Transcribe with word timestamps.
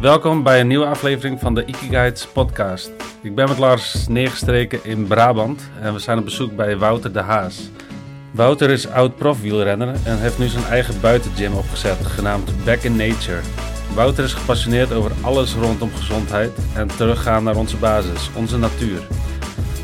Welkom 0.00 0.42
bij 0.42 0.60
een 0.60 0.66
nieuwe 0.66 0.86
aflevering 0.86 1.40
van 1.40 1.54
de 1.54 1.64
Guides 1.90 2.26
podcast. 2.26 2.90
Ik 3.22 3.34
ben 3.34 3.48
met 3.48 3.58
Lars 3.58 4.08
neergestreken 4.08 4.84
in 4.84 5.06
Brabant 5.06 5.70
en 5.80 5.92
we 5.92 5.98
zijn 5.98 6.18
op 6.18 6.24
bezoek 6.24 6.56
bij 6.56 6.78
Wouter 6.78 7.12
de 7.12 7.20
Haas. 7.20 7.70
Wouter 8.30 8.70
is 8.70 8.88
oud 8.88 9.16
profwielrenner 9.16 9.94
en 10.04 10.18
heeft 10.18 10.38
nu 10.38 10.46
zijn 10.46 10.64
eigen 10.64 11.00
buitengym 11.00 11.52
opgezet, 11.52 12.06
genaamd 12.06 12.64
Back 12.64 12.82
in 12.82 12.96
Nature. 12.96 13.40
Wouter 13.94 14.24
is 14.24 14.32
gepassioneerd 14.32 14.92
over 14.92 15.12
alles 15.20 15.54
rondom 15.54 15.90
gezondheid 15.94 16.50
en 16.74 16.86
teruggaan 16.86 17.44
naar 17.44 17.56
onze 17.56 17.76
basis, 17.76 18.30
onze 18.36 18.58
natuur. 18.58 19.00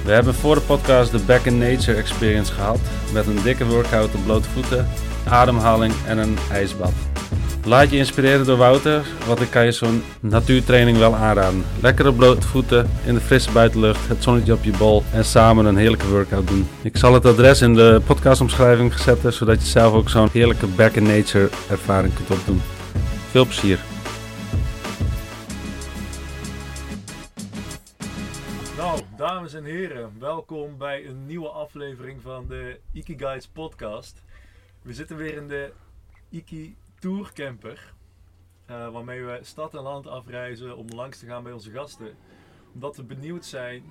We 0.05 0.12
hebben 0.12 0.35
voor 0.35 0.55
de 0.55 0.61
podcast 0.61 1.11
de 1.11 1.19
Back 1.19 1.45
in 1.45 1.59
Nature 1.59 1.96
Experience 1.96 2.53
gehad, 2.53 2.80
met 3.12 3.27
een 3.27 3.43
dikke 3.43 3.67
workout 3.67 4.14
op 4.14 4.25
blote 4.25 4.48
voeten, 4.48 4.89
ademhaling 5.29 5.95
en 6.07 6.19
een 6.19 6.37
ijsbad. 6.53 6.93
Laat 7.67 7.91
je 7.91 7.96
inspireren 7.96 8.46
door 8.46 8.57
Wouter, 8.57 9.07
want 9.27 9.41
ik 9.41 9.51
kan 9.51 9.64
je 9.64 9.73
zo'n 9.73 10.03
natuurtraining 10.21 10.99
wel 10.99 11.14
aanraden. 11.14 11.64
Lekker 11.82 12.09
op 12.09 12.17
blote 12.17 12.46
voeten, 12.46 12.90
in 13.07 13.14
de 13.14 13.21
frisse 13.21 13.53
buitenlucht, 13.53 14.09
het 14.09 14.23
zonnetje 14.23 14.53
op 14.53 14.64
je 14.64 14.77
bol 14.79 15.03
en 15.13 15.25
samen 15.25 15.64
een 15.64 15.76
heerlijke 15.76 16.09
workout 16.09 16.49
doen. 16.49 16.68
Ik 16.82 16.96
zal 16.96 17.14
het 17.14 17.25
adres 17.25 17.61
in 17.61 17.75
de 17.75 18.00
podcastomschrijving 18.07 18.93
zetten, 18.99 19.32
zodat 19.32 19.61
je 19.61 19.67
zelf 19.67 19.95
ook 19.95 20.09
zo'n 20.09 20.29
heerlijke 20.32 20.67
back 20.67 20.93
in 20.93 21.03
nature 21.03 21.49
ervaring 21.71 22.14
kunt 22.14 22.31
opdoen. 22.31 22.61
Veel 23.31 23.45
plezier. 23.45 23.79
Nou, 28.76 29.01
dames 29.17 29.54
en 29.54 29.64
heren, 29.64 30.11
welkom 30.18 30.79
bij 30.79 31.07
een 31.07 31.26
nieuwe 31.26 31.48
aflevering 31.48 32.23
van 32.23 32.47
de 32.48 32.78
Iki 32.92 33.14
Guides 33.19 33.48
podcast. 33.48 34.23
We 34.83 34.92
zitten 34.92 35.17
weer 35.17 35.37
in 35.37 35.48
de 35.48 35.73
Iki 36.31 36.77
tourcamper. 37.06 37.95
Uh, 38.70 38.89
waarmee 38.89 39.25
we 39.25 39.39
stad 39.42 39.75
en 39.75 39.81
land 39.81 40.06
afreizen 40.06 40.77
om 40.77 40.87
langs 40.89 41.19
te 41.19 41.27
gaan 41.27 41.42
bij 41.42 41.53
onze 41.53 41.70
gasten. 41.70 42.15
Omdat 42.75 42.97
we 42.97 43.03
benieuwd 43.03 43.45
zijn 43.45 43.83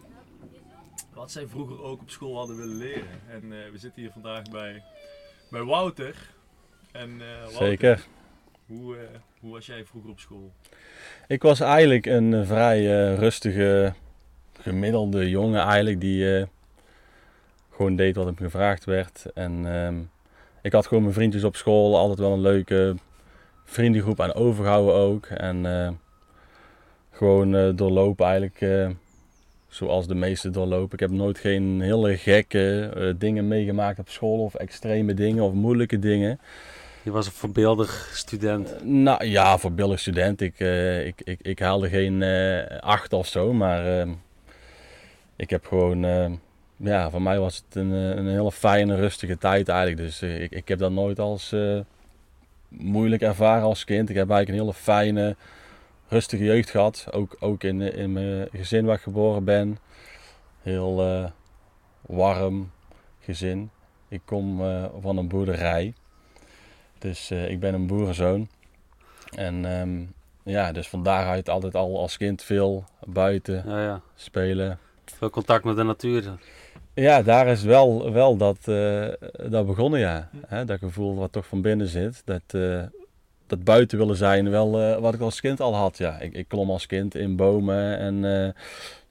wat 1.13 1.31
zij 1.31 1.47
vroeger 1.47 1.83
ook 1.83 2.01
op 2.01 2.09
school 2.09 2.37
hadden 2.37 2.57
willen 2.57 2.75
leren. 2.75 3.21
En 3.29 3.43
uh, 3.43 3.71
we 3.71 3.77
zitten 3.77 4.01
hier 4.01 4.11
vandaag 4.11 4.43
bij, 4.51 4.83
bij 5.49 5.63
Wouter. 5.63 6.15
En, 6.91 7.09
uh, 7.09 7.39
Wouter, 7.39 7.57
Zeker. 7.57 8.05
Hoe, 8.65 8.97
hoe 9.39 9.51
was 9.51 9.65
jij 9.65 9.85
vroeger 9.85 10.11
op 10.11 10.19
school? 10.19 10.53
Ik 11.27 11.41
was 11.41 11.59
eigenlijk 11.59 12.05
een 12.05 12.45
vrij 12.45 12.85
rustige, 13.15 13.93
gemiddelde 14.61 15.29
jongen 15.29 15.61
eigenlijk 15.61 16.01
die 16.01 16.47
gewoon 17.71 17.95
deed 17.95 18.15
wat 18.15 18.25
hem 18.25 18.37
gevraagd 18.37 18.85
werd. 18.85 19.25
En 19.33 19.65
ehm, 19.65 19.95
ik 20.65 20.71
had 20.71 20.87
gewoon 20.87 21.03
mijn 21.03 21.15
vriendjes 21.15 21.43
op 21.43 21.55
school, 21.55 21.97
altijd 21.97 22.19
wel 22.19 22.33
een 22.33 22.41
leuke 22.41 22.95
vriendengroep 23.63 24.21
aan 24.21 24.33
overgehouden 24.33 24.95
ook. 24.95 25.25
En 25.25 25.65
uh, 25.65 25.89
gewoon 27.11 27.55
uh, 27.55 27.69
doorlopen 27.75 28.25
eigenlijk 28.25 28.61
uh, 28.61 28.89
zoals 29.67 30.07
de 30.07 30.15
meeste 30.15 30.49
doorlopen. 30.49 30.93
Ik 30.93 30.99
heb 30.99 31.09
nooit 31.09 31.37
geen 31.37 31.81
hele 31.81 32.17
gekke 32.17 33.15
dingen 33.17 33.47
meegemaakt 33.47 33.99
op 33.99 34.09
school 34.09 34.39
of 34.39 34.55
extreme 34.55 35.13
dingen 35.13 35.43
of 35.43 35.53
moeilijke 35.53 35.99
dingen. 35.99 36.39
Je 37.01 37.11
was 37.11 37.25
een 37.25 37.31
voorbeeldig 37.31 38.09
student. 38.13 38.83
nou 38.83 39.25
ja, 39.25 39.57
voorbeeldig 39.57 39.99
student. 39.99 40.41
Ik, 40.41 40.59
ik, 41.05 41.21
ik, 41.23 41.39
ik 41.41 41.59
haalde 41.59 41.89
geen 41.89 42.23
acht 42.81 43.13
of 43.13 43.27
zo, 43.27 43.53
maar 43.53 44.07
ik 45.35 45.49
heb 45.49 45.65
gewoon 45.65 46.05
ja, 46.75 47.09
voor 47.09 47.21
mij 47.21 47.39
was 47.39 47.55
het 47.55 47.75
een, 47.75 47.91
een 47.91 48.27
hele 48.27 48.51
fijne, 48.51 48.95
rustige 48.95 49.37
tijd 49.37 49.69
eigenlijk. 49.69 49.97
Dus 49.97 50.21
ik, 50.21 50.51
ik 50.51 50.67
heb 50.67 50.79
dat 50.79 50.91
nooit 50.91 51.19
als 51.19 51.55
moeilijk 52.67 53.21
ervaren 53.21 53.63
als 53.63 53.83
kind. 53.83 54.09
Ik 54.09 54.15
heb 54.15 54.29
eigenlijk 54.29 54.59
een 54.59 54.65
hele 54.65 54.83
fijne, 54.83 55.35
rustige 56.07 56.43
jeugd 56.43 56.69
gehad. 56.69 57.07
Ook, 57.11 57.35
ook 57.39 57.63
in, 57.63 57.81
in 57.81 58.13
mijn 58.13 58.47
gezin 58.51 58.85
waar 58.85 58.95
ik 58.95 59.01
geboren 59.01 59.43
ben. 59.43 59.77
Heel 60.61 61.07
uh, 61.07 61.25
warm 62.01 62.71
gezin. 63.19 63.69
Ik 64.07 64.21
kom 64.25 64.61
uh, 64.61 64.85
van 65.01 65.17
een 65.17 65.27
boerderij. 65.27 65.93
Dus 66.97 67.31
ik 67.31 67.59
ben 67.59 67.73
een 67.73 67.87
boerenzoon. 67.87 68.47
En 69.35 69.65
um, 69.65 70.13
ja, 70.43 70.71
dus 70.71 70.89
van 70.89 71.03
daaruit 71.03 71.49
altijd 71.49 71.75
al 71.75 71.99
als 71.99 72.17
kind 72.17 72.43
veel 72.43 72.83
buiten 73.05 73.63
ja, 73.65 73.81
ja. 73.81 74.01
spelen. 74.15 74.79
Veel 75.05 75.29
contact 75.29 75.63
met 75.63 75.75
de 75.75 75.83
natuur. 75.83 76.23
Ja, 76.95 77.21
daar 77.21 77.47
is 77.47 77.63
wel, 77.63 78.11
wel 78.11 78.37
dat, 78.37 78.57
uh, 78.65 79.07
dat 79.49 79.65
begonnen, 79.65 79.99
ja. 79.99 80.29
Hè, 80.47 80.65
dat 80.65 80.79
gevoel 80.79 81.15
wat 81.15 81.31
toch 81.31 81.47
van 81.47 81.61
binnen 81.61 81.87
zit. 81.87 82.21
Dat, 82.25 82.41
uh, 82.51 82.83
dat 83.47 83.63
buiten 83.63 83.97
willen 83.97 84.15
zijn, 84.15 84.49
wel 84.49 84.81
uh, 84.81 84.97
wat 84.97 85.13
ik 85.13 85.19
als 85.19 85.41
kind 85.41 85.59
al 85.59 85.75
had, 85.75 85.97
ja. 85.97 86.19
Ik, 86.19 86.33
ik 86.33 86.47
klom 86.47 86.69
als 86.69 86.85
kind 86.85 87.15
in 87.15 87.35
bomen 87.35 87.97
en 87.97 88.53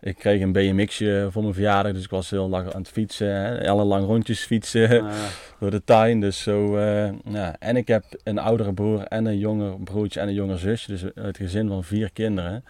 ik 0.01 0.17
kreeg 0.17 0.41
een 0.41 0.53
BMX'je 0.53 1.29
voor 1.31 1.43
mijn 1.43 1.55
verjaardag. 1.55 1.93
Dus 1.93 2.05
ik 2.05 2.11
was 2.11 2.31
heel 2.31 2.49
lang 2.49 2.73
aan 2.73 2.81
het 2.81 2.91
fietsen. 2.91 3.29
Hè, 3.29 3.69
alle 3.69 3.85
lang 3.85 4.07
rondjes 4.07 4.45
fietsen 4.45 4.91
ja. 4.91 5.11
door 5.61 5.71
de 5.71 5.85
tuin. 5.85 6.21
Dus 6.21 6.43
zo, 6.43 6.79
ja. 7.25 7.57
En 7.59 7.77
ik 7.77 7.89
heb 7.89 8.05
een 8.23 8.39
oudere 8.39 8.73
broer 8.73 9.03
en 9.03 9.25
een 9.27 9.39
jonger 9.39 9.81
broertje 9.81 10.21
en 10.21 10.29
een 10.29 10.35
jonger 10.35 10.59
zusje. 10.59 10.91
Dus 10.91 11.05
het 11.15 11.37
gezin 11.37 11.69
van 11.69 11.85
vier 11.85 12.13
kinderen. 12.13 12.65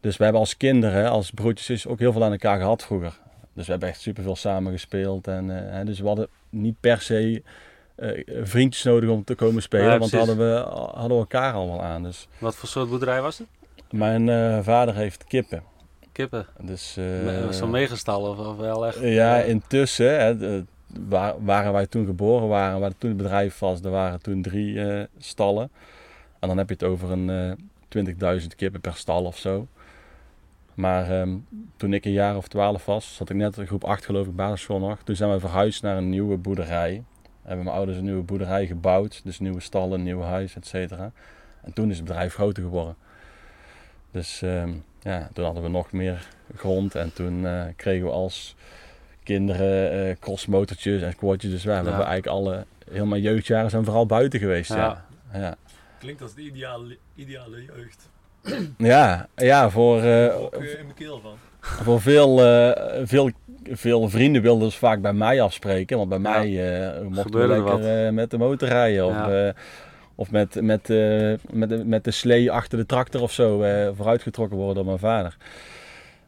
Dus 0.00 0.16
we 0.16 0.22
hebben 0.22 0.40
als 0.40 0.56
kinderen, 0.56 1.10
als 1.10 1.30
broertjes, 1.30 1.86
ook 1.86 1.98
heel 1.98 2.12
veel 2.12 2.24
aan 2.24 2.32
elkaar 2.32 2.58
gehad 2.58 2.84
vroeger. 2.84 3.20
Dus 3.54 3.64
we 3.64 3.70
hebben 3.70 3.88
echt 3.88 4.00
super 4.00 4.22
veel 4.22 4.36
samen 4.36 4.72
gespeeld. 4.72 5.26
En, 5.26 5.48
uh, 5.48 5.84
dus 5.84 6.00
we 6.00 6.06
hadden 6.06 6.28
niet 6.50 6.80
per 6.80 7.00
se 7.00 7.42
uh, 7.96 8.22
vriendjes 8.42 8.82
nodig 8.82 9.10
om 9.10 9.24
te 9.24 9.34
komen 9.34 9.62
spelen. 9.62 9.86
Ja, 9.86 9.98
want 9.98 10.12
hadden 10.12 10.36
we 10.36 10.64
hadden 10.68 11.08
we 11.08 11.14
elkaar 11.14 11.52
allemaal 11.52 11.82
aan. 11.82 12.02
Dus. 12.02 12.28
Wat 12.38 12.54
voor 12.54 12.68
soort 12.68 12.88
boerderij 12.88 13.22
was 13.22 13.38
het? 13.38 13.46
Mijn 13.90 14.28
uh, 14.28 14.58
vader 14.62 14.94
heeft 14.94 15.24
kippen. 15.24 15.62
Kippen? 16.12 16.46
Dus, 16.60 16.98
was 17.44 17.56
zo 17.56 17.66
meegestal 17.66 18.22
of, 18.22 18.38
of 18.38 18.56
wel 18.56 18.86
echt? 18.86 18.98
Ja, 19.00 19.36
intussen 19.36 20.20
hè, 20.20 20.62
waar, 21.08 21.44
waren 21.44 21.72
wij 21.72 21.86
toen 21.86 22.06
geboren 22.06 22.48
waren, 22.48 22.80
waar 22.80 22.92
toen 22.98 23.10
het 23.10 23.18
bedrijf 23.18 23.58
was, 23.58 23.80
er 23.80 23.90
waren 23.90 24.22
toen 24.22 24.42
drie 24.42 24.80
stallen. 25.18 25.70
En 26.38 26.48
dan 26.48 26.58
heb 26.58 26.68
je 26.68 26.74
het 26.74 26.84
over 26.84 27.10
een 27.10 27.56
20.000 28.40 28.46
kippen 28.56 28.80
per 28.80 28.94
stal 28.94 29.24
of 29.24 29.38
zo. 29.38 29.66
Maar 30.74 31.20
um, 31.20 31.46
toen 31.76 31.92
ik 31.92 32.04
een 32.04 32.12
jaar 32.12 32.36
of 32.36 32.48
twaalf 32.48 32.84
was, 32.84 33.14
zat 33.14 33.30
ik 33.30 33.36
net 33.36 33.56
in 33.56 33.66
groep 33.66 33.84
8 33.84 34.04
geloof 34.04 34.26
ik, 34.26 34.36
basisschool 34.36 34.78
nog. 34.78 35.02
Toen 35.02 35.16
zijn 35.16 35.30
we 35.30 35.40
verhuisd 35.40 35.82
naar 35.82 35.96
een 35.96 36.08
nieuwe 36.08 36.36
boerderij. 36.36 37.04
Hebben 37.42 37.64
mijn 37.64 37.76
ouders 37.76 37.98
een 37.98 38.04
nieuwe 38.04 38.22
boerderij 38.22 38.66
gebouwd. 38.66 39.20
Dus 39.24 39.38
nieuwe 39.38 39.60
stallen, 39.60 39.98
een 39.98 40.04
nieuw 40.04 40.20
huis, 40.20 40.56
et 40.56 40.66
cetera. 40.66 41.12
En 41.62 41.72
toen 41.72 41.90
is 41.90 41.96
het 41.96 42.04
bedrijf 42.04 42.34
groter 42.34 42.62
geworden. 42.62 42.96
Dus 44.10 44.42
um, 44.42 44.84
ja, 45.00 45.28
toen 45.32 45.44
hadden 45.44 45.62
we 45.62 45.68
nog 45.68 45.92
meer 45.92 46.28
grond. 46.56 46.94
En 46.94 47.12
toen 47.12 47.42
uh, 47.42 47.64
kregen 47.76 48.06
we 48.06 48.12
als 48.12 48.54
kinderen 49.22 50.08
uh, 50.08 50.16
crossmotortjes 50.20 51.02
en 51.02 51.12
squatjes. 51.12 51.50
Dus 51.50 51.64
wij 51.64 51.76
ja. 51.76 51.82
hebben 51.84 52.06
eigenlijk 52.06 52.36
alle, 52.36 52.66
heel 52.90 53.06
mijn 53.06 53.22
jeugdjaren 53.22 53.70
zijn 53.70 53.84
vooral 53.84 54.06
buiten 54.06 54.38
geweest. 54.38 54.72
Ja. 54.74 55.04
ja. 55.32 55.40
ja. 55.40 55.56
Klinkt 55.98 56.22
als 56.22 56.34
de 56.34 56.42
ideale, 56.42 56.98
ideale 57.14 57.64
jeugd. 57.64 58.10
Ja, 58.78 59.28
ja 59.36 59.70
voor, 59.70 60.02
uh, 60.02 60.24
in 60.24 60.60
mijn 60.60 60.94
keel 60.94 61.20
van. 61.20 61.34
voor 61.60 62.00
veel, 62.00 62.46
uh, 62.46 63.06
veel, 63.06 63.30
veel 63.64 64.08
vrienden 64.08 64.42
wilden 64.42 64.72
ze 64.72 64.78
vaak 64.78 65.00
bij 65.00 65.12
mij 65.12 65.42
afspreken. 65.42 65.96
Want 65.96 66.08
bij 66.08 66.18
ja. 66.18 66.30
mij 66.30 66.48
uh, 67.00 67.08
mochten 67.08 67.40
we 67.40 67.46
lekker 67.46 68.14
met 68.14 68.30
de 68.30 68.38
motor 68.38 68.68
rijden. 68.68 69.06
Of, 69.06 69.14
ja. 69.14 69.54
of 70.14 70.30
met, 70.30 70.54
met, 70.54 70.88
met, 71.50 71.68
de, 71.68 71.82
met 71.84 72.04
de 72.04 72.10
slee 72.10 72.50
achter 72.50 72.78
de 72.78 72.86
tractor 72.86 73.20
of 73.20 73.32
zo 73.32 73.56
vooruitgetrokken 73.94 74.56
worden 74.56 74.74
door 74.74 74.84
mijn 74.84 74.98
vader. 74.98 75.36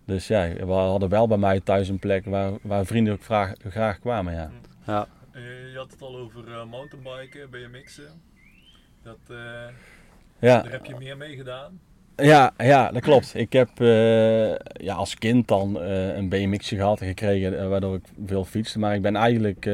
Dus 0.05 0.27
ja, 0.27 0.53
we 0.53 0.73
hadden 0.73 1.09
wel 1.09 1.29
bij 1.29 1.39
mij 1.39 1.61
thuis 1.61 1.89
een 1.89 1.99
plek 1.99 2.25
waar, 2.25 2.53
waar 2.63 2.87
vrienden 2.87 3.13
ook 3.13 3.23
graag, 3.23 3.53
graag 3.69 3.99
kwamen. 3.99 4.35
Ja. 4.35 4.51
Ja. 4.87 5.07
je 5.73 5.75
had 5.77 5.91
het 5.91 6.03
al 6.03 6.17
over 6.17 6.67
mountainbiken, 6.71 7.51
BMX'en. 7.51 8.23
Dat, 9.03 9.19
ja. 10.39 10.63
Daar 10.63 10.73
heb 10.73 10.85
je 10.85 10.97
meer 10.99 11.17
mee 11.17 11.37
gedaan. 11.37 11.81
Ja, 12.17 12.53
ja, 12.57 12.91
dat 12.91 13.03
klopt. 13.03 13.35
Ik 13.35 13.53
heb 13.53 13.81
uh, 13.81 14.55
ja, 14.57 14.95
als 14.95 15.15
kind 15.15 15.49
dan 15.49 15.77
uh, 15.77 16.17
een 16.17 16.29
BMX'je 16.29 16.77
gehad 16.77 17.01
en 17.01 17.07
gekregen 17.07 17.53
uh, 17.53 17.69
waardoor 17.69 17.95
ik 17.95 18.05
veel 18.27 18.45
fietste. 18.45 18.79
Maar 18.79 18.95
ik 18.95 19.03
ben 19.03 19.17
eigenlijk 19.17 19.71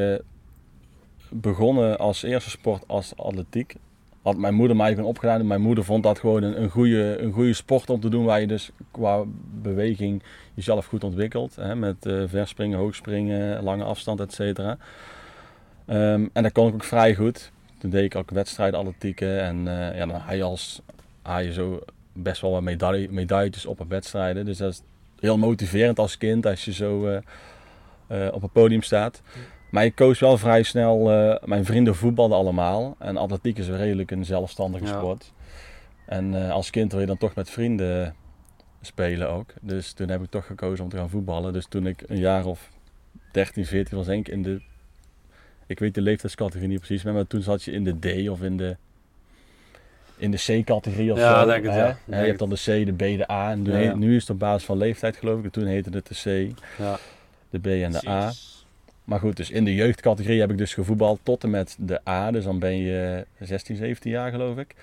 begonnen 1.29 1.99
als 1.99 2.23
eerste 2.23 2.51
sport 2.51 2.85
als 2.87 3.17
atletiek. 3.17 3.75
Had 4.23 4.37
mijn 4.37 4.55
moeder 4.55 4.77
mij 4.77 4.95
gewoon 4.95 5.09
opgedaan. 5.09 5.47
Mijn 5.47 5.61
moeder 5.61 5.85
vond 5.85 6.03
dat 6.03 6.19
gewoon 6.19 6.43
een, 6.43 6.63
een, 6.63 6.69
goede, 6.69 7.19
een 7.19 7.33
goede 7.33 7.53
sport 7.53 7.91
om 7.91 8.01
te 8.01 8.09
doen 8.09 8.25
waar 8.25 8.41
je 8.41 8.47
dus 8.47 8.71
qua 8.91 9.23
beweging 9.63 10.23
jezelf 10.55 10.87
goed 10.87 11.05
ontwikkelt. 11.05 11.57
Hè, 11.57 11.75
met 11.75 11.97
verspringen, 12.27 12.79
hoogspringen, 12.79 13.63
lange 13.63 13.85
afstand, 13.85 14.21
et 14.21 14.33
cetera. 14.33 14.79
Um, 15.87 16.31
en 16.33 16.43
dat 16.43 16.53
kon 16.53 16.69
ik 16.69 16.75
ook 16.75 16.85
vrij 16.85 17.15
goed. 17.15 17.53
Toen 17.79 17.91
deed 17.91 18.05
ik 18.05 18.15
ook 18.15 18.31
wedstrijden 18.31 18.79
atletieken 18.79 19.41
en 19.43 19.65
ja, 19.95 20.07
dan 20.07 20.37
je 20.37 20.43
als 20.43 20.81
haal 21.23 21.41
je 21.41 21.53
zo 21.53 21.81
best 22.23 22.41
wel 22.41 22.51
wat 22.51 22.63
medaille, 22.63 23.09
medailletjes 23.11 23.67
op 23.67 23.81
een 23.81 23.89
wedstrijden. 23.89 24.45
Dus 24.45 24.59
dat 24.59 24.73
is 24.73 24.83
heel 25.21 25.39
motiverend 25.39 25.99
als 25.99 26.19
kind 26.19 26.47
als 26.47 26.65
je 26.65 26.73
zo 26.73 27.09
uh, 27.09 27.19
uh, 28.09 28.29
op 28.33 28.43
het 28.43 28.53
podium 28.53 28.83
staat. 28.83 29.23
Maar 29.71 29.85
ik 29.85 29.95
koos 29.95 30.19
wel 30.19 30.39
vrij 30.39 30.63
snel, 30.63 31.13
uh, 31.13 31.37
mijn 31.45 31.65
vrienden 31.65 31.95
voetbalden 31.95 32.37
allemaal. 32.37 32.97
En 32.99 33.17
atletiek 33.17 33.59
is 33.59 33.69
redelijk 33.69 34.11
een 34.11 34.25
zelfstandige 34.25 34.85
ja. 34.85 34.99
sport. 34.99 35.33
En 36.11 36.35
eh, 36.35 36.51
als 36.51 36.71
kind 36.71 36.93
wil 36.93 37.01
je 37.01 37.07
dan 37.07 37.19
toch 37.19 37.35
met 37.35 37.51
vrienden 37.51 38.15
spelen 38.81 39.31
ook. 39.31 39.53
Dus 39.61 39.93
toen 39.93 40.09
heb 40.09 40.23
ik 40.23 40.31
toch 40.31 40.47
gekozen 40.47 40.85
om 40.85 40.91
te 40.91 40.97
gaan 40.97 41.11
voetballen. 41.11 41.53
Dus 41.53 41.67
toen 41.67 41.87
ik 41.87 42.03
een 42.07 42.19
jaar 42.19 42.45
of 42.45 42.71
13, 43.33 43.67
14 43.67 43.97
was, 43.97 44.07
denk 44.07 44.29
ik 44.29 44.35
in 44.35 44.43
de. 44.43 44.61
Ik 45.67 45.79
weet 45.79 45.95
de 45.95 46.01
leeftijdscategorie 46.01 46.69
niet 46.69 46.79
precies, 46.79 47.03
maar 47.03 47.27
toen 47.27 47.43
zat 47.43 47.63
je 47.63 47.73
in 47.73 47.85
de 47.85 47.99
D 47.99 48.29
of 48.29 48.43
in 48.43 48.57
de. 48.57 48.77
In 50.21 50.31
de 50.31 50.37
C-categorie 50.63 51.13
of 51.13 51.19
Ja, 51.19 51.41
zo. 51.41 51.47
denk 51.47 51.65
het, 51.65 51.73
hè? 51.73 51.79
ja. 51.81 51.87
Hè, 51.87 51.95
Denk 52.05 52.21
je 52.23 52.27
hebt 52.27 52.39
dan 52.39 52.49
de 52.51 52.55
C, 52.83 52.87
de 52.87 52.93
B, 52.93 52.99
de 53.19 53.31
A. 53.31 53.51
En 53.51 53.65
Ja, 53.65 53.79
ja. 53.79 53.95
nu 53.95 54.15
is 54.17 54.21
het 54.21 54.31
op 54.31 54.39
basis 54.39 54.65
van 54.67 54.77
leeftijd, 54.79 55.17
geloof 55.17 55.45
ik. 55.45 55.53
Toen 55.53 55.67
heette 55.67 55.91
het 55.91 56.07
de 56.07 56.15
C, 56.51 56.55
Ja. 56.79 56.99
de 57.51 57.59
B 57.59 57.67
en 57.67 57.93
de 57.93 58.09
A. 58.09 58.33
Maar 59.05 59.19
goed, 59.21 59.37
dus 59.37 59.51
in 59.51 59.65
de 59.65 59.75
jeugdcategorie 59.75 60.41
heb 60.41 60.51
ik 60.51 60.59
dus 60.59 60.75
gevoetbald 60.75 61.21
tot 61.23 61.45
en 61.45 61.51
met 61.51 61.77
de 61.79 62.01
A. 62.09 62.31
Dus 62.31 62.45
dan 62.45 62.59
ben 62.59 62.77
je 62.77 63.27
16, 63.39 63.77
17 63.77 64.11
jaar 64.11 64.31
geloof 64.31 64.57
ik. 64.59 64.75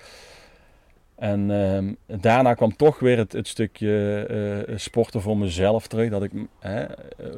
En 1.16 1.50
ehm, 1.50 2.20
daarna 2.20 2.54
kwam 2.54 2.76
toch 2.76 2.98
weer 2.98 3.18
het, 3.18 3.32
het 3.32 3.48
stukje 3.48 4.24
eh, 4.68 4.76
sporten 4.76 5.20
voor 5.22 5.36
mezelf 5.38 5.86
terug. 5.86 6.10
Dat 6.10 6.22
ik, 6.22 6.30
hè, 6.58 6.82
eh, 6.82 6.94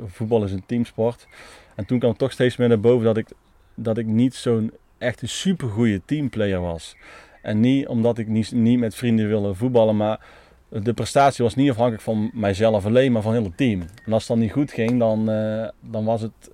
voetbal 0.07 0.45
is 0.45 0.53
een 0.53 0.67
teamsport. 0.67 1.27
En 1.75 1.85
toen 1.87 1.99
kwam 1.99 2.17
toch 2.17 2.33
steeds 2.33 2.57
meer 2.57 2.69
naar 2.69 2.81
boven 2.81 3.05
dat 3.05 3.17
ik, 3.17 3.27
dat 3.75 3.99
ik 3.99 4.07
niet 4.07 4.35
zo'n 4.35 4.73
echt 4.99 5.23
een 5.23 5.29
supergoeie 5.29 6.01
teamplayer 6.05 6.61
was. 6.61 6.97
En 7.43 7.61
niet 7.61 7.87
omdat 7.89 8.19
ik 8.19 8.29
niet, 8.29 8.53
niet 8.53 8.79
met 8.79 8.95
vrienden 8.95 9.29
wilde 9.29 9.55
voetballen, 9.55 9.97
maar 9.97 10.21
de 10.69 10.93
prestatie 10.93 11.45
was 11.45 11.55
niet 11.55 11.71
afhankelijk 11.71 12.03
van 12.03 12.31
mijzelf 12.35 12.87
alleen, 12.87 13.13
maar 13.13 13.23
van 13.23 13.33
heel 13.33 13.45
het 13.45 13.57
team. 13.57 13.81
En 14.05 14.13
als 14.13 14.23
het 14.23 14.31
dan 14.33 14.39
niet 14.39 14.53
goed 14.53 14.73
ging, 14.73 14.99
dan, 14.99 15.31
eh, 15.31 15.69
dan 15.81 16.05
was, 16.05 16.21
het, 16.21 16.51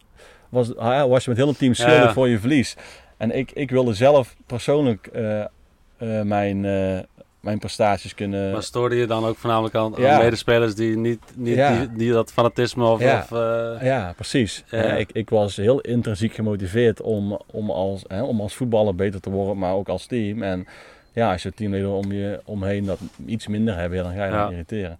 was, 0.48 0.72
ja, 0.78 1.08
was 1.08 1.24
je 1.24 1.30
met 1.30 1.38
heel 1.38 1.48
het 1.48 1.58
team 1.58 1.74
schuldig 1.74 2.04
Ja. 2.04 2.12
voor 2.12 2.28
je 2.28 2.38
verlies. 2.38 2.76
En 3.16 3.36
ik, 3.36 3.50
ik 3.52 3.70
wilde 3.70 3.94
zelf 3.94 4.36
persoonlijk 4.46 5.06
eh, 5.06 5.40
eh, 5.40 5.46
mijn, 6.22 6.64
mijn 7.46 7.58
prestaties 7.58 8.14
kunnen... 8.14 8.52
Maar 8.52 8.62
stoorde 8.62 8.96
je 8.96 9.06
dan 9.06 9.24
ook 9.24 9.36
voornamelijk 9.36 9.74
aan, 9.74 9.90
medespelers 9.98 10.74
die 10.74 10.96
niet, 10.96 11.20
niet 11.34 11.54
Ja. 11.56 11.78
die, 11.78 11.92
die 11.92 12.12
dat 12.12 12.32
fanatisme 12.32 12.84
of... 12.84 13.00
Ja. 13.00 13.18
of 13.18 13.32
eh, 13.32 13.86
Ja, 13.86 14.12
precies. 14.16 14.64
Ja. 14.70 14.82
Eh, 14.82 14.98
ik, 14.98 15.10
ik 15.12 15.30
was 15.30 15.56
heel 15.56 15.80
intrinsiek 15.80 16.34
gemotiveerd 16.34 17.00
om, 17.00 17.40
om, 17.46 17.70
als, 17.70 18.04
hè, 18.08 18.22
om 18.22 18.40
als 18.40 18.54
voetballer 18.54 18.94
beter 18.94 19.20
te 19.20 19.30
worden, 19.30 19.58
maar 19.58 19.72
ook 19.72 19.88
als 19.88 20.06
team. 20.06 20.42
En 20.42 20.66
ja, 21.12 21.32
als 21.32 21.42
je 21.42 21.52
teamleden 21.52 21.90
om 21.90 22.12
je 22.12 22.40
omheen 22.44 22.84
dat 22.84 22.98
iets 23.26 23.46
minder 23.46 23.76
hebben, 23.76 23.98
ja, 23.98 24.04
dan 24.04 24.14
ga 24.14 24.24
je 24.24 24.30
Ja. 24.30 24.42
dan 24.42 24.50
irriteren. 24.52 24.98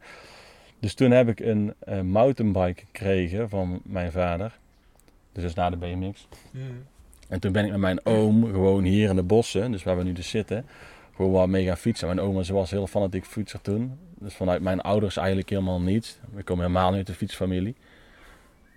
Dus 0.80 0.94
toen 0.94 1.10
heb 1.10 1.28
ik 1.28 1.40
een 1.40 1.74
eh, 1.78 2.00
mountainbike 2.00 2.82
gekregen 2.84 3.48
van 3.48 3.80
mijn 3.84 4.12
vader. 4.12 4.52
Dus 5.32 5.42
dat 5.42 5.50
is 5.50 5.54
na 5.54 5.70
de 5.70 5.76
BMX. 5.76 6.28
Mhm. 6.50 6.62
En 7.28 7.40
toen 7.40 7.52
ben 7.52 7.64
ik 7.64 7.70
met 7.70 7.80
mijn 7.80 8.00
oom 8.06 8.44
gewoon 8.44 8.84
hier 8.84 9.08
in 9.08 9.16
de 9.16 9.22
bossen, 9.22 9.72
dus 9.72 9.82
waar 9.82 9.96
we 9.96 10.02
nu 10.02 10.12
dus 10.12 10.28
zitten, 10.30 10.64
gewoon 11.16 11.32
wat 11.32 11.48
mee 11.48 11.66
gaan 11.66 11.76
fietsen. 11.76 12.06
Mijn 12.06 12.20
oma 12.20 12.42
ze 12.42 12.52
was 12.52 12.70
heel 12.70 12.86
fanatiek 12.86 13.24
fietser 13.24 13.60
toen. 13.60 13.98
Dus 14.18 14.34
vanuit 14.34 14.62
mijn 14.62 14.80
ouders 14.80 15.16
eigenlijk 15.16 15.48
helemaal 15.48 15.80
niet. 15.80 16.20
We 16.34 16.42
komen 16.42 16.64
helemaal 16.64 16.88
niet 16.88 16.98
uit 16.98 17.06
de 17.06 17.14
fietsfamilie. 17.14 17.74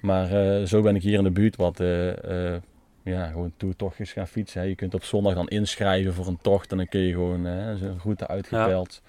Maar 0.01 0.31
eh, 0.31 0.65
zo 0.65 0.81
ben 0.81 0.95
ik 0.95 1.01
hier 1.01 1.17
in 1.17 1.23
de 1.23 1.31
buurt 1.31 1.55
wat 1.55 1.79
eh, 1.79 2.53
eh, 2.53 2.61
ja, 3.03 3.27
gewoon 3.27 3.53
toertochtjes 3.57 4.11
gaan 4.11 4.27
fietsen. 4.27 4.61
hè. 4.61 4.67
Je 4.67 4.75
kunt 4.75 4.93
op 4.93 5.03
zondag 5.03 5.33
dan 5.33 5.47
inschrijven 5.47 6.13
voor 6.13 6.27
een 6.27 6.39
tocht 6.41 6.71
en 6.71 6.77
dan 6.77 6.87
kun 6.87 6.99
je 6.99 7.11
gewoon 7.11 7.45
een 7.45 7.99
route 8.03 8.27
uitgepeld. 8.27 9.01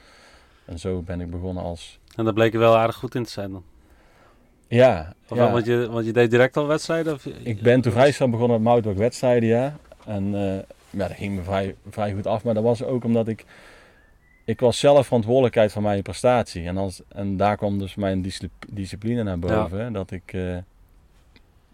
En 0.64 0.78
zo 0.78 1.02
ben 1.02 1.20
ik 1.20 1.30
begonnen 1.30 1.62
als... 1.62 1.98
en 2.16 2.24
daar 2.24 2.32
bleek 2.32 2.52
je 2.52 2.58
wel 2.58 2.76
aardig 2.76 2.96
goed 2.96 3.14
in 3.14 3.24
te 3.24 3.30
zijn 3.30 3.52
dan. 3.52 3.64
Ja, 4.68 5.14
Of, 5.28 5.36
ja. 5.36 5.52
want, 5.52 5.66
je, 5.66 5.88
want 5.90 6.06
je 6.06 6.12
deed 6.12 6.30
direct 6.30 6.56
al 6.56 6.66
wedstrijden? 6.66 7.12
Of, 7.12 7.26
Ik 7.26 7.62
ben 7.62 7.80
toen 7.80 7.92
vrij 7.92 8.12
snel 8.12 8.30
begonnen 8.30 8.56
met 8.56 8.66
mountainbike 8.66 9.04
wedstrijden, 9.04 9.48
ja. 9.48 9.76
En 10.06 10.34
ja, 10.90 11.08
dat 11.08 11.16
ging 11.16 11.36
me 11.36 11.42
vrij, 11.42 11.74
vrij 11.90 12.12
goed 12.12 12.26
af. 12.26 12.44
Maar 12.44 12.54
dat 12.54 12.62
was 12.62 12.82
ook 12.82 13.04
omdat 13.04 13.28
ik... 13.28 13.44
Ik 14.44 14.60
was 14.60 14.78
zelf 14.78 15.06
verantwoordelijkheid 15.06 15.72
van 15.72 15.82
mijn 15.82 16.02
prestatie. 16.02 16.66
En, 16.66 16.76
als, 16.76 17.02
en 17.08 17.36
daar 17.36 17.56
kwam 17.56 17.78
dus 17.78 17.94
mijn 17.94 18.22
discipl- 18.22 18.66
discipline 18.70 19.22
naar 19.22 19.38
boven. 19.38 19.92
Dat 19.92 20.10
ik 20.10 20.32
eh, 20.32 20.56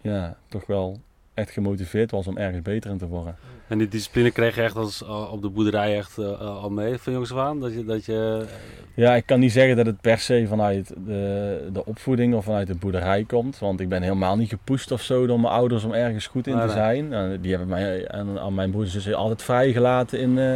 ja, 0.01 0.37
toch 0.47 0.65
wel 0.65 0.99
echt 1.37 1.51
gemotiveerd 1.51 2.11
was 2.11 2.27
om 2.27 2.37
ergens 2.37 2.61
beter 2.61 2.91
in 2.91 2.97
te 2.97 3.07
worden. 3.07 3.35
En 3.67 3.77
die 3.77 3.87
discipline 3.87 4.31
kreeg 4.31 4.55
je 4.55 4.61
echt 4.61 4.75
als, 4.75 5.03
al 5.03 5.25
op 5.25 5.41
de 5.41 5.49
boerderij 5.49 5.97
echt 5.97 6.17
eh, 6.17 6.39
al 6.39 6.69
mee 6.69 6.97
van 6.97 7.13
jongs 7.13 7.31
af 7.31 7.37
aan? 7.37 7.59
Dat 7.59 7.73
je, 7.73 7.85
dat 7.85 8.05
je, 8.05 8.45
Ja, 8.93 9.15
ik 9.15 9.25
kan 9.25 9.39
niet 9.39 9.51
zeggen 9.51 9.75
dat 9.75 9.85
het 9.85 10.01
per 10.01 10.19
se 10.19 10.45
vanuit 10.47 10.93
de, 11.05 11.69
de 11.73 11.85
opvoeding 11.85 12.35
of 12.35 12.43
vanuit 12.45 12.67
de 12.67 12.75
boerderij 12.75 13.23
komt. 13.23 13.59
Want 13.59 13.79
ik 13.79 13.89
ben 13.89 14.01
helemaal 14.01 14.35
niet 14.35 14.49
gepusht 14.49 14.91
of 14.91 15.01
zo 15.01 15.25
door 15.25 15.39
mijn 15.39 15.53
ouders 15.53 15.83
om 15.83 15.93
ergens 15.93 16.27
goed 16.27 16.47
in 16.47 16.53
te 16.53 16.59
nee. 16.65 16.69
zijn. 16.69 17.13
En 17.13 17.41
die 17.41 17.49
hebben 17.49 17.69
mij 17.69 18.05
en 18.05 18.39
aan 18.39 18.53
mijn 18.53 18.71
broers 18.71 18.85
en 18.85 18.91
zussen 18.91 19.13
altijd 19.15 19.43
vrijgelaten 19.43 20.19
in 20.19 20.37
eh, 20.39 20.55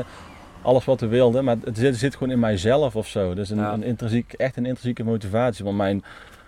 alles 0.62 0.86
wat 0.86 1.00
we 1.00 1.08
wilden. 1.08 1.44
Maar 1.44 1.56
het 1.64 1.78
zit, 1.78 1.96
zit 1.98 2.16
gewoon 2.16 2.34
in 2.34 2.40
mijzelf 2.40 2.96
of 2.96 3.08
zo. 3.08 3.34
Dus 3.34 3.50
een, 3.50 3.58
Ja. 3.58 3.74
een 3.74 3.84
intrinsiek, 3.84 4.34
echt 4.34 4.58
een 4.58 4.66
intrinsieke 4.66 5.04
motivatie. 5.04 5.66
Want 5.66 5.78
mijn 5.78 6.04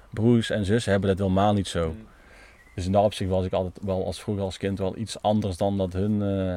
broers 0.09 0.49
en 0.49 0.65
zussen 0.65 0.91
hebben 0.91 1.09
dat 1.09 1.19
helemaal 1.19 1.53
niet 1.53 1.67
zo. 1.67 1.87
Mhm. 1.87 1.97
Dus 2.75 2.85
in 2.85 2.91
dat 2.91 3.03
opzicht 3.03 3.29
was 3.29 3.45
ik 3.45 3.53
altijd 3.53 3.79
wel 3.85 4.05
als 4.05 4.21
vroeger 4.21 4.43
als 4.43 4.57
kind 4.57 4.79
wel 4.79 4.97
iets 4.97 5.21
anders 5.21 5.57
dan 5.57 5.77
dat 5.77 5.93
hun 5.93 6.21
eh, 6.21 6.55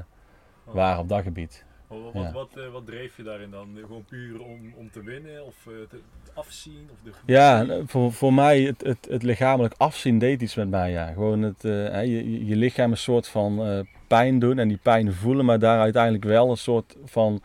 waren 0.74 0.98
op 1.00 1.08
dat 1.08 1.22
gebied. 1.22 1.64
Wat, 1.86 1.98
wat, 2.12 2.22
Ja. 2.22 2.32
wat, 2.32 2.48
eh, 2.56 2.72
wat 2.72 2.86
dreef 2.86 3.16
je 3.16 3.22
daarin 3.22 3.50
dan? 3.50 3.68
Gewoon 3.80 4.04
puur 4.04 4.40
om, 4.42 4.74
om 4.76 4.90
te 4.90 5.02
winnen 5.02 5.44
of 5.46 5.54
eh, 5.66 5.72
te, 5.88 5.96
te 6.24 6.30
afzien? 6.34 6.88
Of 6.92 6.98
de 7.04 7.32
Ja, 7.32 7.66
en 7.68 7.88
voor, 7.88 8.12
voor 8.12 8.32
mij 8.34 8.60
het, 8.62 8.82
het, 8.82 9.06
het 9.10 9.22
lichamelijk 9.22 9.74
afzien 9.76 10.18
deed 10.18 10.42
iets 10.42 10.54
met 10.54 10.68
mij. 10.70 10.90
Ja. 10.90 11.06
Gewoon 11.12 11.42
het, 11.42 11.62
je, 11.62 12.46
je- 12.46 12.56
lichaam 12.56 12.90
een 12.90 12.96
soort 12.96 13.28
van 13.28 13.84
pijn 14.06 14.38
doen 14.38 14.58
en 14.58 14.68
die 14.68 14.78
pijn 14.82 15.12
voelen, 15.12 15.44
maar 15.44 15.58
daar 15.58 15.80
uiteindelijk 15.80 16.24
wel 16.24 16.50
een 16.50 16.56
soort 16.56 16.96
van 17.04 17.40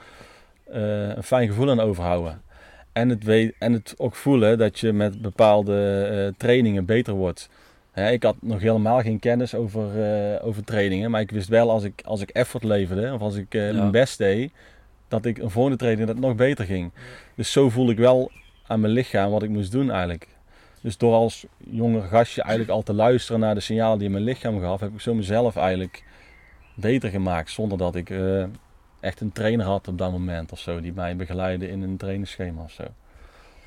een 0.65 1.23
fijn 1.23 1.47
gevoel 1.47 1.69
aan 1.69 1.79
overhouden. 1.79 2.41
En 2.91 3.09
het, 3.09 3.23
weet, 3.23 3.55
en 3.59 3.73
het 3.73 3.93
ook 3.97 4.15
voelen 4.15 4.57
dat 4.57 4.79
je 4.79 4.91
met 4.93 5.21
bepaalde 5.21 6.33
trainingen 6.37 6.85
beter 6.85 7.13
wordt. 7.13 7.49
Ik 7.95 8.23
had 8.23 8.35
nog 8.41 8.59
helemaal 8.61 9.01
geen 9.01 9.19
kennis 9.19 9.55
over, 9.55 10.03
eh, 10.03 10.45
over 10.45 10.63
trainingen, 10.63 11.11
maar 11.11 11.21
ik 11.21 11.31
wist 11.31 11.47
wel 11.47 11.69
als 11.71 11.83
ik, 11.83 12.01
als 12.05 12.21
ik 12.21 12.29
effort 12.29 12.63
leverde 12.63 13.13
of 13.13 13.21
als 13.21 13.35
ik 13.35 13.53
eh, 13.53 13.67
Ja. 13.71 13.77
mijn 13.77 13.91
best 13.91 14.17
deed, 14.17 14.51
dat 15.07 15.25
ik 15.25 15.37
een 15.37 15.49
volgende 15.49 15.77
training 15.77 16.07
dat 16.07 16.17
nog 16.19 16.35
beter 16.35 16.65
ging. 16.65 16.91
Dus 17.35 17.51
zo 17.51 17.69
voelde 17.69 17.91
ik 17.91 17.97
wel 17.97 18.31
aan 18.67 18.79
mijn 18.79 18.93
lichaam 18.93 19.31
wat 19.31 19.43
ik 19.43 19.49
moest 19.49 19.71
doen 19.71 19.89
eigenlijk. 19.91 20.27
Dus 20.81 20.97
door 20.97 21.13
als 21.13 21.45
jonger 21.57 22.01
gastje 22.03 22.41
eigenlijk 22.41 22.71
al 22.71 22.83
te 22.83 22.93
luisteren 22.93 23.39
naar 23.41 23.55
de 23.55 23.61
signalen 23.61 23.99
die 23.99 24.09
mijn 24.09 24.23
lichaam 24.23 24.59
gaf, 24.61 24.79
heb 24.79 24.93
ik 24.93 25.01
zo 25.01 25.13
mezelf 25.13 25.55
eigenlijk 25.55 26.03
beter 26.75 27.09
gemaakt. 27.09 27.51
Zonder 27.51 27.77
dat 27.77 27.95
ik 27.95 28.09
eh, 28.09 28.43
echt 28.99 29.21
een 29.21 29.31
trainer 29.31 29.65
had 29.65 29.87
op 29.87 29.97
dat 29.97 30.11
moment 30.11 30.51
of 30.51 30.59
zo, 30.59 30.81
die 30.81 30.93
mij 30.93 31.15
begeleidde 31.15 31.69
in 31.69 31.81
een 31.81 31.97
trainingsschema 31.97 32.63
of 32.63 32.71
zo. 32.71 32.83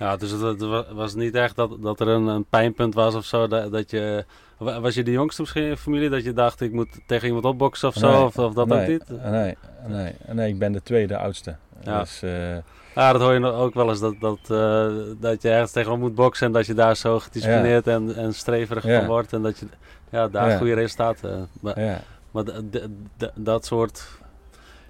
Ja, 0.05 0.17
dus 0.17 0.31
het, 0.31 0.41
het 0.41 0.61
wa- 0.61 0.95
was 0.95 1.15
niet 1.15 1.35
echt 1.35 1.57
dat, 1.57 1.77
dat 1.83 2.01
er 2.01 2.09
een, 2.09 2.27
een 2.27 2.45
pijnpunt 2.45 2.95
was 2.95 3.15
of 3.15 3.25
zo. 3.25 3.47
Dat, 3.47 3.73
dat 3.73 3.91
je, 3.91 4.25
wa- 4.59 4.81
was 4.81 4.95
je 4.95 5.03
de 5.03 5.11
jongste 5.11 5.41
misschien 5.41 5.63
in 5.63 5.69
je 5.69 5.77
familie? 5.77 6.09
Dat 6.09 6.25
je 6.25 6.33
dacht, 6.33 6.61
ik 6.61 6.73
moet 6.73 6.89
tegen 7.07 7.27
iemand 7.27 7.45
opboksen 7.45 7.89
of 7.89 7.95
zo? 7.95 8.11
Nee, 8.11 8.23
of, 8.25 8.39
of 8.39 8.55
dat 8.55 8.67
nee, 8.67 8.81
ook 8.83 8.89
niet? 8.89 9.21
Nee, 9.31 9.57
nee, 9.87 10.13
nee, 10.33 10.49
ik 10.49 10.59
ben 10.59 10.73
de 10.73 10.83
tweede 10.83 11.17
oudste. 11.17 11.57
Ja. 11.83 11.99
Dus, 12.01 12.23
eh, 12.23 12.57
Ja, 12.95 13.13
dat 13.13 13.21
hoor 13.21 13.33
je 13.33 13.39
nog 13.39 13.55
ook 13.55 13.75
wel 13.75 13.89
eens. 13.89 14.01
Dat, 14.01 14.15
dat, 14.21 14.39
eh, 14.49 14.87
dat 15.21 15.43
je 15.43 15.51
ergens 15.51 15.73
tegenop 15.73 15.99
moet 15.99 16.15
boksen 16.15 16.47
en 16.47 16.53
dat 16.53 16.67
je 16.67 16.75
daar 16.75 16.97
zo 16.97 17.19
gedisciplineerd 17.21 17.87
en, 17.87 18.15
en 18.15 18.35
streverig 18.35 18.85
Ja. 18.87 18.99
van 18.99 19.07
wordt. 19.09 19.33
En 19.33 19.43
dat 19.43 19.59
je 19.59 19.67
ja, 20.11 20.29
daar 20.29 20.51
Ja. 20.51 20.57
goede 20.57 20.75
resultaten... 20.75 21.31
eh, 21.33 21.43
Maar, 21.61 21.81
ja. 21.81 22.01
maar 22.31 22.45
dat 23.35 23.67
soort... 23.67 24.09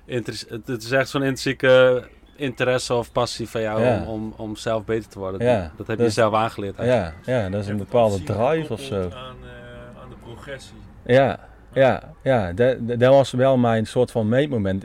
het 0.06 0.82
is 0.82 0.90
echt 0.90 1.08
zo'n 1.08 1.20
intrinsieke 1.22 2.04
interesse 2.36 2.94
of 2.94 3.12
passie 3.12 3.48
van 3.48 3.60
jou 3.60 3.82
Ja. 3.82 3.96
om, 4.02 4.06
om, 4.08 4.34
om 4.36 4.56
zelf 4.56 4.84
beter 4.84 5.08
te 5.10 5.18
worden. 5.18 5.46
Ja, 5.46 5.70
Dat 5.76 5.86
heb 5.86 5.98
je 5.98 6.10
zelf 6.10 6.34
aangeleerd. 6.34 6.78
eigenlijk. 6.78 7.16
Ja, 7.26 7.32
ja, 7.42 7.48
dat 7.48 7.62
is 7.62 7.68
een 7.68 7.76
bepaalde 7.76 8.22
drive 8.22 8.72
of 8.72 8.80
zo. 8.80 9.02
Aan, 9.02 9.10
eh, 9.10 10.02
aan 10.02 10.08
de 10.08 10.16
progressie. 10.22 10.76
Ja, 11.06 11.38
ja, 11.72 12.02
ja. 12.22 12.52
Dat, 12.52 12.76
dat 12.80 13.12
was 13.12 13.30
wel 13.30 13.56
mijn 13.56 13.86
soort 13.86 14.10
van 14.10 14.28
meetmoment. 14.28 14.84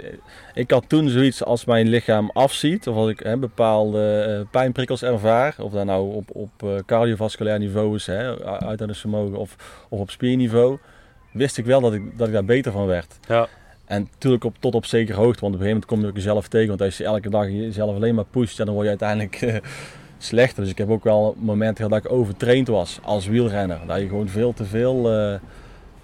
Ik 0.53 0.71
had 0.71 0.83
toen 0.89 1.09
zoiets 1.09 1.43
als 1.43 1.65
mijn 1.65 1.87
lichaam 1.87 2.29
afziet, 2.33 2.87
of 2.87 2.95
als 2.95 3.09
ik 3.09 3.19
hè, 3.19 3.37
bepaalde 3.37 4.21
eh, 4.39 4.49
pijnprikkels 4.51 5.03
ervaar, 5.03 5.55
of 5.59 5.71
dat 5.71 5.85
nou 5.85 6.13
op, 6.15 6.29
op 6.33 6.49
eh, 6.63 6.69
cardiovasculair 6.85 7.59
niveau 7.59 7.95
is, 7.95 8.05
hè, 8.05 8.45
uithoudingsvermogen, 8.45 9.37
of, 9.37 9.55
of 9.89 9.99
op 9.99 10.09
spierniveau, 10.09 10.77
wist 11.31 11.57
ik 11.57 11.65
wel 11.65 11.81
dat 11.81 11.93
ik, 11.93 12.17
dat 12.17 12.27
ik 12.27 12.33
daar 12.33 12.45
beter 12.45 12.71
van 12.71 12.85
werd. 12.85 13.19
Ja. 13.27 13.47
En 13.89 14.07
natuurlijk 14.11 14.43
op, 14.43 14.55
tot 14.59 14.75
op 14.75 14.85
zekere 14.85 15.17
hoogte, 15.17 15.41
want 15.41 15.53
op 15.55 15.59
een 15.59 15.65
gegeven 15.65 15.69
moment 15.69 15.85
kom 15.85 16.01
je 16.01 16.07
ook 16.07 16.15
jezelf 16.15 16.47
tegen. 16.47 16.67
Want 16.67 16.81
als 16.81 16.97
je 16.97 17.03
elke 17.03 17.29
dag 17.29 17.49
jezelf 17.49 17.95
alleen 17.95 18.15
maar 18.15 18.25
pusht, 18.25 18.57
dan 18.57 18.69
word 18.69 18.83
je 18.83 18.89
uiteindelijk 18.89 19.41
eh, 19.41 19.55
slechter. 20.17 20.63
Dus 20.63 20.71
ik 20.71 20.77
heb 20.77 20.89
ook 20.89 21.03
wel 21.03 21.35
momenten 21.39 21.89
dat 21.89 22.05
ik 22.05 22.11
overtraind 22.11 22.67
was 22.67 22.99
als 23.03 23.27
wielrenner. 23.27 23.79
Dat 23.87 23.99
je 23.99 24.07
gewoon 24.07 24.27
veel 24.27 24.53
te 24.53 24.65
veel 24.65 25.11
eh, 25.11 25.39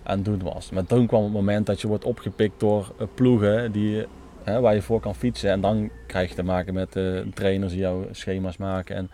aan 0.04 0.16
het 0.16 0.26
doen 0.26 0.44
was. 0.44 0.70
Maar 0.70 0.86
toen 0.86 1.08
kwam 1.08 1.24
het 1.24 1.32
moment 1.32 1.66
dat 1.66 1.82
je 1.82 1.88
wordt 1.88 2.04
opgepikt 2.04 2.60
door 2.60 2.94
eh, 3.00 3.08
ploegen 3.16 3.72
die, 3.72 4.06
waar 4.44 4.74
je 4.74 4.82
voor 4.82 5.00
kan 5.00 5.16
fietsen. 5.16 5.50
En 5.50 5.62
dan 5.62 5.90
krijg 6.08 6.30
je 6.30 6.36
te 6.36 6.44
maken 6.44 6.74
met 6.74 6.98
trainers 7.34 7.72
die 7.72 7.82
jouw 7.82 8.08
schema's 8.12 8.58
maken. 8.58 8.96
En 8.96 9.12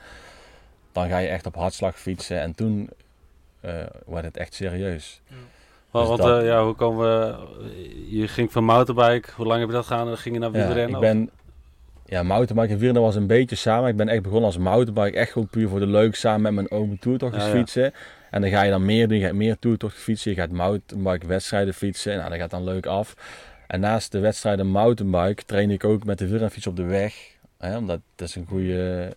dan 0.91 1.09
ga 1.09 1.17
je 1.17 1.27
echt 1.27 1.45
op 1.45 1.55
hartslag 1.55 1.99
fietsen. 1.99 2.41
En 2.41 2.55
toen 2.55 2.89
wordt 4.05 4.25
het 4.25 4.37
echt 4.37 4.53
serieus. 4.53 5.21
Dus 5.91 6.07
want, 6.07 6.21
dat- 6.21 6.39
eh, 6.41 6.45
ja, 6.47 6.63
hoe 6.65 6.73
komen 6.75 7.05
we... 7.19 7.35
Je 8.09 8.27
ging 8.27 8.51
van 8.51 8.63
mountainbike, 8.63 9.29
hoe 9.35 9.45
lang 9.45 9.59
heb 9.59 9.69
je 9.69 9.75
dat 9.75 9.85
gedaan? 9.85 10.05
Dan 10.05 10.17
ging 10.17 10.35
je 10.35 10.41
naar 10.41 10.51
Ja, 10.51 10.65
wielrennen? 10.65 10.95
ik 10.95 10.99
ben 11.01 11.29
ja, 12.05 12.23
mountainbike 12.23 12.67
en 12.73 12.77
wielrennen 12.79 13.01
was 13.01 13.15
een 13.15 13.27
beetje 13.27 13.55
samen. 13.55 13.89
Ik 13.89 13.95
ben 13.95 14.07
echt 14.07 14.21
begonnen 14.21 14.45
als 14.45 14.57
mountainbike, 14.57 15.17
echt 15.17 15.31
gewoon 15.31 15.47
puur 15.47 15.69
voor 15.69 15.79
de 15.79 15.87
leuk 15.87 16.15
samen 16.15 16.41
met 16.41 16.53
mijn 16.53 16.71
oom 16.71 16.99
toertochtjes 16.99 17.43
Ja, 17.43 17.49
ja. 17.49 17.55
fietsen. 17.55 17.93
En 18.31 18.41
dan 18.41 18.49
ga 18.49 18.61
je 18.61 18.71
dan 18.71 18.85
meer 18.85 19.07
doen, 19.07 19.17
je 19.17 19.25
gaat 19.25 19.33
meer 19.35 19.59
toertochten 19.59 20.01
fietsen, 20.01 20.31
je 20.31 20.37
gaat 20.37 20.51
mountainbike 20.51 21.27
wedstrijden 21.27 21.73
fietsen. 21.73 22.17
Nou, 22.17 22.29
dat 22.29 22.39
gaat 22.39 22.49
dan 22.49 22.63
leuk 22.63 22.85
af. 22.85 23.15
En 23.67 23.79
naast 23.79 24.11
de 24.11 24.19
wedstrijden 24.19 24.67
mountainbike 24.67 25.43
train 25.45 25.71
ik 25.71 25.83
ook 25.83 26.03
met 26.05 26.17
de 26.17 26.27
wielrenfiets 26.27 26.67
op 26.67 26.75
de 26.75 26.83
weg. 26.83 27.13
Hè, 27.57 27.77
omdat 27.77 27.99
dat 28.15 28.27
is 28.27 28.35
een 28.35 28.45
goede, 28.47 29.11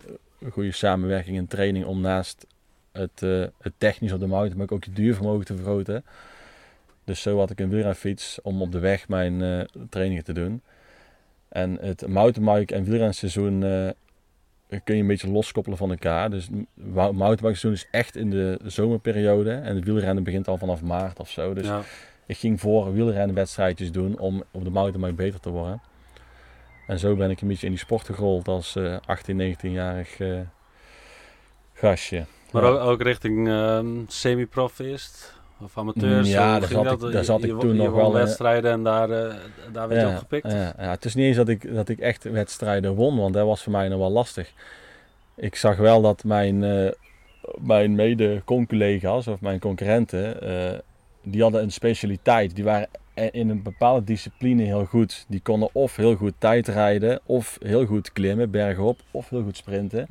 goede 0.51 0.71
samenwerking 0.71 1.37
en 1.37 1.47
training 1.47 1.85
om 1.85 2.01
naast 2.01 2.45
het, 2.91 3.23
eh, 3.23 3.43
het 3.61 3.73
technisch 3.77 4.11
op 4.11 4.19
de 4.19 4.27
mountainbike 4.27 4.73
ook 4.73 4.83
je 4.83 4.91
duurvermogen 4.93 5.45
te 5.45 5.55
vergroten. 5.55 6.03
Dus 7.05 7.21
zo 7.21 7.37
had 7.37 7.49
ik 7.49 7.59
een 7.59 7.69
wielrenfiets 7.69 8.39
om 8.41 8.61
op 8.61 8.71
de 8.71 8.79
weg 8.79 9.07
mijn 9.07 9.41
eh, 9.41 9.61
trainingen 9.89 10.23
te 10.23 10.33
doen. 10.33 10.61
En 11.49 11.77
het 11.81 12.07
mountainbike 12.07 12.73
en 12.75 12.83
wielrenseizoen 12.83 13.63
eh, 13.63 13.89
kun 14.83 14.95
je 14.95 15.01
een 15.01 15.07
beetje 15.07 15.29
loskoppelen 15.31 15.77
van 15.77 15.89
elkaar. 15.89 16.29
Dus 16.29 16.49
mountainbike 16.73 17.43
seizoen 17.55 17.71
is 17.71 17.87
echt 17.91 18.15
in 18.15 18.29
de 18.29 18.59
zomerperiode. 18.63 19.51
En 19.51 19.75
het 19.75 19.85
wielrennen 19.85 20.23
begint 20.23 20.47
al 20.47 20.57
vanaf 20.57 20.81
maart 20.81 21.19
of 21.19 21.29
zo. 21.29 21.53
Dus 21.53 21.65
ja. 21.65 21.81
ik 22.25 22.37
ging 22.37 22.59
voor 22.59 22.93
wielrennenwedstrijdjes 22.93 23.91
doen 23.91 24.19
om 24.19 24.43
op 24.51 24.63
de 24.63 24.69
mountainbike 24.69 25.13
beter 25.23 25.39
te 25.39 25.49
worden. 25.49 25.81
En 26.87 26.99
zo 26.99 27.15
ben 27.15 27.29
ik 27.29 27.41
een 27.41 27.47
beetje 27.47 27.65
in 27.65 27.71
die 27.71 27.81
sport 27.81 28.05
gerold 28.05 28.47
als 28.47 28.75
eh 28.75 28.97
18, 29.05 29.55
19-jarig 29.55 30.19
eh, 30.19 30.39
gastje. 31.73 32.25
Maar 32.51 32.63
Ja. 32.63 32.69
ook, 32.69 32.79
ook 32.79 33.01
richting 33.01 33.47
ehm, 33.47 33.87
semi-prof 34.07 34.79
eerst? 34.79 35.33
Of 35.63 35.77
amateurs? 35.77 36.29
Ja, 36.29 36.51
Hoe 36.51 36.59
daar 36.59 36.69
zat 36.69 36.83
ik- 36.83 36.89
dat? 36.89 36.99
daar 37.01 37.11
Je- 37.11 37.23
zat 37.23 37.43
ik 37.43 37.49
je 37.49 37.57
toen 37.57 37.75
je 37.75 37.83
nog 37.83 37.93
wel, 37.93 38.07
eh, 38.07 38.13
wedstrijden 38.13 38.71
en 38.71 38.83
daar, 38.83 39.09
eh, 39.09 39.35
daar 39.71 39.87
werd 39.87 40.01
je 40.01 40.07
opgepikt? 40.07 40.51
Ja, 40.51 40.73
ja, 40.77 40.89
het 40.89 41.05
is 41.05 41.15
niet 41.15 41.25
eens 41.25 41.35
dat 41.37 41.47
ik, 41.49 41.73
dat 41.73 41.89
ik 41.89 41.99
echt 41.99 42.23
wedstrijden 42.23 42.95
won, 42.95 43.17
want 43.17 43.33
dat 43.33 43.45
was 43.45 43.63
voor 43.63 43.71
mij 43.71 43.87
nog 43.87 43.99
wel 43.99 44.11
lastig. 44.11 44.51
Ik 45.35 45.55
zag 45.55 45.77
wel 45.77 46.01
dat 46.01 46.23
mijn, 46.23 46.63
eh 46.63 46.91
mijn 47.61 47.95
mede-collega's 47.95 49.27
of 49.27 49.41
mijn 49.41 49.59
concurrenten, 49.59 50.37
die 51.23 51.41
hadden 51.41 51.61
een 51.61 51.71
specialiteit. 51.71 52.55
Die 52.55 52.63
waren 52.63 52.87
e- 53.13 53.29
in 53.31 53.49
een 53.49 53.63
bepaalde 53.63 54.03
discipline 54.03 54.63
heel 54.63 54.85
goed. 54.85 55.25
Die 55.27 55.39
konden 55.39 55.69
of 55.73 55.95
heel 55.95 56.15
goed 56.15 56.33
tijdrijden, 56.37 57.19
of 57.25 57.57
heel 57.63 57.85
goed 57.85 58.11
klimmen, 58.11 58.51
bergop, 58.51 58.99
of 59.11 59.29
heel 59.29 59.43
goed 59.43 59.57
sprinten. 59.57 60.07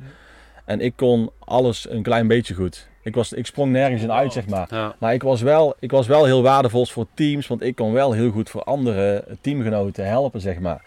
En 0.65 0.79
ik 0.81 0.93
kon 0.95 1.29
alles 1.39 1.89
een 1.89 2.03
klein 2.03 2.27
beetje 2.27 2.53
goed. 2.53 2.87
Ik, 3.05 3.15
was, 3.15 3.33
ik 3.33 3.45
sprong 3.45 3.71
nergens 3.71 4.01
in 4.01 4.11
uit, 4.11 4.33
zeg 4.33 4.47
maar. 4.47 4.67
Ja, 4.69 4.95
Maar 4.99 5.13
ik 5.13 5.23
was, 5.23 5.41
wel, 5.41 5.75
ik 5.79 5.91
was 5.91 6.07
wel 6.07 6.25
heel 6.25 6.41
waardevol 6.41 6.85
voor 6.85 7.05
teams, 7.13 7.47
want 7.47 7.61
ik 7.61 7.75
kon 7.75 7.93
wel 7.93 8.11
heel 8.11 8.31
goed 8.31 8.49
voor 8.49 8.63
andere 8.63 9.25
teamgenoten 9.41 10.07
helpen, 10.07 10.41
zeg 10.41 10.59
maar. 10.59 10.83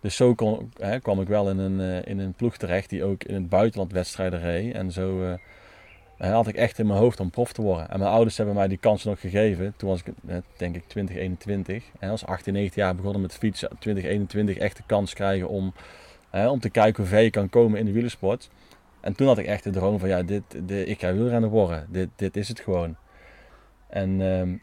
Dus 0.00 0.16
zo 0.16 0.34
kon, 0.34 0.72
hè, 0.78 1.00
kwam 1.00 1.20
ik 1.20 1.28
wel 1.28 1.50
in 1.50 1.58
een, 1.58 1.80
eh, 1.80 2.10
in 2.10 2.18
een 2.18 2.32
ploeg 2.32 2.56
terecht 2.56 2.90
die 2.90 3.04
ook 3.04 3.24
in 3.24 3.34
het 3.34 3.48
buitenland 3.48 3.92
wedstrijden 3.92 4.40
reed. 4.40 4.74
En 4.74 4.92
zo 4.92 5.22
eh, 6.18 6.32
had 6.32 6.46
ik 6.46 6.56
echt 6.56 6.78
in 6.78 6.86
mijn 6.86 6.98
hoofd 6.98 7.20
om 7.20 7.30
prof 7.30 7.52
te 7.52 7.62
worden. 7.62 7.90
En 7.90 7.98
mijn 7.98 8.10
ouders 8.10 8.36
hebben 8.36 8.54
mij 8.54 8.68
die 8.68 8.78
kans 8.78 9.04
nog 9.04 9.20
gegeven. 9.20 9.74
Toen 9.76 9.88
was 9.88 10.02
ik, 10.02 10.12
denk 10.56 10.76
ik, 10.76 10.82
2021. 10.86 11.84
En 11.98 12.10
als 12.10 12.26
18, 12.26 12.52
19 12.52 12.82
jaar 12.82 12.94
begonnen 12.94 13.20
met 13.20 13.34
fietsen. 13.34 13.68
2021 13.78 14.56
echt 14.56 14.76
de 14.76 14.82
kans 14.86 15.14
krijgen 15.14 15.48
om, 15.48 15.72
hè, 16.30 16.48
om 16.48 16.60
te 16.60 16.70
kijken 16.70 17.02
hoe 17.02 17.12
ver 17.12 17.20
je 17.20 17.30
kan 17.30 17.48
komen 17.48 17.78
in 17.78 17.84
de 17.84 17.92
wielersport. 17.92 18.48
En 19.06 19.14
toen 19.14 19.26
had 19.26 19.38
ik 19.38 19.46
echt 19.46 19.64
de 19.64 19.70
droom 19.70 19.98
van, 19.98 20.08
ja, 20.08 20.22
dit, 20.22 20.42
de, 20.68 20.84
ik 20.84 21.00
ga 21.00 21.12
wielrenner 21.12 21.50
worden. 21.50 21.86
Dit, 21.90 22.08
dit 22.16 22.36
is 22.36 22.48
het 22.48 22.60
gewoon. 22.60 22.96
En 23.88 24.20
ehm, 24.20 24.56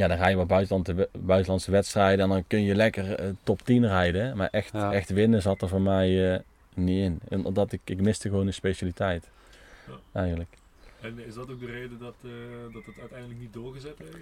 ja, 0.00 0.08
dan 0.08 0.16
ga 0.18 0.28
je 0.28 0.36
maar 0.36 0.46
buitenland, 0.46 0.92
buitenlandse 1.18 1.70
wedstrijden 1.70 2.24
en 2.24 2.30
dan 2.30 2.44
kun 2.46 2.62
je 2.62 2.74
lekker 2.74 3.14
eh, 3.14 3.28
top 3.42 3.62
10 3.62 3.86
rijden. 3.86 4.36
Maar 4.36 4.48
echt, 4.50 4.72
Ja. 4.72 4.92
echt 4.92 5.10
winnen 5.10 5.42
zat 5.42 5.62
er 5.62 5.68
voor 5.68 5.80
mij 5.80 6.32
eh, 6.34 6.40
niet 6.74 7.02
in. 7.04 7.20
En 7.28 7.44
Omdat 7.44 7.72
ik, 7.72 7.80
ik 7.84 8.00
miste 8.00 8.28
gewoon 8.28 8.46
een 8.46 8.52
specialiteit. 8.54 9.28
Ja. 9.86 10.20
Eigenlijk. 10.20 10.50
En 11.00 11.26
is 11.26 11.34
dat 11.34 11.50
ook 11.50 11.60
de 11.60 11.66
reden 11.66 11.98
dat, 11.98 12.14
eh, 12.24 12.30
dat 12.72 12.86
het 12.86 12.98
uiteindelijk 13.00 13.40
niet 13.40 13.52
doorgezet 13.52 13.98
heeft? 13.98 14.16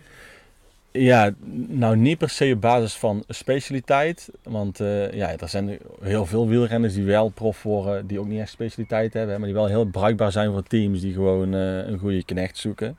Ja, 0.93 1.31
nou 1.69 1.97
niet 1.97 2.19
per 2.19 2.31
se 2.31 2.53
op 2.55 2.61
basis 2.61 2.95
van 2.95 3.25
specialiteit. 3.29 4.31
Want 4.43 4.81
eh, 4.81 5.13
ja, 5.13 5.37
er 5.37 5.49
zijn 5.49 5.79
heel 6.01 6.27
veel 6.27 6.49
wielrenners 6.49 6.95
die 6.95 7.05
wel 7.05 7.29
prof 7.29 7.63
worden, 7.63 8.07
die 8.07 8.21
ook 8.21 8.27
niet 8.27 8.41
echt 8.41 8.51
specialiteit 8.51 9.13
hebben. 9.13 9.37
Maar 9.37 9.47
die 9.47 9.57
wel 9.57 9.67
heel 9.67 9.85
bruikbaar 9.85 10.33
zijn 10.33 10.53
voor 10.53 10.63
teams 10.63 11.01
die 11.01 11.13
gewoon 11.13 11.55
eh, 11.55 11.87
een 11.87 11.99
goede 11.99 12.25
knecht 12.25 12.57
zoeken. 12.57 12.97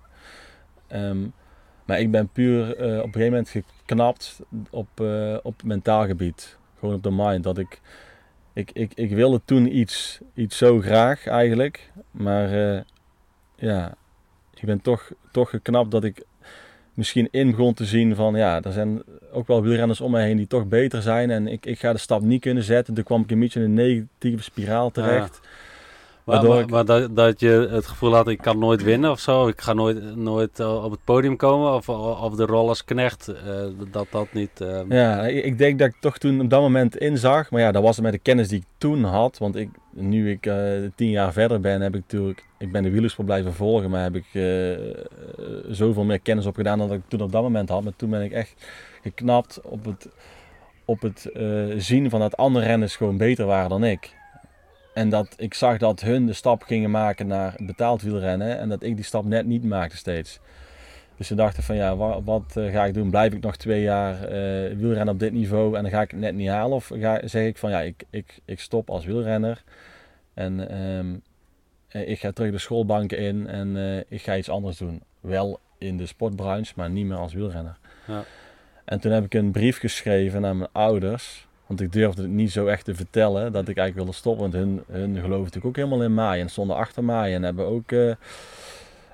Ehm, 0.87 1.17
maar 1.85 1.99
ik 1.99 2.11
ben 2.11 2.29
puur 2.29 2.75
eh, 2.75 2.97
op 2.97 3.05
een 3.05 3.13
gegeven 3.13 3.29
moment 3.29 3.49
geknapt 3.49 4.39
op, 4.69 5.03
op 5.43 5.63
mentaal 5.63 6.05
gebied. 6.05 6.57
Gewoon 6.79 6.95
op 6.95 7.03
de 7.03 7.11
mind. 7.11 7.43
Dat 7.43 7.57
ik, 7.57 7.81
ik, 8.53 8.71
ik, 8.71 8.91
ik 8.93 9.11
wilde 9.11 9.41
toen 9.45 9.77
iets, 9.77 10.19
iets 10.33 10.57
zo 10.57 10.79
graag 10.79 11.27
eigenlijk. 11.27 11.91
Maar 12.11 12.49
ja, 13.55 13.95
ik 14.53 14.65
ben 14.65 14.81
toch, 14.81 15.11
toch 15.31 15.49
geknapt 15.49 15.91
dat 15.91 16.03
ik 16.03 16.23
misschien 16.99 17.27
in 17.31 17.49
begon 17.51 17.73
te 17.73 17.85
zien 17.85 18.15
van 18.15 18.35
ja, 18.35 18.61
er 18.61 18.71
zijn 18.71 19.01
ook 19.31 19.47
wel 19.47 19.61
wielrenners 19.61 20.01
om 20.01 20.11
me 20.11 20.19
heen 20.21 20.37
die 20.37 20.47
toch 20.47 20.67
beter 20.67 21.01
zijn. 21.01 21.29
En 21.29 21.47
ik, 21.47 21.65
ik 21.65 21.79
ga 21.79 21.91
de 21.93 21.97
stap 21.99 22.21
niet 22.21 22.41
kunnen 22.41 22.63
zetten. 22.63 22.93
Toen 22.93 23.03
kwam 23.03 23.21
ik 23.21 23.31
een 23.31 23.39
beetje 23.39 23.59
in 23.59 23.65
een 23.65 23.73
negatieve 23.73 24.43
spiraal 24.43 24.89
terecht. 24.91 25.39
Maar, 25.41 26.35
Waardoor 26.37 26.53
maar, 26.53 26.63
ik- 26.63 26.69
maar 26.69 26.85
dat, 26.85 27.15
dat 27.15 27.39
je 27.39 27.67
het 27.71 27.87
gevoel 27.87 28.13
had, 28.15 28.27
ik 28.27 28.37
kan 28.37 28.59
nooit 28.59 28.83
winnen 28.83 29.11
of 29.11 29.19
zo. 29.19 29.47
Ik 29.47 29.61
ga 29.61 29.73
nooit, 29.73 30.15
nooit 30.15 30.59
eh, 30.59 30.83
op 30.83 30.91
het 30.91 31.03
podium 31.03 31.35
komen. 31.35 31.73
Of, 31.73 31.89
of 31.89 32.35
de 32.35 32.45
rol 32.45 32.67
als 32.67 32.83
knecht, 32.85 33.27
eh, 33.27 33.33
dat 33.91 34.07
dat 34.11 34.33
niet... 34.33 34.61
eh, 34.61 34.79
Ja, 34.89 35.25
ik, 35.27 35.43
ik 35.45 35.57
denk 35.57 35.79
dat 35.79 35.87
ik 35.87 35.95
toch 35.99 36.17
toen 36.17 36.41
op 36.41 36.49
dat 36.49 36.61
moment 36.61 36.97
inzag. 36.97 37.51
Maar 37.51 37.61
ja, 37.61 37.71
dat 37.71 37.83
was 37.83 37.99
met 37.99 38.11
de 38.11 38.17
kennis 38.19 38.47
die 38.47 38.59
ik 38.59 38.65
toen 38.77 39.03
had. 39.03 39.37
Want 39.37 39.55
ik, 39.55 39.69
nu 39.99 40.31
ik 40.31 40.45
eh, 40.45 40.55
tien 40.95 41.09
jaar 41.09 41.33
verder 41.33 41.59
ben, 41.59 41.81
heb 41.81 41.95
ik 41.95 42.01
natuurlijk... 42.01 42.45
Ik 42.57 42.71
ben 42.71 42.83
de 42.83 42.89
wielersport 42.89 43.27
blijven 43.27 43.53
volgen, 43.53 43.89
maar 43.89 44.03
heb 44.03 44.15
ik 44.15 44.25
eh, 44.31 45.73
zoveel 45.73 46.03
meer 46.03 46.19
kennis 46.19 46.45
opgedaan 46.45 46.77
dan 46.77 46.93
ik 46.93 47.01
toen 47.07 47.21
op 47.21 47.31
dat 47.31 47.41
moment 47.41 47.69
had. 47.69 47.83
Maar 47.83 47.95
toen 47.95 48.09
ben 48.09 48.21
ik 48.21 48.31
echt 48.31 48.53
geknapt 49.01 49.61
op 49.61 49.85
het, 49.85 50.09
op 50.85 51.01
het 51.01 51.25
eh, 51.31 51.65
zien 51.77 52.09
van 52.09 52.19
dat 52.19 52.37
andere 52.37 52.65
renners 52.65 52.95
gewoon 52.95 53.17
beter 53.17 53.45
waren 53.45 53.69
dan 53.69 53.83
ik. 53.83 54.17
En 54.93 55.09
dat 55.09 55.33
ik 55.37 55.53
zag 55.53 55.77
dat 55.77 56.01
hun 56.01 56.25
de 56.25 56.33
stap 56.33 56.63
gingen 56.63 56.91
maken 56.91 57.27
naar 57.27 57.55
betaald 57.57 58.01
wielrennen 58.01 58.59
en 58.59 58.69
dat 58.69 58.83
ik 58.83 58.95
die 58.95 59.05
stap 59.05 59.25
net 59.25 59.45
niet 59.45 59.63
maakte 59.63 59.97
steeds. 59.97 60.39
Dus 61.19 61.27
ze 61.27 61.35
dachten 61.35 61.63
van 61.63 61.75
ja, 61.75 61.95
wat, 61.95 62.21
wat 62.23 62.57
eh, 62.57 62.71
ga 62.71 62.85
ik 62.85 62.93
doen? 62.93 63.09
Blijf 63.09 63.33
ik 63.33 63.41
nog 63.41 63.55
twee 63.55 63.81
jaar 63.81 64.23
eh, 64.23 64.75
wielrennen 64.75 65.13
op 65.13 65.19
dit 65.19 65.31
niveau 65.31 65.75
en 65.75 65.81
dan 65.81 65.91
ga 65.91 66.01
ik 66.01 66.11
het 66.11 66.19
net 66.19 66.35
niet 66.35 66.49
halen? 66.49 66.75
Of 66.75 66.91
ga, 66.93 67.27
zeg 67.27 67.45
ik 67.47 67.57
van 67.57 67.69
ja, 67.69 67.81
ik, 67.81 68.03
ik, 68.09 68.39
ik 68.45 68.59
stop 68.59 68.89
als 68.89 69.05
wielrenner 69.05 69.63
en 70.33 70.69
ehm, 70.69 71.15
eh, 71.87 72.09
ik 72.09 72.19
ga 72.19 72.31
terug 72.31 72.51
de 72.51 72.57
schoolbanken 72.57 73.17
in 73.17 73.47
en 73.47 74.03
ik 74.09 74.21
ga 74.21 74.37
iets 74.37 74.49
anders 74.49 74.77
doen. 74.77 75.01
Wel 75.19 75.59
in 75.77 75.97
de 75.97 76.05
sportbranche, 76.05 76.73
maar 76.75 76.89
niet 76.89 77.05
meer 77.05 77.17
als 77.17 77.33
wielrenner. 77.33 77.77
Ja. 78.07 78.23
En 78.85 78.99
toen 78.99 79.11
heb 79.11 79.25
ik 79.25 79.33
een 79.33 79.51
brief 79.51 79.79
geschreven 79.79 80.41
naar 80.41 80.55
mijn 80.55 80.69
ouders. 80.71 81.47
Want 81.65 81.81
ik 81.81 81.91
durfde 81.91 82.21
het 82.21 82.31
niet 82.31 82.51
zo 82.51 82.65
echt 82.65 82.85
te 82.85 82.95
vertellen 82.95 83.51
dat 83.51 83.67
ik 83.67 83.77
eigenlijk 83.77 83.95
wilde 83.95 84.13
stoppen. 84.13 84.41
Want 84.41 84.53
hun, 84.53 84.83
hun 84.91 85.15
geloven 85.15 85.43
natuurlijk 85.43 85.65
ook 85.65 85.75
helemaal 85.75 86.03
in 86.03 86.13
mij 86.13 86.39
en 86.39 86.49
stonden 86.49 86.75
achter 86.75 87.03
mij. 87.03 87.35
En 87.35 87.43
hebben 87.43 87.65
ook 87.65 87.91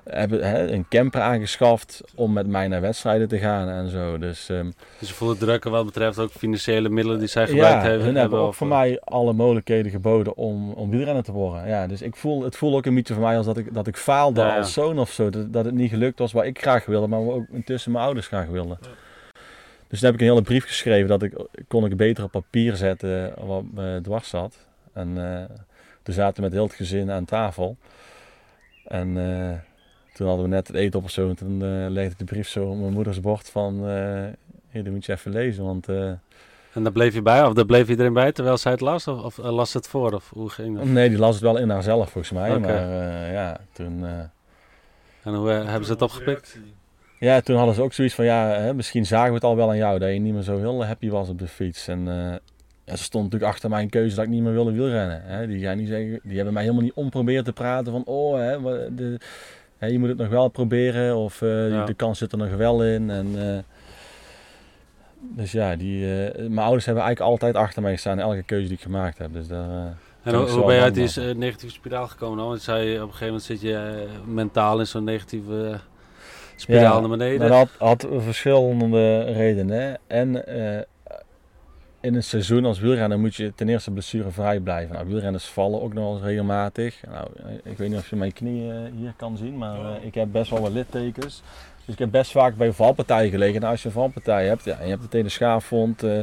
hebben, 0.06 0.48
hè, 0.48 0.72
een 0.72 0.86
camper 0.88 1.20
aangeschaft 1.20 2.02
om 2.14 2.32
met 2.32 2.46
mij 2.46 2.68
naar 2.68 2.80
wedstrijden 2.80 3.28
te 3.28 3.38
gaan 3.38 3.68
en 3.68 3.88
zo. 3.90 4.18
Dus 4.18 4.48
ehm, 4.48 4.70
Dus 4.98 5.08
je 5.08 5.14
voelt 5.14 5.38
druk 5.38 5.64
wat 5.64 5.84
betreft 5.84 6.18
ook 6.18 6.30
financiële 6.30 6.88
middelen 6.88 7.18
die 7.18 7.28
zij 7.28 7.46
gebruikt 7.46 7.82
ja, 7.82 7.88
hebben. 7.88 8.06
hun 8.06 8.16
hebben 8.16 8.38
ook 8.38 8.48
of, 8.48 8.56
voor 8.56 8.66
mij 8.66 9.00
alle 9.00 9.32
mogelijkheden 9.32 9.90
geboden 9.90 10.36
om, 10.36 10.72
om 10.72 10.90
wielrenner 10.90 11.22
te 11.22 11.32
worden. 11.32 11.68
Ja, 11.68 11.86
dus 11.86 12.02
ik 12.02 12.16
voel, 12.16 12.42
het 12.42 12.56
voelde 12.56 12.76
ook 12.76 12.86
een 12.86 12.94
beetje 12.94 13.14
voor 13.14 13.22
mij 13.22 13.36
als 13.36 13.46
dat 13.46 13.56
ik, 13.56 13.74
dat 13.74 13.86
ik 13.86 13.96
faalde 13.96 14.40
Ja, 14.40 14.46
ja. 14.46 14.56
als 14.56 14.72
zoon 14.72 14.98
of 14.98 15.10
zo. 15.10 15.30
Dat, 15.30 15.52
dat 15.52 15.64
het 15.64 15.74
niet 15.74 15.90
gelukt 15.90 16.18
was 16.18 16.32
wat 16.32 16.44
ik 16.44 16.60
graag 16.60 16.86
wilde, 16.86 17.06
maar 17.06 17.20
ook 17.20 17.46
intussen 17.52 17.92
mijn 17.92 18.04
ouders 18.04 18.26
graag 18.26 18.46
wilden. 18.46 18.78
Ja. 18.80 18.88
Dus 19.88 19.98
toen 20.00 20.08
heb 20.10 20.20
ik 20.20 20.26
een 20.26 20.32
hele 20.32 20.42
brief 20.42 20.66
geschreven 20.66 21.08
dat 21.08 21.22
ik 21.22 21.34
kon 21.68 21.84
ik 21.84 21.96
beter 21.96 22.24
op 22.24 22.30
papier 22.30 22.76
zetten 22.76 23.34
wat 23.46 23.64
me 23.74 23.98
dwars 24.02 24.28
zat. 24.28 24.66
En 24.92 25.32
eh, 25.32 25.56
toen 26.02 26.14
zaten 26.14 26.36
we 26.36 26.42
met 26.42 26.52
heel 26.52 26.62
het 26.66 26.74
gezin 26.74 27.10
aan 27.10 27.24
tafel. 27.24 27.76
En 28.84 29.18
eh, 29.18 29.58
toen 30.16 30.26
hadden 30.26 30.44
we 30.44 30.50
net 30.50 30.66
het 30.66 30.76
eten 30.76 30.98
op 30.98 31.04
of 31.04 31.10
zo. 31.10 31.28
En 31.28 31.36
toen 31.36 31.62
eh, 31.62 31.86
legde 31.88 32.10
ik 32.10 32.18
de 32.18 32.24
brief 32.24 32.48
zo 32.48 32.64
op 32.64 32.78
mijn 32.78 32.92
moeders 32.92 33.20
bord 33.20 33.50
van... 33.50 33.88
eh 33.88 34.24
hier, 34.70 34.82
die 34.82 34.92
moet 34.92 35.04
je 35.06 35.12
even 35.12 35.30
lezen, 35.32 35.64
want... 35.64 35.88
eh, 35.88 36.08
En 36.72 36.82
daar 36.82 36.92
bleef 36.92 37.14
je 37.14 37.22
bij, 37.22 37.44
of 37.44 37.52
daar 37.52 37.64
bleef 37.66 37.88
iedereen 37.88 38.12
bij 38.12 38.32
terwijl 38.32 38.56
zij 38.56 38.72
het 38.72 38.80
las? 38.80 39.08
Of, 39.08 39.24
of 39.24 39.36
las 39.36 39.70
ze 39.70 39.76
het 39.76 39.88
voor? 39.88 40.12
Of 40.12 40.30
hoe 40.34 40.50
ging 40.50 40.76
dat? 40.76 40.84
Nee, 40.86 41.08
die 41.08 41.18
las 41.18 41.34
het 41.34 41.42
wel 41.42 41.56
in 41.58 41.70
haarzelf 41.70 42.10
volgens 42.10 42.32
mij. 42.32 42.58
Maar 42.58 42.70
ja, 43.32 43.60
toen, 43.72 44.04
En 45.22 45.34
hoe 45.34 45.48
hebben 45.48 45.84
ze 45.84 45.92
het 45.92 46.02
opgepikt? 46.02 46.58
ja, 47.18 47.40
toen 47.40 47.56
hadden 47.56 47.74
ze 47.74 47.82
ook 47.82 47.92
zoiets 47.92 48.14
van, 48.14 48.24
ja, 48.24 48.48
hè, 48.48 48.74
misschien 48.74 49.06
zagen 49.06 49.28
we 49.28 49.34
het 49.34 49.44
al 49.44 49.56
wel 49.56 49.68
aan 49.68 49.76
jou, 49.76 49.98
dat 49.98 50.12
je 50.12 50.18
niet 50.18 50.34
meer 50.34 50.42
zo 50.42 50.58
heel 50.58 50.84
happy 50.84 51.08
was 51.10 51.28
op 51.28 51.38
de 51.38 51.48
fiets. 51.48 51.88
En 51.88 52.04
ja, 52.84 52.96
ze 52.96 53.02
stond 53.02 53.24
natuurlijk 53.24 53.52
achter 53.52 53.70
mijn 53.70 53.88
keuze 53.88 54.16
dat 54.16 54.24
ik 54.24 54.30
niet 54.30 54.42
meer 54.42 54.52
wilde 54.52 54.72
wielrennen. 54.72 55.22
Hè. 55.24 55.46
Die, 55.46 55.64
gaan 55.64 55.76
niet 55.76 55.88
zeggen, 55.88 56.20
die 56.22 56.36
hebben 56.36 56.52
mij 56.54 56.62
helemaal 56.62 56.84
niet 56.84 56.92
omproberen 56.94 57.44
te 57.44 57.52
praten 57.52 57.92
van, 57.92 58.04
oh, 58.04 58.36
hè, 58.36 58.60
de, 58.94 59.18
je 59.78 59.98
moet 59.98 60.08
het 60.08 60.18
nog 60.18 60.28
wel 60.28 60.48
proberen 60.48 61.16
of 61.16 61.42
eh, 61.42 61.70
Ja. 61.70 61.84
de 61.84 61.94
kans 61.94 62.18
zit 62.18 62.32
er 62.32 62.38
nog 62.38 62.50
wel 62.54 62.84
in. 62.84 63.10
En, 63.10 63.26
eh, 63.38 63.58
Dus 65.20 65.52
ja, 65.52 65.76
die, 65.76 66.04
eh, 66.24 66.38
mijn 66.48 66.58
ouders 66.66 66.84
hebben 66.86 67.04
eigenlijk 67.04 67.32
altijd 67.32 67.54
achter 67.56 67.82
mij 67.82 67.92
gestaan 67.92 68.18
elke 68.18 68.42
keuze 68.42 68.66
die 68.68 68.76
ik 68.76 68.82
gemaakt 68.82 69.18
heb. 69.18 69.32
Dus 69.32 69.48
daar, 69.48 69.96
En 70.22 70.34
hoe, 70.34 70.48
hoe 70.48 70.64
ben 70.66 70.74
je 70.74 70.80
uit 70.80 70.94
die 70.94 71.34
negatieve 71.34 71.74
spiraal 71.74 72.06
gekomen 72.06 72.38
dan? 72.38 72.46
Want 72.48 72.62
zei 72.62 72.94
op 72.94 73.00
een 73.00 73.06
gegeven 73.06 73.26
moment 73.26 73.42
zit 73.44 73.60
je 73.60 74.06
mentaal 74.26 74.78
in 74.78 74.86
zo'n 74.86 75.04
negatieve 75.04 75.78
spiraal 76.56 76.94
Ja, 76.94 77.00
naar 77.00 77.08
beneden. 77.08 77.48
Dat 77.48 77.50
had, 77.50 77.68
had 77.78 78.06
verschillende 78.22 79.20
redenen. 79.22 79.80
hè. 79.80 79.94
En 80.06 80.44
in 82.06 82.14
een 82.14 82.22
seizoen 82.22 82.64
als 82.64 82.78
wielrenner 82.78 83.18
moet 83.18 83.34
je 83.34 83.52
ten 83.54 83.68
eerste 83.68 83.90
blessurevrij 83.90 84.60
blijven. 84.60 84.94
Nou, 84.94 85.06
wielrenners 85.06 85.44
vallen 85.44 85.82
ook 85.82 85.94
nog 85.94 86.14
eens 86.14 86.24
regelmatig. 86.24 87.00
Nou, 87.10 87.28
eh, 87.36 87.70
ik 87.72 87.78
weet 87.78 87.88
niet 87.88 87.98
of 87.98 88.10
je 88.10 88.16
mijn 88.16 88.32
knie 88.32 88.70
eh, 88.70 88.76
hier 88.96 89.14
kan 89.16 89.36
zien, 89.36 89.58
maar 89.58 89.80
eh, 89.80 90.04
ik 90.04 90.14
heb 90.14 90.28
best 90.32 90.50
wel 90.50 90.60
wat 90.60 90.72
littekens. 90.72 91.42
Dus 91.84 91.94
ik 91.94 91.98
heb 91.98 92.10
best 92.10 92.30
vaak 92.30 92.56
bij 92.56 92.72
valpartijen 92.72 93.30
gelegen. 93.30 93.60
Nou, 93.60 93.72
als 93.72 93.82
je 93.82 93.88
een 93.88 93.94
valpartij 93.94 94.46
hebt 94.46 94.64
ja, 94.64 94.76
en 94.78 94.84
je 94.84 94.90
hebt 94.90 95.02
meteen 95.02 95.24
een 95.24 95.30
schaafwond. 95.30 96.02
eh, 96.02 96.18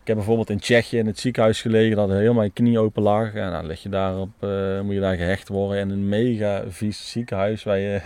ik 0.00 0.10
heb 0.10 0.16
bijvoorbeeld 0.16 0.50
in 0.50 0.58
Tsjechië 0.58 0.98
in 0.98 1.06
het 1.06 1.18
ziekenhuis 1.18 1.60
gelegen 1.60 1.96
dat 1.96 2.10
heel 2.10 2.34
mijn 2.34 2.52
knie 2.52 2.78
open 2.78 3.02
lag. 3.02 3.34
En 3.34 3.50
dan 3.50 3.66
lig 3.66 3.82
je 3.82 3.88
daarop, 3.88 4.30
moet 4.82 4.94
je 4.94 5.00
daar 5.00 5.16
gehecht 5.16 5.48
worden 5.48 5.78
in 5.78 5.90
een 5.90 6.08
mega 6.08 6.62
vies 6.68 7.10
ziekenhuis 7.10 7.62
waar 7.62 7.78
je, 7.78 8.00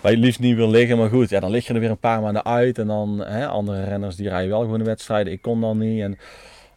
waar 0.00 0.12
je 0.12 0.18
liefst 0.18 0.40
niet 0.40 0.56
wil 0.56 0.70
liggen. 0.70 0.98
Maar 0.98 1.08
goed, 1.08 1.30
ja, 1.30 1.40
dan 1.40 1.50
lig 1.50 1.66
je 1.66 1.74
er 1.74 1.80
weer 1.80 1.90
een 1.90 1.98
paar 1.98 2.20
maanden 2.20 2.44
uit. 2.44 2.78
En 2.78 2.86
dan 2.86 3.18
hè, 3.24 3.46
andere 3.46 3.84
renners 3.84 4.16
die 4.16 4.28
rijden 4.28 4.50
wel 4.50 4.60
gewoon 4.60 4.78
de 4.78 4.84
wedstrijden. 4.84 5.32
Ik 5.32 5.42
kon 5.42 5.60
dan 5.60 5.78
niet. 5.78 6.02
En 6.02 6.18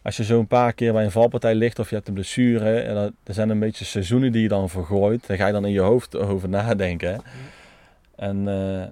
als 0.02 0.16
je 0.16 0.24
zo 0.24 0.38
een 0.38 0.46
paar 0.46 0.72
keer 0.72 0.92
bij 0.92 1.04
een 1.04 1.10
valpartij 1.10 1.54
ligt 1.54 1.78
of 1.78 1.88
je 1.88 1.94
hebt 1.94 2.08
een 2.08 2.14
blessure. 2.14 2.80
En 2.80 2.94
dat, 2.94 3.12
er 3.24 3.34
zijn 3.34 3.48
een 3.48 3.58
beetje 3.58 3.84
seizoenen 3.84 4.32
die 4.32 4.42
je 4.42 4.48
dan 4.48 4.68
vergooit. 4.68 5.26
Daar 5.26 5.36
ga 5.36 5.46
je 5.46 5.52
dan 5.52 5.64
in 5.64 5.72
je 5.72 5.80
hoofd 5.80 6.16
over 6.16 6.48
nadenken. 6.48 7.12
hè. 7.12 7.18
En 8.16 8.48
eh, 8.48 8.86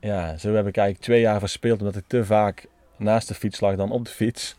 ja, 0.00 0.36
zo 0.36 0.54
heb 0.54 0.66
ik 0.66 0.76
eigenlijk 0.76 1.06
twee 1.06 1.20
jaar 1.20 1.38
verspeeld 1.38 1.78
omdat 1.78 1.96
ik 1.96 2.04
te 2.06 2.24
vaak 2.24 2.66
naast 2.96 3.28
de 3.28 3.34
fiets 3.34 3.60
lag 3.60 3.76
dan 3.76 3.90
op 3.90 4.04
de 4.04 4.10
fiets. 4.10 4.56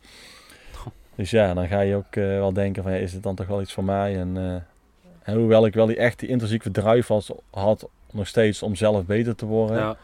Dus 1.16 1.30
ja, 1.30 1.54
dan 1.54 1.68
ga 1.68 1.80
je 1.80 1.96
ook 1.96 2.16
eh, 2.16 2.24
wel 2.24 2.54
denken 2.54 2.84
van 2.84 2.92
ja, 2.92 2.98
is 2.98 3.14
het 3.14 3.24
dan 3.24 3.36
toch 3.36 3.48
wel 3.48 3.62
iets 3.62 3.74
voor 3.74 3.84
mij? 3.84 4.18
En, 4.18 4.38
eh, 4.38 5.34
en 5.34 5.38
hoewel 5.38 5.66
ik 5.66 5.74
wel 5.74 5.86
die 5.86 5.96
echt 5.96 6.20
die 6.20 6.30
intrinsieke 6.30 6.72
drive 6.72 7.14
was, 7.14 7.32
had 7.50 7.90
nog 8.12 8.28
steeds 8.28 8.64
om 8.64 8.76
zelf 8.76 9.06
beter 9.06 9.36
te 9.36 9.46
worden, 9.46 9.78
ja. 9.78 9.96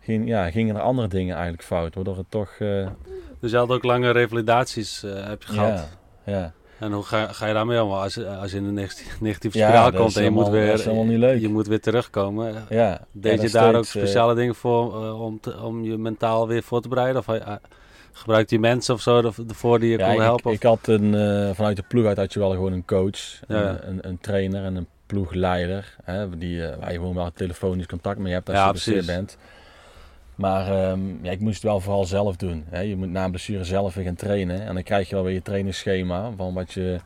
ging, 0.00 0.28
ja, 0.28 0.50
gingen 0.50 0.76
er 0.76 0.82
andere 0.82 1.08
dingen 1.08 1.34
eigenlijk 1.34 1.64
fout. 1.64 1.94
Waardoor 1.94 2.16
het 2.16 2.26
toch... 2.30 2.50
eh, 2.58 2.86
Dus 3.40 3.50
je 3.50 3.56
had 3.56 3.68
ook 3.70 3.84
lange 3.84 4.10
revalidaties 4.10 5.02
eh, 5.02 5.26
heb 5.26 5.42
je 5.42 5.52
gehad. 5.52 5.88
ja, 6.24 6.32
ja. 6.32 6.52
En 6.78 6.92
hoe 6.92 7.02
ga, 7.02 7.26
ga 7.26 7.46
je 7.46 7.54
daarmee 7.54 7.82
om 7.82 7.90
als, 7.90 8.24
als 8.26 8.50
je 8.50 8.56
in 8.56 8.64
een 8.64 8.88
negatieve, 9.20 9.58
Ja, 9.58 9.66
spiraal 9.66 9.90
dat 9.90 10.00
komt 10.00 10.16
en 10.16 10.22
je 10.22 10.30
moet, 10.30 10.48
weer, 10.48 10.66
dat 10.66 10.78
is 10.78 10.84
helemaal 10.84 11.04
niet 11.06 11.18
leuk. 11.18 11.40
je 11.40 11.48
moet 11.48 11.66
weer 11.66 11.80
terugkomen? 11.80 12.54
ja. 12.68 13.00
Deed 13.12 13.36
Ja, 13.36 13.42
je 13.42 13.50
daar 13.50 13.74
ook 13.74 13.84
steeds, 13.84 13.94
eh, 13.94 14.02
speciale 14.02 14.34
dingen 14.34 14.54
voor 14.54 15.04
eh, 15.04 15.22
om, 15.22 15.40
te- 15.40 15.60
om 15.62 15.84
je 15.84 15.96
mentaal 15.98 16.48
weer 16.48 16.62
voor 16.62 16.80
te 16.80 16.88
bereiden? 16.88 17.18
Of 17.20 17.28
uh, 17.28 17.52
gebruikte 18.12 18.54
je 18.54 18.60
mensen 18.60 18.94
of 18.94 19.00
zo 19.00 19.16
erv- 19.22 19.38
ervoor 19.48 19.78
die 19.78 19.90
je 19.90 19.98
Ja, 19.98 20.06
ik, 20.12 20.18
helpen? 20.20 20.52
ik 20.52 20.62
had 20.62 20.86
een, 20.86 21.14
eh, 21.14 21.50
vanuit 21.54 21.76
de 21.76 21.84
ploeg 21.88 22.06
uit 22.06 22.16
had 22.16 22.32
je 22.32 22.38
wel 22.38 22.50
gewoon 22.50 22.72
een 22.72 22.84
coach, 22.84 23.40
Ja. 23.48 23.56
een, 23.68 23.88
een, 23.88 23.98
een 24.08 24.18
trainer 24.20 24.64
en 24.64 24.76
een 24.76 24.86
ploegleider. 25.10 25.96
Hè, 26.04 26.38
die, 26.38 26.66
eh, 26.66 26.78
waar 26.78 26.92
je 26.92 26.98
gewoon 26.98 27.14
wel 27.14 27.32
telefonisch 27.32 27.86
contact 27.86 28.18
mee 28.18 28.32
hebt 28.32 28.48
als 28.48 28.56
Ja, 28.56 28.62
je 28.62 28.68
geblesseerd 28.68 29.06
bent. 29.06 29.36
Maar 30.34 30.66
ehm, 30.66 31.00
ja, 31.22 31.30
ik 31.30 31.40
moest 31.40 31.54
het 31.54 31.62
wel 31.62 31.80
vooral 31.80 32.04
zelf 32.04 32.36
doen. 32.36 32.64
Hè. 32.68 32.80
Je 32.80 32.96
moet 32.96 33.10
na 33.10 33.24
een 33.24 33.30
blessure 33.30 33.64
zelf 33.64 33.94
weer 33.94 34.04
gaan 34.04 34.14
trainen. 34.14 34.66
En 34.66 34.74
dan 34.74 34.82
krijg 34.82 35.08
je 35.08 35.14
wel 35.14 35.24
weer 35.24 35.34
je 35.34 35.42
trainingsschema 35.42 36.30
van 36.36 36.54
wat 36.54 36.72
je 36.72 37.00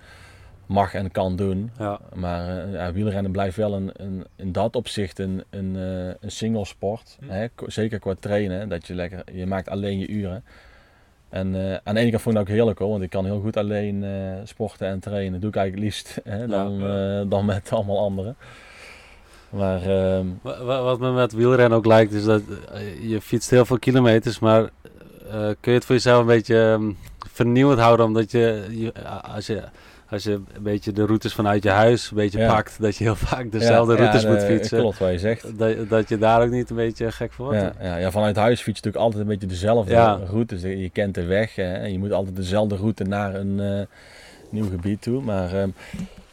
mag 0.66 0.94
en 0.94 1.10
kan 1.10 1.36
doen. 1.36 1.70
ja. 1.78 2.00
Maar 2.14 2.58
eh, 2.58 2.72
ja, 2.72 2.92
wielrennen 2.92 3.32
blijft 3.32 3.56
wel 3.56 3.74
een, 3.74 3.90
een, 3.92 4.24
in 4.36 4.52
dat 4.52 4.76
opzicht 4.76 5.18
een, 5.18 5.44
een, 5.50 5.76
eh, 5.76 6.14
een 6.20 6.30
single 6.30 6.64
sport. 6.64 7.16
Hm. 7.20 7.28
Hè? 7.28 7.46
Zeker 7.66 7.98
qua 7.98 8.14
trainen, 8.20 8.68
dat 8.68 8.86
je 8.86 8.94
lekker, 8.94 9.22
je 9.32 9.46
maakt 9.46 9.68
alleen 9.68 9.98
je 9.98 10.08
uren. 10.08 10.44
En 11.34 11.54
eh, 11.70 11.76
aan 11.84 11.94
de 11.94 12.00
ene 12.00 12.10
kant 12.10 12.22
vond 12.22 12.34
ik 12.36 12.40
dat 12.40 12.50
ook 12.50 12.56
heerlijk 12.56 12.78
hoor, 12.78 12.88
want 12.88 13.02
ik 13.02 13.10
kan 13.10 13.24
heel 13.24 13.40
goed 13.40 13.56
alleen 13.56 14.04
eh, 14.04 14.10
sporten 14.44 14.86
en 14.88 15.00
trainen. 15.00 15.32
Dat 15.32 15.40
doe 15.40 15.50
ik 15.50 15.56
eigenlijk 15.56 15.86
liefst 15.86 16.20
hè, 16.24 16.46
dan, 16.46 16.78
Ja. 16.78 17.20
eh, 17.20 17.26
dan 17.30 17.44
met 17.44 17.72
allemaal 17.72 17.98
anderen. 17.98 18.36
Maar 19.50 19.82
ehm, 19.82 20.26
Wa- 20.42 20.64
wa- 20.64 20.82
Wat 20.82 21.00
me 21.00 21.12
met 21.12 21.32
wielrennen 21.32 21.78
ook 21.78 21.86
lijkt, 21.86 22.12
is 22.12 22.24
dat 22.24 22.42
je 23.00 23.20
fietst 23.20 23.50
heel 23.50 23.64
veel 23.64 23.78
kilometers, 23.78 24.38
maar 24.38 24.62
eh, 24.62 25.30
kun 25.60 25.72
je 25.72 25.78
het 25.78 25.84
voor 25.84 25.94
jezelf 25.94 26.20
een 26.20 26.26
beetje 26.26 26.60
ehm, 26.78 26.90
vernieuwend 27.32 27.80
houden, 27.80 28.06
omdat 28.06 28.30
je, 28.30 28.64
je- 28.70 28.92
als 29.34 29.46
je 29.46 29.62
als 30.10 30.22
je 30.24 30.32
een 30.32 30.62
beetje 30.62 30.92
de 30.92 31.06
routes 31.06 31.34
vanuit 31.34 31.62
je 31.62 31.70
huis 31.70 32.10
een 32.10 32.16
beetje 32.16 32.38
Ja. 32.38 32.54
pakt, 32.54 32.76
dat 32.80 32.96
je 32.96 33.04
heel 33.04 33.16
vaak 33.32 33.52
dezelfde 33.52 33.92
ja, 33.92 33.98
routes 33.98 34.22
ja, 34.22 34.28
moet 34.30 34.42
fietsen. 34.44 34.78
Klopt 34.78 34.98
wat 34.98 35.10
je 35.10 35.18
zegt. 35.18 35.58
Dat, 35.58 35.88
dat 35.88 36.08
je 36.08 36.18
daar 36.18 36.42
ook 36.42 36.50
niet 36.50 36.70
een 36.70 36.76
beetje 36.76 37.12
gek 37.12 37.32
voor 37.32 37.44
wordt. 37.44 37.60
Ja, 37.60 37.72
ja, 37.80 37.96
ja, 37.96 38.10
vanuit 38.10 38.36
huis 38.36 38.60
fiets 38.62 38.80
je 38.80 38.84
natuurlijk 38.86 39.04
altijd 39.04 39.22
een 39.22 39.28
beetje 39.28 39.46
dezelfde 39.46 39.92
Ja. 39.92 40.20
route. 40.30 40.54
Dus 40.54 40.62
je 40.62 40.90
kent 40.90 41.14
de 41.14 41.24
weg 41.24 41.54
hè, 41.54 41.72
en 41.74 41.92
je 41.92 41.98
moet 41.98 42.12
altijd 42.12 42.36
dezelfde 42.36 42.76
route 42.76 43.04
naar 43.04 43.34
een 43.34 43.60
eh, 43.60 43.86
nieuw 44.50 44.68
gebied 44.70 45.02
toe. 45.02 45.22
Maar 45.22 45.52
ehm, 45.54 45.68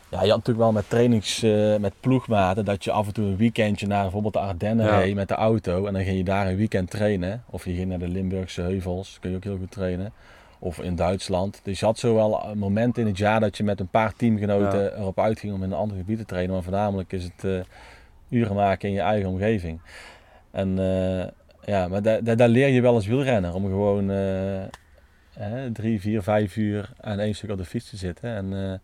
ja, 0.09 0.21
je 0.23 0.27
had 0.27 0.37
natuurlijk 0.37 0.57
wel 0.57 0.71
met 0.71 0.89
trainings, 0.89 1.43
eh, 1.43 1.75
met 1.75 1.93
ploegmaten, 1.99 2.65
dat 2.65 2.83
je 2.83 2.91
af 2.91 3.07
en 3.07 3.13
toe 3.13 3.25
een 3.25 3.37
weekendje 3.37 3.87
naar 3.87 4.01
bijvoorbeeld 4.01 4.33
de 4.33 4.39
Ardennen 4.39 4.99
reed 4.99 5.15
met 5.15 5.27
de 5.27 5.35
auto. 5.35 5.85
En 5.85 5.93
dan 5.93 6.03
ging 6.03 6.17
je 6.17 6.23
daar 6.23 6.47
een 6.47 6.55
weekend 6.57 6.89
trainen. 6.89 7.43
Of 7.49 7.65
je 7.65 7.73
ging 7.73 7.87
naar 7.89 7.99
de 7.99 8.07
Limburgse 8.07 8.61
heuvels, 8.61 9.17
kun 9.21 9.29
je 9.29 9.35
ook 9.35 9.43
heel 9.43 9.57
goed 9.57 9.71
trainen. 9.71 10.11
Of 10.63 10.79
in 10.79 10.95
Duitsland. 10.95 11.59
Dus 11.63 11.79
je 11.79 11.85
had 11.85 11.99
zo 11.99 12.15
wel 12.15 12.45
een 12.45 12.57
moment 12.57 12.97
in 12.97 13.07
het 13.07 13.17
jaar 13.17 13.39
dat 13.39 13.57
je 13.57 13.63
met 13.63 13.79
een 13.79 13.87
paar 13.87 14.13
teamgenoten 14.13 14.83
Ja. 14.83 14.89
erop 14.89 15.19
uitging 15.19 15.53
om 15.53 15.63
in 15.63 15.71
een 15.71 15.77
ander 15.77 15.97
gebied 15.97 16.17
te 16.17 16.25
trainen. 16.25 16.53
Maar 16.53 16.63
voornamelijk 16.63 17.11
is 17.13 17.23
het 17.23 17.43
eh, 17.43 17.59
uren 18.29 18.55
maken 18.55 18.89
in 18.89 18.93
je 18.95 19.01
eigen 19.01 19.29
omgeving. 19.29 19.81
En 20.51 20.79
eh, 20.79 21.27
ja, 21.65 21.87
maar 21.87 22.01
daar, 22.35 22.47
leer 22.47 22.67
je 22.67 22.81
wel 22.81 22.93
als 22.93 23.07
wielrenner 23.07 23.53
om 23.53 23.63
gewoon 23.63 24.11
eh, 24.11 25.65
drie, 25.73 26.01
vier, 26.01 26.21
vijf 26.21 26.55
uur 26.55 26.89
aan 26.99 27.19
één 27.19 27.35
stuk 27.35 27.51
op 27.51 27.57
de 27.57 27.65
fiets 27.65 27.89
te 27.89 27.97
zitten 27.97 28.29
en 28.35 28.81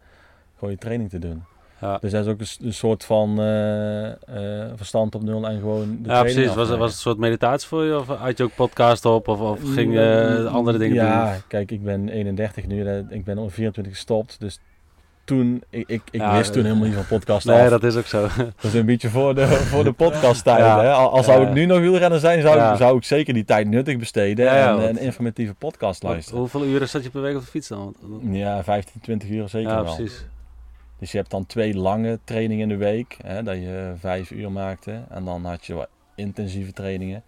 gewoon 0.56 0.74
je 0.74 0.80
training 0.80 1.10
te 1.10 1.20
doen. 1.20 1.44
Ja. 1.82 1.98
Dus 2.02 2.12
dat 2.12 2.26
is 2.26 2.32
ook 2.32 2.40
een, 2.62 2.74
soort 2.74 3.04
van 3.04 3.40
eh, 3.42 4.08
eh, 4.08 4.16
verstand 4.76 5.16
op 5.16 5.24
nul 5.24 5.48
en 5.48 5.60
gewoon 5.60 5.98
de 6.02 6.10
Ja, 6.10 6.22
precies. 6.22 6.38
Was, 6.46 6.48
afleggen. 6.50 6.78
was 6.78 6.88
het 6.88 6.96
een 6.96 7.02
soort 7.02 7.18
meditatie 7.18 7.68
voor 7.68 7.84
je? 7.84 7.98
Of 8.00 8.08
had 8.08 8.38
je 8.38 8.44
ook 8.44 8.56
podcast 8.56 9.06
op? 9.06 9.28
Of, 9.28 9.40
of 9.40 9.60
ging 9.74 9.94
je 9.94 10.48
andere 10.52 10.78
dingen 10.78 10.96
ja, 10.96 11.32
doen? 11.32 11.42
kijk, 11.48 11.72
ik 11.72 11.84
ben 11.84 12.10
31 12.10 12.68
nu, 12.68 12.86
eh, 12.88 12.98
ik 13.10 13.24
ben 13.24 13.38
om 13.38 13.50
24 13.50 13.94
gestopt, 13.94 14.40
dus 14.40 14.60
toen, 15.24 15.64
ik, 15.70 15.88
ik, 15.90 16.02
ik 16.12 16.22
Ja, 16.22 16.38
wist 16.38 16.52
toen 16.54 16.62
eh, 16.62 16.68
helemaal 16.68 16.88
niet 16.88 16.96
van 16.98 17.06
podcast 17.08 17.46
Nee, 17.46 17.62
af. 17.64 17.70
dat 17.70 17.84
is 17.84 17.96
ook 17.96 18.06
zo. 18.06 18.22
Dat 18.38 18.64
is 18.64 18.74
een 18.74 18.86
beetje 18.86 19.10
voor 19.10 19.36
de, 19.36 19.48
voor 19.48 19.84
de 19.84 19.92
podcasttijd. 19.92 20.60
Ja. 20.60 20.82
Hè? 20.82 20.92
Al, 20.92 21.10
al 21.12 21.24
zou 21.24 21.42
Ja. 21.42 21.48
ik 21.48 21.54
nu 21.54 21.66
nog 21.66 21.80
wielrenner 21.80 22.20
zijn, 22.20 22.42
zou, 22.42 22.56
Ja. 22.58 22.72
ik, 22.72 22.78
zou 22.78 22.98
ik 22.98 23.04
zeker 23.04 23.34
die 23.34 23.46
tijd 23.46 23.68
nuttig 23.68 23.98
besteden 23.98 24.46
Ja, 24.46 24.56
ja, 24.58 24.78
en 24.80 24.90
een 24.90 24.98
informatieve 25.00 25.54
podcast 25.54 26.04
luisteren. 26.04 26.40
hoeveel 26.40 26.66
uren 26.66 26.90
zat 26.90 27.04
je 27.04 27.10
per 27.10 27.22
week 27.22 27.36
op 27.36 27.42
de 27.42 27.48
fiets 27.48 27.68
dan? 27.68 27.96
Ja, 28.22 28.64
15, 28.64 29.02
20 29.02 29.30
uur 29.30 29.50
zeker 29.50 29.70
ja, 29.70 29.84
wel. 29.84 29.96
precies. 29.96 30.26
Dus 31.00 31.12
je 31.12 31.18
hebt 31.18 31.32
dan 31.32 31.46
twee 31.46 31.76
lange 31.76 32.20
trainingen 32.24 32.64
in 32.64 32.78
de 32.78 32.86
week, 32.86 33.18
hè, 33.24 33.44
dat 33.44 33.56
je 33.56 33.94
vijf 33.98 34.32
uur 34.32 34.52
maakte. 34.52 35.04
En 35.10 35.26
dan 35.26 35.46
had 35.46 35.66
je 35.66 35.74
wat 35.74 35.90
intensieve 36.16 36.72
trainingen, 36.74 37.24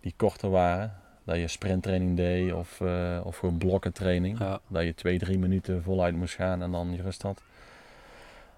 die 0.00 0.14
korter 0.16 0.50
waren. 0.50 0.94
Dat 1.24 1.36
je 1.36 1.48
sprinttraining 1.48 2.16
deed 2.16 2.52
of, 2.52 2.80
eh, 2.80 3.20
of 3.24 3.36
gewoon 3.36 3.58
blokkentraining. 3.58 4.38
Ja. 4.38 4.60
Dat 4.68 4.82
je 4.84 4.94
twee, 4.94 5.18
drie 5.18 5.38
minuten 5.38 5.82
voluit 5.82 6.16
moest 6.16 6.34
gaan 6.34 6.62
en 6.62 6.70
dan 6.70 6.92
je 6.92 7.02
rust 7.02 7.22
had. 7.22 7.42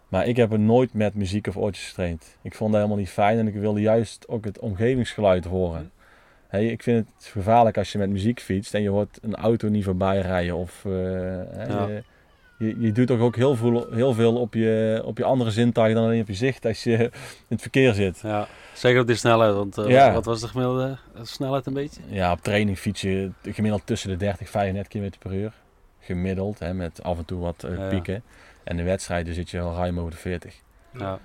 Maar 0.09 0.27
ik 0.27 0.37
heb 0.37 0.53
er 0.53 0.59
nooit 0.59 0.95
met 0.95 1.15
muziek 1.15 1.47
of 1.47 1.57
oortjes 1.57 1.89
getraind. 1.89 2.37
Ik 2.43 2.55
vond 2.55 2.71
dat 2.71 2.81
helemaal 2.81 3.01
niet 3.03 3.11
fijn 3.11 3.39
en 3.39 3.47
ik 3.47 3.55
wilde 3.55 3.81
juist 3.81 4.29
ook 4.29 4.45
het 4.45 4.59
omgevingsgeluid 4.59 5.45
horen. 5.45 5.91
Hey, 6.49 6.67
ik 6.67 6.83
vind 6.83 7.07
het 7.07 7.25
gevaarlijk 7.25 7.79
als 7.79 7.93
je 7.93 7.99
met 7.99 8.11
muziek 8.11 8.41
fietst 8.41 8.75
en 8.75 8.83
je 8.83 8.89
hoort 8.89 9.19
een 9.23 9.35
auto 9.35 9.69
niet 9.69 9.85
voorbij 9.85 10.21
rijden. 10.21 10.57
Of, 10.57 10.85
eh, 10.85 10.93
hè, 10.93 11.67
Ja. 11.67 11.87
je, 11.87 12.03
je, 12.59 12.81
je 12.81 12.93
doet 12.93 13.07
toch 13.07 13.21
ook 13.21 13.37
heel 13.37 13.57
veel, 13.57 13.87
heel 13.91 14.13
veel 14.15 14.37
op, 14.37 14.55
je, 14.55 15.03
op 15.05 15.19
je 15.19 15.25
andere 15.25 15.51
zintuigen 15.51 15.97
dan 15.97 16.05
alleen 16.05 16.21
op 16.21 16.29
je 16.29 16.35
zicht 16.35 16.67
als 16.67 16.83
je 16.85 16.97
in 16.99 17.11
het 17.49 17.61
verkeer 17.61 17.95
zit. 17.95 18.21
Ja, 18.23 18.47
zeker 18.75 19.01
op 19.01 19.07
die 19.07 19.17
snelheid. 19.17 19.55
Want 19.55 19.79
eh, 19.79 19.89
Ja. 19.89 20.13
wat 20.13 20.25
was 20.25 20.41
de 20.41 20.49
gemiddelde 20.49 20.99
snelheid 21.23 21.67
een 21.67 21.73
beetje? 21.73 22.01
Ja, 22.07 22.33
op 22.33 22.43
training 22.43 22.79
fiets 22.79 23.01
je 23.01 23.31
gemiddeld 23.43 23.83
tussen 23.87 24.09
de 24.11 24.17
30 24.17 24.49
35 24.51 24.93
km 24.93 25.11
per 25.19 25.33
uur. 25.35 25.53
Gemiddeld, 26.01 26.59
hè, 26.59 26.75
met 26.75 27.03
af 27.03 27.19
en 27.19 27.25
toe 27.25 27.41
wat 27.41 27.63
eh, 27.65 27.77
ja. 27.77 27.89
pieken. 27.89 28.23
En 28.65 28.77
de 28.77 28.83
wedstrijden 28.83 29.35
zit 29.35 29.51
je 29.51 29.61
al 29.61 29.75
ruim 29.75 29.99
over 29.99 30.11
de 30.11 30.17
40. 30.17 30.55
Ja. 30.99 31.19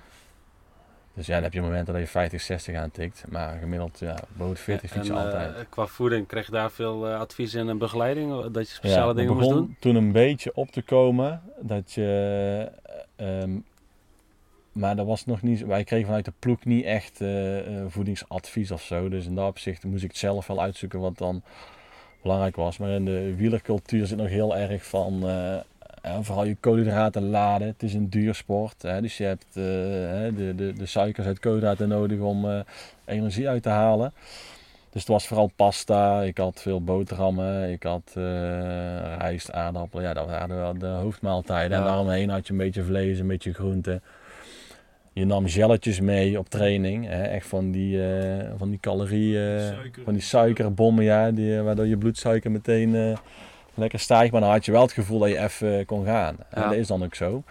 Dus 1.14 1.26
ja, 1.26 1.34
dan 1.34 1.44
heb 1.44 1.54
je 1.54 1.62
momenten 1.62 1.94
dat 1.94 2.02
je 2.02 2.08
50, 2.08 2.42
60 2.42 2.76
aantikt. 2.76 3.24
Maar 3.30 3.58
gemiddeld 3.60 4.00
ja, 4.00 4.18
boven 4.38 4.56
de 4.56 4.62
40 4.62 4.92
fiets 4.92 5.08
je 5.08 5.14
en, 5.14 5.20
altijd. 5.20 5.56
eh, 5.56 5.62
qua 5.70 5.86
voeding 5.86 6.28
kreeg 6.28 6.46
je 6.46 6.52
daar 6.52 6.72
veel 6.72 7.08
eh, 7.08 7.20
advies 7.20 7.54
in 7.54 7.70
en 7.70 7.78
begeleiding? 7.78 8.52
Dat 8.52 8.68
je 8.68 8.74
speciale 8.74 9.14
dingen 9.14 9.36
moest 9.36 9.50
doen? 9.50 9.76
toen 9.80 9.96
een 9.96 10.12
beetje 10.12 10.52
op 10.56 10.72
te 10.72 10.82
komen 10.82 11.42
dat 11.60 11.92
je. 11.94 12.72
eh, 13.16 13.42
ehm, 13.42 13.58
maar 14.72 14.96
dat 14.96 15.06
was 15.06 15.26
nog 15.26 15.42
niet. 15.42 15.66
Wij 15.66 15.84
kregen 15.84 16.06
vanuit 16.06 16.26
de 16.26 16.34
ploeg 16.40 16.66
niet 16.66 16.86
echt 16.86 17.22
eh, 17.22 17.60
eh, 17.60 17.86
voedingsadvies 17.88 18.72
of 18.72 18.82
zo. 18.82 19.10
Dus 19.10 19.26
in 19.26 19.36
dat 19.36 19.48
opzicht 19.48 19.84
moest 19.84 20.04
ik 20.04 20.10
het 20.10 20.20
zelf 20.20 20.48
wel 20.48 20.62
uitzoeken 20.62 21.00
wat 21.00 21.18
dan 21.18 21.44
belangrijk 22.22 22.56
was. 22.56 22.78
Maar 22.78 22.90
in 22.90 23.06
de 23.06 23.36
wielercultuur 23.36 24.08
zit 24.08 24.18
nog 24.18 24.28
heel 24.28 24.58
erg 24.58 24.86
van. 24.86 25.24
Vooral 26.22 26.46
je 26.46 26.56
koolhydraten 26.60 27.30
laden. 27.30 27.68
Het 27.68 27.84
is 27.84 27.94
een 27.94 28.10
duur 28.10 28.36
sport. 28.36 28.82
Hè, 28.82 29.02
dus 29.02 29.18
je 29.18 29.24
hebt 29.24 29.46
eh, 29.48 29.54
de, 30.36 30.54
de, 30.56 30.74
de 30.74 30.86
suikers 30.86 31.28
uit 31.28 31.40
koolhydraten 31.40 31.88
nodig 31.88 32.20
om 32.20 32.50
eh, 32.50 32.60
energie 33.06 33.50
uit 33.50 33.64
te 33.64 33.70
halen. 33.70 34.14
Dus 34.92 35.02
het 35.02 35.12
was 35.12 35.28
vooral 35.28 35.52
pasta, 35.56 36.22
ik 36.22 36.38
had 36.38 36.62
veel 36.62 36.84
boterhammen, 36.84 37.72
ik 37.72 37.84
had 37.84 38.12
eh, 38.14 38.24
rijst, 39.18 39.52
aardappelen. 39.52 40.04
Ja, 40.06 40.14
dat 40.14 40.26
waren 40.26 40.56
wel 40.56 40.78
de 40.78 40.88
hoofdmaaltijden. 40.88 41.78
En 41.78 41.84
Ja. 41.84 41.90
daaromheen 41.90 42.30
had 42.30 42.48
je 42.48 42.52
een 42.54 42.60
beetje 42.60 42.84
vlees, 42.84 43.20
een 43.20 43.28
beetje 43.28 43.54
groente. 43.54 44.02
Je 45.14 45.26
nam 45.26 45.48
gelletjes 45.48 46.00
mee 46.00 46.40
op 46.40 46.50
training, 46.50 47.06
hè? 47.08 47.24
echt 47.24 47.48
van 47.48 47.72
die, 47.72 48.00
van 48.58 48.70
die 48.70 48.80
calorieën, 48.80 49.74
van 50.04 50.14
die 50.14 50.22
suikerbommen, 50.22 51.04
ja, 51.04 51.32
die, 51.32 51.62
waardoor 51.62 51.88
je 51.88 51.98
bloedsuiker 51.98 52.52
meteen 52.52 53.18
lekker 53.74 54.00
stijgt. 54.00 54.32
Maar 54.32 54.42
dan 54.42 54.50
had 54.50 54.66
je 54.66 54.72
wel 54.72 54.82
het 54.82 54.92
gevoel 54.92 55.20
dat 55.20 55.30
je 55.30 55.40
even 55.40 55.86
kon 55.86 56.06
gaan. 56.06 56.36
En 56.50 56.62
Ja. 56.62 56.68
dat 56.68 56.78
is 56.78 56.88
dan 56.88 57.04
ook 57.04 57.16
zo. 57.16 57.44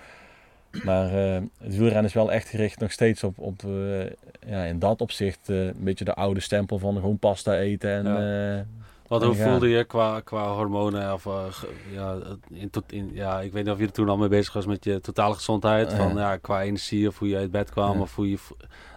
Maar 0.85 1.07
eh, 1.35 1.41
het 1.63 1.77
wielrennen 1.77 2.05
is 2.05 2.13
wel 2.13 2.33
echt 2.33 2.49
gericht 2.49 2.79
nog 2.81 2.93
steeds 2.93 3.25
op, 3.25 3.39
op 3.39 3.63
eh, 3.65 4.01
ja, 4.47 4.65
in 4.65 4.79
dat 4.79 5.01
opzicht 5.01 5.49
eh, 5.49 5.65
een 5.67 5.75
beetje 5.79 6.05
de 6.05 6.15
oude 6.15 6.41
stempel 6.41 6.79
van 6.79 6.95
gewoon 6.95 7.19
pasta 7.19 7.57
eten. 7.57 7.91
En, 7.91 8.05
Ja. 8.05 8.57
eh, 8.59 8.65
Wat 9.09 9.25
hoe 9.25 9.35
voelde 9.35 9.69
je 9.69 9.85
qua, 9.85 10.21
qua 10.21 10.49
hormonen? 10.55 11.13
Of, 11.13 11.27
eh, 11.27 11.45
ja, 11.93 12.17
in, 12.51 12.71
tot, 12.71 12.93
in, 12.93 13.11
ja, 13.13 13.41
ik 13.41 13.53
weet 13.53 13.65
niet 13.65 13.73
of 13.73 13.79
je 13.79 13.87
er 13.87 13.93
toen 13.93 14.09
al 14.09 14.17
mee 14.17 14.29
bezig 14.29 14.53
was 14.53 14.67
met 14.67 14.85
je 14.85 15.01
totale 15.01 15.35
gezondheid. 15.35 15.93
Van, 15.93 16.17
ja, 16.17 16.37
qua 16.37 16.63
energie 16.63 17.09
of 17.09 17.19
hoe 17.19 17.29
je 17.29 17.37
uit 17.37 17.51
bed 17.51 17.71
kwam. 17.71 18.01
Of 18.01 18.15
hoe 18.15 18.31
je, 18.31 18.39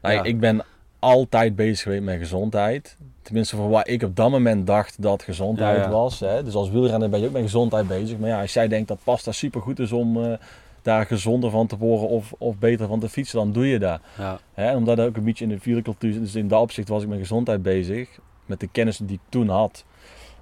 nou. 0.01 0.27
Ik 0.27 0.39
ben 0.39 0.63
altijd 0.99 1.55
bezig 1.55 1.81
geweest 1.83 2.03
met 2.03 2.17
gezondheid. 2.17 2.97
Tenminste, 3.25 3.55
voor 3.55 3.69
waar 3.69 3.87
ik 3.87 4.03
op 4.03 4.15
dat 4.15 4.29
moment 4.29 4.67
dacht 4.67 5.01
dat 5.01 5.23
gezondheid 5.23 5.77
Ja, 5.77 5.83
ja. 5.83 5.89
was. 5.89 6.19
Hè. 6.19 6.43
Dus 6.43 6.55
als 6.55 6.69
wielrenner 6.69 7.09
ben 7.09 7.19
je 7.19 7.25
ook 7.27 7.31
met 7.33 7.41
gezondheid 7.41 7.87
bezig. 7.87 8.17
Maar 8.17 8.29
ja, 8.29 8.41
als 8.41 8.53
jij 8.53 8.67
denkt 8.67 8.87
dat 8.87 8.99
pasta 9.03 9.31
supergoed 9.31 9.79
is 9.79 9.91
om 9.91 10.23
eh, 10.23 10.33
daar 10.81 11.05
gezonder 11.05 11.49
van 11.49 11.67
te 11.67 11.77
worden 11.77 12.09
of, 12.09 12.33
of 12.37 12.57
beter 12.57 12.87
van 12.87 12.99
te 12.99 13.09
fietsen, 13.09 13.39
dan 13.39 13.51
doe 13.51 13.67
je 13.67 13.79
dat. 13.79 13.99
ja, 14.17 14.39
Hè, 14.53 14.75
omdat 14.75 14.97
dat 14.97 15.07
ook 15.07 15.15
een 15.17 15.23
beetje 15.23 15.43
in 15.43 15.49
de 15.49 15.59
wielercultuur 15.63 16.11
zit. 16.13 16.21
Dus 16.21 16.35
in 16.35 16.47
dat 16.47 16.61
opzicht 16.61 16.87
was 16.89 17.03
ik 17.03 17.09
met 17.09 17.19
gezondheid 17.19 17.61
bezig. 17.61 18.19
Met 18.45 18.59
de 18.59 18.67
kennis 18.67 18.97
die 18.97 19.15
ik 19.15 19.29
toen 19.29 19.49
had. 19.49 19.85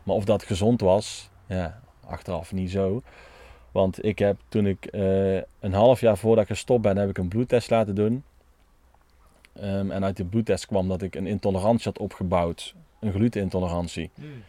Maar 0.03 0.15
of 0.15 0.25
dat 0.25 0.43
gezond 0.43 0.81
was, 0.81 1.29
ja, 1.47 1.79
achteraf 2.07 2.53
niet 2.53 2.71
zo. 2.71 3.01
Want 3.71 4.05
ik 4.05 4.19
heb 4.19 4.37
toen 4.49 4.65
ik 4.67 4.85
eh, 4.85 5.35
een 5.35 5.73
half 5.73 5.99
jaar 6.01 6.17
voordat 6.17 6.43
ik 6.43 6.49
gestopt 6.49 6.81
ben, 6.81 6.97
heb 6.97 7.09
ik 7.09 7.17
een 7.17 7.27
bloedtest 7.27 7.69
laten 7.69 7.95
doen. 7.95 8.23
Ehm, 9.53 9.91
en 9.91 10.03
uit 10.03 10.15
die 10.15 10.25
bloedtest 10.25 10.65
kwam 10.65 10.87
dat 10.87 11.01
ik 11.01 11.15
een 11.15 11.27
intolerantie 11.27 11.85
had 11.85 11.99
opgebouwd. 11.99 12.75
Een 12.99 13.11
glutenintolerantie. 13.11 14.09
Mm. 14.15 14.43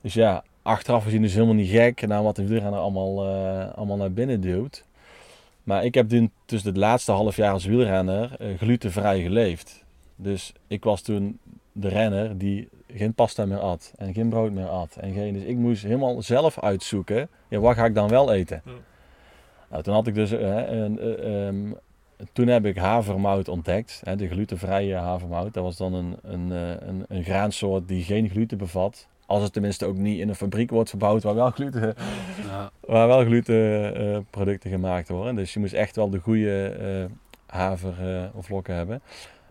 Dus 0.00 0.14
ja, 0.14 0.44
achteraf 0.62 1.04
gezien 1.04 1.24
is 1.24 1.34
helemaal 1.34 1.54
niet 1.54 1.70
gek 1.70 2.06
naar 2.06 2.22
wat 2.22 2.36
de 2.36 2.46
wielrenner 2.46 2.80
allemaal, 2.80 3.26
eh, 3.26 3.74
allemaal 3.74 3.96
naar 3.96 4.12
binnen 4.12 4.40
duwt. 4.40 4.84
Maar 5.62 5.84
ik 5.84 5.94
heb 5.94 6.08
toen 6.08 6.32
tussen 6.44 6.68
het 6.68 6.78
laatste 6.78 7.12
half 7.12 7.36
jaar 7.36 7.52
als 7.52 7.64
wielrenner 7.64 8.36
eh, 8.38 8.58
glutenvrij 8.58 9.22
geleefd. 9.22 9.84
Dus 10.16 10.52
ik 10.66 10.84
was 10.84 11.02
toen 11.02 11.38
de 11.72 11.88
renner 11.88 12.38
die 12.38 12.68
geen 12.86 13.14
pasta 13.14 13.46
meer 13.46 13.58
at 13.58 13.92
en 13.96 14.14
geen 14.14 14.28
brood 14.28 14.52
meer 14.52 14.68
at. 14.68 14.96
En 15.00 15.12
geen, 15.12 15.32
dus 15.32 15.42
ik 15.42 15.56
moest 15.56 15.82
helemaal 15.82 16.22
zelf 16.22 16.58
uitzoeken, 16.58 17.28
ja, 17.48 17.58
wat 17.58 17.76
ga 17.76 17.84
ik 17.84 17.94
dan 17.94 18.08
wel 18.08 18.32
eten? 18.32 18.62
Ja. 18.64 18.72
Nou, 19.70 19.82
toen 19.82 19.94
had 19.94 20.06
ik 20.06 20.14
dus, 20.14 20.30
eh, 20.30 20.70
een, 20.70 20.98
eh, 20.98 21.46
ehm, 21.46 21.72
toen 22.32 22.46
heb 22.46 22.66
ik 22.66 22.76
havermout 22.76 23.48
ontdekt, 23.48 24.00
hè, 24.04 24.16
de 24.16 24.28
glutenvrije 24.28 24.94
havermout. 24.94 25.54
Dat 25.54 25.62
was 25.62 25.76
dan 25.76 25.94
een, 25.94 26.16
een, 26.22 26.52
eh, 26.52 26.88
een, 26.88 27.04
een 27.08 27.24
graansoort 27.24 27.88
die 27.88 28.04
geen 28.04 28.28
gluten 28.28 28.58
Als 29.26 29.42
het 29.42 29.52
tenminste 29.52 29.86
ook 29.86 29.96
niet 29.96 30.18
in 30.18 30.28
een 30.28 30.34
fabriek 30.34 30.70
wordt 30.70 30.88
verbouwd 30.88 31.22
waar 31.22 31.34
wel 31.34 31.50
gluten, 31.50 31.94
ja, 32.48 32.70
waar 32.80 33.06
wel 33.06 33.24
glutenproducten 33.24 34.70
gemaakt 34.70 35.08
worden. 35.08 35.34
Dus 35.34 35.52
je 35.52 35.60
moest 35.60 35.72
echt 35.72 35.96
wel 35.96 36.10
de 36.10 36.18
goede 36.18 36.66
eh 36.66 37.16
haver 37.46 37.94
eh, 38.00 38.36
of 38.36 38.46
vlokken 38.46 38.74
hebben. 38.74 39.02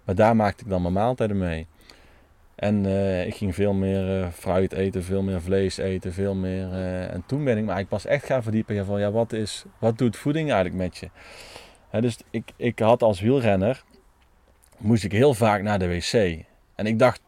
Maar 0.03 0.15
daar 0.15 0.35
maakte 0.35 0.63
ik 0.63 0.69
dan 0.69 0.81
mijn 0.81 0.93
maaltijden 0.93 1.37
mee. 1.37 1.67
En 2.55 2.85
ik 3.25 3.35
ging 3.35 3.55
veel 3.55 3.73
meer 3.73 4.31
fruit 4.31 4.73
eten, 4.73 5.03
veel 5.03 5.21
meer 5.21 5.41
vlees 5.41 5.77
eten, 5.77 6.13
veel 6.13 6.35
meer. 6.35 6.73
en 7.09 7.23
toen 7.25 7.43
ben 7.43 7.57
ik 7.57 7.63
me 7.63 7.71
eigenlijk 7.71 7.89
pas 7.89 8.05
echt 8.05 8.25
gaan 8.25 8.43
verdiepen 8.43 8.85
van 8.85 8.99
ja, 8.99 9.11
wat, 9.11 9.33
is, 9.33 9.63
wat 9.79 9.97
doet 9.97 10.17
voeding 10.17 10.51
eigenlijk 10.51 10.81
met 10.83 10.97
je? 10.97 11.09
Dus 11.99 12.17
ik, 12.29 12.51
ik 12.55 12.79
had 12.79 13.03
als 13.03 13.19
wielrenner, 13.21 13.83
moest 14.77 15.03
ik 15.03 15.11
heel 15.11 15.33
vaak 15.33 15.61
naar 15.61 15.79
de 15.79 15.87
wc. 15.87 16.13
En 16.75 16.85
ik 16.85 16.99
dacht 16.99 17.21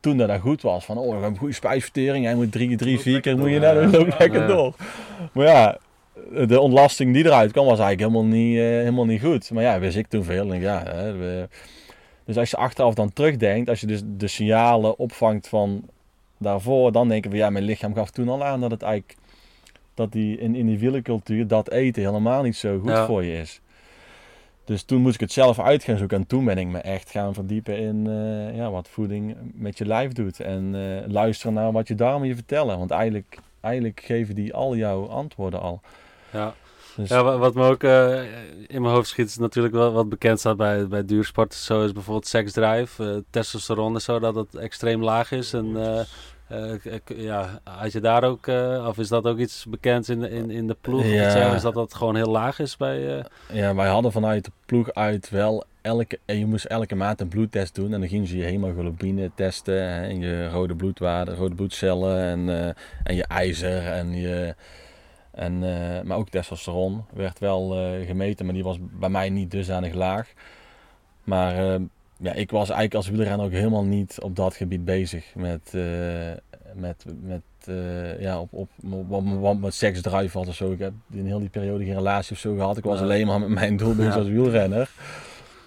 toen 0.00 0.16
dat 0.16 0.28
dat 0.28 0.40
goed 0.40 0.62
was, 0.62 0.84
van 0.84 0.96
oh, 0.98 1.04
we 1.06 1.10
hebben 1.12 1.30
een 1.30 1.38
goede 1.38 1.54
spijsvertering. 1.54 2.24
Jij 2.24 2.34
moet 2.34 2.52
drie, 2.52 2.76
drie 2.76 3.00
vier 3.00 3.20
keer 3.20 3.38
moet 3.38 3.50
je 3.50 3.58
naar 3.58 3.74
de 3.74 3.86
loop 3.86 4.06
Ja. 4.08 4.16
lekker 4.18 4.40
Ja. 4.40 4.46
door. 4.46 4.74
Maar 5.32 5.46
ja, 5.46 5.78
de 6.46 6.60
ontlasting 6.60 7.12
die 7.14 7.24
eruit 7.24 7.52
kwam 7.52 7.66
was 7.66 7.78
eigenlijk 7.78 8.12
helemaal 8.12 8.36
niet, 8.38 8.56
eh, 8.56 8.62
helemaal 8.62 9.04
niet 9.06 9.20
goed. 9.22 9.50
Maar 9.50 9.62
ja, 9.62 9.78
wist 9.78 9.96
ik 9.96 10.06
toen 10.06 10.24
veel. 10.24 10.52
En 10.52 10.60
ja, 10.60 10.82
hè, 10.82 11.12
we- 11.16 11.48
dus 12.24 12.36
als 12.36 12.50
je 12.50 12.56
achteraf 12.56 12.94
dan 12.94 13.12
terugdenkt, 13.12 13.68
als 13.68 13.80
je 13.80 13.86
dus 13.86 14.00
de 14.04 14.28
signalen 14.28 14.98
opvangt 14.98 15.48
van 15.48 15.82
daarvoor, 16.38 16.92
dan 16.92 17.08
denk 17.08 17.24
je 17.24 17.30
van 17.30 17.38
ja, 17.38 17.50
mijn 17.50 17.64
lichaam 17.64 17.94
gaf 17.94 18.10
toen 18.10 18.28
al 18.28 18.44
aan 18.44 18.60
dat 18.60 18.70
het 18.70 18.82
eigenlijk, 18.82 19.16
dat 19.94 20.12
die 20.12 20.38
in, 20.38 20.54
in 20.54 20.66
die 20.66 20.78
wielercultuur 20.78 21.46
dat 21.46 21.70
eten 21.70 22.02
helemaal 22.02 22.42
niet 22.42 22.56
zo 22.56 22.78
goed 22.78 22.88
Ja. 22.90 23.06
voor 23.06 23.24
je 23.24 23.38
is. 23.40 23.60
Dus 24.66 24.82
toen 24.82 25.00
moest 25.00 25.14
ik 25.14 25.20
het 25.20 25.32
zelf 25.32 25.58
uit 25.60 25.84
gaan 25.84 25.96
zoeken 25.98 26.16
en 26.18 26.26
toen 26.26 26.44
ben 26.44 26.58
ik 26.58 26.66
me 26.66 26.78
echt 26.78 27.10
gaan 27.10 27.34
verdiepen 27.34 27.78
in 27.78 28.06
eh, 28.06 28.56
ja, 28.56 28.70
wat 28.70 28.88
voeding 28.88 29.36
met 29.54 29.78
je 29.78 29.86
lijf 29.86 30.12
doet. 30.12 30.40
En 30.40 30.74
eh, 30.74 31.10
luisteren 31.12 31.52
naar 31.54 31.72
wat 31.72 31.88
je 31.88 31.94
darmen 31.94 32.28
je 32.28 32.34
vertellen. 32.34 32.78
Want 32.78 32.90
eigenlijk, 32.90 33.38
eigenlijk 33.60 34.00
geven 34.04 34.34
die 34.34 34.54
al 34.54 34.76
jouw 34.76 35.08
antwoorden 35.08 35.60
al. 35.60 35.80
ja. 36.30 36.54
Dus, 36.96 37.08
Ja, 37.08 37.22
wa- 37.24 37.38
wat 37.38 37.54
me 37.54 37.68
ook 37.68 37.82
eh, 37.82 38.22
in 38.66 38.82
mijn 38.82 38.94
hoofd 38.94 39.08
schiet 39.08 39.26
is 39.28 39.36
natuurlijk 39.36 39.74
wel 39.74 39.92
wat 39.92 40.08
bekend 40.08 40.38
staat 40.38 40.56
bij, 40.56 40.88
bij 40.88 41.04
duursport. 41.04 41.54
Zo 41.54 41.84
is 41.84 41.92
bijvoorbeeld 41.92 42.26
seksdrive, 42.26 43.24
testosteron 43.30 43.94
en 43.94 44.00
zo, 44.00 44.18
dat 44.18 44.34
het 44.34 44.54
extreem 44.54 45.02
laag 45.04 45.30
is. 45.32 45.52
En 45.52 45.76
eh, 46.48 46.72
eh, 46.72 47.00
ja, 47.06 47.60
had 47.64 47.92
je 47.92 48.00
daar 48.00 48.24
ook, 48.24 48.46
eh, 48.46 48.86
of 48.88 48.98
is 48.98 49.08
dat 49.08 49.26
ook 49.26 49.38
iets 49.38 49.66
bekend 49.68 50.08
in 50.08 50.20
de, 50.20 50.30
in, 50.30 50.50
in 50.50 50.66
de 50.66 50.76
ploeg? 50.80 51.00
Of 51.00 51.06
Ja. 51.06 51.24
iets 51.24 51.32
dergelijks, 51.32 51.62
dat 51.62 51.74
dat 51.74 51.94
gewoon 51.94 52.16
heel 52.16 52.30
laag 52.30 52.58
is 52.58 52.76
bij... 52.76 53.24
Ja, 53.52 53.74
wij 53.74 53.88
hadden 53.88 54.12
vanuit 54.12 54.44
de 54.44 54.50
ploeg 54.66 54.92
uit 54.92 55.30
wel 55.30 55.64
elke, 55.82 56.18
en 56.24 56.38
je 56.38 56.46
moest 56.46 56.64
elke 56.64 56.94
maand 56.94 57.20
een 57.20 57.28
bloedtest 57.28 57.74
doen. 57.74 57.92
En 57.92 58.00
dan 58.00 58.08
gingen 58.08 58.26
ze 58.26 58.36
je 58.36 58.44
hemoglobine 58.44 59.30
testen 59.34 59.74
hè, 59.74 60.02
en 60.08 60.20
je 60.20 60.48
rode 60.48 60.74
bloedwaarde, 60.74 61.34
rode 61.34 61.54
bloedcellen 61.54 62.20
en, 62.20 62.74
en 63.02 63.14
je 63.14 63.24
ijzer 63.24 63.86
en 63.86 64.14
je... 64.14 64.54
En, 65.30 65.58
maar 66.06 66.16
ook 66.16 66.28
testosteron 66.28 67.04
werd 67.14 67.38
wel 67.38 67.68
gemeten, 68.06 68.44
maar 68.44 68.54
die 68.54 68.64
was 68.64 68.78
bij 68.80 69.08
mij 69.08 69.30
niet 69.30 69.50
dusdanig 69.50 69.94
laag. 69.94 70.32
Maar 71.24 71.78
ja, 72.18 72.32
ik 72.32 72.50
was 72.50 72.64
eigenlijk 72.70 72.94
als 72.94 73.08
wielrenner 73.08 73.46
ook 73.46 73.52
helemaal 73.52 73.84
niet 73.84 74.16
op 74.22 74.36
dat 74.36 74.54
gebied 74.54 74.84
bezig 74.84 75.24
met, 75.34 75.60
eh, 75.72 75.82
met, 76.74 77.04
met 77.22 77.40
eh, 77.64 78.20
ja, 78.20 78.40
op, 78.40 78.48
op, 78.52 78.68
op- 79.42 79.60
met 79.60 79.74
seksdrive 79.74 80.38
had 80.38 80.48
of 80.48 80.54
zo. 80.54 80.72
Ik 80.72 80.78
heb 80.78 80.92
in 81.12 81.26
heel 81.26 81.38
die 81.38 81.48
periode 81.48 81.84
geen 81.84 81.94
relatie 81.94 82.32
of 82.32 82.38
zo 82.38 82.54
gehad. 82.54 82.76
Ik 82.76 82.84
was 82.84 82.98
Ja. 82.98 83.04
alleen 83.04 83.26
maar 83.26 83.40
met 83.40 83.48
mijn 83.48 83.76
doel 83.76 83.94
bezig 83.94 84.12
Ja. 84.12 84.18
als 84.18 84.28
wielrenner. 84.28 84.90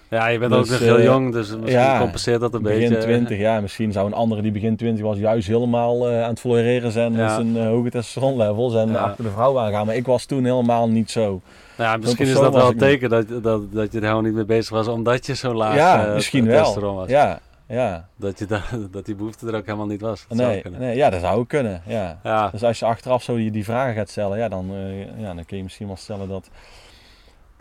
ja, 0.09 0.27
je 0.27 0.39
bent 0.39 0.51
Dus, 0.51 0.59
ook 0.59 0.69
nog 0.69 0.79
heel 0.79 0.97
eh, 0.97 1.03
jong, 1.03 1.31
dus 1.33 1.49
misschien 1.49 1.69
ja, 1.79 1.99
compenseert 1.99 2.39
dat 2.41 2.53
een 2.53 2.61
begin 2.61 2.89
beetje. 2.89 2.97
20, 3.03 3.37
ja. 3.37 3.61
Misschien 3.61 3.91
zou 3.91 4.07
een 4.07 4.13
andere 4.13 4.41
die 4.41 4.51
begin 4.51 4.75
20 4.75 5.03
was 5.03 5.17
juist 5.17 5.47
helemaal 5.47 6.07
aan 6.09 6.29
het 6.29 6.39
floreren 6.39 6.91
zijn 6.91 7.11
met 7.11 7.31
zijn 7.31 7.57
hoge 7.57 7.89
testosteronlevels 7.89 8.75
en 8.75 8.89
Ja. 8.91 8.97
achter 8.97 9.23
de 9.23 9.29
vrouw 9.31 9.59
aangaan. 9.59 9.85
Maar 9.85 9.95
ik 9.95 10.05
was 10.05 10.25
toen 10.25 10.43
helemaal 10.45 10.89
niet 10.89 11.11
zo. 11.11 11.41
Nou 11.79 11.91
ja, 11.91 11.97
misschien 11.97 12.27
is 12.27 12.33
dat 12.33 12.53
wel 12.53 12.69
een 12.69 12.77
teken 12.77 13.09
dat, 13.09 13.27
dat, 13.43 13.71
dat 13.73 13.91
je 13.91 13.97
er 13.97 14.03
helemaal 14.03 14.21
niet 14.21 14.33
mee 14.33 14.45
bezig 14.45 14.69
was, 14.69 14.87
omdat 14.87 15.25
je 15.25 15.35
zo 15.35 15.53
laag 15.53 15.75
ja, 15.75 16.05
eh, 16.07 16.13
misschien 16.13 16.45
wel. 16.45 16.79
was. 16.93 17.09
Ja, 17.09 17.39
ja. 17.67 18.07
Dat, 18.15 18.39
je 18.39 18.45
da- 18.45 18.63
dat 18.91 19.05
die 19.05 19.15
behoefte 19.15 19.47
er 19.47 19.55
ook 19.55 19.65
helemaal 19.65 19.87
niet 19.87 20.01
was. 20.01 20.25
Dat 20.27 20.37
zou 20.37 20.49
Nee, 20.51 20.61
kunnen. 20.61 20.79
nee, 20.79 20.95
ja, 20.95 21.09
dat 21.09 21.21
zou 21.21 21.39
ook 21.39 21.47
kunnen. 21.47 21.81
Ja. 21.85 22.19
Ja, 22.23 22.49
Dus 22.49 22.63
als 22.63 22.79
je 22.79 22.85
achteraf 22.85 23.23
zo 23.23 23.35
die, 23.35 23.51
die 23.51 23.63
vragen 23.63 23.93
gaat 23.93 24.09
stellen, 24.09 24.37
ja, 24.37 24.49
dan, 24.49 24.69
eh, 24.73 25.19
ja, 25.21 25.33
dan 25.33 25.45
kun 25.45 25.57
je 25.57 25.63
misschien 25.63 25.87
wel 25.87 25.95
stellen 25.95 26.27
dat, 26.27 26.49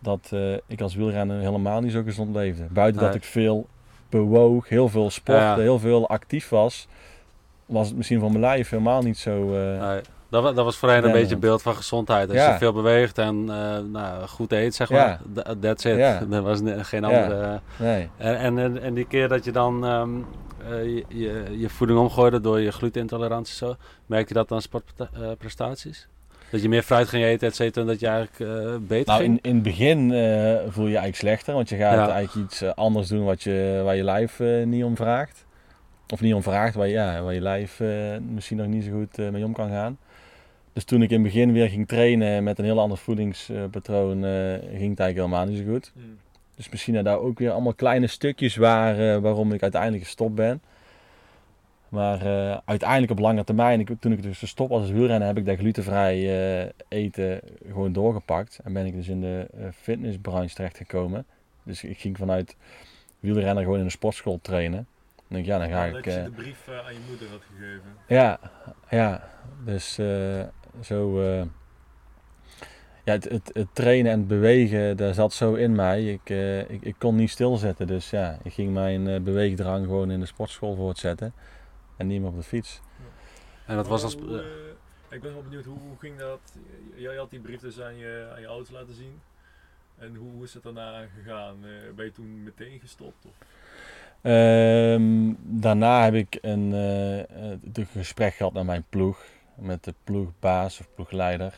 dat 0.02 0.28
eh, 0.32 0.52
ik 0.66 0.80
als 0.80 0.94
wielrenner 0.94 1.38
helemaal 1.40 1.80
niet 1.80 1.92
zo 1.92 2.02
gezond 2.02 2.34
leefde. 2.36 2.66
Buiten 2.70 3.02
dat 3.02 3.14
ik 3.14 3.24
veel 3.24 3.66
bewoog, 4.10 4.68
heel 4.68 4.88
veel 4.88 5.10
sportte, 5.10 5.42
Ja. 5.44 5.56
heel 5.56 5.78
veel 5.78 6.08
actief 6.08 6.48
was, 6.48 6.88
was 7.66 7.86
het 7.88 7.96
misschien 7.96 8.20
voor 8.20 8.28
mijn 8.30 8.40
lijf 8.40 8.68
helemaal 8.70 9.02
niet 9.02 9.18
zo. 9.18 9.44
nee. 9.78 10.00
Dat, 10.30 10.42
dat 10.56 10.64
was 10.64 10.76
voor 10.76 10.90
hen 10.90 11.04
een 11.04 11.12
beetje 11.12 11.34
een 11.34 11.40
beeld 11.40 11.62
van 11.62 11.74
gezondheid. 11.74 12.28
Als 12.28 12.38
Ja. 12.38 12.52
je 12.52 12.58
veel 12.58 12.72
beweegt 12.72 13.18
en 13.18 13.44
eh, 13.48 13.78
nou, 13.92 14.26
goed 14.28 14.52
eet, 14.52 14.74
zeg 14.74 14.90
maar. 14.90 15.20
Th- 15.34 15.54
That's 15.60 15.84
it. 15.84 15.96
Ja. 15.96 16.22
Er 16.30 16.42
was 16.42 16.60
geen 16.76 17.04
andere... 17.04 17.60
nee. 17.78 18.08
En, 18.16 18.58
en, 18.58 18.82
en, 18.82 18.94
die 18.94 19.06
keer 19.06 19.28
dat 19.28 19.44
je 19.44 19.52
dan 19.52 19.86
ehm, 19.86 20.10
eh, 20.70 20.84
je, 20.84 21.04
je, 21.08 21.44
je 21.58 21.68
voeding 21.68 21.98
omgooide 21.98 22.40
door 22.40 22.60
je 22.60 22.72
glutenintolerantie 22.72 23.54
zo, 23.54 23.76
merk 24.06 24.28
je 24.28 24.34
dat 24.34 24.52
aan 24.52 24.62
sportprestaties? 24.62 26.08
dat 26.50 26.62
je 26.62 26.68
meer 26.68 26.82
fruit 26.82 27.08
ging 27.08 27.24
eten, 27.24 27.48
et 27.48 27.54
cetera, 27.54 27.80
en 27.80 27.86
dat 27.90 28.00
je 28.00 28.06
eigenlijk 28.06 28.40
eh, 28.40 28.74
beter 28.80 29.06
Nou, 29.06 29.20
ging? 29.22 29.38
in, 29.42 29.48
in 29.48 29.54
het 29.54 29.62
begin 29.62 30.12
eh, 30.12 30.18
voel 30.68 30.84
je 30.84 30.90
je 30.90 30.96
eigenlijk 30.98 31.14
slechter, 31.16 31.54
want 31.54 31.68
je 31.68 31.76
gaat 31.76 31.94
Ja. 31.94 32.10
eigenlijk 32.10 32.46
iets 32.50 32.62
eh, 32.62 32.70
anders 32.74 33.08
doen 33.08 33.24
wat 33.24 33.42
je, 33.42 33.80
waar 33.84 33.96
je 33.96 34.04
lijf 34.04 34.40
eh, 34.40 34.64
niet 34.66 34.84
om 34.84 34.96
vraagt. 34.96 35.44
Of 36.12 36.20
niet 36.20 36.34
om 36.34 36.42
vraagt, 36.42 36.74
waar 36.74 36.86
je, 36.86 36.92
ja, 36.92 37.22
waar 37.22 37.34
je 37.34 37.40
lijf 37.40 37.80
eh, 37.80 37.88
misschien 38.30 38.56
nog 38.56 38.66
niet 38.66 38.84
zo 38.84 38.90
goed 38.90 39.18
eh, 39.18 39.28
mee 39.28 39.44
om 39.44 39.52
kan 39.52 39.68
gaan. 39.70 39.98
Dus 40.78 40.86
toen 40.86 41.02
ik 41.02 41.10
in 41.10 41.22
het 41.22 41.32
begin 41.32 41.52
weer 41.52 41.68
ging 41.68 41.88
trainen 41.88 42.44
met 42.44 42.58
een 42.58 42.64
heel 42.64 42.80
ander 42.80 42.98
voedingspatroon, 42.98 44.24
eh, 44.24 44.30
ging 44.52 44.90
het 44.90 45.00
eigenlijk 45.00 45.16
helemaal 45.16 45.46
niet 45.46 45.58
zo 45.58 45.72
goed. 45.72 45.92
Mm. 45.94 46.18
Dus 46.56 46.68
misschien 46.68 46.94
dat 46.94 47.04
daar 47.04 47.18
ook 47.18 47.38
weer 47.38 47.50
allemaal 47.50 47.74
kleine 47.74 48.06
stukjes 48.06 48.56
waren 48.56 49.22
waarom 49.22 49.52
ik 49.52 49.62
uiteindelijk 49.62 50.02
gestopt 50.02 50.34
ben. 50.34 50.62
Maar 51.88 52.26
uh, 52.26 52.58
uiteindelijk 52.64 53.10
op 53.10 53.18
lange 53.18 53.44
termijn, 53.44 53.80
ik, 53.80 53.90
toen 54.00 54.12
ik 54.12 54.22
dus 54.22 54.38
gestopt 54.38 54.70
als 54.70 54.90
wielrenner, 54.90 55.26
heb 55.26 55.36
ik 55.36 55.46
dat 55.46 55.58
glutenvrij 55.58 56.18
uh, 56.62 56.70
eten 56.88 57.40
gewoon 57.66 57.92
doorgepakt. 57.92 58.60
En 58.64 58.72
ben 58.72 58.86
ik 58.86 58.94
dus 58.94 59.08
in 59.08 59.20
de 59.20 59.48
uh, 59.58 59.66
fitnessbranche 59.80 60.54
terechtgekomen. 60.54 61.24
Dus 61.62 61.84
ik 61.84 61.98
ging 61.98 62.16
vanuit 62.16 62.56
wielrenner 63.20 63.62
gewoon 63.62 63.78
in 63.78 63.84
een 63.84 63.90
sportschool 63.90 64.38
trainen. 64.42 64.86
En 65.16 65.34
denk, 65.34 65.46
ja, 65.46 65.58
dan 65.58 65.68
ga 65.68 65.84
ja, 65.84 65.96
ik... 65.96 66.04
Dat 66.04 66.14
je 66.14 66.22
de 66.22 66.30
brief 66.30 66.68
aan 66.68 66.94
je 66.94 67.00
moeder 67.08 67.28
had 67.28 67.42
gegeven. 67.56 67.90
Ja, 68.06 68.38
ja. 68.90 69.36
Dus 69.64 69.98
zo... 70.82 71.22
ja, 73.04 73.12
het, 73.12 73.24
het, 73.24 73.50
het, 73.52 73.68
trainen 73.72 74.12
en 74.12 74.18
het 74.18 74.28
bewegen, 74.28 74.96
dat 74.96 75.14
zat 75.14 75.32
zo 75.32 75.54
in 75.54 75.74
mij. 75.74 76.04
Ik, 76.04 76.30
ik, 76.68 76.82
ik 76.82 76.94
kon 76.98 77.16
niet 77.16 77.30
stilzetten. 77.30 77.86
Dus 77.86 78.10
ja, 78.10 78.38
ik 78.42 78.52
ging 78.52 78.72
mijn 78.72 79.24
beweegdrang 79.24 79.84
gewoon 79.84 80.10
in 80.10 80.20
de 80.20 80.26
sportschool 80.26 80.74
voortzetten 80.74 81.32
en 81.96 82.06
niet 82.06 82.20
meer 82.20 82.30
op 82.30 82.36
de 82.36 82.42
fiets. 82.42 82.80
En 83.66 83.76
dat 83.76 83.88
was 83.88 84.02
als... 84.02 84.16
Uh, 84.16 84.40
ik 85.08 85.20
ben 85.20 85.32
wel 85.32 85.42
benieuwd, 85.42 85.64
hoe, 85.64 85.78
hoe, 85.78 85.98
ging 85.98 86.18
dat? 86.18 86.40
Jij 86.94 87.16
had 87.16 87.30
die 87.30 87.40
brief 87.40 87.60
dus 87.60 87.80
aan 87.80 87.96
je, 87.96 88.30
aan 88.34 88.40
je 88.40 88.46
ouders 88.46 88.70
laten 88.70 88.94
zien. 88.94 89.20
En 89.98 90.14
hoe, 90.14 90.30
hoe 90.30 90.44
is 90.44 90.54
het 90.54 90.62
daarna 90.62 91.04
gegaan? 91.16 91.56
Uh, 91.64 91.94
ben 91.96 92.04
je 92.04 92.12
toen 92.12 92.42
meteen 92.42 92.80
gestopt? 92.80 93.24
Of? 93.24 93.32
Um, 94.22 95.36
daarna 95.40 96.04
heb 96.04 96.14
ik 96.14 96.38
een, 96.40 96.72
uh, 96.72 97.16
een 97.72 97.86
gesprek 97.92 98.34
gehad 98.34 98.52
met 98.52 98.64
mijn 98.64 98.84
ploeg. 98.88 99.24
Met 99.58 99.84
de 99.84 99.94
ploegbaas 100.04 100.80
of 100.80 100.88
ploegleider. 100.94 101.54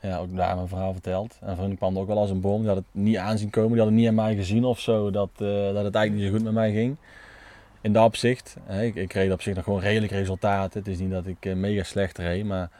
ja, 0.00 0.18
ook 0.18 0.36
daar 0.36 0.56
mijn 0.56 0.68
verhaal 0.68 0.92
verteld. 0.92 1.38
En 1.40 1.56
van 1.56 1.76
kwam 1.76 1.94
er 1.94 2.00
ook 2.00 2.06
wel 2.06 2.18
als 2.18 2.30
een 2.30 2.40
bom. 2.40 2.58
Die 2.58 2.68
had 2.68 2.76
het 2.76 2.86
niet 2.90 3.16
aanzien 3.16 3.50
komen. 3.50 3.70
Die 3.70 3.80
hadden 3.80 3.98
niet 3.98 4.08
aan 4.08 4.14
mij 4.14 4.34
gezien 4.34 4.64
of 4.64 4.80
zo. 4.80 5.10
Dat, 5.10 5.30
dat 5.36 5.84
het 5.84 5.94
eigenlijk 5.94 6.12
niet 6.12 6.24
zo 6.24 6.30
goed 6.30 6.42
met 6.42 6.52
mij 6.52 6.72
ging 6.72 6.96
in 7.86 7.92
dat 7.92 8.04
opzicht. 8.04 8.56
Ik, 8.80 8.94
ik 8.94 9.12
reed 9.12 9.32
op 9.32 9.42
zich 9.42 9.54
nog 9.54 9.64
gewoon 9.64 9.80
redelijk 9.80 10.12
resultaten. 10.12 10.78
Het 10.78 10.88
is 10.88 10.98
niet 10.98 11.10
dat 11.10 11.26
ik 11.26 11.36
eh, 11.44 11.54
mega 11.54 11.82
slecht 11.82 12.18
reed, 12.18 12.44
maar 12.44 12.70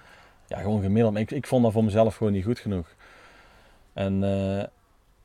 ja, 0.47 0.59
gewoon 0.59 0.83
gemiddeld. 0.83 1.16
Ik, 1.16 1.31
ik 1.31 1.47
vond 1.47 1.62
dat 1.62 1.73
voor 1.73 1.85
mezelf 1.85 2.16
gewoon 2.16 2.33
niet 2.33 2.45
goed 2.45 2.59
genoeg. 2.59 2.95
En, 3.92 4.14
uh, 4.14 4.62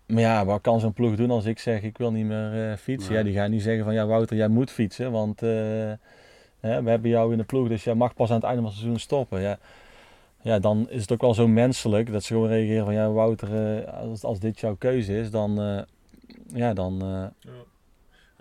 maar 0.05 0.21
ja, 0.21 0.45
wat 0.45 0.61
kan 0.61 0.79
zo'n 0.79 0.93
ploeg 0.93 1.15
doen 1.15 1.31
als 1.31 1.45
ik 1.45 1.59
zeg 1.59 1.81
ik 1.81 1.97
wil 1.97 2.11
niet 2.11 2.25
meer 2.25 2.69
uh, 2.69 2.75
fietsen? 2.77 3.13
Ja, 3.13 3.23
die 3.23 3.33
gaan 3.33 3.51
niet 3.51 3.61
zeggen 3.61 3.83
van 3.83 3.93
ja 3.93 4.05
Wouter, 4.05 4.37
jij 4.37 4.47
moet 4.47 4.71
fietsen, 4.71 5.11
want 5.11 5.43
uh, 5.43 5.91
hè, 6.61 6.83
we 6.83 6.89
hebben 6.89 7.09
jou 7.09 7.31
in 7.31 7.37
de 7.37 7.43
ploeg, 7.43 7.67
dus 7.67 7.83
jij 7.83 7.95
mag 7.95 8.13
pas 8.13 8.29
aan 8.29 8.35
het 8.35 8.43
einde 8.43 8.61
van 8.61 8.69
het 8.69 8.79
seizoen 8.79 8.99
stoppen. 8.99 9.41
Ja, 9.41 9.59
ja, 10.41 10.59
dan 10.59 10.89
is 10.89 11.01
het 11.01 11.11
ook 11.11 11.21
wel 11.21 11.33
zo 11.33 11.47
menselijk 11.47 12.11
dat 12.11 12.23
ze 12.23 12.33
gewoon 12.33 12.49
reageren 12.49 12.85
van 12.85 12.93
ja 12.93 13.11
Wouter, 13.11 13.85
als, 13.85 14.23
als 14.23 14.39
dit 14.39 14.59
jouw 14.59 14.75
keuze 14.75 15.17
is, 15.17 15.31
dan, 15.31 15.85
ja, 16.53 16.73
dan, 16.73 16.99
ja. 17.39 17.51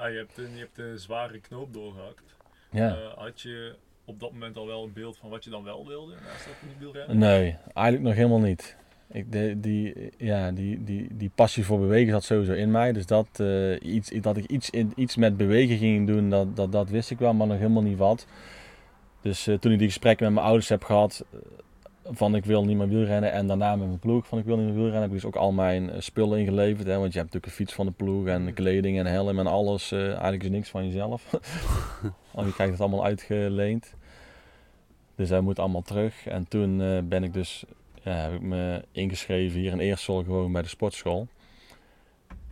Ah, 0.00 0.10
je, 0.10 0.16
hebt 0.16 0.38
een, 0.38 0.50
je 0.54 0.58
hebt 0.58 0.78
een 0.78 0.98
zware 0.98 1.40
knoop 1.40 1.72
doorgehakt. 1.72 2.36
Ja. 2.70 2.96
Uh, 2.96 3.12
had 3.16 3.40
je 3.40 3.74
op 4.04 4.20
dat 4.20 4.32
moment 4.32 4.56
al 4.56 4.66
wel 4.66 4.84
een 4.84 4.92
beeld 4.92 5.16
van 5.16 5.30
wat 5.30 5.44
je 5.44 5.50
dan 5.50 5.64
wel 5.64 5.86
wilde 5.86 6.14
naast 6.14 6.44
dat 6.44 6.54
wielrennen? 6.78 7.18
Nee, 7.18 7.56
eigenlijk 7.74 8.06
nog 8.06 8.14
helemaal 8.14 8.40
niet. 8.40 8.76
Ik, 9.12 9.32
de, 9.32 9.60
die, 9.60 9.94
ja, 10.16 10.52
die, 10.52 10.84
die, 10.84 11.06
die 11.10 11.30
passie 11.34 11.64
voor 11.64 11.78
bewegen 11.78 12.12
zat 12.12 12.24
sowieso 12.24 12.52
in 12.52 12.70
mij. 12.70 12.92
Dus 12.92 13.06
dat, 13.06 13.26
uh, 13.40 13.76
iets, 13.82 14.10
dat 14.20 14.36
ik 14.36 14.44
iets, 14.44 14.70
in, 14.70 14.92
iets 14.96 15.16
met 15.16 15.36
bewegen 15.36 15.76
ging 15.76 16.06
doen, 16.06 16.30
dat, 16.30 16.56
dat, 16.56 16.72
dat 16.72 16.90
wist 16.90 17.10
ik 17.10 17.18
wel, 17.18 17.34
maar 17.34 17.46
nog 17.46 17.56
helemaal 17.56 17.82
niet 17.82 17.98
wat. 17.98 18.26
Dus 19.20 19.48
uh, 19.48 19.58
toen 19.58 19.72
ik 19.72 19.78
die 19.78 19.88
gesprekken 19.88 20.24
met 20.24 20.34
mijn 20.34 20.46
ouders 20.46 20.68
heb 20.68 20.84
gehad, 20.84 21.24
van 22.04 22.34
ik 22.34 22.44
wil 22.44 22.64
niet 22.64 22.76
meer 22.76 22.88
wielrennen 22.88 23.32
en 23.32 23.46
daarna 23.46 23.76
met 23.76 23.86
mijn 23.86 23.98
ploeg 23.98 24.26
van 24.26 24.38
ik 24.38 24.44
wil 24.44 24.56
niet 24.56 24.64
meer 24.64 24.74
wielrennen, 24.74 25.00
heb 25.00 25.10
ik 25.10 25.16
dus 25.16 25.24
ook 25.24 25.36
al 25.36 25.52
mijn 25.52 25.90
eh, 25.90 26.00
spullen 26.00 26.38
ingeleverd. 26.38 26.86
Hè, 26.86 26.98
want 26.98 27.12
je 27.12 27.18
hebt 27.18 27.32
natuurlijk 27.32 27.46
een 27.46 27.52
fiets 27.52 27.72
van 27.72 27.86
de 27.86 27.92
ploeg 27.92 28.26
en 28.26 28.42
mm. 28.42 28.54
kleding 28.54 28.98
en 28.98 29.06
helm 29.06 29.38
en 29.38 29.46
alles. 29.46 29.92
Uh, 29.92 30.06
eigenlijk 30.08 30.42
is 30.42 30.50
niks 30.50 30.68
van 30.68 30.86
jezelf. 30.86 31.30
Al 32.34 32.44
je 32.44 32.52
krijgt 32.52 32.72
het 32.72 32.80
allemaal 32.80 33.04
uitgeleend. 33.04 33.94
Dus 35.14 35.28
hij 35.28 35.40
moet 35.40 35.58
allemaal 35.58 35.82
terug. 35.82 36.26
En 36.26 36.48
toen 36.48 36.80
uh, 36.80 36.98
ben 37.04 37.24
ik 37.24 37.32
dus, 37.32 37.64
ja, 38.02 38.12
heb 38.12 38.32
ik 38.32 38.40
me 38.40 38.84
ingeschreven 38.92 39.58
hier 39.58 39.72
in 39.72 39.78
Eersel 39.78 40.22
gewoon 40.24 40.52
bij 40.52 40.62
de 40.62 40.68
sportschool. 40.68 41.28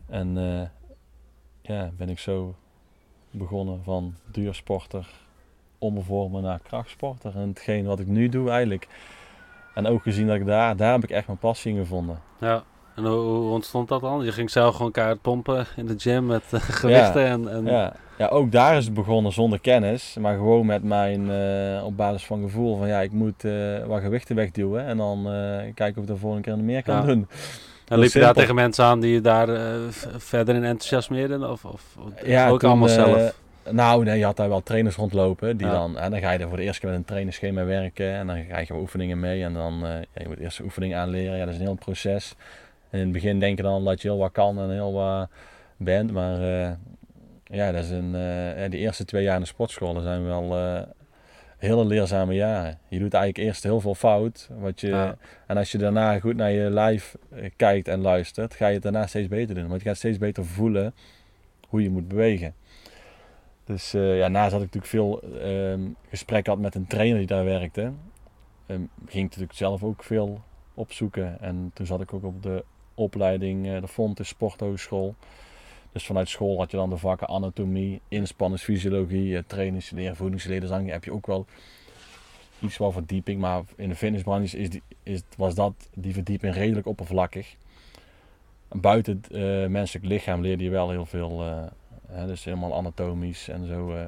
En 0.06 0.36
uh, 0.36 0.62
ja, 1.62 1.90
ben 1.96 2.08
ik 2.08 2.18
zo 2.18 2.54
begonnen 3.30 3.82
van 3.84 4.14
duursporter 4.30 5.10
omvormen 5.78 6.42
naar 6.42 6.60
krachtsporter. 6.60 7.36
En 7.36 7.48
hetgeen 7.48 7.84
wat 7.84 8.00
ik 8.00 8.06
nu 8.06 8.28
doe 8.28 8.50
eigenlijk 8.50 8.88
en 9.74 9.86
ook 9.86 10.02
gezien 10.02 10.26
dat 10.26 10.36
ik 10.36 10.46
daar, 10.46 10.76
daar 10.76 10.92
heb 10.92 11.02
ik 11.02 11.10
echt 11.10 11.26
mijn 11.26 11.38
passie 11.38 11.72
in 11.72 11.78
gevonden. 11.78 12.22
Ja, 12.40 12.64
en 12.98 13.04
hoe, 13.04 13.50
ontstond 13.50 13.88
dat 13.88 14.00
dan? 14.00 14.24
Je 14.24 14.32
ging 14.32 14.50
zelf 14.50 14.76
gewoon 14.76 14.92
kaart 14.92 15.22
pompen 15.22 15.66
in 15.76 15.86
de 15.86 15.94
gym 15.96 16.26
met 16.26 16.42
uh, 16.54 16.60
gewichten 16.60 17.22
ja, 17.22 17.28
en, 17.28 17.48
en... 17.48 17.64
Ja. 17.64 17.92
ja, 18.18 18.26
ook 18.26 18.52
daar 18.52 18.76
is 18.76 18.84
het 18.84 18.94
begonnen 18.94 19.32
zonder 19.32 19.60
kennis. 19.60 20.16
Maar 20.20 20.36
gewoon 20.36 20.66
met 20.66 20.82
mijn, 20.82 21.30
uh, 21.30 21.84
op 21.84 21.96
basis 21.96 22.26
van 22.26 22.42
gevoel 22.42 22.76
van 22.76 22.88
ja, 22.88 23.00
ik 23.00 23.12
moet 23.12 23.44
uh, 23.44 23.84
wat 23.86 24.00
gewichten 24.00 24.36
wegduwen. 24.36 24.84
En 24.84 24.96
dan 24.96 25.22
kijken 25.74 25.96
of 25.96 26.02
ik 26.02 26.06
de 26.06 26.16
volgende 26.16 26.44
keer 26.44 26.58
meer 26.58 26.82
kan 26.82 26.96
ja. 26.96 27.02
doen. 27.02 27.28
En 27.88 27.98
liep 27.98 28.12
je 28.12 28.20
daar 28.20 28.34
tegen 28.34 28.54
mensen 28.54 28.84
aan 28.84 29.00
die 29.00 29.12
je 29.12 29.20
daar 29.20 29.48
verder 30.16 30.54
in 30.54 30.64
enthousiasmeerden? 30.64 31.50
Of, 31.50 31.64
of, 31.64 31.82
ja, 32.24 32.48
ook 32.48 32.60
toen, 32.60 32.68
allemaal 32.68 32.88
zelf? 32.88 33.34
Nou, 33.70 34.04
nee, 34.04 34.18
je 34.18 34.24
had 34.24 34.36
daar 34.36 34.48
wel 34.48 34.62
trainers 34.62 34.96
rondlopen. 34.96 35.56
Die 35.56 35.66
dan, 35.66 35.98
en 35.98 36.10
dan 36.10 36.20
ga 36.20 36.30
je 36.30 36.38
er 36.38 36.48
voor 36.48 36.56
de 36.56 36.62
eerste 36.62 36.80
keer 36.80 36.90
met 36.90 36.98
een 36.98 37.04
trainerschema 37.04 37.64
werken. 37.64 38.12
En 38.12 38.26
dan 38.26 38.46
krijg 38.46 38.68
je 38.68 38.74
oefeningen 38.74 39.20
mee. 39.20 39.42
En 39.42 39.54
dan 39.54 39.74
uh, 39.82 39.88
ja, 39.88 40.22
je 40.22 40.28
moet 40.28 40.38
eerst 40.38 40.60
oefening 40.60 40.94
aanleren. 40.94 41.36
Ja, 41.36 41.44
dat 41.44 41.54
is 41.54 41.60
een 41.60 41.66
heel 41.66 41.74
proces. 41.74 42.34
En 42.90 42.98
in 42.98 43.04
het 43.04 43.12
begin 43.12 43.40
denk 43.40 43.56
je 43.56 43.62
dan 43.62 43.84
dat 43.84 44.02
je 44.02 44.08
heel 44.08 44.18
wat 44.18 44.32
kan 44.32 44.58
en 44.58 44.70
heel 44.70 44.92
wat 44.92 45.28
bent. 45.76 46.12
Maar 46.12 46.40
uh, 46.40 46.70
ja, 47.44 47.72
dat 47.72 47.84
is 47.84 47.90
een, 47.90 48.14
uh, 48.14 48.70
die 48.70 48.80
eerste 48.80 49.04
twee 49.04 49.22
jaar 49.22 49.34
in 49.34 49.40
de 49.40 49.46
sportschool 49.46 50.00
zijn 50.00 50.24
wel 50.24 50.56
hele 51.58 51.84
leerzame 51.84 52.34
jaren. 52.34 52.78
Je 52.88 52.98
doet 52.98 53.14
eigenlijk 53.14 53.48
eerst 53.48 53.62
heel 53.62 53.80
veel 53.80 53.94
fout. 53.94 54.48
Wat 54.58 54.80
je. 54.80 55.16
En 55.46 55.56
als 55.56 55.72
je 55.72 55.78
daarna 55.78 56.20
goed 56.20 56.36
naar 56.36 56.50
je 56.50 56.70
lijf 56.70 57.16
kijkt 57.56 57.88
en 57.88 58.00
luistert, 58.00 58.54
ga 58.54 58.66
je 58.66 58.74
het 58.74 58.82
daarna 58.82 59.06
steeds 59.06 59.28
beter 59.28 59.54
doen. 59.54 59.68
Want 59.68 59.82
je 59.82 59.88
gaat 59.88 59.96
steeds 59.96 60.18
beter 60.18 60.44
voelen 60.44 60.94
hoe 61.68 61.82
je 61.82 61.90
moet 61.90 62.08
bewegen. 62.08 62.54
Dus 63.64 63.94
uh, 63.94 64.18
ja, 64.18 64.28
naast 64.28 64.50
dat 64.50 64.62
ik 64.62 64.74
natuurlijk 64.74 64.92
veel 64.92 65.22
um, 65.42 65.96
gesprekken 66.08 66.52
had 66.52 66.62
met 66.62 66.74
een 66.74 66.86
trainer 66.86 67.18
die 67.18 67.26
daar 67.26 67.44
werkte, 67.44 67.82
um, 68.66 68.90
ging 69.06 69.24
ik 69.24 69.30
natuurlijk 69.30 69.52
zelf 69.52 69.82
ook 69.84 70.02
veel 70.02 70.40
opzoeken. 70.74 71.40
En 71.40 71.70
toen 71.74 71.86
zat 71.86 72.00
ik 72.00 72.14
ook 72.14 72.24
op 72.24 72.42
de 72.42 72.64
opleiding, 72.98 73.66
uh, 73.66 73.80
de 73.80 73.88
Fonte 73.88 74.24
Sporthogeschool. 74.24 75.14
Dus 75.92 76.06
vanuit 76.06 76.28
school 76.28 76.58
had 76.58 76.70
je 76.70 76.76
dan 76.76 76.90
de 76.90 76.96
vakken 76.96 77.28
anatomie, 77.28 78.00
inspanningsfysiologie, 78.08 79.32
uh, 79.32 79.42
trainingsleer, 79.46 80.16
voedingsleer. 80.16 80.60
Dus 80.60 80.68
dan 80.68 80.86
heb 80.86 81.04
je 81.04 81.12
ook 81.12 81.26
wel 81.26 81.46
iets 82.60 82.76
wat 82.76 82.92
verdieping. 82.92 83.40
Maar 83.40 83.62
in 83.76 83.88
de 83.88 83.94
fitnessbranche 83.94 84.58
is 84.58 84.70
die, 84.70 84.82
is, 85.02 85.22
was 85.36 85.54
dat, 85.54 85.72
die 85.94 86.12
verdieping 86.12 86.54
redelijk 86.54 86.86
oppervlakkig. 86.86 87.54
buiten 88.68 89.22
het 89.28 89.70
menselijk 89.70 90.06
lichaam 90.06 90.40
leerde 90.40 90.64
je 90.64 90.70
wel 90.70 90.90
heel 90.90 91.06
veel 91.06 91.44
dus 92.26 92.44
helemaal 92.44 92.74
anatomisch 92.74 93.48
en 93.48 93.66
zo. 93.66 93.94
Uh, 93.94 94.06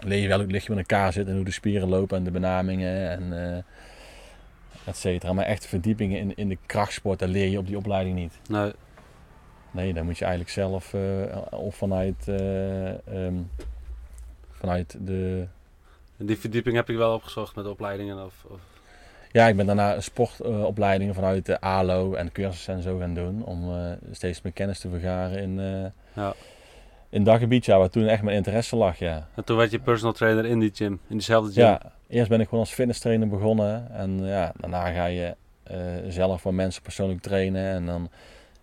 leer 0.00 0.22
je 0.22 0.28
welk 0.28 0.50
lichaam 0.50 0.72
in 0.72 0.78
elkaar 0.78 1.12
zit 1.12 1.28
en 1.28 1.34
hoe 1.34 1.44
de 1.44 1.50
spieren 1.50 1.88
lopen 1.88 2.16
en 2.16 2.24
de 2.24 2.30
benamingen 2.30 3.10
en 3.10 3.22
uh, 3.32 3.62
et 4.86 4.96
cetera. 4.96 5.32
Maar 5.32 5.44
echt 5.44 5.66
verdiepingen 5.66 6.18
in, 6.18 6.36
in 6.36 6.48
de 6.48 6.58
krachtsport, 6.66 7.18
dat 7.18 7.28
leer 7.28 7.48
je 7.48 7.58
op 7.58 7.66
die 7.66 7.76
opleiding 7.76 8.16
niet. 8.16 8.38
Nee. 8.48 8.72
Nee, 9.70 9.92
dan 9.92 10.04
moet 10.04 10.18
je 10.18 10.24
eigenlijk 10.24 10.54
zelf 10.54 10.92
uh, 10.92 11.36
of 11.50 11.74
vanuit, 11.76 12.26
um, 13.08 13.50
vanuit 14.50 14.96
de... 15.00 15.46
Die 16.16 16.38
verdieping 16.38 16.76
heb 16.76 16.90
ik 16.90 16.96
wel 16.96 17.14
opgezocht 17.14 17.56
met 17.56 17.66
opleidingen 17.66 18.24
of... 18.24 18.34
of... 18.48 18.60
Ja, 19.32 19.46
ik 19.46 19.56
ben 19.56 19.66
daarna 19.66 20.00
sportopleidingen 20.00 21.14
vanuit 21.14 21.46
de 21.46 21.60
ALO 21.60 22.14
en 22.14 22.32
cursussen 22.32 22.74
en 22.74 22.82
zo 22.82 22.98
gaan 22.98 23.14
doen. 23.14 23.44
Om 23.44 23.70
steeds 24.10 24.42
meer 24.42 24.52
kennis 24.52 24.78
te 24.78 24.88
vergaren 24.88 25.38
in, 25.38 25.60
ja. 26.12 26.34
In 27.08 27.24
dat 27.24 27.38
gebied, 27.38 27.64
ja, 27.64 27.78
waar 27.78 27.90
toen 27.90 28.06
echt 28.06 28.22
mijn 28.22 28.36
interesse 28.36 28.76
lag, 28.76 28.98
ja. 28.98 29.28
En 29.34 29.44
toen 29.44 29.56
werd 29.56 29.70
je 29.70 29.78
personal 29.78 30.12
trainer 30.12 30.44
in 30.44 30.58
die 30.58 30.70
gym, 30.74 30.92
in 30.92 31.16
diezelfde 31.16 31.52
gym? 31.52 31.64
Ja, 31.64 31.92
eerst 32.08 32.28
ben 32.28 32.40
ik 32.40 32.48
gewoon 32.48 32.64
als 32.64 32.72
fitness 32.72 33.00
trainer 33.00 33.28
begonnen. 33.28 33.90
En 33.92 34.24
ja, 34.24 34.52
daarna 34.60 34.92
ga 34.92 35.04
je 35.04 35.34
uh, 35.70 35.76
zelf 36.08 36.40
voor 36.40 36.54
mensen 36.54 36.82
persoonlijk 36.82 37.20
trainen. 37.20 37.64
En 37.64 37.86
dan 37.86 38.08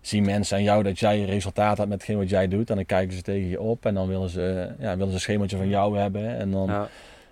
zien 0.00 0.24
mensen 0.24 0.56
aan 0.56 0.62
jou 0.62 0.82
dat 0.82 0.98
jij 0.98 1.24
resultaat 1.24 1.76
hebt 1.76 1.88
met 1.88 1.98
hetgeen 1.98 2.18
wat 2.18 2.28
jij 2.28 2.48
doet. 2.48 2.70
En 2.70 2.76
dan 2.76 2.86
kijken 2.86 3.16
ze 3.16 3.22
tegen 3.22 3.48
je 3.48 3.60
op 3.60 3.86
en 3.86 3.94
dan 3.94 4.08
willen 4.08 4.28
ze, 4.28 4.74
ja, 4.78 4.92
willen 4.92 5.08
ze 5.08 5.14
een 5.14 5.20
schemaatje 5.20 5.56
van 5.56 5.68
jou 5.68 5.98
hebben. 5.98 6.36
En 6.36 6.50
dan, 6.50 6.66
ja. 6.66 6.88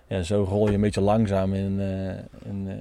ja 0.07 0.23
zo 0.23 0.45
rol 0.49 0.67
je 0.67 0.73
een 0.73 0.81
beetje 0.81 1.01
langzaam 1.01 1.53
in, 1.53 1.79
uh, 1.79 2.09
in, 2.49 2.65
uh, 2.67 2.73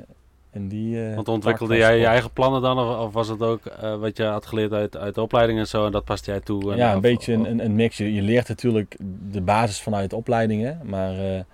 in 0.52 0.68
die. 0.68 1.14
Want 1.14 1.28
ontwikkelde 1.28 1.76
jij 1.76 1.98
je 1.98 2.06
eigen 2.06 2.30
plannen 2.30 2.62
dan? 2.62 2.78
Of, 2.78 2.98
of 3.06 3.12
was 3.12 3.28
het 3.28 3.42
ook 3.42 3.60
wat 4.00 4.16
je 4.16 4.24
had 4.24 4.46
geleerd 4.46 4.72
uit, 4.72 4.96
uit 4.96 5.14
de 5.14 5.22
opleiding 5.22 5.58
en 5.58 5.66
zo 5.66 5.86
en 5.86 5.92
dat 5.92 6.04
paste 6.04 6.30
jij 6.30 6.40
toe? 6.40 6.72
En 6.72 6.76
ja, 6.76 6.90
een 6.90 6.96
of, 6.96 7.02
beetje 7.02 7.32
een, 7.32 7.64
een, 7.64 7.74
mix. 7.74 7.96
Je, 7.96 8.14
je, 8.14 8.22
leert 8.22 8.48
natuurlijk 8.48 8.96
de 9.30 9.40
basis 9.40 9.80
vanuit 9.80 10.12
opleidingen, 10.12 10.80
maar 10.82 11.44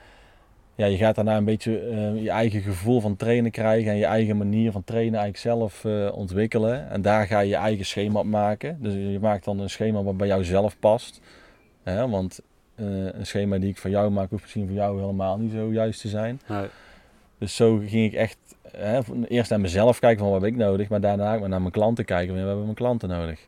ja, 0.78 0.86
je 0.86 0.96
gaat 0.96 1.14
daarna 1.14 1.36
een 1.36 1.44
beetje 1.44 1.70
je 2.22 2.30
eigen 2.30 2.60
gevoel 2.60 3.00
van 3.00 3.16
trainen 3.16 3.50
krijgen 3.50 3.90
en 3.90 3.96
je 3.96 4.04
eigen 4.04 4.36
manier 4.36 4.72
van 4.72 4.84
trainen 4.84 5.20
eigenlijk 5.20 5.38
zelf 5.38 5.84
ontwikkelen. 6.12 6.90
En 6.90 7.02
daar 7.02 7.26
ga 7.26 7.40
je 7.40 7.48
je 7.48 7.56
eigen 7.56 7.86
schema 7.86 8.18
op 8.18 8.26
maken. 8.26 8.78
Dus 8.80 8.92
je 8.92 9.18
maakt 9.20 9.44
dan 9.44 9.58
een 9.60 9.70
schema 9.70 10.02
wat 10.02 10.16
bij 10.16 10.26
jou 10.26 10.44
zelf 10.44 10.78
past. 10.78 11.20
want 11.84 12.40
eh, 12.78 13.04
een 13.14 13.26
schema 13.26 13.58
die 13.58 13.68
ik 13.68 13.76
voor 13.76 13.90
jou 13.90 14.10
maak, 14.10 14.30
hoeft 14.30 14.42
misschien 14.42 14.66
voor 14.66 14.76
jou 14.76 15.00
helemaal 15.00 15.38
niet 15.38 15.52
zo 15.52 15.72
juist 15.72 16.00
te 16.00 16.08
zijn. 16.08 16.40
Nee. 16.48 16.66
Dus 17.38 17.56
zo 17.56 17.76
ging 17.76 18.04
ik 18.04 18.12
echt 18.12 18.38
hè, 18.76 19.00
eerst 19.28 19.50
naar 19.50 19.60
mezelf 19.60 19.98
kijken 19.98 20.18
van 20.18 20.30
wat 20.30 20.40
heb 20.40 20.50
ik 20.50 20.56
nodig, 20.56 20.88
maar 20.88 21.00
daarna 21.00 21.34
ook 21.34 21.46
naar 21.46 21.60
mijn 21.60 21.72
klanten 21.72 22.04
kijken 22.04 22.28
van 22.28 22.36
wat 22.36 22.46
hebben 22.46 22.64
mijn 22.64 22.76
klanten 22.76 23.08
nodig. 23.08 23.46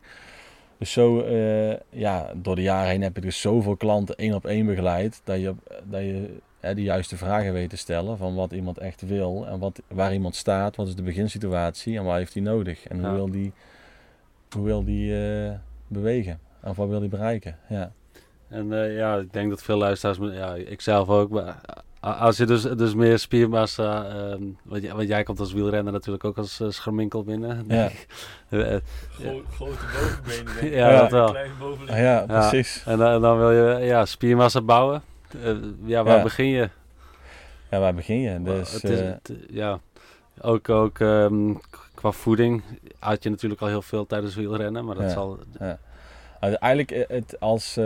Dus 0.78 0.92
zo, 0.92 1.20
eh, 1.20 1.76
ja, 1.90 2.32
door 2.36 2.54
de 2.54 2.62
jaren 2.62 2.90
heen 2.90 3.02
heb 3.02 3.16
ik 3.16 3.22
dus 3.22 3.40
zoveel 3.40 3.76
klanten 3.76 4.16
één 4.16 4.34
op 4.34 4.46
één 4.46 4.66
begeleid, 4.66 5.20
dat 5.24 5.40
je, 5.40 5.54
dat 5.84 6.00
je 6.00 6.28
hè, 6.60 6.74
de 6.74 6.82
juiste 6.82 7.16
vragen 7.16 7.52
weet 7.52 7.70
te 7.70 7.76
stellen 7.76 8.16
van 8.16 8.34
wat 8.34 8.52
iemand 8.52 8.78
echt 8.78 9.00
wil 9.06 9.46
en 9.48 9.58
wat, 9.58 9.80
waar 9.88 10.12
iemand 10.12 10.34
staat, 10.36 10.76
wat 10.76 10.86
is 10.88 10.94
de 10.94 11.02
beginsituatie 11.02 11.98
en 11.98 12.04
wat 12.04 12.16
heeft 12.16 12.34
hij 12.34 12.42
nodig 12.42 12.86
en 12.88 12.98
hoe 12.98 13.06
Ja. 13.08 13.14
wil 13.14 13.30
die, 13.30 13.52
hoe 14.54 14.64
wil 14.64 14.84
die 14.84 15.16
eh, 15.26 15.50
bewegen 15.86 16.40
en 16.60 16.74
wat 16.74 16.88
wil 16.88 16.98
hij 17.00 17.08
bereiken. 17.08 17.56
Ja. 17.68 17.92
En 18.48 18.72
eh, 18.72 18.96
ja, 18.96 19.16
ik 19.16 19.32
denk 19.32 19.50
dat 19.50 19.62
veel 19.62 19.76
luisteraars, 19.78 20.18
me- 20.18 20.32
ja, 20.32 20.54
ik 20.54 20.80
zelf 20.80 21.08
ook, 21.08 21.30
maar 21.30 21.60
a- 22.04 22.12
als 22.12 22.36
je 22.36 22.46
dus, 22.46 22.62
dus 22.62 22.94
meer 22.94 23.18
spiermassa, 23.18 24.04
ehm, 24.08 24.42
want, 24.62 24.82
jij, 24.82 24.94
want 24.94 25.08
jij 25.08 25.22
komt 25.22 25.40
als 25.40 25.52
wielrenner 25.52 25.92
natuurlijk 25.92 26.24
ook 26.24 26.38
als 26.38 26.60
uh, 26.60 26.70
scharminkel 26.70 27.22
binnen. 27.24 27.64
Ja. 27.68 27.88
Eh, 28.50 28.74
eh, 28.74 28.80
Gro- 29.10 29.42
grote 29.54 29.76
bovenbenen. 29.92 30.70
Ja, 30.76 30.90
dat 30.90 31.02
En 31.04 31.10
wel. 31.10 31.30
Klein 31.30 31.50
bovenlichaam. 31.58 31.96
Ah, 31.96 32.02
ja, 32.02 32.24
Ja. 32.28 32.48
precies. 32.48 32.82
en, 32.86 32.98
dan- 32.98 33.12
en 33.12 33.20
dan 33.20 33.38
wil 33.38 33.50
je 33.50 33.84
ja, 33.84 34.04
spiermassa 34.04 34.60
bouwen. 34.60 35.02
Eh, 35.34 35.54
ja, 35.84 36.04
waar 36.04 36.16
Ja. 36.16 36.22
begin 36.22 36.46
je? 36.46 36.68
Ja, 37.70 37.78
waar 37.80 37.94
begin 37.94 38.20
je? 38.20 38.42
Dus, 38.42 38.72
het 38.72 38.84
is, 38.84 39.00
eh, 39.00 39.06
het- 39.06 39.32
ja, 39.50 39.80
ook, 40.40 40.68
ook 40.68 40.98
ehm, 41.00 41.52
qua 41.94 42.10
voeding 42.10 42.62
had 42.98 43.22
je 43.22 43.30
natuurlijk 43.30 43.60
al 43.60 43.68
heel 43.68 43.82
veel 43.82 44.06
tijdens 44.06 44.34
wielrennen, 44.34 44.84
maar 44.84 44.94
dat 44.94 45.04
Ja. 45.04 45.10
zal... 45.10 45.38
Uiteindelijk, 46.40 46.90
eh, 46.90 47.04
het, 47.08 47.40
als, 47.40 47.78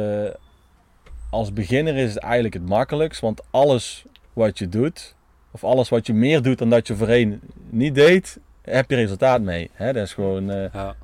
als 1.30 1.52
beginner 1.52 1.96
is 1.96 2.14
het 2.14 2.22
eigenlijk 2.22 2.54
het 2.54 2.68
makkelijkst. 2.68 3.20
Want 3.20 3.42
alles 3.50 4.04
wat 4.32 4.58
je 4.58 4.68
doet, 4.68 5.14
of 5.50 5.64
alles 5.64 5.88
wat 5.88 6.06
je 6.06 6.14
meer 6.14 6.42
doet 6.42 6.58
dan 6.58 6.70
dat 6.70 6.86
je 6.86 6.96
voorheen 6.96 7.40
niet 7.70 7.94
deed, 7.94 8.38
heb 8.62 8.90
je 8.90 8.96
resultaat 8.96 9.40
mee. 9.40 9.70
Hè? 9.72 9.92
Dat, 9.92 10.02
is 10.02 10.14
gewoon, 10.14 10.50
eh, 10.50 10.72
Ja, 10.72 10.94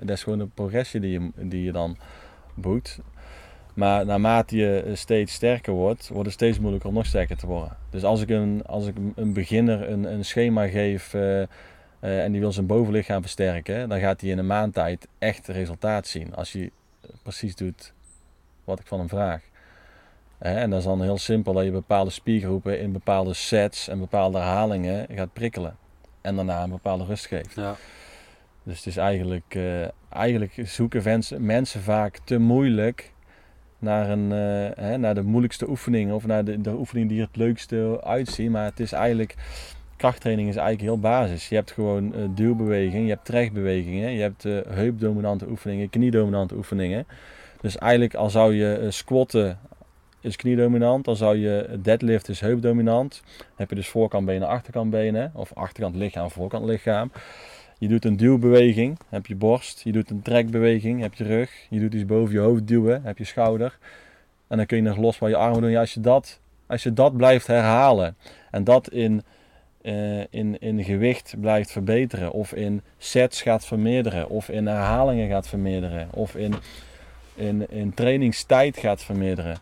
dat 0.00 0.10
is 0.10 0.22
gewoon 0.22 0.40
een 0.40 0.50
progressie 0.50 1.00
die 1.00 1.20
je, 1.20 1.30
die 1.36 1.64
je 1.64 1.72
dan 1.72 1.96
boekt. 2.54 2.98
Maar 3.74 4.06
naarmate 4.06 4.56
je 4.56 4.82
eh, 4.82 4.94
steeds 4.94 5.32
sterker 5.32 5.72
wordt, 5.72 6.08
wordt 6.08 6.24
het 6.24 6.34
steeds 6.34 6.58
moeilijker 6.58 6.88
om 6.88 6.94
nog 6.94 7.06
sterker 7.06 7.36
te 7.36 7.46
worden. 7.46 7.76
Dus 7.90 8.04
als 8.04 8.20
ik 8.20 8.28
een, 8.28 8.62
als 8.66 8.86
ik 8.86 8.96
een 9.14 9.32
beginner 9.32 9.88
een, 9.88 10.12
een 10.12 10.24
schema 10.24 10.66
geef 10.66 11.14
eh, 11.14 11.42
eh, 11.42 11.48
en 12.00 12.32
die 12.32 12.40
wil 12.40 12.52
zijn 12.52 12.66
bovenlichaam 12.66 13.20
versterken, 13.20 13.88
dan 13.88 14.00
gaat 14.00 14.20
hij 14.20 14.30
in 14.30 14.38
een 14.38 14.46
maand 14.46 14.74
tijd 14.74 15.08
echt 15.18 15.48
resultaat 15.48 16.06
zien. 16.06 16.34
Als 16.34 16.52
hij 16.52 16.70
precies 17.22 17.56
doet 17.56 17.92
wat 18.64 18.80
ik 18.80 18.86
van 18.86 18.98
hem 18.98 19.08
vraag. 19.08 19.42
En 20.38 20.70
dat 20.70 20.78
is 20.78 20.84
dan 20.84 21.02
heel 21.02 21.18
simpel 21.18 21.52
dat 21.52 21.64
je 21.64 21.70
bepaalde 21.70 22.10
spiergroepen 22.10 22.80
in 22.80 22.92
bepaalde 22.92 23.34
sets 23.34 23.88
en 23.88 23.98
bepaalde 23.98 24.38
herhalingen 24.38 25.06
gaat 25.14 25.32
prikkelen. 25.32 25.76
En 26.20 26.36
daarna 26.36 26.62
een 26.62 26.70
bepaalde 26.70 27.04
rust 27.04 27.26
geeft. 27.26 27.54
ja, 27.54 27.76
Dus 28.62 28.76
het 28.76 28.86
is 28.86 28.96
eigenlijk, 28.96 29.58
eigenlijk 30.08 30.62
zoeken 30.64 31.02
mensen, 31.04 31.44
mensen 31.44 31.82
vaak 31.82 32.18
te 32.24 32.38
moeilijk 32.38 33.13
naar, 33.84 34.10
een, 34.10 34.32
eh, 34.32 34.84
hè, 34.84 34.96
naar 34.96 35.14
de 35.14 35.22
moeilijkste 35.22 35.68
oefening 35.68 36.12
of 36.12 36.26
naar 36.26 36.44
de, 36.44 36.60
de 36.60 36.70
oefening 36.70 37.08
die 37.08 37.20
het 37.20 37.36
leukste 37.36 38.00
uitziet. 38.04 38.50
Maar 38.50 38.64
het 38.64 38.80
is 38.80 38.92
eigenlijk, 38.92 39.34
krachttraining 39.96 40.48
is 40.48 40.56
eigenlijk 40.56 40.88
heel 40.88 40.98
basis. 40.98 41.48
Je 41.48 41.54
hebt 41.54 41.70
gewoon 41.70 42.14
eh, 42.14 42.22
duwbeweging, 42.30 43.04
je 43.04 43.10
hebt 43.10 43.24
trechtbewegingen, 43.24 44.10
je 44.10 44.20
hebt 44.20 44.44
eh, 44.44 44.58
heupdominante 44.68 45.48
oefeningen, 45.48 45.90
kniedominante 45.90 46.54
oefeningen. 46.54 47.06
Dus 47.60 47.78
eigenlijk 47.78 48.14
al 48.14 48.30
zou 48.30 48.54
je 48.54 48.86
squatten 48.88 49.58
is 50.20 50.36
kniedominant, 50.36 51.04
dan 51.04 51.16
zou 51.16 51.36
je 51.36 51.78
deadlift 51.82 52.28
is 52.28 52.40
heupdominant. 52.40 53.22
Dan 53.38 53.46
heb 53.56 53.68
je 53.68 53.74
dus 53.74 53.88
voorkant 53.88 54.26
benen, 54.26 54.48
achterkant 54.48 54.90
benen 54.90 55.30
of 55.34 55.52
achterkant 55.54 55.94
lichaam, 55.94 56.30
voorkant 56.30 56.64
lichaam. 56.64 57.10
Je 57.84 57.90
doet 57.90 58.04
een 58.04 58.16
duwbeweging, 58.16 58.98
heb 59.08 59.26
je 59.26 59.34
borst. 59.36 59.80
Je 59.84 59.92
doet 59.92 60.10
een 60.10 60.22
trekbeweging, 60.22 61.00
heb 61.00 61.14
je 61.14 61.24
rug. 61.24 61.50
Je 61.70 61.80
doet 61.80 61.94
iets 61.94 62.06
boven 62.06 62.34
je 62.34 62.40
hoofd 62.40 62.66
duwen, 62.66 63.02
heb 63.02 63.18
je 63.18 63.24
schouder. 63.24 63.78
En 64.46 64.56
dan 64.56 64.66
kun 64.66 64.76
je 64.76 64.82
nog 64.82 64.96
los 64.96 65.16
van 65.16 65.28
je 65.28 65.36
armen 65.36 65.60
doen. 65.60 65.70
Ja, 65.70 65.80
als, 65.80 65.94
je 65.94 66.00
dat, 66.00 66.40
als 66.66 66.82
je 66.82 66.92
dat 66.92 67.16
blijft 67.16 67.46
herhalen 67.46 68.16
en 68.50 68.64
dat 68.64 68.90
in, 68.90 69.22
eh, 69.82 70.18
in, 70.30 70.58
in 70.60 70.84
gewicht 70.84 71.34
blijft 71.40 71.70
verbeteren, 71.70 72.32
of 72.32 72.52
in 72.54 72.82
sets 72.98 73.42
gaat 73.42 73.66
vermeerderen, 73.66 74.28
of 74.28 74.48
in 74.48 74.66
herhalingen 74.66 75.28
gaat 75.28 75.48
vermeerderen, 75.48 76.08
of 76.10 76.34
in, 76.36 76.54
in, 77.34 77.70
in 77.70 77.94
trainingstijd 77.94 78.76
gaat 78.76 79.02
vermeerderen, 79.02 79.56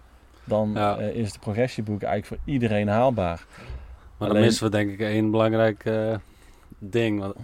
dan 0.45 0.71
Ja. 0.75 0.99
eh, 0.99 1.15
is 1.15 1.33
de 1.33 1.39
progressieboek 1.39 2.03
eigenlijk 2.03 2.27
voor 2.43 2.53
iedereen 2.55 2.89
haalbaar. 2.89 3.45
maar 4.19 4.29
dan 4.29 4.41
missen 4.41 4.65
we 4.65 4.71
denk 4.71 4.91
ik 4.91 5.01
één 5.01 5.31
belangrijk 5.31 5.85
eh, 5.85 6.15
ding. 6.79 7.21
Want, 7.21 7.35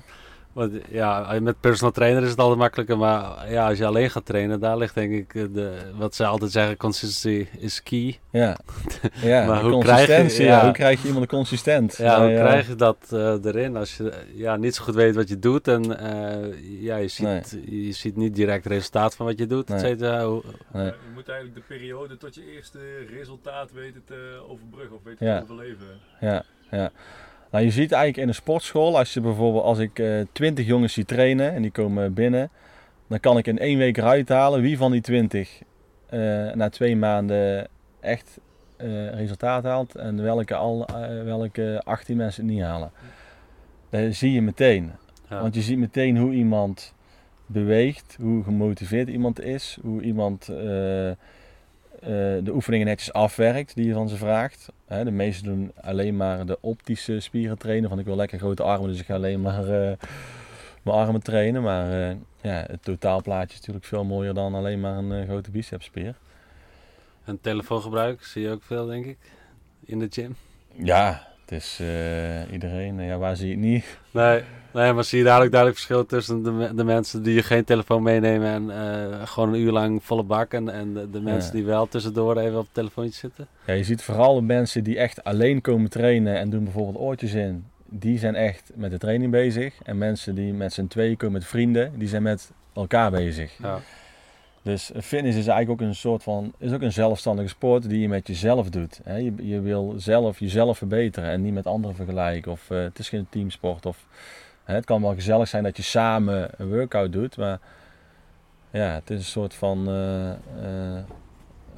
want 0.53 0.73
ja, 0.91 1.39
met 1.43 1.61
personal 1.61 1.93
trainer 1.93 2.23
is 2.23 2.31
het 2.31 2.39
altijd 2.39 2.59
makkelijker, 2.59 2.99
maar 2.99 3.51
ja, 3.51 3.69
als 3.69 3.79
je 3.79 3.87
alleen 3.87 4.11
gaat 4.11 4.25
trainen, 4.27 4.61
daar 4.61 4.77
ligt 4.79 4.95
denk 4.95 5.13
ik 5.13 5.35
eh, 5.35 5.45
de, 5.53 5.73
wat 5.97 6.15
ze 6.15 6.27
altijd 6.27 6.51
zeggen, 6.51 6.77
consistency 6.77 7.47
is 7.59 7.83
key. 7.83 8.19
Ja, 8.31 8.57
ja 9.23 9.47
Maar 9.47 9.63
de 9.63 9.69
hoe 9.69 9.83
krijg 9.83 10.01
je- 10.01 10.07
consistentie, 10.07 10.45
ja, 10.45 10.57
ja. 10.59 10.65
hoe 10.65 10.73
krijg 10.73 11.03
je 11.03 11.09
iemand 11.09 11.27
consistent? 11.27 11.97
Ja, 11.97 12.09
hoe 12.17 12.19
Nou 12.19 12.31
ja, 12.39 12.45
krijg 12.45 12.69
je 12.69 12.75
dat 12.75 13.07
eh, 13.11 13.45
erin 13.45 13.77
als 13.77 13.97
je 13.97 14.13
ja, 14.35 14.57
niet 14.57 14.75
zo 14.75 14.85
goed 14.85 14.95
weet 14.95 15.15
wat 15.15 15.29
je 15.29 15.39
doet 15.39 15.69
en 15.69 15.99
eh, 15.99 16.83
ja, 16.83 16.97
je, 16.97 17.09
ziet, 17.09 17.59
je 17.67 17.93
ziet 17.93 18.17
niet 18.17 18.35
direct 18.35 18.67
resultaat 18.67 19.15
van 19.17 19.27
wat 19.27 19.39
je 19.39 19.47
doet, 19.47 19.71
et 19.71 19.83
Nee. 19.83 19.91
cetera. 19.91 20.25
Hoe- 20.27 20.43
Nee. 20.73 20.85
Je 20.87 20.93
moet 21.15 21.29
eigenlijk 21.29 21.59
de 21.59 21.75
periode 21.75 22.17
tot 22.17 22.35
je 22.35 22.53
eerste 22.55 22.79
resultaat 23.19 23.73
weten 23.73 24.03
te 24.05 24.41
overbruggen 24.49 24.97
of 24.97 25.03
weten 25.05 25.27
Ja. 25.27 25.37
te 25.39 25.43
overleven. 25.43 25.87
Ja, 26.21 26.43
ja. 26.71 26.91
Nou, 27.51 27.65
je 27.65 27.71
ziet 27.71 27.93
eigenlijk 27.93 28.23
in 28.23 28.29
een 28.29 28.35
sportschool, 28.35 28.99
als 28.99 29.15
je 29.15 29.21
bijvoorbeeld, 29.21 29.65
als 29.65 29.79
ik 29.79 29.99
eh, 29.99 30.21
twintig 30.33 30.67
jongens 30.67 30.93
zie 30.93 31.05
trainen 31.05 31.53
en 31.53 31.63
die 31.63 31.71
komen 31.71 32.15
binnen, 32.15 32.51
dan 33.07 33.21
kan 33.21 33.39
ik 33.39 33.47
in 33.47 33.59
één 33.59 33.79
week 33.79 33.97
eruit 33.97 34.29
halen 34.29 34.61
wie 34.61 34.77
van 34.77 34.93
die 34.93 35.01
twintig 35.01 35.63
eh, 36.07 36.21
na 36.53 36.69
twee 36.69 36.97
maanden 36.97 37.69
echt 38.01 38.39
eh, 38.77 39.11
resultaat 39.11 39.65
haalt 39.65 39.95
en 39.95 40.23
welke, 40.23 40.55
al, 40.55 40.89
welke 41.25 41.81
18 41.85 42.17
mensen 42.17 42.45
het 42.45 42.53
niet 42.53 42.63
halen. 42.63 42.91
Dat 43.91 44.15
zie 44.15 44.33
je 44.33 44.43
meteen. 44.43 44.93
ja. 45.29 45.41
Want 45.41 45.55
je 45.55 45.63
ziet 45.63 45.79
meteen 45.79 46.17
hoe 46.17 46.33
iemand 46.33 46.95
beweegt, 47.47 48.17
hoe 48.21 48.43
gemotiveerd 48.43 49.09
iemand 49.09 49.41
is, 49.41 49.79
hoe 49.83 50.03
iemand 50.03 50.49
de 52.01 52.51
oefeningen 52.53 52.87
netjes 52.87 53.13
afwerkt 53.13 53.75
die 53.75 53.87
je 53.87 53.93
van 53.93 54.09
ze 54.09 54.17
vraagt. 54.17 54.69
Hè, 54.87 55.05
de 55.05 55.11
meesten 55.11 55.45
doen 55.47 55.73
alleen 55.81 56.17
maar 56.17 56.47
de 56.47 56.59
optische 56.61 57.21
spieren 57.21 57.59
trainen, 57.59 57.89
van 57.89 57.99
ik 57.99 58.05
wil 58.05 58.17
lekker 58.17 58.39
grote 58.39 58.63
armen, 58.63 58.89
dus 58.89 59.01
ik 59.01 59.07
ga 59.07 59.15
alleen 59.15 59.41
maar 59.41 59.69
eh, 59.69 59.97
mijn 60.83 60.97
armen 60.97 61.23
trainen. 61.23 61.63
Maar 61.63 62.09
eh, 62.09 62.17
ja, 62.41 62.65
het 62.67 62.83
totaalplaatje 62.83 63.53
is 63.53 63.59
natuurlijk 63.59 63.85
veel 63.85 64.05
mooier 64.05 64.35
dan 64.35 64.55
alleen 64.55 64.81
maar 64.81 64.97
een 64.97 65.13
eh, 65.13 65.29
grote 65.29 65.51
bicepsspier. 65.51 66.15
En 67.25 67.41
telefoongebruik 67.41 68.25
zie 68.25 68.43
je 68.43 68.51
ook 68.51 68.63
veel, 68.63 68.87
denk 68.87 69.05
ik, 69.05 69.19
in 69.85 69.99
de 69.99 70.07
gym. 70.11 70.37
Ja, 70.73 71.28
het 71.49 71.61
is 71.61 71.79
eh, 71.81 72.53
iedereen, 72.53 73.01
ja, 73.01 73.17
waar 73.19 73.37
zie 73.37 73.47
je 73.47 73.53
het 73.53 73.63
niet? 73.63 73.99
Nee, 74.11 74.43
nee, 74.73 74.93
maar 74.93 75.05
zie 75.05 75.19
je 75.19 75.25
ook 75.25 75.31
duidelijk 75.39 75.75
verschil 75.75 76.07
tussen 76.07 76.43
de, 76.43 76.75
de 76.75 76.85
mensen 76.85 77.23
die 77.23 77.43
geen 77.43 77.65
telefoon 77.65 78.03
meenemen 78.03 78.49
en 78.49 78.71
eh, 78.71 79.27
gewoon 79.27 79.55
een 79.55 79.61
uur 79.61 79.73
lang 79.73 80.03
volle 80.05 80.23
bak 80.23 80.53
en, 80.53 80.69
en 80.69 80.95
de, 80.95 81.11
de 81.11 81.21
mensen 81.21 81.51
Ja. 81.51 81.57
die 81.57 81.65
wel 81.65 81.89
tussendoor 81.89 82.37
even 82.39 82.59
op 82.59 82.65
het 82.65 82.75
telefoontje 82.75 83.19
zitten? 83.19 83.47
Ja, 83.67 83.73
je 83.73 83.85
ziet 83.85 84.03
vooral 84.03 84.35
de 84.35 84.43
mensen 84.43 84.85
die 84.85 84.99
echt 84.99 85.25
alleen 85.25 85.61
komen 85.61 85.91
trainen 85.91 86.37
en 86.39 86.51
doen 86.51 86.65
bijvoorbeeld 86.65 86.97
oortjes 87.05 87.33
in. 87.35 87.65
Die 87.91 88.19
zijn 88.19 88.35
echt 88.35 88.71
met 88.75 88.91
de 88.91 88.99
training 88.99 89.31
bezig. 89.31 89.75
En 89.83 89.99
mensen 89.99 90.35
die 90.35 90.53
met 90.53 90.73
z'n 90.73 90.87
tweeën 90.87 91.17
komen 91.17 91.35
met 91.35 91.45
vrienden, 91.45 91.93
die 91.97 92.09
zijn 92.09 92.23
met 92.23 92.51
elkaar 92.75 93.11
bezig. 93.11 93.53
Ja, 93.63 93.79
Dus 94.69 94.91
fitness 95.01 95.37
is 95.39 95.47
eigenlijk 95.47 95.71
ook 95.71 95.89
een 95.89 95.95
soort 95.95 96.23
van, 96.23 96.53
is 96.59 96.73
ook 96.73 96.83
een 96.83 96.93
zelfstandige 96.93 97.49
sport 97.49 97.89
die 97.89 98.01
je 98.01 98.09
met 98.09 98.27
jezelf 98.27 98.71
doet. 98.71 99.01
Hè, 99.05 99.17
Je, 99.17 99.33
je 99.37 99.61
wil 99.61 99.95
zelf 99.97 100.39
jezelf 100.39 100.79
verbeteren 100.79 101.31
en 101.31 101.43
niet 101.43 101.55
met 101.55 101.67
anderen 101.67 101.97
vergelijken. 101.97 102.53
Of 102.53 102.71
eh, 102.71 102.79
het 102.79 102.99
is 102.99 103.09
geen 103.09 103.27
teamsport. 103.31 103.87
Of, 103.87 104.07
hè, 104.65 104.75
het 104.75 104.85
kan 104.85 105.03
wel 105.03 105.15
gezellig 105.15 105.49
zijn 105.49 105.63
dat 105.63 105.77
je 105.77 105.83
samen 105.83 106.51
een 106.57 106.69
workout 106.69 107.13
doet, 107.13 107.37
maar 107.37 107.59
ja, 108.71 108.93
het 108.95 109.11
is 109.11 109.19
een 109.19 109.25
soort 109.25 109.55
van 109.55 109.89
eh, 109.89 110.99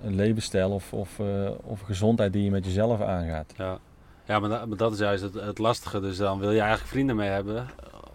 een 0.02 0.14
levensstijl 0.14 0.70
of, 0.70 0.92
of, 0.92 1.20
of 1.62 1.80
gezondheid 1.80 2.32
die 2.32 2.44
je 2.44 2.50
met 2.50 2.64
jezelf 2.64 3.00
aangaat. 3.00 3.52
ja. 3.56 3.78
ja 4.24 4.38
maar, 4.38 4.48
dat, 4.48 4.78
dat 4.78 4.92
is 4.92 4.98
juist 4.98 5.22
het, 5.22 5.34
het 5.34 5.58
lastige. 5.58 6.00
Dus 6.00 6.16
dan 6.16 6.38
wil 6.38 6.52
je 6.52 6.60
eigenlijk 6.60 6.90
vrienden 6.90 7.16
mee 7.16 7.30
hebben, 7.30 7.66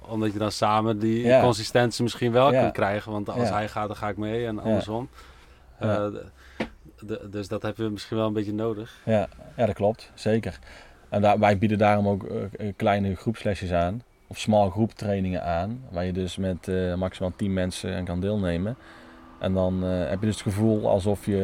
omdat 0.10 0.34
je 0.34 0.40
dan 0.40 0.52
samen 0.52 1.00
die 1.00 1.26
Ja. 1.26 1.42
consistentie 1.42 2.04
misschien 2.04 2.32
wel 2.32 2.52
Ja. 2.54 2.60
kunt 2.62 2.74
krijgen. 2.74 3.12
Want 3.12 3.30
als 3.30 3.50
hij 3.50 3.68
gaat, 3.68 3.88
dan 3.88 3.96
ga 3.98 4.10
ik 4.10 4.18
mee 4.18 4.46
en 4.46 4.60
andersom. 4.60 5.10
Ja. 5.80 5.96
Eh, 6.06 7.16
dus 7.30 7.48
dat 7.48 7.62
hebben 7.62 7.86
we 7.86 7.92
misschien 7.92 8.18
wel 8.18 8.28
een 8.28 8.34
beetje 8.34 8.54
nodig. 8.54 9.02
Ja, 9.06 9.28
ja 9.58 9.66
dat 9.66 9.76
klopt, 9.76 10.12
zeker. 10.14 10.60
En 11.10 11.22
daar, 11.22 11.40
wij 11.40 11.58
bieden 11.58 11.78
daarom 11.78 12.08
ook 12.08 12.24
eh, 12.24 12.68
eh, 12.68 12.74
kleine 12.76 13.16
groepslesjes 13.16 13.72
aan, 13.72 14.02
of 14.28 14.38
small 14.40 14.70
groep 14.70 14.92
trainingen 14.92 15.44
aan, 15.44 15.82
waar 15.92 16.06
je 16.06 16.14
dus 16.14 16.38
met 16.38 16.68
maximaal 16.96 17.32
10 17.36 17.54
mensen 17.54 17.96
aan 17.96 18.06
kan 18.06 18.20
deelnemen. 18.20 18.76
En 19.40 19.54
dan 19.54 19.82
heb 19.84 20.20
je 20.20 20.26
dus 20.26 20.36
het 20.36 20.44
gevoel 20.44 20.90
alsof 20.90 21.26
je 21.26 21.36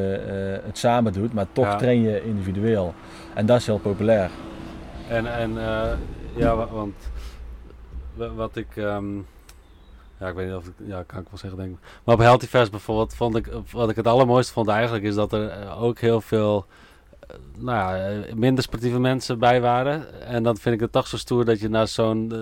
het 0.66 0.78
samen 0.78 1.14
doet, 1.14 1.34
maar 1.34 1.46
toch 1.52 1.66
Ja. 1.66 1.76
train 1.76 2.02
je 2.02 2.24
individueel. 2.26 2.94
En 3.34 3.46
dat 3.46 3.58
is 3.60 3.66
heel 3.66 3.78
populair. 3.80 4.30
En, 5.10 5.34
en 5.38 5.54
ja, 6.36 6.56
wa- 6.56 6.68
want 6.68 6.94
wa- 7.04 7.11
wat 8.16 8.56
ik, 8.56 8.68
ehm, 8.76 9.16
ja, 10.20 10.28
ik 10.28 10.36
weet 10.36 10.48
niet 10.48 10.56
of 10.56 10.66
ik, 10.68 10.74
ja, 10.86 11.04
kan 11.04 11.20
ik 11.20 11.28
wel 11.30 11.38
zeggen, 11.40 11.60
denk 11.60 11.72
ik. 11.74 11.80
Maar 12.04 12.16
op 12.16 12.22
Healthy 12.22 12.46
Fest 12.48 12.72
bijvoorbeeld, 12.72 13.14
vond 13.16 13.36
ik, 13.36 13.48
wat 13.72 13.90
ik 13.90 13.96
het 13.96 14.08
allermooiste 14.08 14.54
vond 14.54 14.68
eigenlijk, 14.68 15.04
is 15.04 15.16
dat 15.16 15.34
er 15.34 15.48
eh, 15.50 15.84
ook 15.84 16.00
heel 16.00 16.22
veel, 16.22 16.66
eh, 17.20 17.36
nou 17.58 17.78
ja, 17.78 18.10
eh, 18.10 18.34
minder 18.34 18.64
sportieve 18.64 19.00
mensen 19.00 19.40
bij 19.40 19.62
waren. 19.62 20.26
En 20.26 20.44
dan 20.44 20.58
vind 20.58 20.76
ik 20.76 20.82
het 20.82 20.92
toch 20.92 21.08
zo 21.08 21.18
stoer 21.18 21.46
dat 21.46 21.60
je 21.60 21.70
naar 21.70 21.88
zo'n 21.88 22.34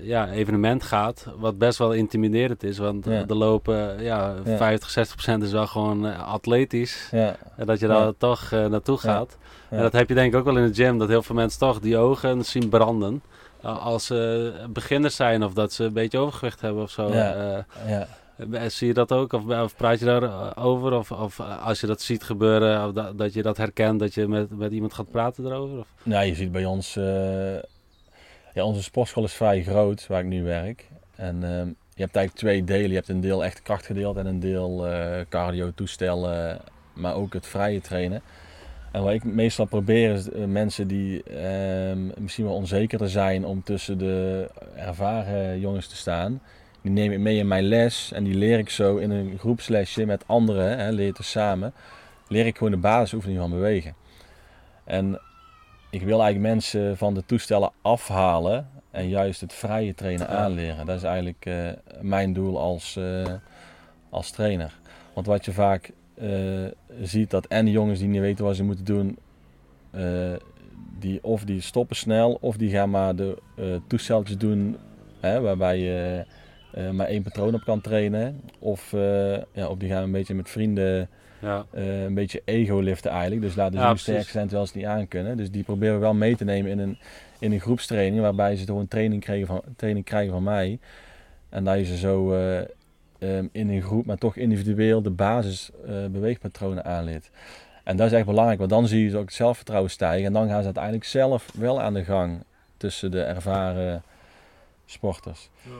ja, 0.00 0.28
evenement 0.28 0.82
gaat, 0.82 1.26
wat 1.36 1.58
best 1.58 1.78
wel 1.78 1.92
intimiderend 1.92 2.62
is. 2.62 2.78
Want 2.78 3.04
Ja. 3.04 3.24
er 3.26 3.34
lopen, 3.36 4.02
ja, 4.02 4.34
Ja. 4.44 4.56
50, 4.56 4.90
60 4.90 5.14
procent 5.16 5.42
is 5.42 5.52
wel 5.52 5.66
gewoon 5.66 6.16
atletisch. 6.18 7.08
Ja, 7.10 7.36
En 7.56 7.66
dat 7.66 7.78
je 7.80 7.86
daar 7.86 8.12
toch 8.16 8.50
naartoe 8.50 8.98
gaat. 8.98 9.38
En 9.68 9.82
dat 9.82 9.92
heb 9.92 10.08
je 10.08 10.14
denk 10.14 10.32
ik 10.32 10.38
ook 10.38 10.44
wel 10.44 10.56
in 10.56 10.66
de 10.66 10.74
gym. 10.74 10.98
Dat 10.98 11.08
heel 11.08 11.22
veel 11.22 11.34
mensen 11.34 11.58
toch 11.60 11.80
die 11.80 11.96
ogen 11.96 12.44
zien 12.44 12.68
branden. 12.68 13.22
Uh, 13.64 13.84
als 13.84 14.06
ze 14.06 14.52
beginners 14.70 15.16
zijn 15.16 15.42
of 15.44 15.52
dat 15.52 15.72
ze 15.72 15.84
een 15.84 15.92
beetje 15.92 16.18
overgewicht 16.18 16.60
hebben 16.60 16.82
of 16.82 16.90
zo. 16.90 17.12
Ja. 17.12 17.34
Eh, 17.34 17.88
ja. 17.88 18.06
eh, 18.52 18.68
zie 18.68 18.86
je 18.86 18.94
dat 18.94 19.12
ook? 19.12 19.32
Of, 19.32 19.44
of 19.44 19.76
praat 19.76 19.98
je 19.98 20.04
daarover? 20.04 20.92
Of, 20.92 21.10
of 21.10 21.38
eh, 21.38 21.66
als 21.66 21.80
je 21.80 21.86
dat 21.86 22.02
ziet 22.02 22.22
gebeuren, 22.22 22.86
of 22.86 22.92
dat, 22.92 23.18
dat 23.18 23.32
je 23.32 23.42
dat 23.42 23.56
herkent, 23.56 24.00
dat 24.00 24.14
je 24.14 24.28
met, 24.28 24.58
met 24.58 24.72
iemand 24.72 24.94
gaat 24.94 25.10
praten 25.10 25.46
erover? 25.46 25.78
Of? 25.78 25.86
Nou, 26.02 26.24
je 26.24 26.34
ziet 26.34 26.52
bij 26.52 26.64
ons, 26.64 26.96
eh, 26.96 27.54
ja, 28.54 28.64
onze 28.64 28.82
sportschool 28.82 29.24
is 29.24 29.32
vrij 29.32 29.62
groot 29.62 30.06
waar 30.06 30.20
ik 30.20 30.26
nu 30.26 30.42
werk. 30.42 30.88
En 31.14 31.40
je 31.94 32.06
hebt 32.06 32.16
eigenlijk 32.16 32.46
twee 32.46 32.64
delen. 32.64 32.88
Je 32.88 32.94
hebt 32.94 33.08
een 33.08 33.20
deel 33.20 33.44
echt 33.44 33.62
krachtgedeelte 33.62 34.20
en 34.20 34.26
een 34.26 34.40
deel 34.40 34.86
eh, 34.86 35.20
cardio 35.28 35.72
toestellen, 35.74 36.60
maar 36.92 37.14
ook 37.14 37.32
het 37.32 37.46
vrije 37.46 37.80
trainen. 37.80 38.22
En 38.90 39.02
wat 39.02 39.12
ik 39.12 39.24
meestal 39.24 39.64
probeer 39.66 40.12
is 40.12 40.30
eh, 40.30 40.44
mensen 40.44 40.88
die 40.88 41.22
ehm, 41.22 41.98
misschien 42.18 42.44
wel 42.44 42.54
onzekerder 42.54 43.10
zijn 43.10 43.44
om 43.44 43.62
tussen 43.62 43.98
de 43.98 44.48
ervaren 44.76 45.60
jongens 45.60 45.86
te 45.86 45.96
staan. 45.96 46.40
Die 46.82 46.92
neem 46.92 47.12
ik 47.12 47.18
mee 47.18 47.36
in 47.36 47.48
mijn 47.48 47.64
les 47.64 48.12
en 48.12 48.24
die 48.24 48.34
leer 48.34 48.58
ik 48.58 48.70
zo 48.70 48.96
in 48.96 49.10
een 49.10 49.38
groepslesje 49.38 50.06
met 50.06 50.24
anderen, 50.26 50.78
hè, 50.78 50.90
leer 50.90 51.06
je 51.06 51.12
het 51.16 51.24
samen. 51.24 51.72
Leer 52.28 52.46
ik 52.46 52.56
gewoon 52.56 52.72
de 52.72 52.78
basisoefening 52.78 53.40
van 53.40 53.50
bewegen. 53.50 53.94
En 54.84 55.20
ik 55.90 56.02
wil 56.02 56.22
eigenlijk 56.22 56.52
mensen 56.52 56.96
van 56.96 57.14
de 57.14 57.24
toestellen 57.26 57.72
afhalen 57.82 58.68
en 58.90 59.08
juist 59.08 59.40
het 59.40 59.52
vrije 59.52 59.94
trainen 59.94 60.28
aanleren. 60.28 60.86
Dat 60.86 60.96
is 60.96 61.02
eigenlijk 61.02 61.46
eh, 61.46 61.68
mijn 62.00 62.32
doel 62.32 62.58
als, 62.58 62.96
eh, 62.96 63.32
als 64.10 64.30
trainer. 64.30 64.78
Want 65.14 65.26
wat 65.26 65.44
je 65.44 65.52
vaak 65.52 65.90
eh, 66.20 66.28
ziet, 67.02 67.30
dat 67.30 67.46
en 67.46 67.66
jongens 67.66 67.98
die 67.98 68.08
niet 68.08 68.20
weten 68.20 68.44
wat 68.44 68.56
ze 68.56 68.64
moeten 68.64 68.84
doen, 68.84 69.16
eh, 69.90 70.32
die, 70.98 71.24
of 71.24 71.44
die 71.44 71.60
stoppen 71.60 71.96
snel, 71.96 72.38
of 72.40 72.56
die 72.56 72.70
gaan 72.70 72.90
maar 72.90 73.16
de 73.16 73.36
eh 73.56 73.64
toesteltjes 73.86 74.38
doen 74.38 74.76
hè, 75.20 75.40
waarbij 75.40 75.78
je 75.78 76.24
maar 76.92 77.06
één 77.06 77.22
patroon 77.22 77.54
op 77.54 77.64
kan 77.64 77.80
trainen. 77.80 78.40
Of, 78.58 78.90
ja, 79.52 79.68
of 79.68 79.76
die 79.78 79.88
gaan 79.90 80.02
een 80.02 80.12
beetje 80.12 80.34
met 80.34 80.50
vrienden 80.50 81.08
Ja. 81.40 81.66
een 81.72 82.14
beetje 82.14 82.42
ego 82.44 82.78
liften 82.78 83.10
eigenlijk. 83.10 83.42
Dus 83.42 83.54
laten 83.54 83.78
zien 83.78 83.88
Ja, 83.88 83.94
sterk 83.96 84.28
zijn 84.28 84.46
terwijl 84.46 84.66
ze 84.66 84.72
het 84.72 84.82
niet 84.82 84.90
aan 84.92 85.08
kunnen. 85.08 85.36
Dus 85.36 85.50
die 85.50 85.64
proberen 85.64 85.94
we 85.94 86.00
wel 86.00 86.14
mee 86.14 86.36
te 86.36 86.44
nemen 86.44 86.70
in 86.70 86.78
een, 86.78 86.98
in 87.38 87.52
een 87.52 87.60
groepstraining 87.60 88.22
waarbij 88.22 88.56
ze 88.56 88.64
toch 88.64 88.78
een 88.78 88.88
training 88.88 89.22
krijgen 89.22 89.46
van, 89.46 89.62
training 89.76 90.04
krijgen 90.04 90.32
van 90.32 90.42
mij. 90.42 90.78
En 91.48 91.64
dat 91.64 91.78
je 91.78 91.84
ze 91.84 91.96
zo 91.96 92.34
eh, 93.20 93.38
ehm, 93.38 93.46
in 93.52 93.68
een 93.68 93.82
groep, 93.82 94.06
maar 94.06 94.18
toch 94.18 94.36
individueel 94.36 95.02
de 95.02 95.10
basis 95.10 95.70
beweegpatronen 96.10 96.84
aanleert. 96.84 97.30
En 97.84 97.96
dat 97.96 98.06
is 98.06 98.12
echt 98.12 98.26
belangrijk, 98.26 98.58
want 98.58 98.70
dan 98.70 98.86
zie 98.88 99.02
je 99.02 99.10
ze 99.10 99.16
ook 99.18 99.24
het 99.24 99.34
zelfvertrouwen 99.34 99.90
stijgen. 99.90 100.26
En 100.26 100.32
dan 100.32 100.48
gaan 100.48 100.58
ze 100.58 100.64
uiteindelijk 100.64 101.04
zelf 101.04 101.52
wel 101.52 101.80
aan 101.80 101.94
de 101.94 102.04
gang 102.04 102.44
tussen 102.76 103.10
de 103.10 103.22
ervaren 103.22 104.02
sporters. 104.84 105.50
Ja. 105.62 105.70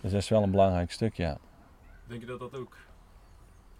Dus 0.00 0.12
dat 0.12 0.20
is 0.22 0.28
wel 0.28 0.42
een 0.42 0.50
belangrijk 0.50 0.90
stuk, 0.92 1.14
ja. 1.14 1.38
Denk 2.06 2.20
je 2.20 2.26
dat 2.26 2.38
dat 2.38 2.54
ook 2.54 2.76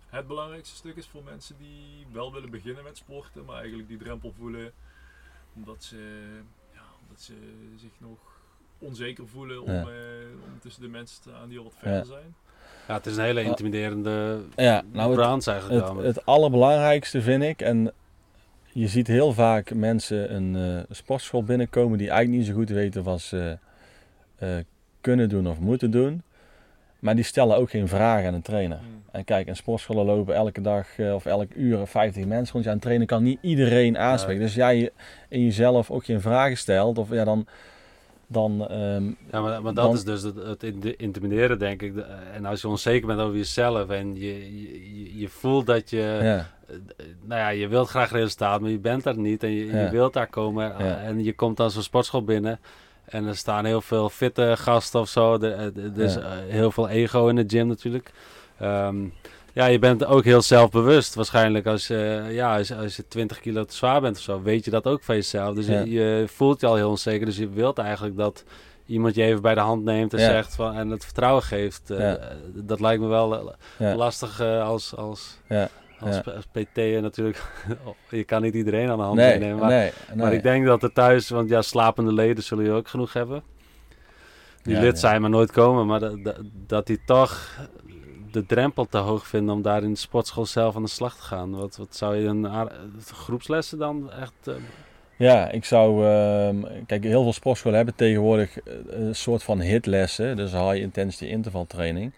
het 0.07 0.27
belangrijkste 0.27 0.77
stuk 0.77 0.97
is 0.97 1.07
voor 1.07 1.23
mensen 1.25 1.57
die 1.59 2.07
wel 2.13 2.33
willen 2.33 2.51
beginnen 2.51 2.85
met 2.85 2.97
sporten, 2.97 3.45
maar 3.45 3.57
eigenlijk 3.59 3.89
die 3.89 3.99
drempel 3.99 4.33
voelen 4.39 4.73
omdat 5.55 5.83
ze, 5.85 5.97
ja, 6.73 6.83
omdat 7.03 7.21
ze 7.23 7.35
zich 7.77 7.93
nog 7.99 8.19
onzeker 8.79 9.29
voelen 9.29 9.63
om, 9.63 9.71
Ja. 9.73 9.81
eh, 9.83 10.29
om 10.53 10.59
tussen 10.61 10.83
de 10.83 10.89
mensen 10.89 11.23
te 11.23 11.29
staan 11.31 11.49
die 11.49 11.59
al 11.59 11.65
wat 11.65 11.75
verder 11.77 11.99
Ja. 11.99 12.05
zijn? 12.05 12.35
Ja, 12.89 12.95
het 12.95 13.07
is 13.07 13.17
een 13.17 13.25
hele 13.25 13.43
intimiderende 13.43 14.39
Ja, 14.57 14.83
nou 14.93 15.11
het, 15.11 15.21
branche 15.21 15.51
eigenlijk. 15.51 15.89
Het, 15.89 16.05
het 16.05 16.27
allerbelangrijkste 16.27 17.23
vind 17.23 17.43
ik, 17.43 17.61
en 17.61 17.93
je 18.73 18.89
ziet 18.89 19.07
heel 19.07 19.33
vaak 19.33 19.75
mensen 19.75 20.35
een 20.35 20.57
eh, 20.57 20.95
sportschool 20.95 21.45
binnenkomen 21.45 21.99
die 21.99 22.09
eigenlijk 22.09 22.39
niet 22.39 22.49
zo 22.49 22.55
goed 22.61 22.69
weten 22.69 23.03
wat 23.03 23.21
ze 23.21 23.59
eh, 24.39 24.49
kunnen 25.01 25.29
doen 25.29 25.49
of 25.49 25.59
moeten 25.59 25.91
doen. 25.91 26.23
Maar 26.99 27.15
die 27.15 27.25
stellen 27.25 27.57
ook 27.57 27.71
geen 27.71 27.89
vragen 27.89 28.29
aan 28.29 28.35
een 28.35 28.43
trainer. 28.43 28.79
Hmm. 28.79 29.03
En 29.11 29.25
kijk, 29.25 29.47
in 29.47 29.57
sportscholen 29.57 30.05
lopen 30.05 30.35
elke 30.35 30.61
dag 30.61 30.99
eh, 30.99 31.15
of 31.15 31.27
elk 31.27 31.55
uur 31.55 31.87
50 31.87 32.25
mensen 32.25 32.53
rond. 32.53 32.65
Ja, 32.65 32.73
een 32.73 32.79
trainer 32.79 33.07
kan 33.07 33.23
niet 33.23 33.39
iedereen 33.41 33.99
aanspreken. 33.99 34.43
Dus 34.43 34.55
jij 34.55 34.77
je 34.77 34.93
in 35.29 35.45
jezelf 35.45 35.91
ook 35.91 36.05
geen 36.05 36.21
vragen 36.21 36.57
stelt, 36.57 36.99
of 36.99 37.11
ja, 37.11 37.25
dan. 37.25 37.47
Dan 38.27 38.69
ehm, 38.69 39.05
Ja, 39.07 39.41
maar, 39.41 39.63
maar 39.63 39.75
dat 39.75 39.75
Dan- 39.75 39.95
is 39.95 40.05
dus 40.05 40.23
het, 40.23 40.37
het 40.37 40.63
in- 40.63 40.95
intimideren, 40.99 41.59
denk 41.59 41.83
ik. 41.83 41.95
En 42.35 42.45
als 42.45 42.61
je 42.61 42.69
onzeker 42.69 43.07
bent 43.07 43.21
over 43.21 43.37
jezelf 43.37 43.89
en 43.89 44.15
je, 44.17 45.19
je, 45.19 45.29
voelt 45.29 45.67
dat 45.67 45.91
je, 45.91 46.19
ja, 46.23 46.37
eh, 46.67 46.77
nou 47.23 47.41
ja, 47.41 47.49
je 47.49 47.69
wilt 47.69 47.89
graag 47.89 48.11
resultaat, 48.11 48.61
maar 48.61 48.71
je 48.71 48.79
bent 48.79 49.03
daar 49.03 49.19
niet 49.19 49.43
en 49.43 49.51
je, 49.51 49.67
je 49.67 49.89
wilt 49.91 50.13
daar 50.13 50.27
komen. 50.31 50.77
En 50.79 51.25
je 51.25 51.35
komt 51.35 51.57
dan 51.57 51.71
zo'n 51.71 51.83
sportschool 51.83 52.25
binnen 52.25 52.61
en 53.05 53.27
er 53.27 53.37
staan 53.37 53.65
heel 53.65 53.81
veel 53.81 54.09
fitte 54.09 54.55
gasten 54.59 55.01
of 55.01 55.09
zo. 55.09 55.35
Er, 55.35 55.43
er- 55.59 55.73
er 55.97 56.01
is 56.03 56.17
eh, 56.17 56.25
heel 56.49 56.71
veel 56.71 56.89
ego 56.89 57.29
in 57.29 57.37
de 57.37 57.45
gym 57.47 57.67
natuurlijk. 57.67 58.11
Ehm, 58.59 58.97
ja, 59.55 59.67
je 59.67 59.79
bent 59.79 60.05
ook 60.05 60.25
heel 60.25 60.43
zelfbewust 60.43 61.15
waarschijnlijk. 61.15 61.67
Als, 61.67 61.87
je 61.87 62.25
ja, 62.31 62.57
als, 62.57 62.73
als 62.73 62.97
je 62.97 63.09
20 63.09 63.41
kilo 63.41 63.65
te 63.65 63.75
zwaar 63.75 64.01
bent 64.01 64.17
of 64.17 64.23
zo, 64.23 64.43
weet 64.43 64.65
je 64.65 64.71
dat 64.71 64.87
ook 64.87 65.03
van 65.03 65.15
jezelf. 65.15 65.55
Dus 65.55 65.67
Ja. 65.67 65.79
je, 65.81 65.91
je 65.91 66.25
voelt 66.29 66.61
je 66.61 66.67
al 66.67 66.75
heel 66.77 66.89
onzeker. 66.91 67.27
Dus 67.27 67.37
je 67.37 67.49
wilt 67.49 67.79
eigenlijk 67.79 68.17
dat 68.17 68.45
iemand 68.87 69.15
je 69.15 69.23
even 69.23 69.43
bij 69.43 69.55
de 69.55 69.61
hand 69.61 69.85
neemt 69.85 70.15
en 70.15 70.21
Ja. 70.21 70.27
zegt 70.31 70.55
van, 70.55 70.75
en 70.75 70.91
het 70.91 71.05
vertrouwen 71.05 71.43
geeft. 71.43 71.91
Eh, 71.91 71.99
Ja. 71.99 72.19
Dat 72.55 72.81
lijkt 72.81 73.03
me 73.03 73.09
wel 73.09 73.55
eh, 73.79 73.95
lastig 73.95 74.41
als, 74.41 74.97
als, 74.97 75.39
Ja. 75.49 75.69
als, 76.01 76.21
PT 76.53 76.77
natuurlijk. 76.77 77.43
je 78.11 78.25
kan 78.25 78.43
niet 78.43 78.55
iedereen 78.55 78.91
aan 78.91 78.97
de 78.99 79.03
hand 79.05 79.17
nee, 79.17 79.39
nemen. 79.39 79.59
Maar, 79.59 79.69
nee, 79.69 79.93
maar 80.15 80.27
nee. 80.27 80.37
ik 80.37 80.43
denk 80.43 80.67
dat 80.67 80.83
er 80.83 80.93
thuis, 80.93 81.29
want 81.29 81.49
ja, 81.49 81.63
slapende 81.63 82.13
leden 82.13 82.45
zullen 82.45 82.65
je 82.65 82.71
ook 82.73 82.89
genoeg 82.89 83.13
hebben. 83.13 83.43
Die 84.63 84.81
lid 84.81 84.99
zijn, 84.99 85.21
maar 85.21 85.31
nooit 85.31 85.53
komen. 85.53 85.87
Maar 85.87 86.01
dat, 86.01 86.25
dat, 86.25 86.37
dat 86.67 86.87
die 86.87 87.01
toch 87.07 87.59
de 88.35 88.47
drempel 88.47 88.85
te 88.87 88.99
hoog 88.99 89.27
vinden 89.27 89.55
om 89.55 89.63
daar 89.63 89.83
in 89.83 89.93
de 89.93 89.99
sportschool 89.99 90.47
zelf 90.47 90.77
aan 90.77 90.83
de 90.83 90.89
slag 90.89 91.17
te 91.17 91.23
gaan. 91.23 91.51
Wat, 91.57 91.77
wat 91.77 91.97
zou 91.97 92.17
je 92.17 92.27
een 92.27 92.49
groepslessen 93.13 93.79
dan 93.79 94.11
echt... 94.13 94.33
eh, 94.45 94.55
Ja, 95.17 95.51
ik 95.51 95.65
zou. 95.65 96.07
ehm, 96.07 96.57
kijk, 96.87 97.05
heel 97.05 97.23
veel 97.23 97.33
sportscholen 97.33 97.77
hebben 97.77 97.95
tegenwoordig 97.95 98.59
eh, 98.61 98.75
een 98.89 99.15
soort 99.15 99.43
van 99.43 99.61
hitlessen, 99.61 100.37
dus 100.37 100.53
high 100.53 100.75
intensity 100.77 101.25
intervaltraining. 101.25 102.13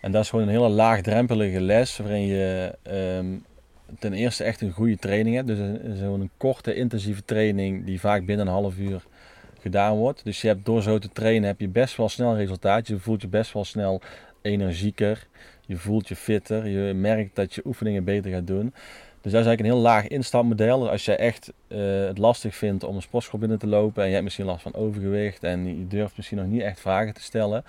En 0.00 0.12
dat 0.12 0.22
is 0.22 0.30
gewoon 0.30 0.44
een 0.44 0.50
hele 0.52 0.68
laagdrempelige 0.68 1.60
les 1.60 1.96
waarin 1.96 2.26
je 2.26 2.74
ehm, 2.82 3.26
ten 3.98 4.12
eerste 4.12 4.44
echt 4.44 4.60
een 4.60 4.72
goede 4.72 4.96
training 4.96 5.36
hebt. 5.36 5.48
Dus 5.48 5.58
een- 5.58 5.96
zo'n 5.96 6.30
korte 6.36 6.74
intensieve 6.74 7.24
training 7.24 7.84
die 7.84 8.00
vaak 8.00 8.26
binnen 8.26 8.46
een 8.46 8.52
half 8.52 8.78
uur 8.78 9.02
gedaan 9.60 9.96
wordt. 9.96 10.24
Dus 10.24 10.40
je 10.40 10.48
hebt 10.48 10.64
door 10.64 10.82
zo 10.82 10.98
te 10.98 11.08
trainen 11.12 11.48
heb 11.48 11.60
je 11.60 11.68
best 11.68 11.96
wel 11.96 12.08
snel 12.08 12.36
resultaat. 12.36 12.86
Je 12.86 12.98
voelt 12.98 13.20
je 13.22 13.28
best 13.28 13.52
wel 13.52 13.64
snel 13.64 14.00
energieker. 14.48 15.26
Je 15.66 15.76
voelt 15.76 16.08
je 16.08 16.16
fitter. 16.16 16.66
Je 16.66 16.94
merkt 16.94 17.36
dat 17.36 17.54
je 17.54 17.62
oefeningen 17.64 18.04
beter 18.04 18.30
gaat 18.30 18.46
doen. 18.46 18.74
Dus 19.22 19.32
dat 19.32 19.40
is 19.40 19.46
eigenlijk 19.48 19.60
een 19.60 19.74
heel 19.74 19.92
laag 19.92 20.08
instapmodel. 20.08 20.80
Dus 20.80 20.88
als 20.88 21.04
je 21.04 21.16
echt 21.16 21.52
eh, 21.68 21.78
het 22.06 22.18
lastig 22.18 22.54
vindt 22.54 22.84
om 22.84 22.96
een 22.96 23.02
sportschool 23.02 23.40
binnen 23.40 23.58
te 23.58 23.66
lopen 23.66 24.00
en 24.02 24.06
je 24.06 24.12
hebt 24.12 24.24
misschien 24.24 24.46
last 24.46 24.62
van 24.62 24.74
overgewicht 24.74 25.44
en 25.44 25.78
je 25.78 25.86
durft 25.86 26.16
misschien 26.16 26.38
nog 26.38 26.46
niet 26.46 26.60
echt 26.62 26.80
vragen 26.80 27.14
te 27.14 27.22
stellen 27.22 27.64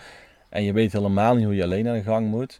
en 0.50 0.64
je 0.64 0.74
weet 0.74 0.92
helemaal 0.92 1.36
niet 1.36 1.46
hoe 1.46 1.56
je 1.56 1.64
alleen 1.64 1.88
aan 1.88 1.94
de 1.96 2.02
gang 2.04 2.28
moet, 2.28 2.60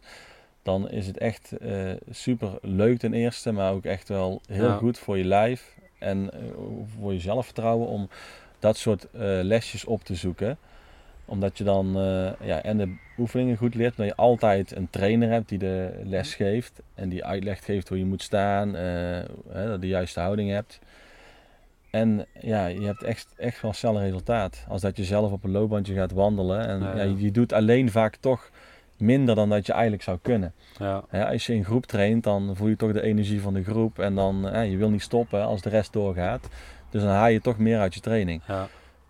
dan 0.62 0.90
is 0.90 1.06
het 1.06 1.18
echt 1.18 1.52
eh, 1.58 1.72
super 2.10 2.58
leuk 2.62 2.98
ten 2.98 3.14
eerste, 3.14 3.52
maar 3.52 3.72
ook 3.72 3.84
echt 3.84 4.08
wel 4.08 4.40
heel 4.46 4.64
Ja. 4.64 4.76
goed 4.76 4.98
voor 4.98 5.18
je 5.18 5.24
lijf 5.24 5.74
en 5.98 6.30
eh, 6.32 6.40
voor 6.98 7.12
je 7.12 7.20
zelfvertrouwen 7.20 7.88
om 7.88 8.08
dat 8.58 8.76
soort 8.76 9.06
lesjes 9.42 9.84
op 9.84 10.04
te 10.04 10.14
zoeken 10.14 10.58
omdat 11.30 11.58
je 11.58 11.64
dan 11.64 11.96
eh, 11.96 12.30
ja, 12.40 12.62
en 12.62 12.76
de 12.76 12.94
oefeningen 13.18 13.56
goed 13.56 13.74
leert, 13.74 13.96
dat 13.96 14.06
je 14.06 14.14
altijd 14.16 14.76
een 14.76 14.90
trainer 14.90 15.30
hebt 15.30 15.48
die 15.48 15.58
de 15.58 16.00
les 16.04 16.34
geeft 16.34 16.82
en 16.94 17.08
die 17.08 17.24
uitleg 17.24 17.64
geeft 17.64 17.88
hoe 17.88 17.98
je 17.98 18.04
moet 18.04 18.22
staan, 18.22 18.74
hè, 18.74 19.22
dat 19.48 19.72
je 19.72 19.78
de 19.80 19.88
juiste 19.88 20.20
houding 20.20 20.50
hebt. 20.50 20.80
En 21.90 22.26
ja, 22.40 22.66
je 22.66 22.86
hebt 22.86 23.02
echt, 23.02 23.34
echt 23.36 23.62
wel 23.62 23.72
snel 23.72 23.96
een 23.96 24.02
resultaat. 24.02 24.64
Als 24.68 24.80
dat 24.80 24.96
je 24.96 25.04
zelf 25.04 25.32
op 25.32 25.44
een 25.44 25.50
loopbandje 25.50 25.94
gaat 25.94 26.12
wandelen. 26.12 26.66
En 26.66 26.80
Ja, 26.80 26.96
ja, 26.96 27.02
ja. 27.02 27.14
je 27.16 27.30
doet 27.30 27.52
alleen 27.52 27.90
vaak 27.90 28.16
toch 28.16 28.50
minder 28.96 29.34
dan 29.34 29.48
dat 29.48 29.66
je 29.66 29.72
eigenlijk 29.72 30.02
zou 30.02 30.18
kunnen. 30.22 30.52
Ja. 30.78 31.04
Als 31.10 31.46
je 31.46 31.54
in 31.54 31.64
groep 31.64 31.86
traint, 31.86 32.24
dan 32.24 32.56
voel 32.56 32.68
je 32.68 32.76
toch 32.76 32.92
de 32.92 33.02
energie 33.02 33.40
van 33.40 33.54
de 33.54 33.64
groep. 33.64 33.98
En 33.98 34.14
dan, 34.14 34.68
je 34.70 34.76
wil 34.76 34.90
niet 34.90 35.02
stoppen 35.02 35.44
als 35.44 35.62
de 35.62 35.68
rest 35.68 35.92
doorgaat. 35.92 36.48
Dus 36.90 37.02
dan 37.02 37.10
haal 37.10 37.28
je 37.28 37.40
toch 37.40 37.58
meer 37.58 37.78
uit 37.78 37.94
je 37.94 38.00
training. 38.00 38.42
Ja. 38.46 38.68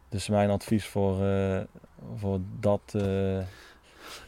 Dus 0.09 0.29
mijn 0.29 0.51
advies 0.51 0.87
voor, 0.87 1.25
eh, 1.25 1.61
voor 2.17 2.39
dat... 2.61 2.81
eh, 2.93 3.39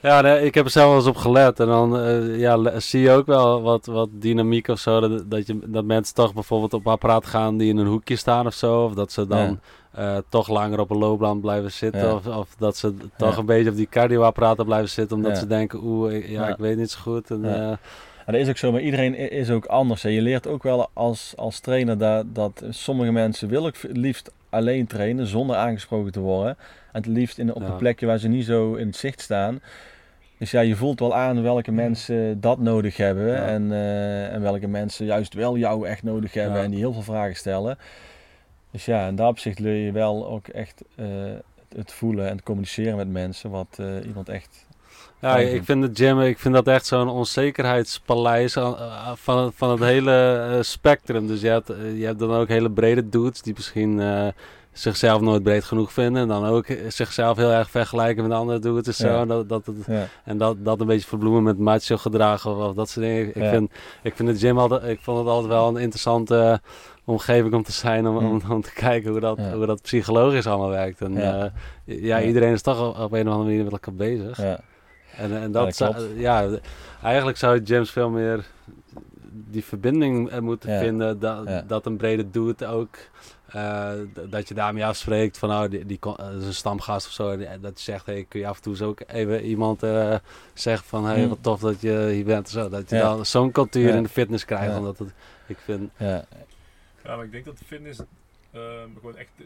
Ja, 0.02 0.20
nee, 0.20 0.44
ik 0.44 0.54
heb 0.54 0.64
er 0.64 0.70
zelf 0.70 0.86
wel 0.88 0.96
eens 0.96 1.06
op 1.06 1.16
gelet. 1.16 1.60
En 1.60 1.66
dan 1.66 1.98
eh, 1.98 2.38
ja, 2.38 2.80
zie 2.80 3.00
je 3.00 3.10
ook 3.10 3.26
wel 3.26 3.62
wat, 3.62 3.86
wat 3.86 4.08
dynamiek 4.12 4.68
of 4.68 4.78
zo. 4.78 5.00
Dat, 5.00 5.30
dat, 5.30 5.46
je, 5.46 5.58
dat 5.66 5.84
mensen 5.84 6.14
toch 6.14 6.34
bijvoorbeeld 6.34 6.74
op 6.74 6.86
apparaat 6.88 7.26
gaan 7.26 7.56
die 7.56 7.68
in 7.68 7.76
een 7.76 7.86
hoekje 7.86 8.16
staan 8.16 8.46
of 8.46 8.54
zo. 8.54 8.84
Of 8.84 8.94
dat 8.94 9.12
ze 9.12 9.26
dan 9.26 9.60
eh, 9.92 10.16
toch 10.28 10.48
langer 10.48 10.80
op 10.80 10.90
een 10.90 10.98
loopband 10.98 11.40
blijven 11.40 11.72
zitten. 11.72 12.00
Ja. 12.06 12.14
Of, 12.14 12.26
of 12.26 12.54
dat 12.58 12.76
ze 12.76 12.94
toch 13.16 13.32
Ja. 13.32 13.38
een 13.38 13.46
beetje 13.46 13.70
op 13.70 13.76
die 13.76 13.88
cardioapparaten 13.88 14.64
blijven 14.64 14.88
zitten. 14.90 15.16
Omdat 15.16 15.38
ze 15.38 15.46
denken, 15.46 15.80
oeh, 15.84 16.14
ik- 16.14 16.28
ja, 16.28 16.48
ik 16.48 16.56
weet 16.56 16.76
niet 16.76 16.90
zo 16.90 16.98
goed. 17.00 17.30
En, 17.30 17.40
Ja. 17.42 17.78
En 18.26 18.32
dat 18.32 18.42
is 18.42 18.48
ook 18.48 18.56
zo, 18.56 18.72
maar 18.72 18.80
iedereen 18.80 19.14
is 19.14 19.50
ook 19.50 19.66
anders. 19.66 20.02
hè. 20.02 20.08
Je 20.08 20.22
leert 20.22 20.46
ook 20.46 20.62
wel 20.62 20.88
als, 20.92 21.32
als 21.36 21.60
trainer 21.60 21.98
dat, 21.98 22.24
dat 22.34 22.62
sommige 22.70 23.12
mensen 23.12 23.56
ook 23.56 23.76
het 23.80 23.96
liefst 23.96 24.30
alleen 24.52 24.86
trainen 24.86 25.26
zonder 25.26 25.56
aangesproken 25.56 26.12
te 26.12 26.20
worden. 26.20 26.56
En 26.92 27.00
het 27.02 27.06
liefst 27.06 27.38
in, 27.38 27.54
op 27.54 27.62
Ja. 27.62 27.68
een 27.68 27.76
plekje 27.76 28.06
waar 28.06 28.18
ze 28.18 28.28
niet 28.28 28.44
zo 28.44 28.74
in 28.74 28.86
het 28.86 28.96
zicht 28.96 29.20
staan. 29.20 29.60
Dus 30.38 30.50
ja, 30.50 30.60
je 30.60 30.76
voelt 30.76 31.00
wel 31.00 31.14
aan 31.14 31.42
welke 31.42 31.72
mensen 31.72 32.40
dat 32.40 32.58
nodig 32.58 32.96
hebben. 32.96 33.26
Ja. 33.26 33.46
En, 33.46 33.72
eh, 33.72 34.32
en 34.32 34.42
welke 34.42 34.66
mensen 34.68 35.06
juist 35.06 35.34
wel 35.34 35.56
jou 35.56 35.86
echt 35.88 36.02
nodig 36.02 36.34
hebben 36.34 36.58
Ja. 36.58 36.64
en 36.64 36.70
die 36.70 36.78
heel 36.78 36.92
veel 36.92 37.02
vragen 37.02 37.36
stellen. 37.36 37.78
Dus 38.70 38.84
ja, 38.84 39.06
in 39.08 39.14
dat 39.16 39.28
opzicht 39.28 39.58
leer 39.58 39.84
je 39.84 39.92
wel 39.92 40.26
ook 40.28 40.48
echt 40.48 40.82
eh, 40.96 41.06
het- 41.76 41.92
voelen 41.92 42.26
en 42.28 42.32
het 42.36 42.42
communiceren 42.44 42.96
met 42.96 43.08
mensen. 43.08 43.50
Wat 43.50 43.76
eh, 43.80 43.86
iemand 44.06 44.28
echt... 44.28 44.66
Ja, 45.22 45.36
ik 45.38 45.64
vind 45.64 45.82
het 45.82 45.98
gym, 45.98 46.20
ik 46.20 46.38
vind 46.38 46.54
dat 46.54 46.66
echt 46.66 46.86
zo'n 46.86 47.08
onzekerheidspaleis 47.08 48.56
aan- 48.56 48.76
eh, 48.78 49.10
van, 49.14 49.52
van 49.54 49.70
het 49.70 49.80
hele 49.80 50.12
eh, 50.56 50.62
spectrum. 50.62 51.26
Dus 51.26 51.40
je 51.40 51.48
hebt, 51.48 51.70
eh, 51.70 51.98
je 51.98 52.04
hebt 52.06 52.18
dan 52.18 52.32
ook 52.32 52.48
hele 52.48 52.70
brede 52.70 53.08
dudes 53.08 53.42
die 53.42 53.52
misschien 53.56 54.00
eh, 54.00 54.26
zichzelf 54.72 55.20
nooit 55.20 55.42
breed 55.42 55.64
genoeg 55.64 55.92
vinden. 55.92 56.22
En 56.22 56.28
dan 56.28 56.44
ook 56.46 56.66
eh, 56.66 56.76
zichzelf 56.88 57.36
heel 57.36 57.50
erg 57.50 57.70
vergelijken 57.70 58.28
met 58.28 58.32
andere 58.38 58.58
dudes 58.58 58.86
en 58.86 58.94
zo. 58.94 59.06
Ja. 59.14 59.20
En 59.20 59.28
dat, 59.28 59.48
dat, 59.48 59.62
Ja, 59.86 60.06
en 60.24 60.38
dat, 60.38 60.56
dat 60.64 60.80
een 60.80 60.86
beetje 60.86 61.08
verbloemen 61.08 61.42
met 61.42 61.58
macho 61.58 61.96
gedrag 61.96 62.46
of, 62.46 62.56
of 62.68 62.74
dat 62.74 62.88
soort 62.88 63.06
dingen. 63.06 63.28
Ik, 63.28 63.34
Ja. 63.34 63.50
vind, 63.50 63.70
ik 64.02 64.16
vind 64.16 64.42
het 64.42 64.56
altijd, 64.56 64.82
ik 64.84 65.00
vond 65.02 65.18
het 65.18 65.26
altijd 65.28 65.48
wel 65.52 65.68
een 65.68 65.76
interessante 65.76 66.36
eh, 66.38 66.58
omgeving 67.04 67.54
om 67.54 67.62
te 67.62 67.72
zijn. 67.72 68.06
Om, 68.08 68.16
om, 68.16 68.24
Mm. 68.24 68.50
om 68.50 68.62
te 68.62 68.72
kijken 68.72 69.10
hoe 69.10 69.20
dat, 69.20 69.38
hoe 69.54 69.66
dat 69.66 69.82
psychologisch 69.82 70.46
allemaal 70.46 70.68
werkt. 70.70 71.00
En 71.00 71.14
Ja. 71.84 72.20
iedereen 72.22 72.52
is 72.52 72.62
toch 72.62 72.80
op 72.88 72.98
op 72.98 73.12
een 73.12 73.26
of 73.28 73.32
andere 73.32 73.44
manier 73.44 73.62
met 73.64 73.72
elkaar 73.72 73.94
bezig. 73.94 74.36
ja. 74.42 74.60
En, 75.16 75.32
en 75.32 75.52
Ja, 75.52 75.64
dat, 75.64 76.06
ja, 76.16 76.46
de- 76.48 76.60
eigenlijk 77.02 77.36
zou 77.38 77.60
James 77.62 77.90
veel 77.90 78.10
meer 78.10 78.44
die 79.32 79.64
verbinding 79.64 80.30
eh, 80.30 80.38
moeten 80.38 80.72
Ja. 80.72 80.78
vinden. 80.80 81.18
Dat, 81.18 81.46
Ja. 81.46 81.64
dat 81.66 81.86
een 81.86 81.96
brede 81.96 82.30
dude 82.30 82.66
ook, 82.66 82.96
eh, 83.46 83.90
dat 84.28 84.48
je 84.48 84.54
daarmee 84.54 84.84
afspreekt 84.84 85.38
van 85.38 85.48
nou, 85.48 85.68
die, 85.68 85.86
die 85.86 85.98
kon- 85.98 86.16
eh, 86.16 86.36
is 86.38 86.44
een 86.46 86.54
stamgast 86.54 87.06
of 87.06 87.12
zo. 87.12 87.36
die- 87.36 87.60
Dat 87.60 87.78
je 87.78 87.82
zegt, 87.92 88.06
hey, 88.06 88.24
kun 88.28 88.40
je 88.40 88.46
af 88.46 88.56
en 88.56 88.62
toe 88.62 88.76
zo 88.76 88.88
ook 88.88 89.00
even 89.06 89.44
iemand 89.44 89.82
eh, 89.82 90.14
zeggen 90.54 90.86
van 90.86 91.04
hey, 91.04 91.18
Hmm. 91.20 91.28
wat 91.28 91.38
tof 91.40 91.60
dat 91.60 91.80
je 91.80 92.08
hier 92.12 92.24
bent. 92.24 92.46
en 92.46 92.52
Zo, 92.52 92.68
dat 92.68 92.90
je 92.90 92.96
Ja. 92.96 93.02
dan 93.02 93.26
zo'n 93.26 93.50
cultuur 93.52 93.88
Ja. 93.88 93.94
in 93.96 94.02
de 94.02 94.08
fitness 94.08 94.44
krijgt. 94.44 94.72
Ja. 94.72 94.78
Omdat 94.78 94.98
het, 94.98 95.12
ik 95.46 95.58
vind, 95.64 95.90
ja. 95.96 96.24
Ja, 97.04 97.16
maar 97.16 97.24
ik 97.24 97.32
denk 97.32 97.44
dat 97.44 97.58
de 97.58 97.64
fitness 97.64 97.98
ehm, 98.52 98.88
gewoon 98.94 99.16
echt 99.16 99.28
eh, 99.38 99.44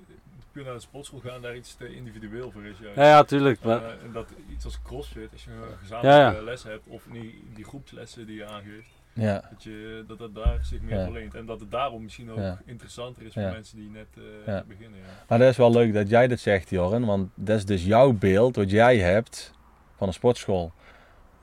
puur 0.57 0.65
naar 0.65 0.75
de 0.75 0.81
sportschool 0.81 1.21
gaan 1.21 1.43
daar 1.43 1.57
iets 1.57 1.75
te 1.75 1.95
individueel 1.95 2.51
voor 2.51 2.65
is. 2.65 2.79
juist. 2.81 2.97
ja, 2.97 3.05
ja, 3.05 3.23
tuurlijk. 3.25 3.63
Maar, 3.65 3.83
Eh, 3.85 3.91
en 3.91 4.13
dat 4.13 4.29
iets 4.53 4.65
als 4.65 4.83
crossfit, 4.83 5.29
als 5.33 5.45
je 5.45 5.51
een 5.51 5.79
gezamenlijke 5.81 6.21
Ja, 6.21 6.33
ja. 6.33 6.43
les 6.43 6.63
hebt, 6.63 6.87
of 6.87 7.03
die, 7.13 7.45
die 7.55 7.65
groepslessen 7.65 8.27
die 8.27 8.37
je 8.37 8.47
aangeeft, 8.47 8.89
ja. 9.13 9.45
dat, 9.51 9.63
je, 9.63 10.05
dat 10.09 10.19
het 10.19 10.35
daar 10.35 10.59
zich 10.63 10.81
meer 10.81 10.97
Ja. 10.99 11.05
verleent. 11.05 11.35
En 11.35 11.47
dat 11.47 11.61
het 11.61 11.71
daarom 11.71 12.03
misschien 12.03 12.31
ook 12.31 12.39
Ja. 12.39 12.59
interessanter 12.67 13.23
is 13.23 13.33
voor 13.33 13.43
Ja. 13.43 13.51
mensen 13.51 13.77
die 13.77 13.91
net 13.91 14.07
eh, 14.17 14.23
Ja. 14.55 14.65
beginnen. 14.69 14.99
Ja. 14.99 15.05
Maar 15.29 15.39
dat 15.39 15.49
is 15.49 15.57
wel 15.57 15.71
leuk 15.73 15.93
dat 15.95 16.09
jij 16.09 16.27
dat 16.29 16.39
zegt, 16.39 16.71
Joren. 16.71 17.05
Want 17.05 17.31
dat 17.35 17.57
is 17.57 17.65
dus 17.65 17.85
jouw 17.85 18.13
beeld 18.13 18.57
wat 18.57 18.71
jij 18.71 18.99
hebt 18.99 19.53
van 19.97 20.07
een 20.09 20.15
sportschool. 20.15 20.73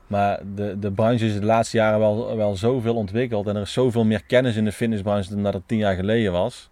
Maar 0.06 0.40
de, 0.54 0.78
de 0.78 0.92
branche 0.92 1.26
is 1.26 1.34
de 1.34 1.44
laatste 1.44 1.76
jaren 1.76 1.98
wel, 1.98 2.36
wel 2.36 2.56
zoveel 2.56 2.94
ontwikkeld. 2.94 3.46
En 3.46 3.56
er 3.56 3.62
is 3.62 3.72
zoveel 3.72 4.04
meer 4.04 4.24
kennis 4.24 4.56
in 4.56 4.64
de 4.64 4.72
fitnessbranche 4.72 5.30
dan 5.34 5.42
dat 5.42 5.54
het 5.54 5.68
tien 5.68 5.78
jaar 5.78 5.94
geleden 5.94 6.32
was. 6.32 6.70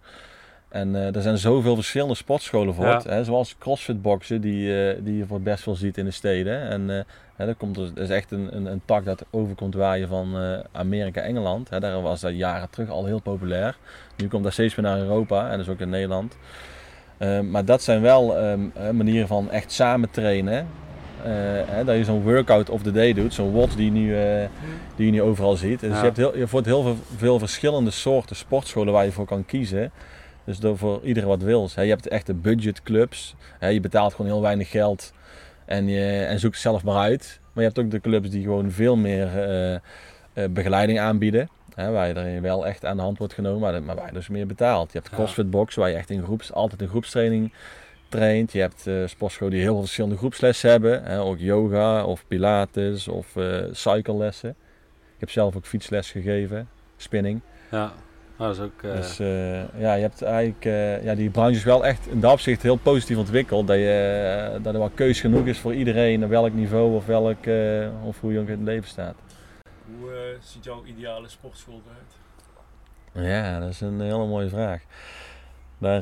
En 0.73 0.95
eh, 0.95 1.15
er 1.15 1.21
zijn 1.21 1.37
zoveel 1.37 1.75
verschillende 1.75 2.15
sportscholen 2.15 2.73
voor. 2.73 2.85
Het, 2.85 3.03
Hè, 3.03 3.23
zoals 3.23 3.55
CrossFit 3.59 4.01
boksen, 4.01 4.41
die, 4.41 4.87
eh, 4.89 4.97
die 5.03 5.17
je 5.17 5.25
voor 5.25 5.41
best 5.41 5.63
veel 5.63 5.75
ziet 5.75 5.97
in 5.97 6.05
de 6.05 6.11
steden. 6.11 6.61
En 6.69 6.89
eh, 6.97 7.03
hè, 7.35 7.45
dat, 7.45 7.57
komt, 7.57 7.75
dus- 7.75 7.93
dat 7.93 8.03
is 8.03 8.09
echt 8.09 8.31
een, 8.31 8.55
een, 8.55 8.65
een 8.65 8.81
tak 8.85 9.05
dat 9.05 9.25
overkomt 9.29 9.75
waaien 9.75 10.07
van 10.07 10.35
Amerika, 10.71 11.21
Engeland. 11.21 11.69
Hè, 11.69 11.79
daar 11.79 12.01
was 12.01 12.21
dat 12.21 12.35
jaren 12.35 12.69
terug 12.69 12.89
al 12.89 13.05
heel 13.05 13.19
populair. 13.21 13.77
Nu 14.17 14.27
komt 14.27 14.43
dat 14.43 14.53
steeds 14.53 14.75
meer 14.75 14.85
naar 14.85 14.99
Europa 14.99 15.49
en 15.49 15.57
dus 15.57 15.69
ook 15.69 15.79
in 15.79 15.89
Nederland. 15.89 16.37
Maar 17.49 17.65
dat 17.65 17.81
zijn 17.81 18.01
wel 18.01 18.37
ehm, 18.37 18.59
eh, 18.73 18.89
manieren 18.89 19.27
van 19.27 19.51
echt 19.51 19.71
samen 19.71 20.11
trainen. 20.11 20.67
Hè, 21.67 21.83
dat 21.83 21.95
je 21.95 22.03
zo'n 22.03 22.21
workout 22.23 22.69
of 22.69 22.81
the 22.81 22.91
day 22.91 23.13
doet, 23.13 23.33
zo'n 23.33 23.53
watch 23.53 23.75
die 23.75 23.85
je 23.85 23.91
nu, 23.91 24.15
die 24.95 25.05
je 25.05 25.11
nu 25.11 25.21
overal 25.21 25.55
ziet. 25.55 25.79
Dus 25.79 25.89
Ja. 25.89 25.97
je 25.97 26.03
hebt 26.03 26.17
heel, 26.17 26.33
je 26.37 26.45
hebt 26.51 26.65
heel 26.65 26.81
veel, 26.81 26.97
veel 27.17 27.39
verschillende 27.39 27.91
soorten 27.91 28.35
sportscholen 28.35 28.93
waar 28.93 29.05
je 29.05 29.11
voor 29.11 29.25
kan 29.25 29.45
kiezen. 29.45 29.91
Dus 30.45 30.59
door 30.59 30.77
voor 30.77 30.99
iedereen 31.03 31.29
wat 31.29 31.41
wils. 31.41 31.75
Hè. 31.75 31.81
Je 31.81 31.89
hebt 31.89 32.07
echte 32.07 32.33
budgetclubs. 32.33 33.35
Hè. 33.59 33.67
Je 33.67 33.79
betaalt 33.79 34.13
gewoon 34.13 34.31
heel 34.31 34.41
weinig 34.41 34.69
geld 34.69 35.13
en, 35.65 35.87
je, 35.87 36.23
en 36.25 36.39
zoekt 36.39 36.57
zelf 36.59 36.83
maar 36.83 36.97
uit. 36.97 37.39
Maar 37.53 37.63
je 37.63 37.69
hebt 37.69 37.79
ook 37.85 37.91
de 37.91 38.01
clubs 38.01 38.29
die 38.29 38.43
gewoon 38.43 38.71
veel 38.71 38.95
meer 38.95 39.27
eh, 39.27 39.73
eh, 39.73 39.79
begeleiding 40.49 40.99
aanbieden. 40.99 41.49
Hè, 41.75 41.91
waar 41.91 42.07
je 42.07 42.13
er 42.13 42.41
wel 42.41 42.67
echt 42.67 42.85
aan 42.85 42.97
de 42.97 43.03
hand 43.03 43.17
wordt 43.17 43.33
genomen, 43.33 43.59
maar, 43.59 43.83
maar 43.83 43.95
waar 43.95 44.05
je 44.07 44.13
dus 44.13 44.27
meer 44.27 44.47
betaalt. 44.47 44.91
Je 44.91 44.97
hebt 44.97 45.11
Ja. 45.11 45.17
CrossFit 45.17 45.49
Box, 45.49 45.75
waar 45.75 45.89
je 45.89 45.95
echt 45.95 46.09
in 46.09 46.23
groeps, 46.23 46.53
altijd 46.53 46.81
een 46.81 46.87
groepstraining 46.87 47.53
traint. 48.09 48.51
Je 48.51 48.59
hebt 48.59 48.87
eh 48.87 48.95
sportscholen 49.05 49.53
die 49.53 49.61
heel 49.61 49.71
veel 49.71 49.81
verschillende 49.81 50.17
groepslessen 50.17 50.69
hebben. 50.69 51.03
Hè, 51.03 51.21
ook 51.21 51.39
yoga 51.39 52.05
of 52.05 52.23
pilates 52.27 53.07
of 53.07 53.35
eh 53.35 53.63
cyclelessen. 53.71 54.49
Ik 55.13 55.19
heb 55.19 55.29
zelf 55.29 55.55
ook 55.55 55.65
fietsles 55.65 56.11
gegeven, 56.11 56.67
spinning. 56.97 57.41
ja, 57.71 57.93
maar 58.37 58.47
dat 58.47 58.57
is 58.57 58.63
ook... 58.63 58.83
eh, 58.83 58.91
Dus 58.91 59.19
eh, 59.19 59.79
ja, 59.79 59.93
je 59.93 60.01
hebt 60.01 60.21
eigenlijk, 60.21 60.65
eh, 60.65 61.03
ja, 61.03 61.15
die 61.15 61.29
branche 61.29 61.55
is 61.55 61.63
wel 61.63 61.85
echt 61.85 62.07
in 62.07 62.19
dat 62.19 62.31
opzicht 62.31 62.61
heel 62.61 62.75
positief 62.75 63.17
ontwikkeld. 63.17 63.67
Dat, 63.67 63.77
je, 63.77 64.59
dat 64.61 64.73
er 64.73 64.79
wel 64.79 64.91
keus 64.93 65.19
genoeg 65.19 65.45
is 65.45 65.59
voor 65.59 65.73
iedereen, 65.73 66.23
op 66.23 66.29
welk 66.29 66.53
niveau 66.53 66.95
of, 66.95 67.05
welk, 67.05 67.45
of 68.03 68.19
hoe 68.19 68.33
je 68.33 68.39
ook 68.39 68.47
in 68.47 68.57
het 68.57 68.67
leven 68.67 68.89
staat. 68.89 69.15
Hoe 69.99 70.37
ziet 70.39 70.63
jouw 70.63 70.83
ideale 70.85 71.29
sportschool 71.29 71.81
eruit? 71.85 73.27
Ja, 73.29 73.59
dat 73.59 73.69
is 73.69 73.81
een 73.81 74.01
hele 74.01 74.25
mooie 74.27 74.49
vraag. 74.49 74.81
Daar, 75.77 76.01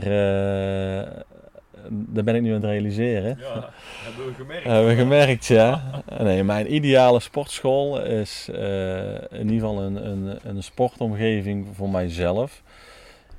eh, 1.84 1.90
daar 1.90 2.24
ben 2.24 2.36
ik 2.36 2.42
nu 2.42 2.48
aan 2.48 2.56
het 2.56 2.64
realiseren. 2.64 3.38
Ja, 3.40 3.70
hebben 4.04 4.26
we 4.26 4.34
gemerkt. 4.34 4.64
Hebben 4.64 4.88
we 4.88 4.96
gemerkt, 4.96 5.46
ja. 5.46 6.02
Nee, 6.20 6.44
mijn 6.44 6.74
ideale 6.74 7.20
sportschool 7.20 8.02
is 8.04 8.50
eh, 8.54 9.14
in 9.14 9.50
ieder 9.50 9.68
geval 9.68 9.82
een, 9.82 10.08
een, 10.08 10.40
een 10.44 10.64
sportomgeving 10.64 11.68
voor 11.74 11.90
mijzelf. 11.90 12.62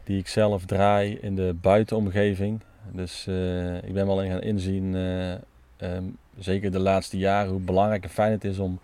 Die 0.04 0.18
ik 0.18 0.28
zelf 0.28 0.64
draai 0.64 1.18
in 1.20 1.34
de 1.34 1.54
buitenomgeving. 1.60 2.60
Dus 2.92 3.26
eh, 3.26 3.76
ik 3.76 3.92
ben 3.92 4.06
wel 4.06 4.22
in 4.22 4.30
gaan 4.30 4.40
inzien, 4.40 4.94
eh, 4.94 5.32
ehm, 5.76 6.04
zeker 6.38 6.72
de 6.72 6.78
laatste 6.78 7.18
jaren, 7.18 7.50
hoe 7.50 7.60
belangrijk 7.60 8.02
en 8.02 8.10
fijn 8.10 8.32
het 8.32 8.44
is 8.44 8.58
om, 8.58 8.80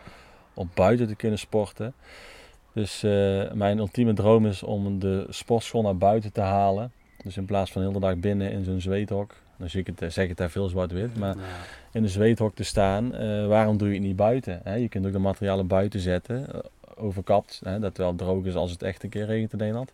om 0.55 0.71
buiten 0.75 1.07
te 1.07 1.15
kunnen 1.15 1.39
sporten. 1.39 1.95
Dus 2.73 3.01
mijn 3.53 3.79
ultieme 3.79 4.13
droom 4.13 4.47
is 4.47 4.63
om 4.63 4.99
de 4.99 5.27
sportschool 5.29 5.83
naar 5.83 5.97
buiten 5.97 6.33
te 6.33 6.41
halen. 6.41 6.93
Dus 7.23 7.37
in 7.37 7.45
plaats 7.45 7.73
van 7.73 7.83
heel 7.83 7.93
de 7.93 8.01
dag 8.01 8.17
binnen 8.17 8.51
in 8.51 8.65
zo'n 8.65 8.81
zweethok. 8.81 9.35
Dan 9.59 9.71
zie 9.71 9.81
ik 9.81 9.87
het, 9.87 10.13
zeg 10.13 10.23
ik 10.25 10.29
het 10.29 10.39
daar 10.39 10.51
veel 10.51 10.69
zwart-wit. 10.69 11.17
Maar 11.17 11.37
ja. 11.37 11.43
in 11.93 12.03
de 12.03 12.09
zweethok 12.09 12.55
te 12.55 12.63
staan, 12.63 13.15
eh, 13.15 13.47
waarom 13.47 13.77
doe 13.77 13.89
je 13.89 13.95
het 13.95 14.03
niet 14.03 14.17
buiten? 14.17 14.61
Hè? 14.65 14.75
Je 14.75 14.89
kunt 14.89 15.07
ook 15.07 15.13
de 15.13 15.19
materialen 15.19 15.67
buiten 15.67 16.01
zetten, 16.01 16.53
eh, 16.53 16.59
overkapt, 16.97 17.61
hè? 17.65 17.79
dat 17.79 17.97
wel 17.97 18.15
droog 18.15 18.45
is 18.45 18.55
als 18.55 18.71
het 18.71 18.83
echt 18.83 19.03
een 19.03 19.09
keer 19.09 19.27
regent 19.27 19.53
in 19.53 19.59
Nederland. 19.59 19.93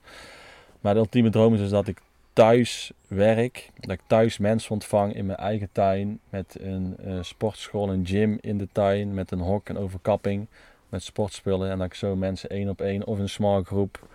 Maar 0.80 0.94
de 0.94 1.00
ultieme 1.00 1.30
droom 1.30 1.54
is 1.54 1.60
dus 1.60 1.70
dat 1.70 1.88
ik 1.88 2.00
thuis 2.32 2.92
werk, 3.08 3.70
dat 3.80 3.90
ik 3.90 4.00
thuis 4.06 4.38
mensen 4.38 4.70
ontvang 4.70 5.14
in 5.14 5.26
mijn 5.26 5.38
eigen 5.38 5.68
tuin, 5.72 6.20
met 6.30 6.56
een 6.60 6.96
eh, 7.04 7.18
sportschool, 7.20 7.92
een 7.92 8.06
gym 8.06 8.38
in 8.40 8.58
de 8.58 8.68
tuin, 8.72 9.14
met 9.14 9.30
een 9.30 9.40
hok, 9.40 9.68
een 9.68 9.78
overkapping, 9.78 10.46
met 10.88 11.02
sportspullen. 11.02 11.70
En 11.70 11.78
dat 11.78 11.86
ik 11.86 11.94
zo 11.94 12.16
mensen 12.16 12.50
één 12.50 12.68
op 12.68 12.80
één 12.80 13.06
of 13.06 13.16
in 13.16 13.22
een 13.22 13.28
small 13.28 13.62
groep 13.62 14.08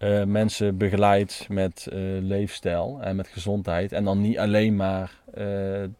eh, 0.00 0.24
mensen 0.24 0.76
begeleid 0.76 1.46
met 1.48 1.86
eh, 1.92 1.98
leefstijl 2.20 2.98
en 3.00 3.16
met 3.16 3.28
gezondheid. 3.28 3.92
En 3.92 4.04
dan 4.04 4.20
niet 4.20 4.38
alleen 4.38 4.76
maar 4.76 5.12
eh, 5.34 5.44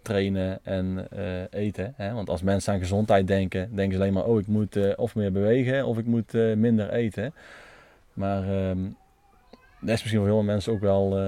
trainen 0.03 0.59
en 0.63 1.09
eten. 1.51 1.95
Hè? 1.97 2.13
Want 2.13 2.29
als 2.31 2.43
mensen 2.43 2.73
aan 2.73 2.79
gezondheid 2.79 3.27
denken, 3.27 3.77
denken 3.77 3.97
ze 3.97 4.03
alleen 4.03 4.13
maar: 4.13 4.25
oh, 4.25 4.39
ik 4.39 4.47
moet 4.47 4.97
of 4.97 5.15
meer 5.15 5.33
bewegen 5.33 5.87
of 5.87 5.99
ik 5.99 6.07
moet 6.07 6.33
minder 6.57 6.91
eten. 6.91 7.35
Maar 8.13 8.43
ehm, 8.43 8.79
dat 9.81 9.95
is 9.95 10.03
misschien 10.03 10.19
voor 10.19 10.29
veel 10.29 10.43
mensen 10.43 10.73
ook 10.73 10.81
wel 10.81 11.21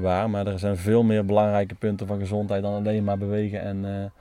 waar. 0.00 0.30
Maar 0.30 0.46
er 0.46 0.58
zijn 0.58 0.76
veel 0.76 1.02
meer 1.02 1.24
belangrijke 1.24 1.74
punten 1.74 2.06
van 2.06 2.18
gezondheid 2.18 2.62
dan 2.62 2.74
alleen 2.74 3.04
maar 3.04 3.18
bewegen 3.18 3.60
en, 3.60 4.12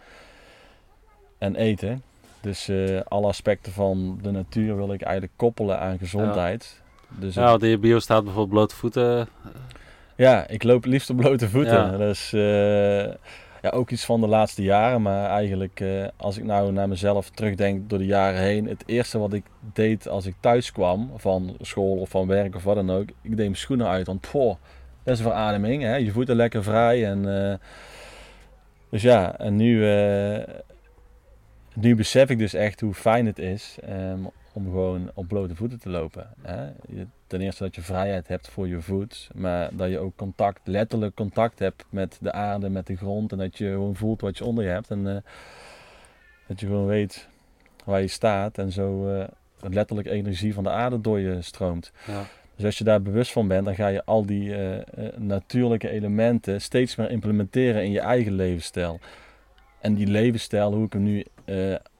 en 1.38 1.56
eten. 1.56 2.02
Dus 2.42 2.72
alle 3.08 3.28
aspecten 3.28 3.72
van 3.72 4.20
de 4.22 4.32
natuur 4.32 4.76
wil 4.76 4.94
ik 4.94 5.02
eigenlijk 5.02 5.34
koppelen 5.36 5.80
aan 5.80 5.98
gezondheid. 5.98 6.84
Dus 7.20 7.36
Ja, 7.36 7.50
want 7.50 7.64
in 7.64 7.70
je 7.70 7.78
bio 7.78 8.00
staat 8.00 8.24
bijvoorbeeld 8.24 8.54
blote 8.54 8.76
voeten. 8.76 9.28
Ja, 10.16 10.48
ik 10.48 10.64
loop 10.64 10.86
liefst 10.86 11.10
op 11.10 11.18
blote 11.18 11.50
voeten. 11.50 11.92
Ja. 11.92 11.98
Dat 11.98 12.10
is 12.10 12.34
eh, 12.34 13.14
ja, 13.62 13.70
ook 13.72 13.90
iets 13.90 14.06
van 14.06 14.22
de 14.22 14.28
laatste 14.28 14.64
jaren. 14.64 15.02
Maar 15.02 15.30
eigenlijk, 15.30 15.80
eh, 15.80 16.08
als 16.18 16.38
ik 16.38 16.44
nou 16.44 16.72
naar 16.72 16.88
mezelf 16.88 17.30
terugdenk 17.30 17.90
door 17.90 18.00
de 18.00 18.06
jaren 18.06 18.42
heen. 18.42 18.68
Het 18.68 18.84
eerste 18.86 19.18
wat 19.18 19.34
ik 19.34 19.44
deed 19.74 20.08
als 20.08 20.26
ik 20.26 20.36
thuis 20.40 20.72
kwam, 20.72 21.12
van 21.16 21.56
school 21.62 21.98
of 21.98 22.10
van 22.10 22.28
werk 22.28 22.56
of 22.56 22.64
wat 22.64 22.76
dan 22.76 22.92
ook. 22.92 23.10
Ik 23.10 23.16
deed 23.22 23.38
mijn 23.38 23.56
schoenen 23.56 23.88
uit, 23.88 24.08
want 24.08 24.28
poh, 24.32 24.56
dat 25.04 25.14
is 25.14 25.20
een 25.20 25.26
verademing. 25.26 25.84
Hè? 25.84 25.96
Je 25.96 26.12
voeten 26.12 26.36
lekker 26.36 26.64
vrij. 26.64 27.06
En, 27.06 27.50
eh, 27.50 27.58
dus 28.90 29.02
ja, 29.02 29.38
en 29.40 29.56
nu, 29.56 29.90
eh, 29.90 30.44
nu 31.74 31.96
besef 31.96 32.30
ik 32.30 32.38
dus 32.38 32.54
echt 32.54 32.82
hoe 32.82 32.94
fijn 32.94 33.26
het 33.26 33.40
is 33.40 33.78
ehm, 33.88 34.20
om 34.56 34.64
gewoon 34.64 35.12
op 35.14 35.28
blote 35.28 35.56
voeten 35.56 35.80
te 35.80 35.90
lopen. 35.90 36.30
Hè? 36.42 36.72
Ten 37.28 37.42
eerste 37.42 37.64
dat 37.64 37.76
je 37.76 37.82
vrijheid 37.82 38.28
hebt 38.28 38.50
voor 38.50 38.68
je 38.68 38.82
voet, 38.82 39.30
maar 39.34 39.70
dat 39.74 39.90
je 39.90 40.00
ook 40.00 40.16
contact, 40.16 40.60
letterlijk 40.64 41.16
contact 41.16 41.60
hebt 41.60 41.86
met 41.90 42.18
de 42.22 42.32
aarde, 42.32 42.70
met 42.70 42.88
de 42.88 42.96
grond 42.96 43.32
en 43.32 43.38
dat 43.38 43.58
je 43.58 43.70
gewoon 43.70 43.96
voelt 43.96 44.22
wat 44.22 44.38
je 44.38 44.46
onder 44.46 44.64
je 44.64 44.70
hebt 44.70 44.90
en 44.92 45.08
eh, 45.08 45.22
dat 46.48 46.60
je 46.60 46.66
gewoon 46.66 46.86
weet 46.86 47.28
waar 47.86 48.02
je 48.02 48.08
staat 48.08 48.58
en 48.58 48.72
zo 48.72 49.10
eh, 49.10 49.28
letterlijk 49.60 50.08
energie 50.08 50.54
van 50.54 50.64
de 50.64 50.70
aarde 50.70 51.02
door 51.02 51.20
je 51.20 51.42
stroomt. 51.42 51.92
Ja. 52.08 52.24
Dus 52.56 52.66
als 52.66 52.78
je 52.78 52.84
daar 52.84 53.02
bewust 53.02 53.32
van 53.32 53.48
bent, 53.48 53.66
dan 53.66 53.76
ga 53.76 53.88
je 53.88 54.06
al 54.06 54.26
die 54.26 54.56
eh, 54.56 55.18
natuurlijke 55.18 55.90
elementen 55.90 56.62
steeds 56.62 56.96
meer 56.96 57.10
implementeren 57.10 57.84
in 57.84 57.92
je 57.92 58.00
eigen 58.00 58.34
levensstijl. 58.34 59.00
En 59.82 59.94
die 59.94 60.08
levensstijl, 60.08 60.74
hoe 60.74 60.86
ik 60.86 60.94
hem 60.94 61.04
nu 61.04 61.26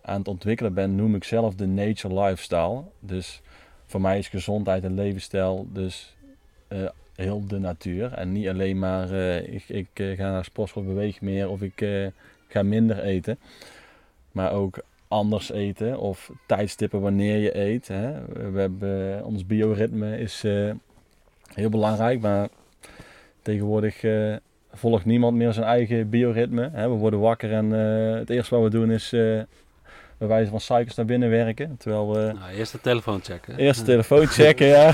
aan 0.06 0.20
het 0.20 0.28
ontwikkelen 0.28 0.74
ben, 0.74 0.96
noem 0.96 1.16
ik 1.16 1.24
zelf 1.24 1.56
de 1.56 1.66
nature 1.66 2.22
lifestyle. 2.22 2.84
Dus 3.00 3.42
voor 3.86 4.02
mij 4.02 4.18
is 4.18 4.28
gezondheid 4.28 4.84
en 4.84 4.94
levensstijl 4.94 5.68
dus 5.72 6.16
eh, 6.68 6.80
heel 7.16 7.48
de 7.48 7.60
natuur. 7.60 8.14
En 8.14 8.32
niet 8.32 8.48
alleen 8.48 8.80
maar 8.80 9.12
eh, 9.12 9.54
ik, 9.54 9.64
ik 9.68 9.88
eh, 9.94 10.18
ga 10.18 10.32
naar 10.32 10.44
sportschool, 10.44 10.84
beweeg 10.84 11.22
meer 11.22 11.50
of 11.50 11.62
ik 11.62 12.10
ga 12.48 12.64
minder 12.64 13.00
eten. 13.00 13.38
Maar 14.32 14.52
ook 14.52 14.84
anders 15.08 15.52
eten 15.52 16.00
of 16.00 16.32
tijdstippen 16.46 17.02
wanneer 17.02 17.38
je 17.38 17.58
eet. 17.58 17.88
Hè. 17.88 18.26
We 18.52 18.60
hebben, 18.60 19.26
ons 19.26 19.46
bioritme 19.46 20.18
is 20.18 20.44
heel 21.54 21.70
belangrijk, 21.70 22.22
maar 22.22 22.50
tegenwoordig 23.42 24.04
volgt 24.74 25.06
niemand 25.06 25.38
meer 25.38 25.54
zijn 25.54 25.66
eigen 25.66 26.10
bioritme. 26.10 26.70
We 26.70 26.88
worden 26.88 27.20
wakker 27.20 27.52
en 27.52 27.70
het 28.20 28.30
eerste 28.30 28.56
wat 28.56 28.64
we 28.64 28.70
doen 28.70 28.92
is 28.92 29.14
bij 30.18 30.28
wijze 30.28 30.50
van 30.50 30.60
suikers 30.60 30.96
naar 30.96 31.06
binnen 31.06 31.30
werken. 31.30 31.78
Terwijl 31.78 32.12
we 32.14 32.34
Nou, 32.40 32.52
eerst 32.52 32.72
de 32.72 32.82
telefoon 32.82 33.22
checken. 33.24 33.58
eerst 33.58 33.80
de 33.80 33.86
telefoon 33.92 34.26
checken, 34.28 34.68
ja. 34.68 34.94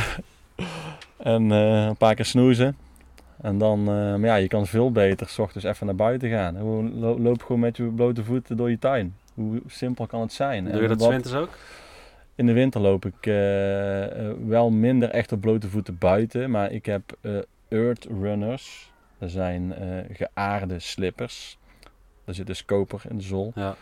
En 1.18 1.52
eh, 1.52 1.86
een 1.86 1.98
paar 1.98 2.16
keer 2.16 2.26
snoezen. 2.26 2.78
En 3.42 3.58
dan, 3.58 3.80
eh, 3.80 3.86
maar 3.86 4.20
ja, 4.26 4.36
je 4.36 4.48
kan 4.48 4.68
veel 4.68 4.92
beter 4.92 5.30
s 5.30 5.40
ochtends 5.40 5.66
even 5.66 5.86
naar 5.86 5.96
buiten 5.96 6.30
gaan. 6.30 6.62
Loop 7.22 7.42
gewoon 7.44 7.62
met 7.62 7.78
je 7.78 7.84
blote 7.84 8.24
voeten 8.24 8.58
door 8.58 8.70
je 8.70 8.80
tuin. 8.80 9.16
Hoe 9.34 9.62
simpel 9.68 10.06
kan 10.06 10.22
het 10.22 10.34
zijn? 10.34 10.66
Doe 10.72 10.82
je 10.82 10.88
dat 10.88 11.08
winters 11.08 11.34
ook? 11.36 11.58
in 12.36 12.46
de 12.46 12.54
winter 12.54 12.82
loop 12.82 13.06
ik 13.06 13.26
eh, 13.26 14.30
wel 14.48 14.70
minder 14.70 15.10
echt 15.10 15.32
op 15.32 15.42
blote 15.42 15.70
voeten 15.70 15.98
buiten. 15.98 16.52
Maar 16.52 16.72
ik 16.72 16.86
heb 16.86 17.18
earth 17.68 18.08
runners. 18.22 18.92
Dat 19.18 19.32
zijn 19.32 19.74
geaarde 20.12 20.80
slippers. 20.80 21.58
Daar 22.26 22.36
zit 22.36 22.48
dus 22.48 22.66
koper 22.66 23.02
in 23.10 23.18
de 23.18 23.24
zool. 23.24 23.52
Ja. 23.56 23.76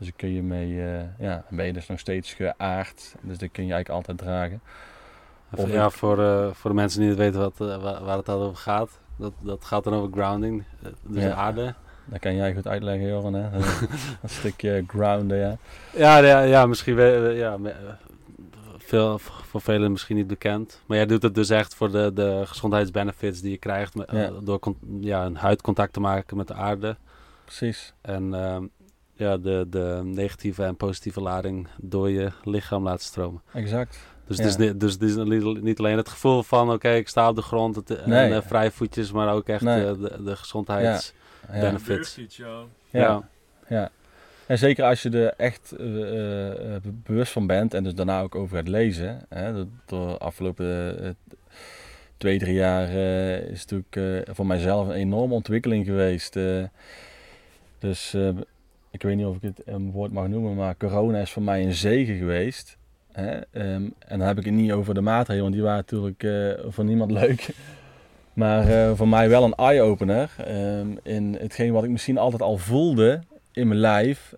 Dus 0.00 0.08
daar 0.08 0.18
kun 0.18 0.32
je 0.32 0.42
mee, 0.42 0.82
eh, 0.82 1.00
ja, 1.18 1.44
dan 1.48 1.56
ben 1.56 1.66
je 1.66 1.72
dus 1.72 1.86
nog 1.86 1.98
steeds 1.98 2.32
geaard. 2.34 3.14
Dus 3.20 3.38
dat 3.38 3.48
kun 3.52 3.66
je 3.66 3.72
eigenlijk 3.72 3.88
altijd 3.88 4.18
dragen. 4.18 4.60
Of 5.56 5.72
ja, 5.72 5.90
voor, 5.90 6.18
eh, 6.24 6.48
voor 6.52 6.70
de 6.70 6.76
mensen 6.76 7.00
die 7.00 7.08
niet 7.08 7.18
weten 7.18 7.40
wat, 7.40 7.60
eh, 7.60 7.82
waar, 7.82 8.04
waar 8.04 8.16
het 8.16 8.28
al 8.28 8.42
over 8.42 8.56
gaat. 8.56 8.98
Dat, 9.16 9.32
dat 9.40 9.64
gaat 9.64 9.84
dan 9.84 9.94
over 9.94 10.12
grounding, 10.12 10.64
dus 11.02 11.22
Ja. 11.22 11.34
aarde. 11.34 11.74
Dat 12.04 12.18
kan 12.18 12.34
jij 12.34 12.54
goed 12.54 12.66
uitleggen, 12.66 13.08
Joran. 13.08 13.34
Hè? 13.34 13.48
een 14.22 14.28
stukje 14.28 14.84
grounden, 14.86 15.38
ja. 15.38 15.56
Ja, 15.96 16.18
ja, 16.18 16.40
ja 16.40 16.66
misschien 16.66 16.96
ja, 17.34 17.58
veel, 18.78 19.18
voor 19.18 19.60
velen 19.60 19.90
misschien 19.92 20.16
niet 20.16 20.26
bekend. 20.26 20.82
Maar 20.86 20.96
jij 20.96 21.06
doet 21.06 21.22
het 21.22 21.34
dus 21.34 21.50
echt 21.50 21.74
voor 21.74 21.90
de, 21.90 22.10
de 22.14 22.42
gezondheidsbenefits 22.46 23.40
die 23.40 23.50
je 23.50 23.58
krijgt 23.58 23.94
met, 23.94 24.10
Ja. 24.10 24.30
door 24.42 24.60
ja, 25.00 25.24
een 25.24 25.36
huidcontact 25.36 25.92
te 25.92 26.00
maken 26.00 26.36
met 26.36 26.48
de 26.48 26.54
aarde. 26.54 26.96
Precies. 27.44 27.94
En 28.00 28.34
ehm, 28.34 28.64
ja, 29.20 29.36
de, 29.36 29.66
de 29.70 30.00
negatieve 30.04 30.64
en 30.64 30.76
positieve 30.76 31.20
lading 31.20 31.68
door 31.80 32.10
je 32.10 32.30
lichaam 32.44 32.82
laten 32.84 33.04
stromen. 33.04 33.42
Exact. 33.52 33.98
Dus 34.26 34.36
Ja. 34.36 34.42
het 34.44 34.52
is, 34.52 34.66
niet- 34.66 34.80
dus 34.80 34.92
het 34.92 35.02
is 35.02 35.14
niet- 35.60 35.78
alleen 35.78 35.96
het 35.96 36.08
gevoel 36.08 36.42
van 36.42 36.72
oké, 36.72 36.90
ik 36.90 37.08
sta 37.08 37.28
op 37.28 37.36
de 37.36 37.42
grond 37.42 37.76
het, 37.76 37.90
en 37.90 38.08
Nee. 38.08 38.34
eh, 38.34 38.40
vrij 38.42 38.70
voetjes, 38.70 39.12
maar 39.12 39.32
ook 39.34 39.48
echt 39.48 39.62
Nee. 39.62 39.86
eh, 39.86 39.92
de, 40.00 40.22
de 40.24 40.36
gezondheids... 40.36 41.12
Ja. 41.52 41.60
Benefits. 41.60 41.86
Beurtfiets, 41.86 42.36
ja. 42.36 42.60
Ja. 42.90 43.28
Ja. 43.68 43.90
En 44.46 44.58
zeker 44.58 44.84
als 44.84 45.02
je 45.02 45.10
er 45.10 45.32
echt 45.36 45.72
eh, 45.78 46.74
eh, 46.74 46.82
bewust 46.84 47.32
van 47.32 47.46
bent 47.46 47.74
en 47.74 47.82
dus 47.84 47.94
daarna 47.94 48.20
ook 48.20 48.34
over 48.34 48.56
gaat 48.56 48.68
lezen. 48.68 49.24
Hè, 49.28 49.52
de, 49.54 49.66
de 49.86 49.96
afgelopen 50.18 51.16
twee, 52.16 52.38
drie 52.38 52.54
jaar 52.54 52.88
eh, 52.88 53.38
is 53.50 53.60
het 53.60 53.70
natuurlijk 53.70 54.26
eh, 54.28 54.34
voor 54.34 54.46
mijzelf 54.46 54.88
een 54.88 54.94
enorme 54.94 55.34
ontwikkeling 55.34 55.86
geweest. 55.86 56.36
eh. 56.36 56.62
dus 57.78 58.14
eh, 58.14 58.28
ik 58.90 59.02
weet 59.02 59.16
niet 59.16 59.26
of 59.26 59.36
ik 59.36 59.42
het 59.42 59.62
een 59.64 59.90
woord 59.90 60.12
mag 60.12 60.28
noemen, 60.28 60.54
maar 60.54 60.76
corona 60.76 61.18
is 61.18 61.30
voor 61.30 61.42
mij 61.42 61.64
een 61.64 61.74
zegen 61.74 62.16
geweest. 62.16 62.76
Hè? 63.12 63.38
ehm, 63.38 63.88
en 63.98 64.18
dan 64.18 64.20
heb 64.20 64.38
ik 64.38 64.44
het 64.44 64.54
niet 64.54 64.72
over 64.72 64.94
de 64.94 65.00
maatregelen, 65.00 65.42
want 65.42 65.54
die 65.54 65.62
waren 65.62 65.78
natuurlijk 65.78 66.22
eh, 66.22 66.70
voor 66.72 66.84
niemand 66.84 67.10
leuk. 67.20 67.48
Maar 68.32 68.68
eh, 68.68 68.94
voor 68.94 69.08
mij 69.08 69.28
wel 69.28 69.44
een 69.44 69.54
eye-opener 69.54 70.30
ehm, 70.36 70.88
in 71.02 71.36
hetgeen 71.40 71.72
wat 71.72 71.84
ik 71.84 71.90
misschien 71.90 72.18
altijd 72.18 72.42
al 72.42 72.56
voelde 72.56 73.20
in 73.52 73.68
mijn 73.68 73.80
lijf, 73.80 74.34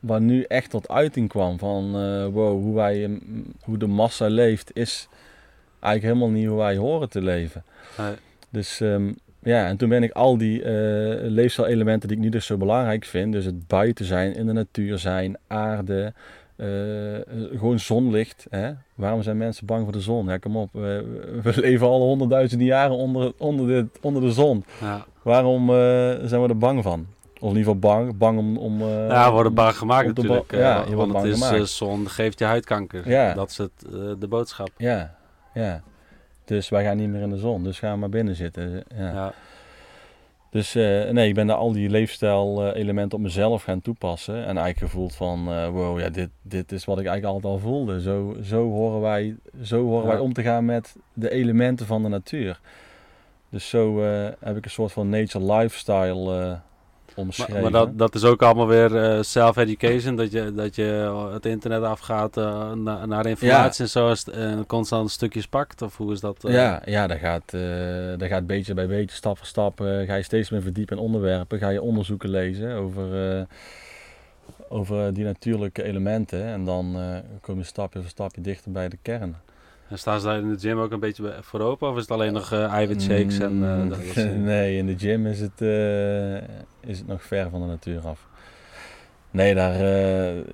waar 0.00 0.20
nu 0.20 0.42
echt 0.42 0.70
tot 0.70 0.88
uiting 0.88 1.28
kwam 1.28 1.58
van 1.58 1.84
eh, 1.84 2.26
wow, 2.26 2.62
hoe, 2.62 2.74
wij, 2.74 3.06
mm, 3.06 3.44
hoe 3.64 3.78
de 3.78 3.86
massa 3.86 4.26
leeft 4.26 4.76
is 4.76 5.08
eigenlijk 5.80 6.14
helemaal 6.14 6.38
niet 6.40 6.48
hoe 6.48 6.58
wij 6.58 6.76
horen 6.76 7.08
te 7.08 7.22
leven. 7.22 7.64
Nee. 7.98 8.14
Dus 8.50 8.80
ehm, 8.80 9.12
ja, 9.42 9.66
en 9.66 9.76
toen 9.76 9.88
ben 9.88 10.02
ik 10.02 10.12
al 10.12 10.36
die 10.38 10.62
eh 10.62 11.30
leefstijlelementen 11.30 12.08
die 12.08 12.16
ik 12.16 12.22
nu 12.22 12.28
dus 12.30 12.46
zo 12.46 12.56
belangrijk 12.56 13.04
vind, 13.04 13.32
dus 13.32 13.44
het 13.44 13.66
buiten 13.66 14.04
zijn, 14.04 14.34
in 14.34 14.46
de 14.46 14.52
natuur 14.52 14.98
zijn, 14.98 15.36
aarde, 15.46 16.12
eh, 16.56 17.16
eh, 17.16 17.22
gewoon 17.50 17.78
zonlicht. 17.78 18.46
Hè? 18.50 18.70
Waarom 18.94 19.22
zijn 19.22 19.36
mensen 19.36 19.66
bang 19.66 19.82
voor 19.82 19.92
de 19.92 20.00
zon? 20.00 20.26
Ja, 20.26 20.36
kom 20.36 20.56
op, 20.56 20.68
we, 20.72 21.04
we 21.42 21.52
leven 21.60 21.86
al 21.86 22.00
honderdduizenden 22.00 22.66
jaren 22.66 22.96
onder, 22.96 23.32
onder, 23.36 23.66
de, 23.66 23.86
onder 24.00 24.22
de 24.22 24.32
zon. 24.32 24.64
Ja. 24.80 25.04
Waarom 25.22 25.66
zijn 26.26 26.42
we 26.42 26.48
er 26.48 26.58
bang 26.58 26.82
van? 26.82 27.06
Of 27.40 27.50
in 27.50 27.56
ieder 27.56 27.72
geval 27.72 27.78
bang, 27.78 28.16
bang 28.18 28.38
om... 28.38 28.56
om 28.56 28.88
Ja, 28.88 29.26
we 29.26 29.32
worden 29.32 29.54
bang 29.54 29.76
gemaakt 29.76 30.06
natuurlijk. 30.06 30.46
ba- 30.46 30.58
ja, 30.58 30.84
je 30.88 30.94
wordt 30.94 31.12
want 31.12 31.24
het 31.24 31.34
is 31.36 31.46
gemaakt. 31.46 31.68
zon 31.68 32.08
geeft 32.08 32.38
je 32.38 32.44
huidkanker. 32.44 33.08
Ja. 33.10 33.34
Dat 33.34 33.50
is 33.50 33.58
het, 33.58 33.72
de 34.18 34.26
boodschap. 34.28 34.68
Ja, 34.76 35.14
ja. 35.54 35.82
Dus 36.44 36.68
wij 36.68 36.84
gaan 36.84 36.96
niet 36.96 37.08
meer 37.08 37.20
in 37.22 37.30
de 37.30 37.36
zon, 37.36 37.64
dus 37.64 37.78
gaan 37.78 37.92
we 37.92 37.98
maar 37.98 38.08
binnen 38.08 38.34
zitten. 38.34 38.84
Ja. 38.96 39.12
Ja. 39.12 39.32
Dus 40.50 40.74
eh, 40.74 41.10
nee, 41.10 41.28
ik 41.28 41.34
ben 41.34 41.46
daar 41.46 41.56
al 41.56 41.72
die 41.72 41.90
leefstijl-elementen 41.90 43.18
op 43.18 43.24
mezelf 43.24 43.62
gaan 43.62 43.80
toepassen. 43.80 44.34
En 44.34 44.56
eigenlijk 44.56 44.78
gevoeld 44.78 45.14
van, 45.14 45.48
eh, 45.52 45.68
wow, 45.68 46.00
ja, 46.00 46.08
dit, 46.08 46.28
dit 46.42 46.72
is 46.72 46.84
wat 46.84 46.98
ik 46.98 47.06
eigenlijk 47.06 47.34
altijd 47.34 47.54
al 47.54 47.58
voelde. 47.70 48.00
Zo, 48.00 48.36
zo 48.42 48.70
horen, 48.70 49.00
wij, 49.00 49.36
zo 49.62 49.82
horen 49.84 50.06
Ja. 50.06 50.12
wij 50.12 50.18
om 50.18 50.32
te 50.32 50.42
gaan 50.42 50.64
met 50.64 50.96
de 51.12 51.30
elementen 51.30 51.86
van 51.86 52.02
de 52.02 52.08
natuur. 52.08 52.60
Dus 53.48 53.68
zo 53.68 54.02
eh, 54.02 54.28
heb 54.40 54.56
ik 54.56 54.64
een 54.64 54.70
soort 54.70 54.92
van 54.92 55.08
nature 55.08 55.52
lifestyle 55.54 56.40
eh 56.40 56.58
omschreven. 57.16 57.52
Maar, 57.62 57.62
maar 57.62 57.70
dat, 57.86 57.98
dat 57.98 58.14
is 58.14 58.24
ook 58.24 58.42
allemaal 58.42 58.66
weer 58.66 58.96
eh, 58.96 59.22
self-education. 59.22 60.16
Dat 60.16 60.32
je, 60.32 60.52
dat 60.54 60.74
je 60.74 61.28
het 61.32 61.46
internet 61.46 61.82
afgaat 61.82 62.36
eh, 62.36 62.72
na- 62.72 63.06
naar 63.06 63.26
informatie 63.26 63.84
en 63.84 63.90
zo. 63.90 64.14
En 64.32 64.66
constant 64.66 65.10
stukjes 65.10 65.46
pakt. 65.46 65.82
Of 65.82 65.96
hoe 65.96 66.12
is 66.12 66.20
dat? 66.20 66.44
eh? 66.44 66.54
Ja, 66.54 66.82
ja 66.84 67.06
dat, 67.06 67.18
gaat, 67.18 67.54
eh, 67.54 67.60
dat 68.18 68.28
gaat 68.28 68.46
beetje 68.46 68.74
bij 68.74 68.86
beetje, 68.86 69.16
stap 69.16 69.36
voor 69.38 69.46
stap. 69.46 69.80
eh, 69.80 69.86
ga 70.06 70.14
je 70.14 70.22
steeds 70.22 70.50
meer 70.50 70.62
verdiepen 70.62 70.96
in 70.96 71.02
onderwerpen. 71.02 71.58
Ga 71.58 71.68
je 71.68 71.82
onderzoeken 71.82 72.28
lezen 72.30 72.74
over, 72.74 73.36
eh, 73.38 73.42
over 74.68 75.14
die 75.14 75.24
natuurlijke 75.24 75.82
elementen. 75.82 76.44
En 76.44 76.64
dan 76.64 76.94
eh, 76.96 77.16
kom 77.40 77.58
je 77.58 77.64
stapje 77.64 78.00
voor 78.00 78.08
stapje 78.10 78.40
dichter 78.40 78.72
bij 78.72 78.88
de 78.88 78.98
kern. 79.02 79.36
En 79.92 79.98
staan 79.98 80.20
ze 80.20 80.26
daar 80.26 80.38
in 80.38 80.48
de 80.48 80.58
gym 80.58 80.78
ook 80.78 80.92
een 80.92 81.00
beetje 81.00 81.34
voor 81.40 81.60
open? 81.60 81.88
Of 81.88 81.94
is 81.94 82.00
het 82.00 82.10
alleen 82.10 82.32
nog 82.32 82.52
eh 82.52 82.64
eiwitshakes 82.72 83.38
en 83.38 83.64
eh, 83.64 83.76
Mm, 83.76 83.88
dat 83.88 83.98
soort 84.14 84.36
nee, 84.42 84.76
in 84.76 84.86
de 84.86 84.98
gym 84.98 85.26
is 85.26 85.40
het, 85.40 85.60
eh, 85.60 86.36
is 86.90 86.98
het 86.98 87.06
nog 87.06 87.22
ver 87.22 87.50
van 87.50 87.60
de 87.60 87.66
natuur 87.66 88.00
af. 88.06 88.26
Nee, 89.30 89.54
daar, 89.54 89.74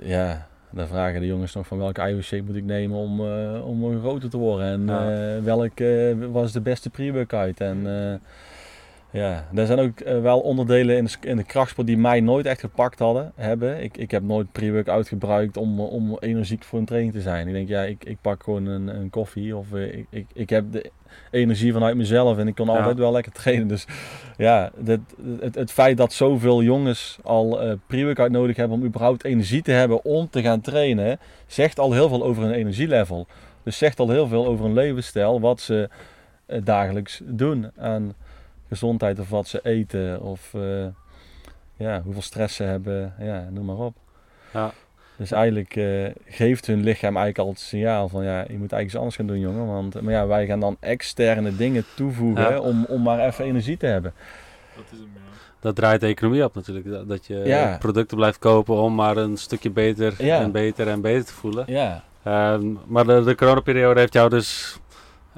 ja, 0.03 0.47
daar 0.71 0.87
vragen 0.87 1.21
de 1.21 1.27
jongens 1.27 1.55
nog 1.55 1.67
van 1.67 1.79
welke 1.79 2.01
eiwitshake 2.01 2.43
moet 2.43 2.57
ik 2.57 2.65
nemen 2.65 2.97
om, 2.99 3.21
om 3.61 4.01
groter 4.01 4.31
te 4.31 4.37
worden. 4.37 4.67
En 4.67 4.87
Ja. 4.87 5.43
welk 5.43 5.79
was 6.33 6.53
de 6.53 6.61
beste 6.61 6.91
pre-workout. 6.91 7.61
En 7.61 7.87
Ja, 9.11 9.49
er 9.55 9.67
zijn 9.67 9.79
ook 9.79 10.01
eh, 10.01 10.21
wel 10.21 10.41
onderdelen 10.41 10.97
in 10.97 11.05
de, 11.05 11.13
in 11.21 11.37
de 11.37 11.45
krachtsport 11.45 11.87
die 11.87 11.97
mij 11.99 12.21
nooit 12.21 12.47
echt 12.47 12.61
gepakt 12.61 12.99
hadden, 12.99 13.33
hebben. 13.37 13.83
Ik, 13.83 13.97
ik 13.97 14.11
heb 14.11 14.23
nooit 14.23 14.53
pre-workout 14.53 15.09
gebruikt 15.09 15.57
om, 15.57 15.81
om 15.81 16.17
energiek 16.21 16.65
voor 16.65 16.79
een 16.79 16.85
training 16.85 17.13
te 17.13 17.21
zijn. 17.21 17.47
Ik 17.47 17.53
denk, 17.53 17.69
ja, 17.69 17.83
ik, 17.83 18.05
ik 18.05 18.17
pak 18.21 18.43
gewoon 18.43 18.67
een, 18.67 18.89
een 18.89 19.11
koffie 19.11 19.57
of 19.57 19.73
eh, 19.73 19.95
ik, 19.99 20.07
ik, 20.11 20.27
ik 20.35 20.51
heb 20.51 20.73
de 20.73 20.91
energie 21.31 21.73
vanuit 21.73 21.97
mezelf 21.97 22.39
en 22.39 22.49
ik 22.49 22.55
kon 22.55 22.67
Ja. 22.67 22.73
altijd 22.73 22.99
wel 22.99 23.13
lekker 23.13 23.33
trainen. 23.33 23.69
Dus 23.69 23.87
ja, 24.37 24.71
dit, 24.77 25.01
het, 25.41 25.55
het 25.55 25.73
feit 25.73 25.97
dat 25.97 26.13
zoveel 26.13 26.63
jongens 26.63 27.19
al 27.23 27.63
eh 27.63 27.73
pre-workout 27.87 28.31
nodig 28.31 28.57
hebben 28.57 28.77
om 28.79 28.85
überhaupt 28.85 29.25
energie 29.25 29.63
te 29.63 29.73
hebben 29.73 30.05
om 30.05 30.31
te 30.31 30.43
gaan 30.43 30.61
trainen, 30.61 31.19
zegt 31.47 31.79
al 31.79 31.93
heel 31.93 32.09
veel 32.09 32.25
over 32.25 32.43
hun 32.43 32.53
energielevel. 32.53 33.27
Dus 33.63 33.79
zegt 33.79 33.99
al 33.99 34.11
heel 34.11 34.27
veel 34.29 34.47
over 34.47 34.65
een 34.65 34.73
levensstijl, 34.73 35.41
wat 35.41 35.61
ze 35.61 35.89
dagelijks 36.65 37.21
doen 37.25 37.71
aan 37.77 38.15
gezondheid 38.69 39.19
of 39.19 39.29
wat 39.29 39.49
ze 39.49 39.61
eten 39.63 40.21
of 40.23 40.55
eh, 40.55 40.87
ja, 41.77 42.01
hoeveel 42.05 42.23
stress 42.23 42.57
ze 42.57 42.63
hebben, 42.63 43.15
ja, 43.21 43.49
noem 43.51 43.65
maar 43.65 43.77
op. 43.77 43.95
Ja. 44.53 44.73
Dus 45.17 45.31
eigenlijk 45.33 45.77
eh, 45.77 46.05
geeft 46.27 46.67
hun 46.67 46.81
lichaam 46.83 47.17
eigenlijk 47.17 47.39
al 47.39 47.49
het 47.49 47.59
signaal 47.61 48.09
van 48.09 48.25
ja, 48.25 48.31
je 48.39 48.59
moet 48.59 48.73
eigenlijk 48.73 48.85
iets 48.85 48.97
anders 48.97 49.17
gaan 49.17 49.27
doen 49.27 49.39
jongen. 49.41 49.67
Want, 49.67 50.01
maar 50.01 50.13
ja, 50.13 50.27
wij 50.27 50.47
gaan 50.47 50.61
dan 50.61 50.77
externe 50.81 51.57
dingen 51.57 51.85
toevoegen 51.97 52.51
Ja. 52.51 52.61
om, 52.61 52.85
om 52.85 53.03
maar 53.03 53.27
even 53.27 53.45
energie 53.45 53.77
te 53.77 53.87
hebben. 53.87 54.13
Dat 54.77 54.85
is 54.93 54.99
hem, 54.99 55.09
ja. 55.15 55.21
Dat 55.61 55.77
draait 55.77 56.01
de 56.01 56.07
economie 56.07 56.45
op 56.45 56.55
natuurlijk. 56.55 57.09
Dat, 57.09 57.27
je 57.27 57.35
Ja. 57.37 57.77
producten 57.79 58.17
blijft 58.17 58.39
kopen 58.39 58.75
om 58.75 58.95
maar 58.95 59.17
een 59.17 59.37
stukje 59.37 59.71
beter 59.71 60.25
Ja. 60.25 60.41
en 60.41 60.53
beter 60.53 60.89
en 60.89 61.01
beter 61.01 61.25
te 61.25 61.33
voelen. 61.33 61.65
Ja, 61.69 62.03
Ehm, 62.23 62.73
maar 62.87 63.07
de, 63.07 63.23
de 63.25 63.35
coronaperiode 63.35 64.01
heeft 64.01 64.13
jou 64.13 64.29
dus 64.29 64.79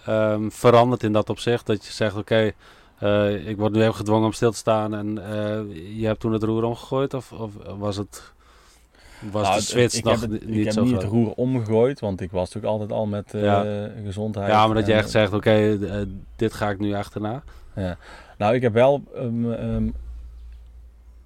ehm, 0.04 0.48
veranderd 0.50 1.02
in 1.02 1.12
dat 1.12 1.30
opzicht. 1.30 1.66
Dat 1.66 1.86
je 1.86 1.92
zegt, 1.92 2.16
oké, 2.16 2.52
eh, 3.00 3.48
ik 3.48 3.56
word 3.56 3.72
nu 3.72 3.80
even 3.82 3.94
gedwongen 3.94 4.24
om 4.26 4.32
stil 4.32 4.50
te 4.50 4.56
staan. 4.56 4.94
En 4.94 5.18
eh, 5.32 5.98
je 6.00 6.06
hebt 6.06 6.20
toen 6.20 6.32
het 6.32 6.42
roer 6.42 6.62
omgegooid? 6.64 7.14
Of, 7.14 7.32
of 7.32 7.52
was 7.78 7.96
het... 7.96 8.32
Was 9.32 9.42
Nou, 9.42 9.54
de 9.54 9.62
switch 9.62 9.96
ik 9.96 10.04
nog 10.04 10.20
heb, 10.20 10.30
het- 10.30 10.46
niet 10.46 10.58
ik 10.58 10.64
heb 10.64 10.72
zo 10.72 10.82
niet 10.84 10.92
het 10.94 11.02
roer 11.04 11.32
omgegooid, 11.32 12.00
want 12.00 12.20
ik 12.20 12.30
was 12.30 12.44
natuurlijk 12.54 12.72
altijd 12.72 12.92
al 12.92 13.06
met 13.06 13.34
eh, 13.34 13.42
Ja. 13.42 13.88
gezondheid. 14.04 14.48
Ja, 14.48 14.66
maar 14.66 14.74
dat 14.76 14.86
je 14.86 14.92
echt 14.92 15.10
zegt, 15.10 15.32
oké, 15.32 15.78
dit 16.36 16.52
ga 16.52 16.70
ik 16.70 16.78
nu 16.78 16.94
achterna. 16.94 17.42
Ja. 17.74 17.96
Nou, 18.38 18.54
ik 18.54 18.62
heb 18.62 18.72
wel. 18.72 19.02
ehm, 19.14 19.52
ehm, 19.52 19.88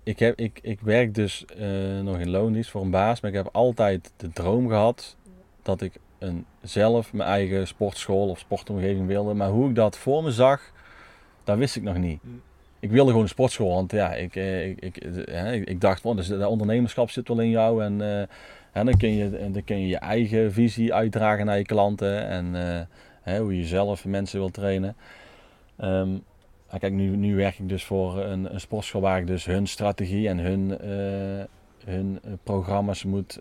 ik, 0.03 0.19
heb, 0.19 0.39
ik, 0.39 0.59
ik 0.63 0.81
werk 0.81 1.15
dus 1.15 1.45
nog 2.03 2.19
in 2.19 2.31
loondienst 2.31 2.71
voor 2.71 2.83
een 2.83 2.91
baas, 2.91 3.21
maar 3.21 3.31
ik 3.31 3.37
heb 3.37 3.49
altijd 3.53 4.13
de 4.17 4.31
droom 4.33 4.69
gehad 4.69 5.17
dat 5.63 5.81
ik 5.81 5.93
een, 6.19 6.47
zelf 6.63 7.13
mijn 7.13 7.29
eigen 7.29 7.67
sportschool 7.67 8.29
of 8.29 8.39
sportomgeving 8.39 9.07
wilde. 9.07 9.35
Maar 9.35 9.49
hoe 9.51 9.69
ik 9.69 9.75
dat 9.75 9.97
voor 9.99 10.23
me 10.23 10.31
zag, 10.31 10.73
dat 11.45 11.59
wist 11.59 11.77
ik 11.77 11.83
nog 11.83 11.97
niet. 11.97 12.21
Hm. 12.23 12.29
Ik 12.81 12.91
wilde 12.91 13.09
gewoon 13.09 13.23
een 13.23 13.31
sportschool, 13.31 13.75
want 13.75 13.93
ja, 13.93 14.15
ik, 14.15 14.37
eh, 14.37 14.69
ik, 14.69 14.79
ik, 14.79 14.97
eh, 14.97 15.35
hè, 15.35 15.53
ik 15.55 15.81
dacht, 15.81 16.01
van, 16.01 16.17
dus 16.17 16.27
dat 16.27 16.47
ondernemerschap 16.47 17.11
zit 17.11 17.29
wel 17.29 17.41
in 17.41 17.51
jou 17.51 17.85
en, 17.85 18.01
eh, 18.01 18.21
en 18.73 18.87
dan, 18.87 18.97
kun 18.97 19.15
je, 19.15 19.51
dan 19.53 19.65
kun 19.65 19.81
je 19.81 19.87
je 19.87 19.97
eigen 19.97 20.53
visie 20.53 20.95
uitdragen 20.95 21.47
naar 21.47 21.59
je 21.59 21.65
klanten 21.65 22.29
en 22.29 22.55
hè, 23.23 23.39
hoe 23.39 23.59
je 23.59 23.65
zelf 23.65 24.05
mensen 24.05 24.39
wil 24.39 24.51
trainen. 24.51 24.97
Ehm, 25.77 26.09
kijk, 26.79 26.93
nu, 26.93 27.17
nu 27.17 27.37
werk 27.37 27.59
ik 27.59 27.69
dus 27.69 27.85
voor 27.85 28.19
een, 28.19 28.55
een 28.55 28.61
sportschool 28.61 29.01
waar 29.01 29.19
ik 29.19 29.27
dus 29.27 29.45
hun 29.45 29.67
strategie 29.67 30.29
en 30.29 30.39
hun, 30.39 30.79
hun 31.85 32.21
programma's 32.43 33.05
moet, 33.05 33.41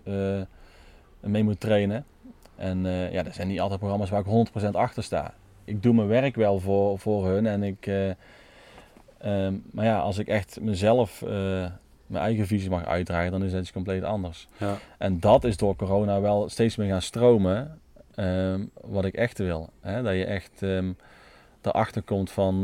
mee 1.20 1.44
moet 1.44 1.60
trainen. 1.60 2.04
En 2.56 2.86
eh, 2.86 3.12
ja, 3.12 3.22
dat 3.22 3.34
zijn 3.34 3.48
niet 3.48 3.60
altijd 3.60 3.78
programma's 3.78 4.10
waar 4.10 4.24
ik 4.26 4.48
100% 4.64 4.70
achter 4.70 5.02
sta. 5.02 5.34
Ik 5.64 5.82
doe 5.82 5.94
mijn 5.94 6.08
werk 6.08 6.34
wel 6.36 6.60
voor, 6.60 6.98
voor 6.98 7.26
hun 7.26 7.46
en 7.46 7.62
ik... 7.62 7.86
eh, 7.86 8.10
ehm, 9.18 9.54
maar 9.70 9.84
ja, 9.84 9.98
als 10.00 10.18
ik 10.18 10.28
echt 10.28 10.60
mezelf 10.60 11.22
eh, 11.22 11.28
mijn 12.06 12.24
eigen 12.24 12.46
visie 12.46 12.70
mag 12.70 12.84
uitdragen, 12.84 13.30
dan 13.30 13.44
is 13.44 13.52
het 13.52 13.60
iets 13.60 13.72
compleet 13.72 14.02
anders. 14.02 14.48
Ja. 14.56 14.76
En 14.98 15.20
dat 15.20 15.44
is 15.44 15.56
door 15.56 15.76
corona 15.76 16.20
wel 16.20 16.48
steeds 16.48 16.76
meer 16.76 16.88
gaan 16.88 17.02
stromen. 17.02 17.78
ehm, 18.14 18.64
wat 18.80 19.04
ik 19.04 19.14
echt 19.14 19.38
wil. 19.38 19.68
Hè? 19.80 20.02
Dat 20.02 20.14
je 20.14 20.24
echt 20.24 20.62
ehm, 20.62 20.92
erachter 21.62 22.02
komt 22.02 22.30
van, 22.30 22.60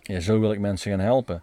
ja, 0.00 0.20
zo 0.20 0.40
wil 0.40 0.52
ik 0.52 0.58
mensen 0.58 0.90
gaan 0.90 1.00
helpen. 1.00 1.42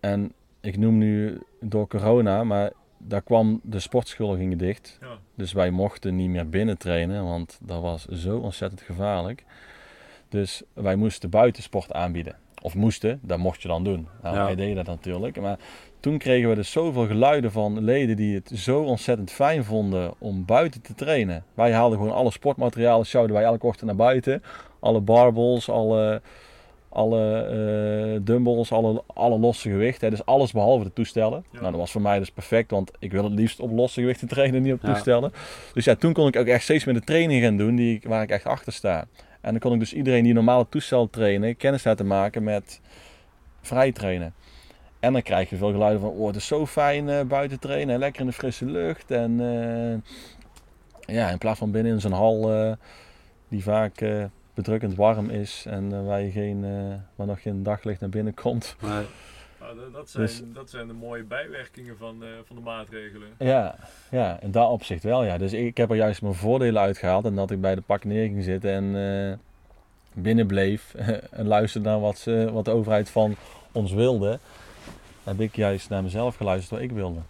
En 0.00 0.32
ik 0.60 0.76
noem 0.76 0.98
nu 0.98 1.40
door 1.60 1.86
corona, 1.86 2.44
maar 2.44 2.72
daar 2.98 3.22
kwam 3.22 3.60
de 3.62 3.80
sportscholen 3.80 4.38
gingen 4.38 4.58
dicht. 4.58 4.98
Ja. 5.00 5.18
Dus 5.34 5.52
wij 5.52 5.70
mochten 5.70 6.16
niet 6.16 6.28
meer 6.30 6.48
binnen 6.48 6.78
trainen, 6.78 7.24
want 7.24 7.58
dat 7.62 7.80
was 7.80 8.04
zo 8.04 8.38
ontzettend 8.38 8.80
gevaarlijk. 8.80 9.44
Dus 10.28 10.62
wij 10.72 10.96
moesten 10.96 11.30
buitensport 11.30 11.92
aanbieden. 11.92 12.36
Of 12.62 12.74
moesten, 12.74 13.20
dat 13.22 13.38
mocht 13.38 13.62
je 13.62 13.68
dan 13.68 13.84
doen. 13.84 14.08
Nou, 14.22 14.36
Ja. 14.36 14.44
wij 14.44 14.54
deden 14.54 14.76
dat 14.76 14.86
natuurlijk. 14.86 15.40
Maar 15.40 15.58
toen 16.00 16.18
kregen 16.18 16.48
we 16.48 16.54
dus 16.54 16.70
zoveel 16.70 17.06
geluiden 17.06 17.52
van 17.52 17.84
leden 17.84 18.16
die 18.16 18.34
het 18.34 18.50
zo 18.54 18.82
ontzettend 18.82 19.30
fijn 19.30 19.64
vonden 19.64 20.14
om 20.18 20.44
buiten 20.44 20.82
te 20.82 20.94
trainen. 20.94 21.44
Wij 21.54 21.72
haalden 21.72 21.98
gewoon 21.98 22.14
alle 22.14 22.30
sportmaterialen, 22.30 23.06
sjouwden 23.06 23.36
wij 23.36 23.44
elke 23.44 23.66
ochtend 23.66 23.86
naar 23.86 23.96
buiten. 23.96 24.42
Alle 24.80 25.00
barbells, 25.00 25.68
alle, 25.70 26.22
alle 26.88 27.42
eh, 28.14 28.20
dumbbells, 28.22 28.72
alle, 28.72 29.02
alle 29.06 29.38
losse 29.38 29.70
gewichten. 29.70 30.10
Dus 30.10 30.24
alles 30.24 30.52
behalve 30.52 30.84
de 30.84 30.92
toestellen. 30.92 31.44
Ja. 31.50 31.58
Nou, 31.60 31.70
dat 31.70 31.80
was 31.80 31.90
voor 31.90 32.00
mij 32.00 32.18
dus 32.18 32.30
perfect, 32.30 32.70
want 32.70 32.90
ik 32.98 33.12
wil 33.12 33.24
het 33.24 33.32
liefst 33.32 33.60
op 33.60 33.70
losse 33.70 34.00
gewichten 34.00 34.28
trainen, 34.34 34.62
niet 34.62 34.72
op 34.72 34.82
Ja. 34.82 34.92
toestellen. 34.92 35.32
Dus 35.74 35.84
ja, 35.84 35.94
toen 35.94 36.12
kon 36.12 36.26
ik 36.28 36.36
ook 36.36 36.46
echt 36.46 36.62
steeds 36.62 36.84
meer 36.84 36.94
de 36.94 37.00
training 37.04 37.42
gaan 37.42 37.56
doen 37.56 37.74
die 37.74 37.94
ik, 37.96 38.04
waar 38.04 38.22
ik 38.22 38.30
echt 38.30 38.44
achter 38.44 38.72
sta. 38.72 39.06
En 39.40 39.50
dan 39.50 39.58
kon 39.58 39.72
ik 39.72 39.78
dus 39.78 39.92
iedereen 39.94 40.24
die 40.24 40.32
normale 40.34 40.66
toestel 40.68 41.10
trainen, 41.10 41.56
kennis 41.56 41.84
laten 41.84 42.06
maken 42.06 42.42
met 42.44 42.80
vrij 43.60 43.92
trainen. 43.92 44.34
En 45.00 45.12
dan 45.12 45.22
krijg 45.22 45.50
je 45.50 45.56
veel 45.56 45.70
geluiden 45.72 46.00
van, 46.00 46.10
oh 46.10 46.26
het 46.26 46.36
is 46.36 46.46
zo 46.46 46.66
fijn 46.66 47.08
eh, 47.08 47.20
buiten 47.22 47.60
trainen, 47.60 47.94
en 47.94 48.00
lekker 48.00 48.20
in 48.20 48.26
de 48.26 48.32
frisse 48.32 48.64
lucht. 48.64 49.10
En 49.10 49.40
eh, 49.40 51.14
ja, 51.16 51.30
in 51.30 51.38
plaats 51.38 51.58
van 51.58 51.70
binnen 51.70 51.92
in 51.92 52.00
zo'n 52.00 52.12
hal 52.12 52.52
eh, 52.52 52.72
die 53.48 53.62
vaak 53.62 54.00
eh, 54.00 54.24
bedrukkend 54.58 54.94
warm 54.94 55.30
is 55.30 55.64
en 55.68 55.92
eh, 55.92 56.06
waar, 56.06 56.20
je 56.20 56.30
geen, 56.30 56.64
eh, 56.64 56.94
waar 57.14 57.26
nog 57.26 57.42
geen 57.42 57.62
daglicht 57.62 58.00
naar 58.00 58.10
binnen 58.10 58.34
komt. 58.34 58.76
Maar, 58.80 59.04
Nou, 59.60 59.76
dat, 59.76 59.92
dat, 59.92 60.10
zijn, 60.10 60.26
Dus- 60.26 60.42
dat 60.54 60.70
zijn 60.70 60.86
de 60.86 60.92
mooie 60.92 61.22
bijwerkingen 61.24 61.96
van, 61.98 62.22
eh, 62.22 62.28
van 62.44 62.56
de 62.56 62.62
maatregelen. 62.62 63.28
Ja, 63.38 63.74
ja, 64.10 64.40
in 64.40 64.50
dat 64.50 64.70
opzicht 64.70 65.02
wel 65.02 65.24
ja. 65.24 65.38
Dus 65.38 65.52
ik 65.52 65.76
heb 65.76 65.90
er 65.90 65.96
juist 65.96 66.22
mijn 66.22 66.34
voordelen 66.34 66.82
uitgehaald 66.82 67.24
en 67.24 67.34
dat 67.34 67.50
ik 67.50 67.60
bij 67.60 67.74
de 67.74 67.80
pak 67.80 68.04
neer 68.04 68.26
ging 68.26 68.44
zitten 68.44 68.70
en 68.70 68.84
eh, 69.30 69.36
binnen 70.22 70.46
bleef 70.46 70.94
en 71.40 71.46
luisterde 71.46 71.88
naar 71.88 72.00
wat, 72.00 72.18
ze, 72.18 72.50
wat 72.52 72.64
de 72.64 72.70
overheid 72.70 73.10
van 73.10 73.36
ons 73.72 73.92
wilde. 73.92 74.38
Heb 75.24 75.40
ik 75.40 75.56
juist 75.56 75.88
naar 75.88 76.02
mezelf 76.02 76.36
geluisterd 76.36 76.70
wat 76.70 76.90
ik 76.90 76.92
wilde. 76.96 77.20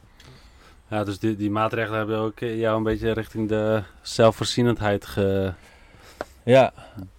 ja, 0.89 1.05
dus 1.05 1.19
die, 1.19 1.37
die 1.37 1.51
maatregelen 1.51 1.99
hebben 1.99 2.19
ook 2.19 2.39
jou 2.39 2.77
een 2.77 2.83
beetje 2.83 3.13
richting 3.13 3.49
de 3.49 3.83
zelfvoorzienendheid 4.03 5.07
ge, 5.07 5.53
Ja, 6.49 6.73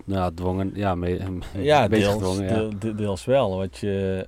nou, 0.05 0.34
dwongen. 0.34 0.71
Ja, 0.73 0.95
mee, 0.95 1.17
ja, 1.53 1.84
een 1.84 1.89
beetje 1.89 2.05
deels, 2.05 2.13
gedwongen, 2.13 2.43
ja. 2.43 2.53
deel- 2.53 2.80
de- 2.80 2.95
deels 2.95 3.25
wel. 3.25 3.57
Wat 3.57 3.77
je, 3.77 4.27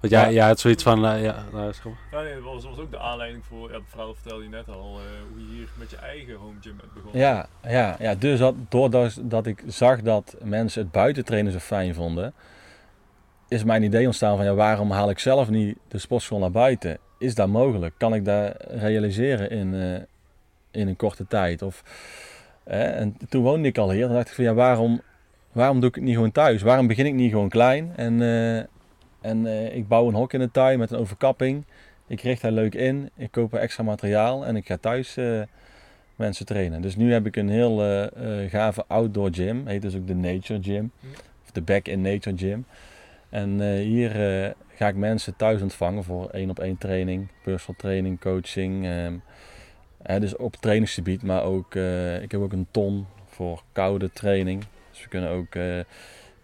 Want 0.00 0.12
jij, 0.12 0.24
Ja. 0.24 0.30
jij 0.30 0.46
had 0.46 0.60
zoiets 0.60 0.82
van, 0.82 1.06
eh, 1.06 1.22
ja, 1.22 1.44
nou, 1.52 1.72
zeg 1.72 1.84
maar. 1.84 1.98
Ja, 2.10 2.20
nee, 2.20 2.34
dat 2.34 2.42
was, 2.42 2.64
was 2.64 2.78
ook 2.78 2.90
de 2.90 2.98
aanleiding 2.98 3.44
voor, 3.44 3.68
ja, 3.70 3.74
het 3.74 3.84
verhaal 3.88 4.14
vertelde 4.14 4.42
je 4.42 4.48
net 4.48 4.68
al, 4.68 4.74
eh, 4.98 5.04
hoe 5.32 5.40
je 5.46 5.54
hier 5.54 5.68
met 5.78 5.90
je 5.90 5.96
eigen 5.96 6.34
home 6.34 6.56
gym 6.60 6.76
bent 6.76 6.94
begonnen. 6.94 7.20
Ja, 7.20 7.46
ja, 7.68 7.96
ja 7.98 8.14
dus 8.14 8.38
dat, 8.38 8.54
doordat 8.68 9.18
dat 9.22 9.46
ik 9.46 9.62
zag 9.66 10.00
dat 10.02 10.36
mensen 10.42 10.82
het 10.82 10.90
buitentrainen 10.92 11.52
zo 11.52 11.58
fijn 11.58 11.94
vonden, 11.94 12.32
is 13.48 13.64
mijn 13.64 13.82
idee 13.82 14.06
ontstaan 14.06 14.36
van 14.36 14.44
ja, 14.44 14.54
waarom 14.54 14.90
haal 14.90 15.10
ik 15.10 15.18
zelf 15.18 15.48
niet 15.48 15.78
de 15.88 15.98
sportschool 15.98 16.38
naar 16.38 16.50
buiten? 16.50 16.98
Is 17.18 17.34
dat 17.34 17.48
mogelijk? 17.48 17.94
Kan 17.98 18.14
ik 18.14 18.24
dat 18.24 18.54
realiseren 18.68 19.50
in, 19.50 19.74
eh, 19.74 20.00
in 20.80 20.88
een 20.88 20.96
korte 20.96 21.26
tijd? 21.26 21.62
Of, 21.62 21.82
en 22.64 23.16
toen 23.28 23.42
woonde 23.42 23.68
ik 23.68 23.78
al 23.78 23.90
hier, 23.90 24.06
dan 24.06 24.14
dacht 24.14 24.28
ik 24.28 24.34
van 24.34 24.44
ja, 24.44 24.54
waarom, 24.54 25.00
waarom 25.52 25.80
doe 25.80 25.88
ik 25.88 25.94
het 25.94 26.04
niet 26.04 26.14
gewoon 26.14 26.32
thuis? 26.32 26.62
Waarom 26.62 26.86
begin 26.86 27.06
ik 27.06 27.14
niet 27.14 27.30
gewoon 27.30 27.48
klein 27.48 27.92
en, 27.96 28.22
eh, 28.22 28.56
en 29.20 29.46
eh, 29.46 29.76
ik 29.76 29.88
bouw 29.88 30.08
een 30.08 30.14
hok 30.14 30.32
in 30.32 30.40
de 30.40 30.50
tuin 30.50 30.78
met 30.78 30.90
een 30.90 30.98
overkapping. 30.98 31.64
Ik 32.06 32.20
richt 32.20 32.42
daar 32.42 32.52
leuk 32.52 32.74
in, 32.74 33.10
ik 33.16 33.30
koop 33.30 33.52
er 33.52 33.58
extra 33.58 33.84
materiaal 33.84 34.46
en 34.46 34.56
ik 34.56 34.66
ga 34.66 34.76
thuis 34.76 35.16
eh, 35.16 35.40
mensen 36.16 36.46
trainen. 36.46 36.82
Dus 36.82 36.96
nu 36.96 37.12
heb 37.12 37.26
ik 37.26 37.36
een 37.36 37.48
heel 37.48 37.76
gave 38.48 38.84
outdoor 38.86 39.28
gym. 39.32 39.66
Heet 39.66 39.82
dus 39.82 39.96
ook 39.96 40.06
de 40.06 40.14
Nature 40.14 40.62
Gym. 40.62 40.92
Of 41.44 41.50
de 41.50 41.62
Back 41.62 41.88
in 41.88 42.00
Nature 42.00 42.36
Gym. 42.36 42.64
En 43.28 43.60
hier 43.78 44.10
ga 44.74 44.88
ik 44.88 44.94
mensen 44.94 45.36
thuis 45.36 45.62
ontvangen 45.62 46.04
voor 46.04 46.28
één 46.28 46.50
op 46.50 46.58
één 46.58 46.78
training, 46.78 47.28
personal 47.42 47.80
training, 47.80 48.20
coaching. 48.20 48.86
ehm, 48.86 49.14
hè, 50.02 50.20
dus 50.20 50.36
op 50.36 50.56
trainingsgebied, 50.56 51.22
maar 51.22 51.42
ook, 51.42 51.74
eh, 51.74 52.22
ik 52.22 52.30
heb 52.30 52.40
ook 52.40 52.52
een 52.52 52.66
ton 52.70 53.06
voor 53.26 53.62
koude 53.72 54.10
training. 54.12 54.64
Dus 54.90 55.02
we 55.02 55.08
kunnen 55.08 55.30
ook 55.30 55.54
eh, 55.54 55.64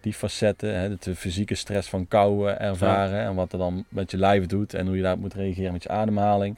die 0.01 0.13
facetten, 0.13 0.79
hè, 0.79 0.95
de 0.99 1.15
fysieke 1.15 1.55
stress 1.55 1.89
van 1.89 2.07
kou 2.07 2.49
eh, 2.49 2.67
ervaren. 2.67 3.19
En 3.19 3.35
wat 3.35 3.51
er 3.51 3.57
dan 3.57 3.85
met 3.89 4.11
je 4.11 4.17
lijf 4.17 4.45
doet 4.45 4.73
en 4.73 4.87
hoe 4.87 4.95
je 4.95 5.01
daarop 5.01 5.21
moet 5.21 5.33
reageren 5.33 5.71
met 5.71 5.83
je 5.83 5.89
ademhaling. 5.89 6.57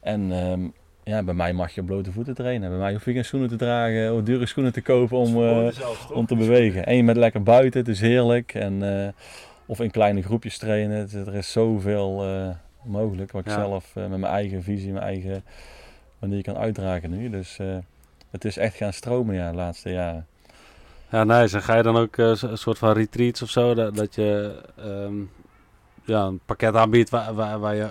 En 0.00 0.32
ehm, 0.32 0.60
ja, 1.04 1.22
bij 1.22 1.34
mij 1.34 1.52
mag 1.52 1.74
je 1.74 1.80
op 1.80 1.86
blote 1.86 2.12
voeten 2.12 2.34
trainen. 2.34 2.70
Bij 2.70 2.78
mij 2.78 2.92
hoef 2.92 3.04
je 3.04 3.12
geen 3.12 3.24
schoenen 3.24 3.48
te 3.48 3.56
dragen 3.56 4.14
of 4.14 4.22
dure 4.22 4.46
schoenen 4.46 4.72
te 4.72 4.80
kopen 4.80 5.18
om, 5.18 5.42
uh, 5.42 5.68
zelf, 5.70 6.10
om 6.10 6.26
te 6.26 6.36
bewegen. 6.36 6.86
En 6.86 6.96
je 6.96 7.04
bent 7.04 7.16
lekker 7.16 7.42
buiten, 7.42 7.80
het 7.80 7.88
is 7.88 8.00
heerlijk. 8.00 8.54
En, 8.54 8.82
uh, 8.82 9.08
of 9.66 9.80
in 9.80 9.90
kleine 9.90 10.22
groepjes 10.22 10.58
trainen. 10.58 11.08
Er 11.26 11.34
is 11.34 11.52
zoveel 11.52 12.26
uh, 12.26 12.48
mogelijk 12.82 13.32
wat 13.32 13.40
ik 13.40 13.48
ja. 13.48 13.54
zelf 13.54 13.94
met 13.94 14.08
mijn 14.08 14.24
eigen 14.24 14.62
visie, 14.62 14.92
mijn 14.92 15.04
eigen 15.04 15.42
manier 16.20 16.42
kan 16.42 16.56
uitdragen 16.56 17.10
nu. 17.10 17.30
Dus 17.30 17.58
het 18.30 18.44
is 18.44 18.56
echt 18.56 18.76
gaan 18.76 18.92
stromen 18.92 19.34
ja, 19.34 19.50
de 19.50 19.56
laatste 19.56 19.90
jaren. 19.90 20.26
Ja, 21.10 21.24
nice. 21.24 21.56
En 21.56 21.62
ga 21.62 21.76
je 21.76 21.82
dan 21.82 21.96
ook 21.96 22.16
een 22.16 22.58
soort 22.58 22.78
van 22.78 22.92
retreats 22.92 23.42
of 23.42 23.50
zo? 23.50 23.74
Dat, 23.74 23.96
dat 23.96 24.14
je 24.14 24.60
um, 24.78 25.30
ja, 26.04 26.24
een 26.24 26.40
pakket 26.46 26.74
aanbiedt 26.74 27.10
waar, 27.10 27.34
waar, 27.34 27.58
waar 27.58 27.74
je 27.74 27.88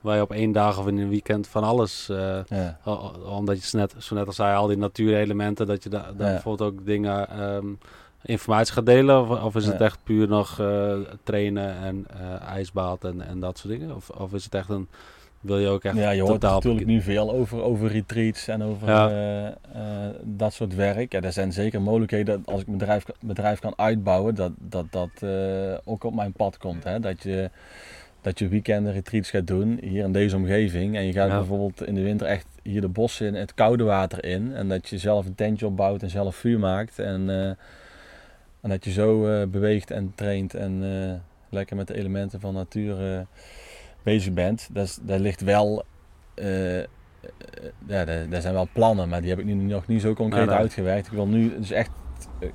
waar 0.00 0.16
je 0.16 0.22
op 0.22 0.32
één 0.32 0.52
dag 0.52 0.78
of 0.78 0.86
in 0.86 0.98
een 0.98 1.08
weekend 1.08 1.48
van 1.48 1.64
alles. 1.64 2.08
Uh, 2.10 2.38
ja. 2.48 2.78
Omdat 3.24 3.56
je 3.56 3.68
zo 3.68 3.78
net, 3.78 3.94
zo 3.98 4.14
net 4.14 4.26
als 4.26 4.36
zei, 4.36 4.56
al 4.56 4.66
die 4.66 4.76
natuurelementen, 4.76 5.66
dat 5.66 5.82
je 5.82 5.88
daar 5.88 6.16
da 6.16 6.26
ja. 6.26 6.32
bijvoorbeeld 6.32 6.72
ook 6.72 6.86
dingen, 6.86 7.42
um, 7.42 7.78
informatie 8.22 8.72
gaat 8.72 8.86
delen. 8.86 9.20
Of, 9.20 9.42
of 9.42 9.56
is 9.56 9.66
het 9.66 9.80
echt 9.80 9.98
puur 10.04 10.28
nog 10.28 10.58
uh, 10.58 10.96
trainen 11.22 11.76
en 11.76 12.06
uh, 12.14 12.40
ijsbad 12.40 13.04
en, 13.04 13.20
en 13.20 13.40
dat 13.40 13.58
soort 13.58 13.72
dingen? 13.78 13.96
Of, 13.96 14.10
of 14.10 14.32
is 14.32 14.44
het 14.44 14.54
echt 14.54 14.68
een. 14.68 14.88
Wil 15.40 15.58
je 15.58 15.68
ook 15.68 15.84
echt. 15.84 15.96
Ja, 15.96 16.10
je 16.10 16.22
hoort 16.22 16.42
natuurlijk 16.42 16.86
nu 16.86 17.00
veel 17.00 17.32
over, 17.32 17.62
over 17.62 17.88
retreats 17.88 18.48
en 18.48 18.62
over 18.62 18.88
ja. 18.88 19.54
dat 20.22 20.52
soort 20.52 20.74
werk. 20.74 21.12
Ja, 21.12 21.20
er 21.20 21.32
zijn 21.32 21.52
zeker 21.52 21.82
mogelijkheden 21.82 22.26
dat 22.36 22.54
als 22.54 22.60
ik 22.60 22.66
mijn 22.66 22.78
bedrijf, 22.78 23.04
bedrijf 23.20 23.58
kan 23.58 23.72
uitbouwen, 23.76 24.34
dat 24.34 24.52
dat, 24.58 24.86
dat 24.90 25.24
ook 25.84 26.04
op 26.04 26.14
mijn 26.14 26.32
pad 26.32 26.56
komt. 26.56 26.84
Hè? 26.84 27.00
Dat 27.00 27.22
je 27.22 27.50
dat 28.20 28.38
je 28.38 28.48
weekenden 28.48 28.92
retreats 28.92 29.30
gaat 29.30 29.46
doen 29.46 29.78
hier 29.82 30.04
in 30.04 30.12
deze 30.12 30.36
omgeving. 30.36 30.96
En 30.96 31.06
je 31.06 31.12
gaat 31.12 31.28
bijvoorbeeld 31.28 31.86
in 31.86 31.94
de 31.94 32.02
winter 32.02 32.26
echt 32.26 32.46
hier 32.62 32.80
de 32.80 32.88
bossen 32.88 33.26
in, 33.26 33.34
het 33.34 33.54
koude 33.54 33.84
water 33.84 34.24
in. 34.24 34.54
En 34.54 34.68
dat 34.68 34.88
je 34.88 34.98
zelf 34.98 35.26
een 35.26 35.34
tentje 35.34 35.66
opbouwt 35.66 36.02
en 36.02 36.10
zelf 36.10 36.36
vuur 36.36 36.58
maakt. 36.58 36.98
En, 36.98 37.28
uh, 37.28 37.46
en 38.60 38.68
dat 38.68 38.84
je 38.84 38.90
zo 38.90 39.26
uh, 39.26 39.46
beweegt 39.46 39.90
en 39.90 40.12
traint 40.14 40.54
en 40.54 40.82
uh, 40.82 41.12
lekker 41.48 41.76
met 41.76 41.86
de 41.86 41.96
elementen 41.96 42.40
van 42.40 42.54
natuur 42.54 43.26
bezig 44.02 44.32
bent. 44.32 44.68
Dat, 44.72 45.00
dat 45.02 45.20
ligt 45.20 45.40
wel... 45.40 45.84
ja, 47.86 48.04
daar 48.04 48.40
zijn 48.40 48.54
wel 48.54 48.68
plannen, 48.72 49.08
maar 49.08 49.20
die 49.20 49.30
heb 49.30 49.38
ik 49.38 49.44
nu 49.44 49.54
nog 49.54 49.86
niet 49.86 50.00
zo 50.00 50.14
concreet 50.14 50.40
nee, 50.40 50.54
nee. 50.54 50.62
uitgewerkt. 50.62 51.06
Ik 51.06 51.12
wil 51.12 51.26
nu 51.26 51.58
dus 51.58 51.70
echt 51.70 51.90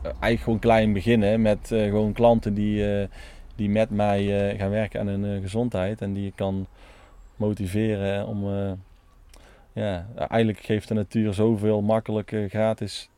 eigenlijk 0.01 0.41
gewoon 0.41 0.59
klein 0.59 0.93
beginnen 0.93 1.41
met 1.41 1.59
gewoon 1.67 2.13
klanten 2.13 2.53
die 2.53 3.07
die 3.55 3.69
met 3.69 3.89
mij 3.89 4.51
uh, 4.53 4.59
gaan 4.59 4.69
werken 4.69 4.99
aan 4.99 5.07
hun 5.07 5.23
uh, 5.23 5.41
gezondheid 5.41 6.01
en 6.01 6.13
die 6.13 6.23
je 6.23 6.31
kan 6.35 6.67
motiveren 7.35 8.27
om. 8.27 8.47
Uh, 8.47 8.71
ja, 9.73 10.07
eigenlijk 10.15 10.59
geeft 10.59 10.87
de 10.87 10.93
natuur 10.93 11.33
zoveel 11.33 11.81
makkelijke 11.81 12.45
gratis 12.49 13.09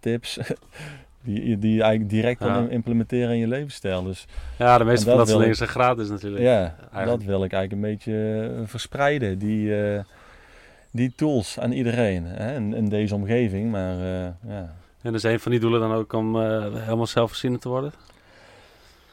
tips. 0.00 0.38
die, 1.22 1.58
die 1.58 1.74
je 1.74 1.82
eigenlijk 1.82 2.10
direct 2.10 2.40
ja. 2.40 2.52
kan 2.52 2.70
implementeren 2.70 3.30
in 3.30 3.38
je 3.38 3.48
levensstijl. 3.48 4.02
Dus, 4.02 4.26
ja, 4.58 4.78
de 4.78 4.84
meeste 4.84 5.06
van 5.06 5.16
dat 5.16 5.28
soort 5.28 5.40
dingen 5.40 5.56
zijn 5.56 5.68
gratis 5.68 6.08
natuurlijk. 6.08 6.42
Ja, 6.42 6.74
eigenlijk. 6.80 7.06
dat 7.06 7.22
wil 7.22 7.44
ik 7.44 7.52
eigenlijk 7.52 7.72
een 7.72 7.90
beetje 7.90 8.50
verspreiden. 8.64 9.38
Die, 9.38 9.72
die 10.90 11.12
tools 11.16 11.58
aan 11.58 11.72
iedereen 11.72 12.24
hè, 12.24 12.54
in, 12.54 12.74
in 12.74 12.88
deze 12.88 13.14
omgeving. 13.14 13.70
Maar, 13.70 13.96
ja. 14.46 14.74
En 15.02 15.14
is 15.14 15.22
een 15.22 15.40
van 15.40 15.50
die 15.50 15.60
doelen 15.60 15.80
dan 15.80 15.92
ook 15.92 16.12
om 16.12 16.40
helemaal 16.40 17.06
zelfvoorzienend 17.06 17.60
te 17.60 17.68
worden? 17.68 17.92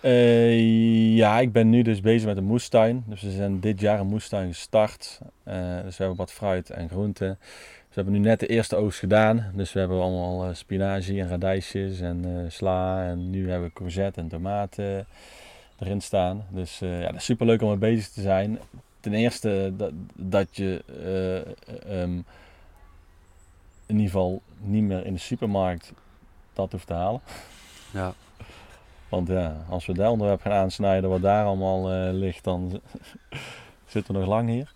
Uh, 0.01 1.16
ja, 1.16 1.39
ik 1.39 1.51
ben 1.51 1.70
nu 1.70 1.82
dus 1.82 2.01
bezig 2.01 2.28
met 2.28 2.38
een 2.38 2.43
moestuin. 2.43 3.03
Dus 3.08 3.22
we 3.22 3.32
zijn 3.32 3.60
dit 3.60 3.80
jaar 3.80 3.99
een 3.99 4.08
moestuin 4.08 4.53
gestart. 4.53 5.20
Uh, 5.47 5.53
dus 5.84 5.97
we 5.97 6.03
hebben 6.03 6.16
wat 6.18 6.32
fruit 6.32 6.70
en 6.70 6.89
groenten. 6.89 7.39
We 7.98 8.04
hebben 8.04 8.22
nu 8.22 8.28
net 8.28 8.39
de 8.39 8.48
eerste 8.48 8.76
oogst 8.76 9.00
gedaan. 9.00 9.52
Dus 9.54 9.74
we 9.74 9.80
hebben 9.80 10.02
allemaal 10.02 10.48
uh, 10.48 10.54
spinazie 10.54 11.22
en 11.22 11.30
radijsjes 11.30 12.00
en 12.00 12.45
sla. 12.52 13.08
En 13.08 13.30
nu 13.30 13.50
hebben 13.50 13.68
we 13.68 13.74
courgette 13.74 14.20
en 14.22 14.28
tomaten 14.28 15.08
erin 15.80 16.02
staan. 16.02 16.45
Dus 16.50 16.80
ja, 16.80 17.06
dat 17.06 17.16
is 17.16 17.26
super 17.26 17.45
leuk 17.45 17.62
om 17.62 17.68
mee 17.68 17.78
bezig 17.78 18.10
te 18.10 18.22
zijn. 18.22 18.60
Ten 19.00 19.14
eerste 19.14 19.74
dat, 19.78 19.91
dat 20.16 20.48
je 20.52 20.84
um, 21.89 22.26
in 23.86 23.95
ieder 23.95 24.06
geval 24.06 24.41
niet 24.60 24.84
meer 24.84 25.06
in 25.06 25.14
de 25.14 25.20
supermarkt 25.20 25.93
dat 26.54 26.72
hoeft 26.72 26.88
te 26.88 26.93
halen. 26.93 27.22
Ja. 27.93 28.14
Want 29.10 29.28
ja, 29.28 29.66
als 29.70 29.86
we 29.86 29.93
dat 29.93 30.12
onderwerp 30.12 30.41
gaan 30.41 30.52
aansnijden 30.52 31.10
wat 31.10 31.22
daar 31.22 31.45
allemaal 31.45 32.12
ligt, 32.14 32.43
dan 32.43 32.82
zitten 33.86 34.14
we 34.14 34.20
nog 34.20 34.30
lang 34.30 34.50
hier. 34.50 34.74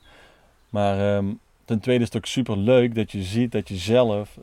Maar 0.69 1.15
um, 1.15 1.39
ten 1.71 1.79
tweede 1.79 2.03
is 2.03 2.07
het 2.07 2.17
ook 2.17 2.25
super 2.25 2.57
leuk 2.57 2.95
dat 2.95 3.11
je 3.11 3.21
ziet 3.21 3.51
dat 3.51 3.67
je 3.67 3.75
zelf. 3.75 4.37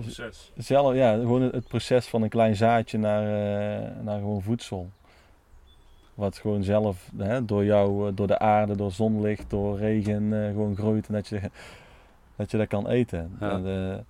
Proces. 0.00 0.52
Zelf, 0.56 0.94
ja, 0.94 1.14
gewoon 1.14 1.42
het, 1.42 1.68
proces 1.68 2.06
van 2.06 2.22
een 2.22 2.28
klein 2.28 2.56
zaadje 2.56 2.98
naar, 2.98 3.22
uh, 3.22 4.04
naar 4.04 4.18
gewoon 4.18 4.42
voedsel. 4.42 4.90
Wat 6.14 6.38
gewoon 6.38 6.62
zelf 6.62 7.10
hè, 7.16 7.44
door 7.44 7.64
jou, 7.64 8.08
eh, 8.08 8.16
door 8.16 8.26
de 8.26 8.38
aarde, 8.38 8.76
door 8.76 8.92
zonlicht, 8.92 9.50
door 9.50 9.78
regen 9.78 10.22
uh, 10.22 10.46
gewoon 10.46 10.76
groeit 10.76 11.06
en 11.06 11.14
dat 11.14 11.28
je 11.28 11.40
dat, 12.36 12.50
je 12.50 12.56
dat 12.56 12.68
kan 12.68 12.88
eten. 12.88 13.36
Ja. 13.40 13.50
En, 13.50 14.06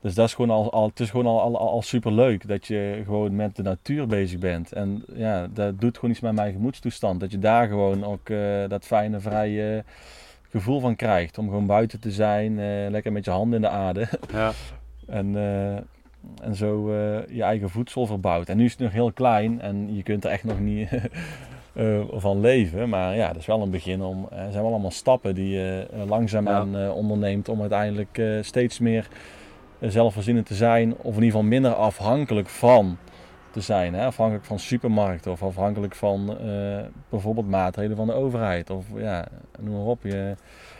dus 0.00 0.14
dat 0.14 0.26
is 0.26 0.34
gewoon 0.34 0.50
al, 0.50 0.72
al, 0.72 0.88
het 0.88 1.00
is 1.00 1.10
gewoon 1.10 1.26
al, 1.26 1.40
al, 1.40 1.58
al 1.58 1.82
super 1.82 2.12
leuk 2.12 2.48
dat 2.48 2.66
je 2.66 3.02
gewoon 3.04 3.36
met 3.36 3.56
de 3.56 3.62
natuur 3.62 4.06
bezig 4.06 4.38
bent. 4.38 4.72
En 4.72 5.04
ja, 5.14 5.46
dat 5.46 5.80
doet 5.80 5.94
gewoon 5.94 6.10
iets 6.10 6.20
met 6.20 6.34
mijn 6.34 6.52
gemoedstoestand. 6.52 7.20
Dat 7.20 7.30
je 7.30 7.38
daar 7.38 7.68
gewoon 7.68 8.04
ook 8.04 8.26
dat 8.68 8.84
fijne, 8.84 9.20
vrije 9.20 9.84
gevoel 10.50 10.80
van 10.80 10.96
krijgt. 10.96 11.38
Om 11.38 11.48
gewoon 11.48 11.66
buiten 11.66 12.00
te 12.00 12.10
zijn, 12.10 12.52
uh, 12.52 12.90
lekker 12.90 13.12
met 13.12 13.24
je 13.24 13.30
handen 13.30 13.54
in 13.54 13.60
de 13.60 13.68
aarde. 13.68 14.08
Ja. 14.32 14.52
en, 15.06 15.34
uh, 15.34 15.76
en 16.42 16.54
zo 16.54 16.92
je 17.30 17.42
eigen 17.42 17.70
voedsel 17.70 18.06
verbouwt. 18.06 18.48
En 18.48 18.56
nu 18.56 18.64
is 18.64 18.70
het 18.70 18.80
nog 18.80 18.92
heel 18.92 19.12
klein 19.12 19.60
en 19.60 19.94
je 19.94 20.02
kunt 20.02 20.24
er 20.24 20.30
echt 20.30 20.44
nog 20.44 20.60
niet 20.60 20.88
van 22.24 22.40
leven. 22.40 22.88
Maar 22.88 23.16
ja, 23.16 23.28
dat 23.28 23.36
is 23.36 23.46
wel 23.46 23.62
een 23.62 23.70
begin 23.70 24.02
om. 24.02 24.28
Er 24.30 24.50
zijn 24.50 24.62
wel 24.62 24.72
allemaal 24.72 24.90
stappen 24.90 25.34
die 25.34 25.48
je 25.48 25.86
langzaamaan 26.06 26.70
ja. 26.70 26.90
onderneemt 26.90 27.48
om 27.48 27.60
uiteindelijk 27.60 28.22
steeds 28.40 28.78
meer 28.78 29.08
zelfvoorzienend 29.80 30.46
te 30.46 30.54
zijn, 30.54 30.94
of 30.96 31.16
in 31.16 31.22
ieder 31.22 31.24
geval 31.24 31.42
minder 31.42 31.74
afhankelijk 31.74 32.48
van 32.48 32.98
te 33.50 33.60
zijn. 33.60 33.94
Hè? 33.94 34.04
Afhankelijk 34.04 34.44
van 34.44 34.58
supermarkten 34.58 35.30
of 35.30 35.42
afhankelijk 35.42 35.94
van 35.94 36.36
uh, 36.44 36.78
bijvoorbeeld 37.08 37.48
maatregelen 37.48 37.96
van 37.96 38.06
de 38.06 38.12
overheid. 38.12 38.70
Of 38.70 38.84
ja, 38.94 39.26
noem 39.58 39.76
maar 39.76 39.86
op. 39.86 40.02
Je... 40.02 40.34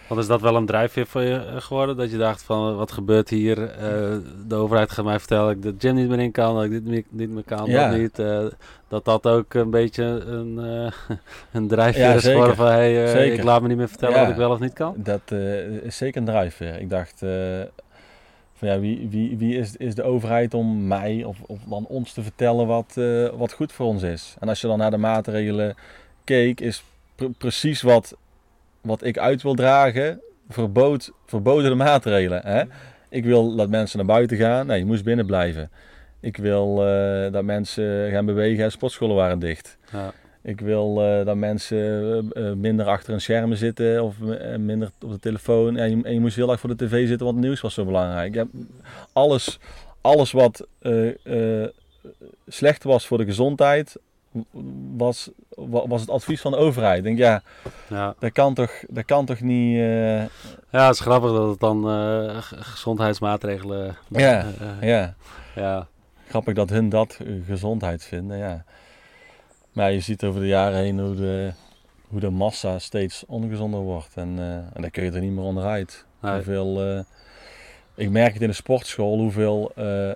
Want 0.09 0.21
is 0.21 0.27
dat 0.27 0.41
wel 0.41 0.57
een 0.57 0.66
drijfveer 0.66 1.07
voor 1.07 1.23
je 1.23 1.35
eh, 1.35 1.61
geworden? 1.61 1.97
Dat 1.97 2.11
je 2.11 2.16
dacht 2.16 2.43
van 2.43 2.77
wat 2.77 2.93
gebeurt 2.93 3.29
hier? 3.29 3.59
Uh, 3.59 4.16
de 4.47 4.55
overheid 4.55 4.91
gaat 4.91 5.05
mij 5.05 5.19
vertellen 5.19 5.47
dat 5.47 5.57
ik 5.57 5.62
de 5.62 5.87
gym 5.87 5.95
niet 5.95 6.09
meer 6.09 6.19
in 6.19 6.33
kan, 6.33 6.55
dat 6.55 6.64
ik 6.64 6.71
dit 6.71 6.85
niet, 6.85 7.07
niet 7.09 7.31
meer 7.31 7.45
kan, 7.45 7.71
ja. 7.71 7.89
dat 7.89 7.99
niet. 7.99 8.19
Uh, 8.19 8.47
dat 8.89 9.05
dat 9.05 9.27
ook 9.27 9.55
een 9.55 9.71
beetje 9.71 10.05
een, 10.05 10.57
een 11.53 11.69
drijfveer 11.69 12.03
ja, 12.03 12.12
is 12.12 12.25
geworden 12.25 12.57
van 12.57 12.66
hey, 12.66 13.29
ik 13.31 13.43
laat 13.43 13.62
me 13.62 13.69
niet 13.69 13.77
meer 13.77 13.89
vertellen 13.89 14.14
ja, 14.14 14.21
wat 14.21 14.31
ik 14.31 14.37
wel 14.37 14.51
of 14.51 14.61
niet 14.61 14.73
kan? 14.73 14.95
Dat 14.97 15.31
is 15.83 15.97
zeker 15.97 16.21
een 16.21 16.27
drijfveer. 16.27 16.81
Ik 16.81 16.91
dacht 16.91 17.23
ja, 18.61 18.80
wie, 18.80 19.09
wie, 19.11 19.36
wie 19.36 19.56
is, 19.56 19.76
is 19.76 19.94
de 19.94 20.02
overheid 20.02 20.54
om 20.54 20.86
mij 20.86 21.24
of, 21.24 21.36
of 21.46 21.59
dan 21.68 21.86
ons 21.86 22.12
te 22.12 22.22
vertellen 22.22 22.66
wat, 22.66 22.94
uh, 22.98 23.28
wat 23.28 23.52
goed 23.52 23.72
voor 23.72 23.86
ons 23.86 24.02
is? 24.02 24.36
En 24.40 24.48
als 24.48 24.61
je 24.61 24.66
dan 24.66 24.78
naar 24.78 24.90
de 24.90 24.96
maatregelen 24.96 25.74
keek, 26.24 26.61
is 26.61 26.84
pr 27.14 27.24
precies 27.38 27.82
wat, 27.82 28.16
wat 28.80 29.04
ik 29.04 29.18
uit 29.18 29.42
wil 29.42 29.54
dragen, 29.54 30.20
verbood, 30.48 31.12
verboden 31.26 31.70
de 31.70 31.76
maatregelen. 31.76 32.40
Hè? 32.44 32.62
Ik 33.09 33.24
wil 33.24 33.56
dat 33.56 33.68
mensen 33.68 33.98
naar 33.98 34.06
buiten 34.06 34.36
gaan, 34.36 34.66
nee, 34.66 34.78
je 34.78 34.84
moest 34.84 35.04
binnen 35.04 35.26
blijven. 35.26 35.70
Ik 36.20 36.36
wil 36.36 36.86
uh, 36.86 37.32
dat 37.32 37.44
mensen 37.44 38.11
gaan 38.11 38.26
bewegen 38.26 38.64
en 38.64 38.70
sportscholen 38.70 39.16
waren 39.16 39.38
dicht. 39.38 39.78
Ja. 39.92 40.12
Ik 40.49 40.61
wil 40.61 41.03
uh, 41.03 41.26
dat 41.26 41.36
mensen 41.36 41.76
uh, 42.32 42.53
minder 42.53 42.86
achter 42.86 43.14
een 43.14 43.20
scherm 43.20 43.55
zitten 43.55 44.03
of 44.03 44.14
minder 44.59 44.90
op 45.01 45.11
de 45.11 45.18
telefoon. 45.18 45.76
En 45.76 45.90
je, 45.90 46.03
en 46.03 46.14
je, 46.14 46.20
moest 46.20 46.36
heel 46.36 46.51
erg 46.51 46.61
voor 46.61 46.76
de 46.76 46.86
tv 46.86 47.07
zitten, 47.07 47.26
want 47.26 47.38
het 47.38 47.46
nieuws 47.46 47.61
was 47.61 47.74
zo 47.74 47.84
belangrijk. 47.84 48.34
Ja, 48.34 48.46
alles, 49.12 49.59
alles 50.01 50.32
wat 50.32 50.66
slecht 52.46 52.84
was 52.84 53.07
voor 53.07 53.18
de 53.18 53.24
gezondheid, 53.24 53.96
was, 54.96 55.30
was 55.88 56.01
het 56.01 56.11
advies 56.11 56.40
van 56.40 56.51
de 56.51 56.59
overheid. 56.59 56.99
Ik 56.99 57.05
denk, 57.05 57.18
ja, 57.18 57.42
ja. 57.88 58.14
Dat, 58.18 58.32
kan 58.32 58.55
toch, 58.55 58.72
dat 58.88 59.05
kan 59.05 59.24
toch 59.24 59.40
niet... 59.40 59.76
Ja, 60.70 60.86
het 60.86 60.94
is 60.94 61.01
grappig 61.01 61.30
dat 61.30 61.49
het 61.49 61.61
dan 61.61 61.84
gezondheidsmaatregelen... 62.42 63.96
Ja, 64.09 64.46
ja. 64.80 65.14
ja. 65.55 65.86
Grappig 66.28 66.55
dat 66.55 66.70
hun 66.70 66.88
dat 66.88 67.18
gezondheid 67.46 68.05
vinden, 68.05 68.38
ja. 68.38 68.64
Maar 69.79 69.93
je 69.93 70.01
ziet 70.01 70.24
over 70.24 70.41
de 70.41 70.47
jaren 70.47 70.79
heen 70.79 70.99
hoe 70.99 71.14
de, 71.14 71.53
hoe 72.09 72.20
de 72.20 72.31
massa 72.31 72.79
steeds 72.79 73.24
ongezonder 73.26 73.81
wordt. 73.81 74.12
En, 74.14 74.37
uh, 74.39 74.55
en 74.55 74.81
daar 74.81 74.91
kun 74.91 75.05
je 75.05 75.11
er 75.11 75.20
niet 75.20 75.33
meer 75.33 75.45
onderuit. 75.45 76.05
Nee. 76.20 76.35
Hoeveel, 76.35 76.97
uh, 76.97 77.01
ik 77.95 78.11
merk 78.11 78.33
het 78.33 78.43
in 78.43 78.49
de 78.49 78.55
sportschool 78.55 79.18
hoeveel 79.18 79.72
uh, 79.79 80.11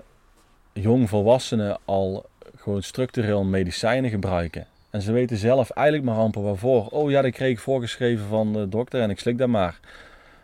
jongvolwassenen 0.72 1.78
al 1.84 2.26
gewoon 2.56 2.82
structureel 2.82 3.44
medicijnen 3.44 4.10
gebruiken. 4.10 4.66
En 4.90 5.02
ze 5.02 5.12
weten 5.12 5.36
zelf 5.36 5.70
eigenlijk 5.70 6.08
maar 6.08 6.18
amper 6.18 6.42
waarvoor. 6.42 6.86
Oh 6.86 7.10
ja, 7.10 7.22
dat 7.22 7.32
kreeg 7.32 7.50
ik 7.50 7.58
voorgeschreven 7.58 8.26
van 8.26 8.52
de 8.52 8.68
dokter 8.68 9.00
en 9.00 9.10
ik 9.10 9.18
slik 9.18 9.38
dat 9.38 9.48
maar. 9.48 9.80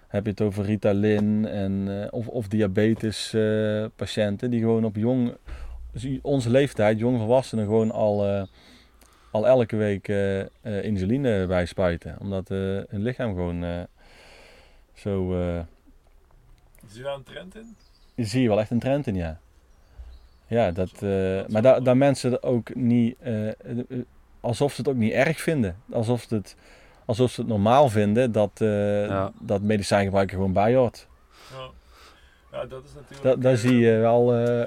heb 0.09 0.25
je 0.25 0.31
het 0.31 0.41
over 0.41 0.64
Ritalin 0.64 1.47
en, 1.47 2.03
eh, 2.03 2.07
of, 2.11 2.29
of 2.29 2.49
diabetes 2.49 3.35
eh, 3.35 3.85
patiënten 3.97 4.51
die 4.51 4.61
gewoon 4.61 4.85
op 4.85 4.97
jong, 4.97 5.37
onze 6.23 6.51
leeftijd, 6.51 6.99
jong 6.99 7.19
volwassenen, 7.19 7.64
gewoon 7.64 7.91
al, 7.91 8.27
eh, 8.27 8.43
al 9.31 9.47
elke 9.47 9.76
week 9.76 10.09
eh, 10.09 10.41
eh, 10.41 10.49
insuline 10.85 11.47
bijspuiten. 11.47 12.16
Omdat 12.20 12.51
eh, 12.51 12.57
hun 12.89 13.03
lichaam 13.03 13.35
gewoon 13.35 13.64
eh, 13.64 13.81
zo... 14.95 15.41
eh, 15.41 15.61
Zie 16.87 16.99
je 16.99 17.03
daar 17.05 17.14
een 17.14 17.22
trend 17.22 17.55
in? 17.57 17.76
zie 18.26 18.43
je 18.43 18.49
wel 18.49 18.61
echt 18.61 18.70
een 18.70 18.79
trend 18.79 19.07
in, 19.07 19.14
ja. 19.14 19.39
Ja, 20.47 20.70
dat, 20.70 21.03
eh, 21.03 21.47
maar 21.49 21.62
dat, 21.62 21.85
dat 21.85 21.97
mensen 21.97 22.43
ook 22.43 22.74
niet, 22.74 23.16
alsof 24.41 24.72
ze 24.72 24.81
het 24.81 24.91
ook 24.91 24.97
niet 24.97 25.12
erg 25.12 25.41
vinden. 25.41 25.76
Alsof 25.93 26.22
ze 26.29 26.35
het, 26.35 26.57
alsof 27.05 27.31
ze 27.31 27.41
het 27.41 27.51
normaal 27.51 27.89
vinden 27.89 28.33
dat, 28.33 28.51
eh 28.61 29.07
Ja. 29.07 29.33
dat 29.41 29.62
medicijngebruik 29.62 30.31
er 30.31 30.37
gewoon 30.37 30.53
bij 30.53 30.74
hoort. 30.74 31.07
Ja. 31.53 31.68
ja, 32.53 32.66
dat 32.66 32.85
is 32.85 32.95
natuurlijk... 32.95 33.22
Dat, 33.22 33.43
daar 33.43 33.57
zie 33.57 33.79
je 33.79 33.97
wel 33.97 34.35
eh, 34.35 34.66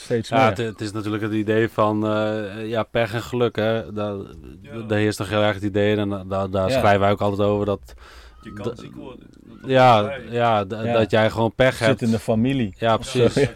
steeds 0.00 0.28
Ja, 0.28 0.36
meer. 0.36 0.46
het, 0.46 0.58
het 0.58 0.80
is 0.80 0.92
natuurlijk 0.92 1.22
het 1.22 1.32
idee 1.32 1.68
van 1.68 2.06
eh, 2.06 2.66
ja, 2.68 2.82
pech 2.82 3.14
en 3.14 3.22
geluk. 3.22 3.56
Hè. 3.56 3.92
Daar, 3.92 4.14
Ja. 4.62 4.80
daar 4.86 4.98
heerst 4.98 5.18
toch 5.18 5.28
heel 5.28 5.42
erg 5.42 5.54
het 5.54 5.64
idee. 5.64 5.96
En 5.96 6.08
da- 6.08 6.24
daar, 6.24 6.50
daar 6.50 6.68
Ja. 6.70 6.78
schrijven 6.78 7.00
wij 7.00 7.10
ook 7.10 7.20
altijd 7.20 7.48
over 7.48 7.66
dat, 7.66 7.94
Je 8.42 8.52
kan 8.52 8.64
dat- 8.64 8.78
ziek 8.78 8.94
worden. 8.94 9.26
Dat- 9.60 9.70
ja, 9.70 10.12
ja, 10.30 10.64
dat 10.64 11.10
jij 11.10 11.30
gewoon 11.30 11.54
pech 11.54 11.78
hebt. 11.78 11.98
zit 11.98 12.08
in 12.08 12.14
de 12.14 12.18
familie. 12.22 12.74
Ja, 12.78 12.96
precies. 12.96 13.48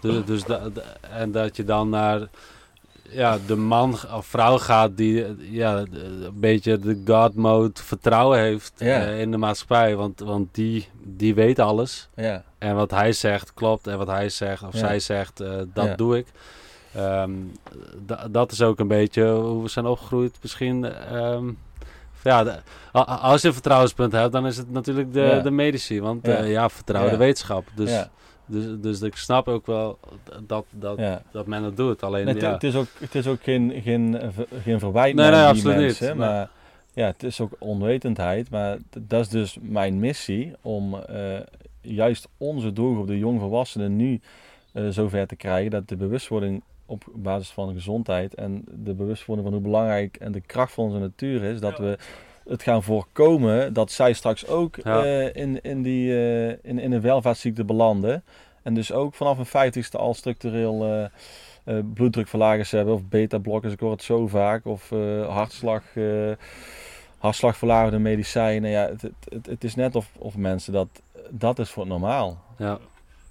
Dus, 0.00 0.24
dus 0.24 0.44
da- 0.44 0.68
da- 0.72 0.82
en 1.10 1.32
dat 1.32 1.56
je 1.56 1.64
dan 1.64 1.88
naar 1.88 2.20
ja, 3.12 3.38
de 3.46 3.56
man 3.56 3.92
of 4.14 4.26
vrouw 4.26 4.58
gaat 4.58 4.96
die 4.96 5.24
eh, 5.24 5.30
ja, 5.40 5.76
een 5.78 6.30
beetje 6.34 6.78
de 6.78 7.02
God 7.06 7.34
mode 7.34 7.70
vertrouwen 7.82 8.38
heeft 8.38 8.72
Ja. 8.76 9.00
eh, 9.00 9.20
in 9.20 9.30
de 9.30 9.36
maatschappij. 9.36 9.96
Want, 9.96 10.20
want 10.20 10.54
die, 10.54 10.88
die 11.02 11.34
weet 11.34 11.58
alles. 11.58 12.08
Ja, 12.16 12.44
En 12.58 12.74
wat 12.74 12.90
hij 12.90 13.12
zegt 13.12 13.54
klopt. 13.54 13.86
En 13.86 13.98
wat 13.98 14.06
hij 14.06 14.28
zegt 14.28 14.62
of 14.62 14.72
Ja. 14.72 14.78
zij 14.78 15.00
zegt, 15.00 15.40
eh, 15.40 15.50
dat 15.74 15.98
doe 15.98 16.16
ik. 16.18 16.26
Ehm, 16.94 17.30
da- 18.06 18.28
dat 18.30 18.52
is 18.52 18.62
ook 18.62 18.78
een 18.78 18.88
beetje 18.88 19.30
hoe 19.30 19.62
we 19.62 19.68
zijn 19.68 19.86
opgegroeid. 19.86 20.38
Misschien. 20.42 20.84
ehm, 20.84 21.44
ja, 22.22 22.44
de- 22.44 22.58
als 23.04 23.40
je 23.42 23.46
een 23.48 23.54
vertrouwenspunt 23.54 24.12
hebt, 24.12 24.32
dan 24.32 24.46
is 24.46 24.56
het 24.56 24.70
natuurlijk 24.70 25.12
de, 25.12 25.40
de 25.42 25.50
medici. 25.50 26.00
Want 26.00 26.26
Ja. 26.26 26.32
ja, 26.38 26.44
ja 26.44 26.68
vertrouw 26.68 27.04
Ja. 27.04 27.10
de 27.10 27.16
wetenschap. 27.16 27.64
Dus, 27.74 27.90
ja, 27.90 28.10
dus, 28.46 28.64
dus 28.80 29.00
ik 29.02 29.16
snap 29.16 29.48
ook 29.48 29.66
wel 29.66 29.98
dat, 30.46 30.64
dat, 30.70 30.98
ja. 30.98 31.22
dat 31.30 31.46
men 31.46 31.62
het 31.62 31.76
doet. 31.76 32.02
Alleen 32.02 32.24
Nee, 32.24 32.34
het, 32.34 32.42
ja. 32.42 32.52
het 32.52 32.64
is 32.64 32.74
ook, 32.74 32.86
het 32.98 33.14
is 33.14 33.26
ook 33.26 33.42
geen, 33.42 33.80
geen, 33.82 34.18
eh, 34.18 34.28
geen 34.62 34.78
verwijt 34.78 35.14
Nee, 35.14 35.24
naar 35.30 35.32
nee, 35.34 35.40
die 35.40 35.50
absoluut 35.50 35.76
niet. 35.76 35.84
mensen. 35.86 36.06
Nee. 36.06 36.28
Maar 36.28 36.50
ja, 36.92 37.06
het 37.06 37.22
is 37.22 37.40
ook 37.40 37.52
onwetendheid. 37.58 38.50
Maar 38.50 38.78
dat 38.98 39.20
is 39.20 39.28
dus 39.28 39.56
mijn 39.60 39.98
missie 39.98 40.52
om 40.60 40.94
eh, 40.94 41.38
juist 41.80 42.28
onze 42.36 42.72
doelgroep, 42.72 43.06
de 43.06 43.18
jongvolwassenen, 43.18 43.96
nu 43.96 44.20
eh, 44.72 44.88
zover 44.88 45.26
te 45.26 45.36
krijgen 45.36 45.70
dat 45.70 45.88
de 45.88 45.96
bewustwording 45.96 46.62
op 46.86 47.04
basis 47.14 47.50
van 47.50 47.72
gezondheid 47.72 48.34
en 48.34 48.64
de 48.84 48.94
bewustwording 48.94 49.48
van 49.48 49.56
hoe 49.56 49.66
belangrijk 49.68 50.16
en 50.16 50.32
de 50.32 50.40
kracht 50.40 50.72
van 50.72 50.84
onze 50.84 50.98
natuur 50.98 51.42
is, 51.42 51.60
dat 51.60 51.76
Ja. 51.78 51.82
we 51.84 51.98
het 52.48 52.62
gaan 52.62 52.82
voorkomen 52.82 53.72
dat 53.72 53.90
zij 53.92 54.12
straks 54.12 54.46
ook 54.46 54.76
Ja. 54.84 55.04
eh, 55.04 55.34
in, 55.42 55.60
in, 55.62 55.82
die, 55.82 56.10
eh, 56.12 56.48
in, 56.48 56.78
in 56.78 56.92
een 56.92 57.00
welvaartsziekte 57.00 57.64
belanden. 57.64 58.24
En 58.62 58.74
dus 58.74 58.92
ook 58.92 59.14
vanaf 59.14 59.38
een 59.38 59.46
vijftigste 59.46 59.98
al 59.98 60.14
structureel 60.14 61.08
eh, 61.64 61.78
bloeddrukverlagers 61.94 62.70
hebben 62.70 62.94
of 62.94 63.04
beta-blokkers, 63.08 63.72
ik 63.72 63.80
hoor 63.80 63.90
het 63.90 64.02
zo 64.02 64.26
vaak, 64.26 64.66
of 64.66 64.92
eh, 64.92 65.28
hartslag, 65.28 65.82
eh 65.94 66.30
hartslagverlagende 67.18 67.98
medicijnen. 67.98 68.70
Ja, 68.70 68.86
het, 68.88 69.02
het, 69.02 69.12
het, 69.28 69.46
het 69.46 69.64
is 69.64 69.74
net 69.74 69.94
of, 69.96 70.10
of 70.18 70.36
mensen 70.36 70.72
dat, 70.72 70.88
dat 71.30 71.58
is 71.58 71.70
voor 71.70 71.82
het 71.82 71.92
normaal. 71.92 72.42
ja. 72.58 72.78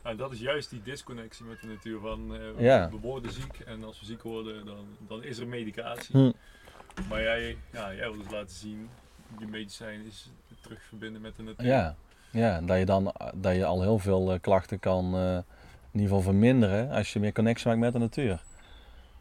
Nou, 0.03 0.15
dat 0.15 0.31
is 0.31 0.39
juist 0.39 0.69
die 0.69 0.81
disconnectie 0.83 1.45
met 1.45 1.61
de 1.61 1.67
natuur. 1.67 1.99
Van, 1.99 2.35
eh, 2.35 2.63
Ja. 2.65 2.89
We 2.89 2.97
worden 3.01 3.31
ziek 3.31 3.59
en 3.65 3.83
als 3.83 3.99
we 3.99 4.05
ziek 4.05 4.23
worden, 4.23 4.65
dan, 4.65 4.85
dan 5.07 5.23
is 5.23 5.37
er 5.39 5.47
medicatie. 5.47 6.17
Hm. 6.17 6.31
Maar 7.09 7.21
jij, 7.21 7.57
ja, 7.71 7.93
jij 7.93 8.11
wil 8.11 8.17
dus 8.17 8.31
laten 8.31 8.55
zien, 8.55 8.89
die 9.37 9.47
medicijn 9.47 10.05
is 10.05 10.29
terug 10.61 10.81
verbinden 10.87 11.21
met 11.21 11.35
de 11.35 11.43
natuur. 11.43 11.65
Ja, 11.65 11.95
ja 12.31 12.61
dat, 12.61 12.77
je 12.77 12.85
dan, 12.85 13.13
dat 13.33 13.55
je 13.55 13.65
al 13.65 13.81
heel 13.81 13.99
veel 13.99 14.31
eh, 14.31 14.39
klachten 14.41 14.79
kan 14.79 15.15
eh, 15.15 15.33
in 15.91 15.99
ieder 15.99 16.07
geval 16.07 16.21
verminderen 16.21 16.91
als 16.91 17.13
je 17.13 17.19
meer 17.19 17.33
connectie 17.33 17.67
maakt 17.67 17.79
met 17.79 17.93
de 17.93 17.99
natuur. 17.99 18.43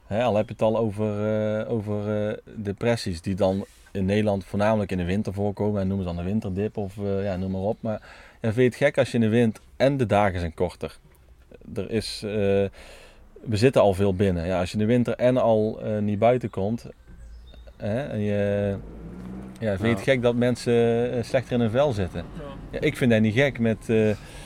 Hè, 0.07 0.23
al 0.23 0.37
heb 0.37 0.47
je 0.47 0.53
het 0.53 0.63
al 0.63 0.79
over, 0.79 1.27
eh, 1.61 1.71
over 1.71 2.39
depressies 2.45 3.21
die 3.21 3.35
dan 3.35 3.65
in 3.93 4.05
Nederland 4.05 4.45
voornamelijk 4.45 4.91
in 4.91 4.99
de 4.99 5.05
winter 5.05 5.33
voorkomen 5.33 5.81
en 5.81 5.87
noemen 5.87 6.07
ze 6.07 6.15
dan 6.15 6.25
de 6.25 6.31
winterdip 6.31 6.77
of 6.77 6.95
ja, 6.97 7.37
noem 7.37 7.51
maar 7.51 7.61
op. 7.61 7.77
Maar 7.81 8.01
ja, 8.41 8.53
vind 8.53 8.57
je 8.57 8.63
het 8.63 8.75
gek 8.75 8.99
als 8.99 9.11
je 9.11 9.15
in 9.15 9.21
de 9.21 9.29
wind 9.29 9.61
en 9.77 9.97
de 9.97 10.07
dagen 10.07 10.41
zijn 10.41 10.55
korter. 10.55 10.99
Er 11.75 11.91
is, 11.91 12.21
we 12.21 12.71
zitten 13.51 13.83
al 13.83 13.95
veel 13.95 14.15
binnen. 14.15 14.47
Ja, 14.47 14.61
als 14.61 14.71
je 14.71 14.79
in 14.79 14.87
de 14.87 14.93
winter 14.93 15.15
en 15.15 15.37
al 15.37 15.81
niet 16.01 16.19
buiten 16.19 16.51
komt, 16.51 16.87
hè, 17.81 18.01
en 18.01 18.21
je, 18.21 18.75
ja, 19.61 19.71
vind 19.77 19.83
je 19.83 19.95
het 19.95 20.03
gek 20.03 20.23
dat 20.23 20.35
mensen 20.35 21.13
eh, 21.13 21.23
slechter 21.25 21.53
in 21.53 21.61
hun 21.61 21.71
vel 21.71 21.93
zitten. 21.93 22.25
Ja. 22.37 22.43
Ja, 22.71 22.81
ik 22.81 22.97
vind 22.97 23.11
dat 23.11 23.21
niet 23.21 23.35
gek 23.35 23.59
met... 23.59 23.79
eh, 23.89 23.97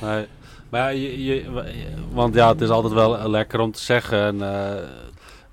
Nee. 0.01 0.27
Maar 0.71 0.83
ja, 0.83 0.89
je, 0.89 1.25
je, 1.25 1.45
want 2.13 2.35
ja, 2.35 2.49
het 2.49 2.61
is 2.61 2.69
altijd 2.69 2.93
wel 2.93 3.31
lekker 3.31 3.61
om 3.61 3.73
te 3.73 3.81
zeggen. 3.81 4.19
En, 4.19 4.43
eh, 4.43 4.83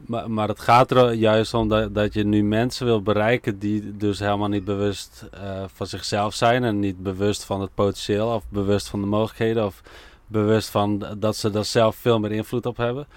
maar, 0.05 0.32
maar 0.32 0.47
het 0.47 0.59
gaat 0.59 0.91
er 0.91 1.13
juist 1.13 1.53
om 1.53 1.67
dat, 1.67 1.95
dat 1.95 2.13
je 2.13 2.23
nu 2.23 2.43
mensen 2.43 2.86
wil 2.86 3.01
bereiken 3.01 3.59
die 3.59 3.97
dus 3.97 4.19
helemaal 4.19 4.47
niet 4.47 4.65
bewust 4.65 5.27
eh, 5.32 5.63
van 5.73 5.88
zichzelf 5.88 6.34
zijn. 6.34 6.63
En 6.63 6.79
niet 6.79 7.03
bewust 7.03 7.43
van 7.43 7.61
het 7.61 7.73
potentieel 7.73 8.27
of 8.34 8.43
bewust 8.49 8.89
van 8.89 9.01
de 9.01 9.07
mogelijkheden. 9.07 9.65
Of 9.65 9.82
bewust 10.27 10.69
van 10.69 11.05
dat 11.17 11.36
ze 11.36 11.49
daar 11.49 11.65
zelf 11.65 11.95
veel 11.95 12.19
meer 12.19 12.32
invloed 12.32 12.65
op 12.65 12.77
hebben. 12.77 13.07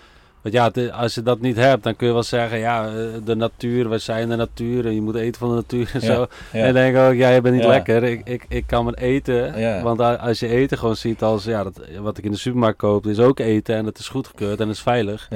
Want 0.44 0.56
ja, 0.56 0.64
het 0.72 0.92
als 0.92 1.14
je 1.14 1.22
dat 1.22 1.40
niet 1.40 1.56
hebt, 1.56 1.82
dan 1.82 1.96
kun 1.96 2.06
je 2.06 2.12
wel 2.12 2.22
zeggen, 2.22 2.58
ja, 2.58 2.86
eh, 2.88 2.92
de 3.24 3.34
natuur, 3.34 3.88
we 3.88 3.98
zijn 3.98 4.28
de 4.28 4.36
natuur 4.36 4.86
en 4.86 4.94
je 4.94 5.00
moet 5.02 5.14
eten 5.14 5.40
van 5.40 5.48
de 5.48 5.54
natuur 5.54 5.90
en 5.92 6.00
Ja, 6.00 6.06
zo. 6.14 6.26
ja. 6.52 6.58
En 6.58 6.64
dan 6.64 6.72
denk 6.74 6.96
ik 6.96 7.02
ook, 7.02 7.14
ja, 7.14 7.28
je 7.28 7.40
bent 7.40 7.54
niet 7.54 7.64
Ja. 7.64 7.68
lekker. 7.70 8.02
Ik, 8.02 8.20
ik, 8.28 8.44
ik 8.48 8.66
kan 8.66 8.84
mijn 8.84 8.96
eten. 8.96 9.82
Want 9.82 10.00
als 10.00 10.40
je 10.40 10.48
eten 10.48 10.78
gewoon 10.78 10.96
ziet 10.96 11.22
als, 11.22 11.44
ja, 11.44 11.62
dat, 11.62 11.80
wat 12.00 12.18
ik 12.18 12.24
in 12.24 12.30
de 12.30 12.36
supermarkt 12.36 12.78
koop, 12.78 13.06
is 13.06 13.18
ook 13.18 13.38
eten 13.38 13.76
en 13.76 13.86
het 13.86 13.98
is 13.98 14.08
goedgekeurd 14.08 14.60
en 14.60 14.68
het 14.68 14.76
is 14.76 14.82
veilig. 14.82 15.28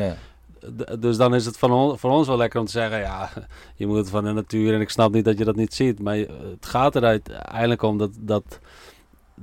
dus 0.98 1.16
dan 1.16 1.34
is 1.34 1.44
het 1.46 1.58
van 1.58 1.72
on- 1.72 1.98
voor 1.98 2.10
ons 2.10 2.26
wel 2.26 2.36
lekker 2.36 2.60
om 2.60 2.66
te 2.66 2.72
zeggen, 2.72 2.98
ja, 2.98 3.28
je 3.76 3.86
moet 3.86 3.96
het 3.96 4.10
van 4.10 4.24
de 4.24 4.32
natuur 4.32 4.74
en 4.74 4.80
ik 4.80 4.90
snap 4.90 5.12
niet 5.12 5.24
dat 5.24 5.38
je 5.38 5.44
dat 5.44 5.56
niet 5.56 5.74
ziet. 5.74 6.00
Maar 6.00 6.16
het 6.16 6.66
gaat 6.66 6.94
er 6.94 7.04
uiteindelijk 7.04 7.82
om 7.82 7.98
dat, 7.98 8.10
dat 8.20 8.58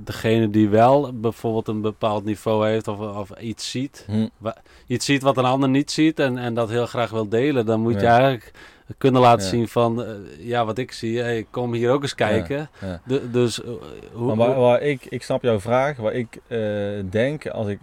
degene 0.04 0.50
die 0.50 0.68
wel 0.68 1.12
bijvoorbeeld 1.20 1.68
een 1.68 1.80
bepaald 1.80 2.24
niveau 2.24 2.68
heeft 2.68 2.88
of, 2.88 2.98
of 2.98 3.30
iets 3.40 3.70
ziet, 3.70 4.04
Hm. 4.06 4.26
iets 4.86 5.04
ziet 5.06 5.22
wat 5.22 5.36
een 5.36 5.44
ander 5.44 5.68
niet 5.68 5.90
ziet 5.90 6.18
en, 6.18 6.38
en 6.38 6.54
dat 6.54 6.68
heel 6.70 6.86
graag 6.86 7.10
wil 7.10 7.28
delen, 7.28 7.66
dan 7.66 7.80
moet 7.80 8.00
je 8.00 8.06
eigenlijk 8.06 8.50
kunnen 8.98 9.20
laten 9.20 9.44
Ja. 9.44 9.50
zien 9.50 9.68
van, 9.68 10.04
eh, 10.04 10.10
ja, 10.38 10.64
wat 10.64 10.78
ik 10.78 10.92
zie, 10.92 11.18
hey, 11.18 11.46
kom 11.50 11.72
hier 11.72 11.90
ook 11.90 12.02
eens 12.02 12.14
kijken. 12.14 12.68
ja. 12.80 13.00
De- 13.06 13.30
dus 13.30 13.62
eh, 13.62 13.70
hoe... 14.12 14.34
Maar 14.34 14.54
waar, 14.54 14.82
ik, 14.82 15.04
ik 15.04 15.22
snap 15.22 15.42
jouw 15.42 15.60
vraag. 15.60 15.96
Waar 15.96 16.12
ik 16.12 16.38
eh, 16.46 16.58
denk, 17.10 17.46
als 17.46 17.66
ik 17.68 17.78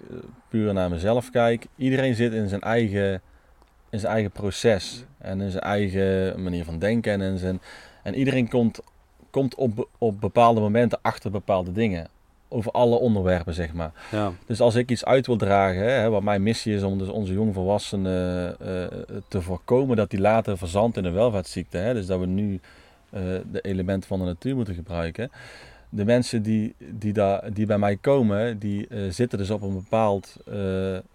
puur 0.49 0.73
naar 0.73 0.89
mezelf 0.89 1.29
kijk, 1.29 1.65
iedereen 1.75 2.15
zit 2.15 2.33
in 2.33 2.49
zijn 2.49 2.61
eigen, 2.61 3.21
in 3.89 3.99
zijn 3.99 4.13
eigen 4.13 4.31
proces. 4.31 5.03
En 5.17 5.41
in 5.41 5.51
zijn 5.51 5.63
eigen 5.63 6.43
manier 6.43 6.63
van 6.65 6.79
denken. 6.79 7.11
En, 7.13 7.21
in 7.21 7.37
zijn, 7.37 7.61
en 8.03 8.15
iedereen 8.15 8.49
komt, 8.49 8.79
komt 9.33 9.55
op, 9.55 9.87
op 9.97 10.21
bepaalde 10.21 10.59
momenten 10.59 10.99
achter 11.01 11.31
bepaalde 11.31 11.71
dingen. 11.71 12.07
Over 12.47 12.71
alle 12.71 12.95
onderwerpen, 12.95 13.53
zeg 13.53 13.73
maar. 13.73 13.91
ja. 14.11 14.31
Dus 14.45 14.61
als 14.61 14.75
ik 14.75 14.91
iets 14.91 15.05
uit 15.05 15.25
wil 15.25 15.35
dragen, 15.35 15.93
hè, 15.93 16.09
wat 16.09 16.23
mijn 16.23 16.43
missie 16.43 16.75
is 16.75 16.83
om 16.83 16.97
dus 16.97 17.07
onze 17.07 17.33
jongvolwassenen 17.33 18.55
eh, 18.59 18.67
te 19.27 19.41
voorkomen 19.41 19.95
dat 19.95 20.09
die 20.09 20.19
later 20.19 20.57
verzandt 20.57 20.97
in 20.97 21.05
een 21.05 21.13
welvaartsziekte. 21.13 21.77
Hè, 21.77 21.93
dus 21.93 22.05
dat 22.05 22.19
we 22.19 22.25
nu 22.25 22.59
eh, 23.09 23.21
de 23.51 23.61
elementen 23.61 24.07
van 24.07 24.19
de 24.19 24.25
natuur 24.25 24.55
moeten 24.55 24.73
gebruiken. 24.73 25.31
De 25.89 26.05
mensen 26.05 26.41
die, 26.41 26.75
die, 26.77 27.13
daar, 27.13 27.53
die 27.53 27.65
bij 27.65 27.77
mij 27.77 27.97
komen, 28.01 28.59
die 28.59 28.87
zitten 29.09 29.37
dus 29.37 29.49
op 29.49 29.61
een 29.61 29.73
bepaald, 29.73 30.37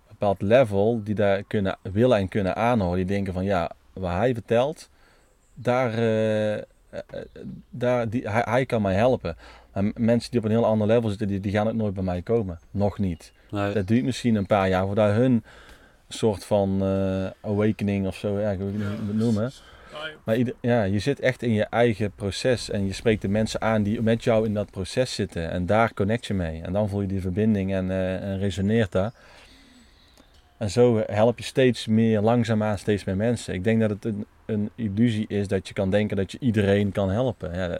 bepaald 0.09 0.43
level, 0.43 1.01
die 1.05 1.14
daar 1.14 1.43
kunnen, 1.43 1.79
willen 1.83 2.19
en 2.19 2.29
kunnen 2.29 2.57
aanhoren. 2.57 2.97
Die 2.97 3.05
denken 3.05 3.33
van 3.33 3.45
ja, 3.45 3.71
wat 3.93 4.11
hij 4.11 4.35
vertelt, 4.35 4.89
daar, 5.55 5.93
daar, 7.70 8.09
die, 8.09 8.28
hij, 8.28 8.43
hij 8.45 8.66
kan 8.66 8.82
mij 8.82 8.95
helpen. 8.95 9.36
Mensen 9.95 10.30
die 10.30 10.41
op 10.41 10.47
een 10.47 10.53
heel 10.53 10.66
ander 10.66 10.86
level 10.86 11.09
zitten, 11.09 11.26
die, 11.26 11.41
die 11.41 11.53
gaan 11.53 11.68
ook 11.68 11.74
nooit 11.74 11.95
bij 11.95 12.03
mij 12.03 12.22
komen. 12.22 12.59
Nog 12.70 12.99
niet. 12.99 13.32
Nee. 13.51 13.74
Dat 13.74 13.86
duurt 13.86 14.05
misschien 14.05 14.34
een 14.34 14.47
paar 14.47 14.68
jaar 14.68 14.86
voordat 14.86 15.14
hun 15.14 15.45
soort 16.09 16.45
van 16.45 16.82
eh, 16.82 17.51
awakening 17.51 18.07
of 18.07 18.16
zo, 18.16 18.41
ja, 18.41 18.51
ik 18.51 18.59
weet 18.59 18.72
niet 18.72 18.82
hoe 18.82 18.91
je 18.91 19.07
het 19.07 19.16
noemen. 19.16 19.53
Maar 20.24 20.36
ieder, 20.36 20.55
ja, 20.61 20.82
je 20.82 20.99
zit 20.99 21.20
echt 21.20 21.43
in 21.43 21.53
je 21.53 21.64
eigen 21.64 22.12
proces 22.12 22.70
en 22.70 22.86
je 22.86 22.93
spreekt 22.93 23.22
de 23.22 23.28
mensen 23.28 23.61
aan 23.61 23.82
die 23.82 24.03
met 24.03 24.24
jou 24.24 24.47
in 24.47 24.55
dat 24.55 24.70
proces 24.70 25.14
zitten. 25.14 25.51
En 25.51 25.66
daar 25.66 25.95
connect 25.95 26.26
je 26.26 26.34
mee. 26.34 26.62
En 26.62 26.72
dan 26.72 26.89
voel 26.89 27.01
je 27.01 27.07
die 27.07 27.20
verbinding 27.20 27.72
en, 27.72 27.91
eh, 27.91 28.22
en 28.22 28.39
resoneert 28.39 28.93
dat. 28.93 29.14
En 30.57 30.70
zo 30.70 31.03
help 31.07 31.39
je 31.39 31.45
steeds 31.45 31.86
meer, 31.86 32.20
langzaamaan 32.20 32.78
steeds 32.78 33.05
meer 33.05 33.16
mensen. 33.16 33.55
Ik 33.55 33.64
denk 33.64 33.80
dat 33.80 33.91
het 33.91 34.05
een, 34.05 34.26
een 34.49 34.71
illusie 34.75 35.25
is 35.29 35.49
dat 35.49 35.69
je 35.69 35.75
kan 35.75 35.91
denken 35.91 36.17
dat 36.17 36.33
je 36.33 36.39
iedereen 36.41 36.93
kan 36.93 37.11
helpen. 37.11 37.55
Ja, 37.55 37.79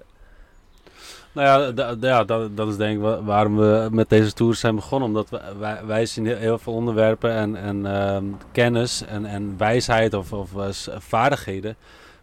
Nou 1.33 1.73
ja, 1.77 1.95
ja 2.01 2.25
dat, 2.25 2.57
dat 2.57 2.69
is 2.69 2.77
denk 2.77 2.97
ik 2.97 3.03
wa- 3.03 3.23
waarom 3.23 3.57
we 3.57 3.89
met 3.91 4.09
deze 4.09 4.33
tour 4.33 4.55
zijn 4.55 4.75
begonnen. 4.75 5.09
Omdat 5.09 5.29
wij, 5.59 5.79
wij 5.87 6.07
zien 6.07 6.27
heel, 6.27 6.59
veel 6.59 6.73
onderwerpen 6.73 7.31
en, 7.33 7.57
en 7.57 7.87
ehm, 7.87 8.25
kennis 8.53 9.05
en, 9.07 9.25
en 9.25 9.55
wijsheid 9.59 10.15
of, 10.15 10.33
of 10.33 10.51
s- 10.71 10.89
vaardigheden. 10.99 11.77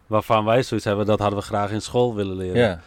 Waarvan 0.06 0.44
wij 0.44 0.62
zoiets 0.62 0.86
hebben, 0.86 1.06
dat 1.06 1.18
hadden 1.18 1.38
we 1.38 1.44
graag 1.44 1.70
in 1.70 1.82
school 1.82 2.14
willen 2.14 2.36
leren. 2.36 2.60
Ja, 2.60 2.80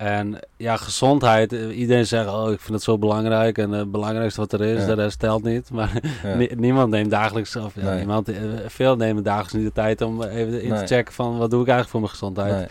En 0.00 0.38
ja, 0.56 0.76
gezondheid. 0.76 1.52
eh, 1.52 1.78
Iedereen 1.78 2.06
zegt, 2.06 2.28
oh, 2.28 2.50
ik 2.52 2.60
vind 2.60 2.72
het 2.74 2.82
zo 2.82 2.98
belangrijk. 2.98 3.58
En 3.58 3.72
eh, 3.72 3.78
het 3.78 3.90
belangrijkste 3.90 4.40
wat 4.40 4.52
er 4.52 4.60
is, 4.62 4.80
Ja. 4.80 4.86
de 4.86 4.94
rest 5.02 5.18
telt 5.18 5.42
niet. 5.42 5.70
Maar 5.80 6.00
ja. 6.22 6.46
niemand 6.56 6.90
neemt 6.90 7.10
dagelijks, 7.10 7.56
of 7.56 7.74
ja, 7.74 7.82
Nee. 7.82 7.98
niemand, 7.98 8.28
eh, 8.28 8.36
veel 8.66 8.96
nemen 8.96 9.22
dagelijks 9.22 9.52
niet 9.52 9.64
de 9.64 9.72
tijd 9.72 10.00
om 10.02 10.22
even 10.22 10.62
in 10.62 10.68
Nee. 10.70 10.78
te 10.78 10.86
checken 10.94 11.14
van 11.14 11.38
wat 11.38 11.50
doe 11.50 11.60
ik 11.62 11.68
eigenlijk 11.68 11.88
voor 11.90 12.00
mijn 12.00 12.12
gezondheid. 12.12 12.54
Nee. 12.54 12.66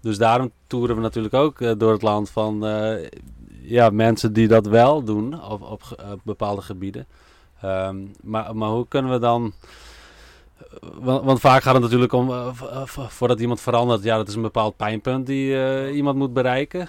Dus 0.00 0.18
daarom 0.18 0.50
toeren 0.66 0.96
we 0.96 1.02
natuurlijk 1.02 1.34
ook 1.34 1.60
eh, 1.60 1.72
door 1.78 1.92
het 1.92 2.02
land 2.02 2.30
van 2.30 2.66
eh, 2.66 3.06
ja, 3.62 3.90
mensen 3.90 4.32
die 4.32 4.48
dat 4.48 4.66
wel 4.66 5.02
doen 5.04 5.42
op, 5.50 5.62
op 5.62 5.82
bepaalde 6.24 6.62
gebieden. 6.62 7.06
Ehm, 7.60 7.96
maar, 8.22 8.56
maar 8.56 8.68
hoe 8.68 8.88
kunnen 8.88 9.10
we 9.12 9.18
dan. 9.18 9.52
Want, 11.00 11.24
want 11.24 11.40
vaak 11.40 11.62
gaat 11.62 11.74
het 11.74 11.82
natuurlijk 11.82 12.12
om, 12.12 12.30
eh, 12.30 12.48
eh, 12.60 12.82
voordat 12.86 13.40
iemand 13.40 13.60
verandert, 13.60 14.02
ja, 14.02 14.16
dat 14.16 14.28
is 14.28 14.34
een 14.34 14.42
bepaald 14.42 14.76
pijnpunt 14.76 15.26
die 15.26 15.62
eh, 15.62 15.96
iemand 15.96 16.16
moet 16.16 16.32
bereiken. 16.32 16.88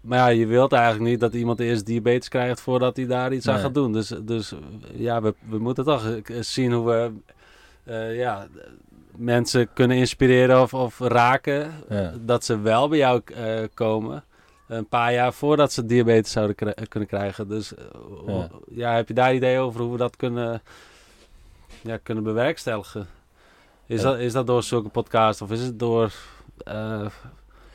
Maar 0.00 0.18
ja, 0.18 0.26
je 0.26 0.46
wilt 0.46 0.72
eigenlijk 0.72 1.04
niet 1.04 1.20
dat 1.20 1.34
iemand 1.34 1.60
eerst 1.60 1.86
diabetes 1.86 2.28
krijgt 2.28 2.60
voordat 2.60 2.96
hij 2.96 3.06
daar 3.06 3.32
iets 3.32 3.48
aan 3.48 3.58
gaat 3.58 3.74
doen. 3.74 3.92
Dus, 3.92 4.08
dus 4.22 4.54
ja, 4.94 5.22
we, 5.22 5.34
we 5.48 5.58
moeten 5.58 5.84
toch 5.84 6.18
zien 6.40 6.72
hoe 6.72 6.86
we 6.86 7.10
ja, 8.14 8.46
mensen 9.16 9.68
kunnen 9.74 9.96
inspireren 9.96 10.62
of, 10.62 10.74
of 10.74 10.98
raken. 10.98 11.72
Ja. 11.88 12.12
Dat 12.20 12.44
ze 12.44 12.60
wel 12.60 12.88
bij 12.88 12.98
jou 12.98 13.22
komen. 13.74 14.24
Een 14.68 14.88
paar 14.88 15.12
jaar 15.12 15.32
voordat 15.32 15.72
ze 15.72 15.86
diabetes 15.86 16.32
zouden 16.32 16.56
kunnen 16.88 17.08
krijgen. 17.08 17.48
Dus 17.48 17.72
Ja. 18.26 18.48
ja, 18.70 18.94
heb 18.94 19.08
je 19.08 19.14
daar 19.14 19.34
idee 19.34 19.58
over 19.58 19.80
hoe 19.80 19.92
we 19.92 19.98
dat 19.98 20.16
kunnen, 20.16 20.62
ja, 21.82 21.96
kunnen 22.02 22.24
bewerkstelligen? 22.24 23.06
Is, 23.86 24.02
Ja. 24.02 24.10
dat, 24.10 24.18
is 24.18 24.32
dat 24.32 24.46
door 24.46 24.62
zulke 24.62 24.88
podcast 24.88 25.42
of 25.42 25.50
is 25.50 25.60
het 25.62 25.78
door... 25.78 26.12
eh, 26.64 27.06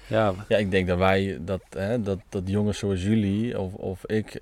ja, 0.08 0.34
Ja, 0.47 0.58
ik 0.58 0.72
denk 0.72 0.88
dat 0.88 0.97
wij, 0.97 1.38
dat, 1.41 1.62
hè, 1.70 2.01
dat, 2.01 2.20
dat 2.30 2.41
jongens 2.45 2.78
zoals 2.78 3.03
jullie 3.03 3.60
of, 3.60 3.74
of 3.74 4.05
ik, 4.05 4.39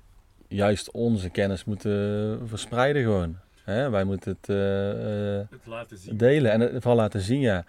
juist 0.48 0.90
onze 0.90 1.28
kennis 1.30 1.64
moeten 1.64 2.40
verspreiden 2.48 3.02
gewoon. 3.02 3.36
Hè? 3.64 3.90
Wij 3.90 4.04
moeten 4.04 4.36
het 4.40 4.48
eh, 4.48 5.38
eh, 5.40 5.46
Het 5.50 5.66
laten 5.66 5.98
zien. 5.98 6.16
delen 6.16 6.52
en 6.52 6.60
het 6.60 6.70
vooral 6.72 6.96
laten 6.96 7.20
zien, 7.20 7.40
ja. 7.40 7.64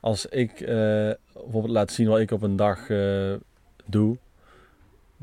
Als 0.00 0.26
ik 0.26 0.60
eh, 0.60 0.66
bijvoorbeeld 1.32 1.68
laat 1.74 1.92
zien 1.92 2.08
wat 2.08 2.18
ik 2.18 2.30
op 2.30 2.42
een 2.42 2.56
dag 2.56 2.90
eh, 2.90 3.32
doe, 3.84 4.16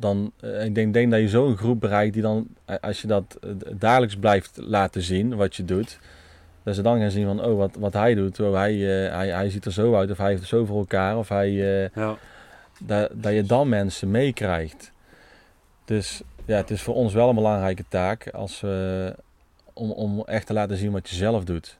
dan 0.02 0.32
eh, 0.40 0.66
ik 0.66 0.76
denk, 0.76 0.94
denk 0.94 1.12
dat 1.12 1.20
je 1.20 1.30
zo'n 1.30 1.58
groep 1.58 1.80
bereikt 1.80 2.14
die 2.14 2.22
dan, 2.22 2.48
eh, 2.66 2.76
als 2.82 3.02
je 3.02 3.08
dat 3.08 3.38
eh, 3.42 3.50
dagelijks 3.74 4.16
blijft 4.16 4.58
laten 4.62 5.02
zien, 5.02 5.36
wat 5.36 5.56
je 5.56 5.66
doet, 5.66 6.00
dat 6.64 6.76
ze 6.76 6.82
dan 6.82 7.00
gaan 7.00 7.12
zien 7.12 7.26
van, 7.26 7.46
oh, 7.46 7.58
wat, 7.58 7.76
wat 7.80 7.94
hij 7.94 8.16
doet, 8.16 8.40
oh, 8.40 8.54
hij, 8.54 8.76
hij, 8.76 9.28
hij 9.28 9.50
ziet 9.50 9.66
er 9.66 9.72
zo 9.72 9.96
uit, 9.96 10.12
of 10.12 10.18
hij 10.18 10.30
heeft 10.30 10.42
er 10.42 10.48
zo 10.48 10.66
voor 10.66 10.78
elkaar, 10.78 11.18
of 11.18 11.30
hij... 11.30 11.52
ja, 11.94 12.18
dat, 12.80 13.10
dat 13.14 13.34
je 13.34 13.44
dan 13.44 13.70
mensen 13.70 14.12
meekrijgt. 14.12 14.92
Dus 15.86 16.22
ja, 16.46 16.58
het 16.58 16.70
is 16.70 16.82
voor 16.82 16.96
ons 16.96 17.14
wel 17.14 17.30
een 17.30 17.36
belangrijke 17.36 17.86
taak 17.90 18.30
als, 18.30 18.62
we 18.62 19.16
om, 19.74 19.92
om 19.92 20.24
echt 20.26 20.48
te 20.48 20.54
laten 20.54 20.78
zien 20.78 20.92
wat 20.92 21.10
je 21.10 21.16
zelf 21.16 21.44
doet. 21.44 21.78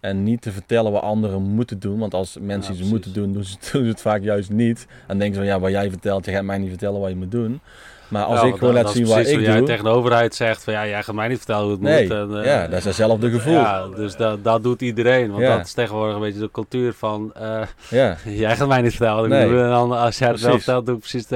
En 0.00 0.22
niet 0.22 0.42
te 0.42 0.52
vertellen 0.52 0.92
wat 0.92 1.02
anderen 1.02 1.42
moeten 1.42 1.78
doen. 1.78 1.98
Want 1.98 2.14
als 2.14 2.36
mensen 2.40 2.50
Ja, 2.52 2.58
iets 2.58 2.66
precies. 2.68 2.90
moeten 2.90 3.12
doen, 3.12 3.32
doen 3.32 3.44
ze, 3.44 3.56
doen 3.72 3.82
ze 3.82 3.88
het 3.90 4.00
vaak 4.00 4.22
juist 4.22 4.50
niet. 4.50 4.86
Dan 5.06 5.18
denken 5.18 5.34
ze 5.36 5.40
van 5.40 5.50
ja, 5.50 5.60
wat 5.60 5.70
jij 5.70 5.90
vertelt, 5.90 6.24
je 6.24 6.30
gaat 6.32 6.44
mij 6.44 6.58
niet 6.58 6.68
vertellen 6.68 7.00
wat 7.00 7.10
je 7.10 7.16
moet 7.16 7.30
doen. 7.30 7.60
Maar 8.08 8.24
als 8.24 8.40
Ja, 8.40 8.46
ik 8.46 8.56
gewoon 8.56 8.74
laat 8.74 8.90
zien 8.90 9.06
wat 9.06 9.26
ik 9.26 9.44
doe. 9.44 9.62
tegen 9.62 9.84
de 9.84 9.90
overheid 9.90 10.34
zegt 10.34 10.64
van 10.64 10.72
ja, 10.72 10.86
jij 10.86 11.02
gaat 11.02 11.14
mij 11.14 11.28
niet 11.28 11.36
vertellen 11.36 11.62
hoe 11.62 11.72
het 11.72 11.80
Nee, 11.80 12.02
moet. 12.02 12.10
En, 12.12 12.38
eh, 12.40 12.44
ja, 12.44 12.66
dat 12.66 12.78
is 12.78 12.84
hetzelfde 12.84 13.30
gevoel. 13.30 13.52
Ja, 13.52 13.78
Ja, 13.90 13.96
dus 13.96 14.16
dat, 14.16 14.44
dat 14.44 14.62
doet 14.62 14.82
iedereen. 14.82 15.30
Want 15.30 15.42
Ja. 15.42 15.56
dat 15.56 15.66
is 15.66 15.72
tegenwoordig 15.72 16.14
een 16.14 16.20
beetje 16.20 16.40
de 16.40 16.50
cultuur 16.50 16.92
van... 16.92 17.32
eh, 17.34 17.62
ja, 17.90 18.16
jij 18.44 18.56
gaat 18.56 18.68
mij 18.68 18.80
niet 18.82 18.94
vertellen. 18.94 19.28
Nee. 19.28 19.40
En 19.48 19.68
dan, 19.68 19.92
als 19.92 20.18
jij 20.18 20.28
het 20.28 20.40
wel 20.40 20.48
Precies. 20.50 20.64
vertelt, 20.64 20.86
doe 20.86 20.94
ik 20.94 21.00
precies. 21.00 21.28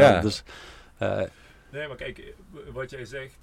Ja. 0.00 0.20
Dus 0.20 0.42
eh, 0.98 1.20
Nee, 1.72 1.86
maar 1.88 1.96
kijk, 1.96 2.22
wat 2.72 2.90
jij 2.90 3.04
zegt, 3.04 3.36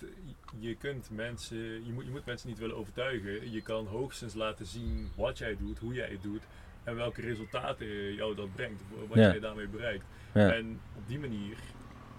je 0.60 0.76
kunt 0.76 1.10
mensen, 1.12 1.86
je 1.86 1.94
moet, 1.94 2.06
je 2.06 2.12
moet 2.12 2.26
mensen 2.26 2.50
niet 2.50 2.58
willen 2.60 2.76
overtuigen. 2.78 3.52
Je 3.52 3.62
kan 3.62 3.86
hoogstens 3.88 4.34
laten 4.34 4.66
zien 4.66 5.10
wat 5.16 5.38
jij 5.38 5.58
doet, 5.58 5.80
hoe 5.80 5.94
jij 5.94 6.10
het 6.10 6.24
doet 6.24 6.44
en 6.84 6.96
welke 6.96 7.22
resultaten 7.22 8.14
jou 8.14 8.36
dat 8.36 8.56
brengt, 8.56 8.82
wat 9.08 9.18
Ja. 9.18 9.22
jij 9.30 9.40
daarmee 9.40 9.68
bereikt. 9.68 10.06
ja, 10.34 10.54
En 10.54 10.80
op 10.96 11.08
die 11.08 11.20
manier 11.20 11.58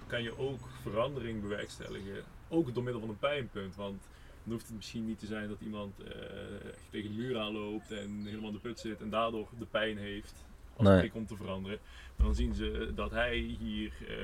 kan 0.06 0.22
je 0.22 0.38
ook 0.38 0.60
verandering 0.82 1.40
bewerkstelligen, 1.42 2.22
ook 2.48 2.74
door 2.74 2.82
middel 2.82 3.00
van 3.00 3.10
een 3.10 3.18
pijnpunt. 3.18 3.74
Want 3.76 4.00
dan 4.42 4.52
hoeft 4.52 4.66
het 4.66 4.76
misschien 4.76 5.06
niet 5.06 5.18
te 5.18 5.26
zijn 5.26 5.48
dat 5.48 5.60
iemand 5.60 6.00
eh, 6.00 6.06
echt 6.68 6.90
tegen 6.90 7.10
de 7.10 7.16
muur 7.16 7.38
aanloopt 7.38 7.90
en 7.90 8.22
helemaal 8.24 8.48
in 8.48 8.54
de 8.54 8.60
put 8.60 8.78
zit 8.78 9.00
en 9.00 9.10
daardoor 9.10 9.48
de 9.58 9.66
pijn 9.66 9.98
heeft 9.98 10.44
als 10.76 10.88
Nee. 10.88 11.10
om 11.14 11.26
te 11.26 11.36
veranderen. 11.36 11.78
Maar 12.16 12.26
dan 12.26 12.34
zien 12.34 12.54
ze 12.54 12.92
dat 12.94 13.10
hij 13.10 13.36
hier 13.36 13.92
eh, 14.08 14.14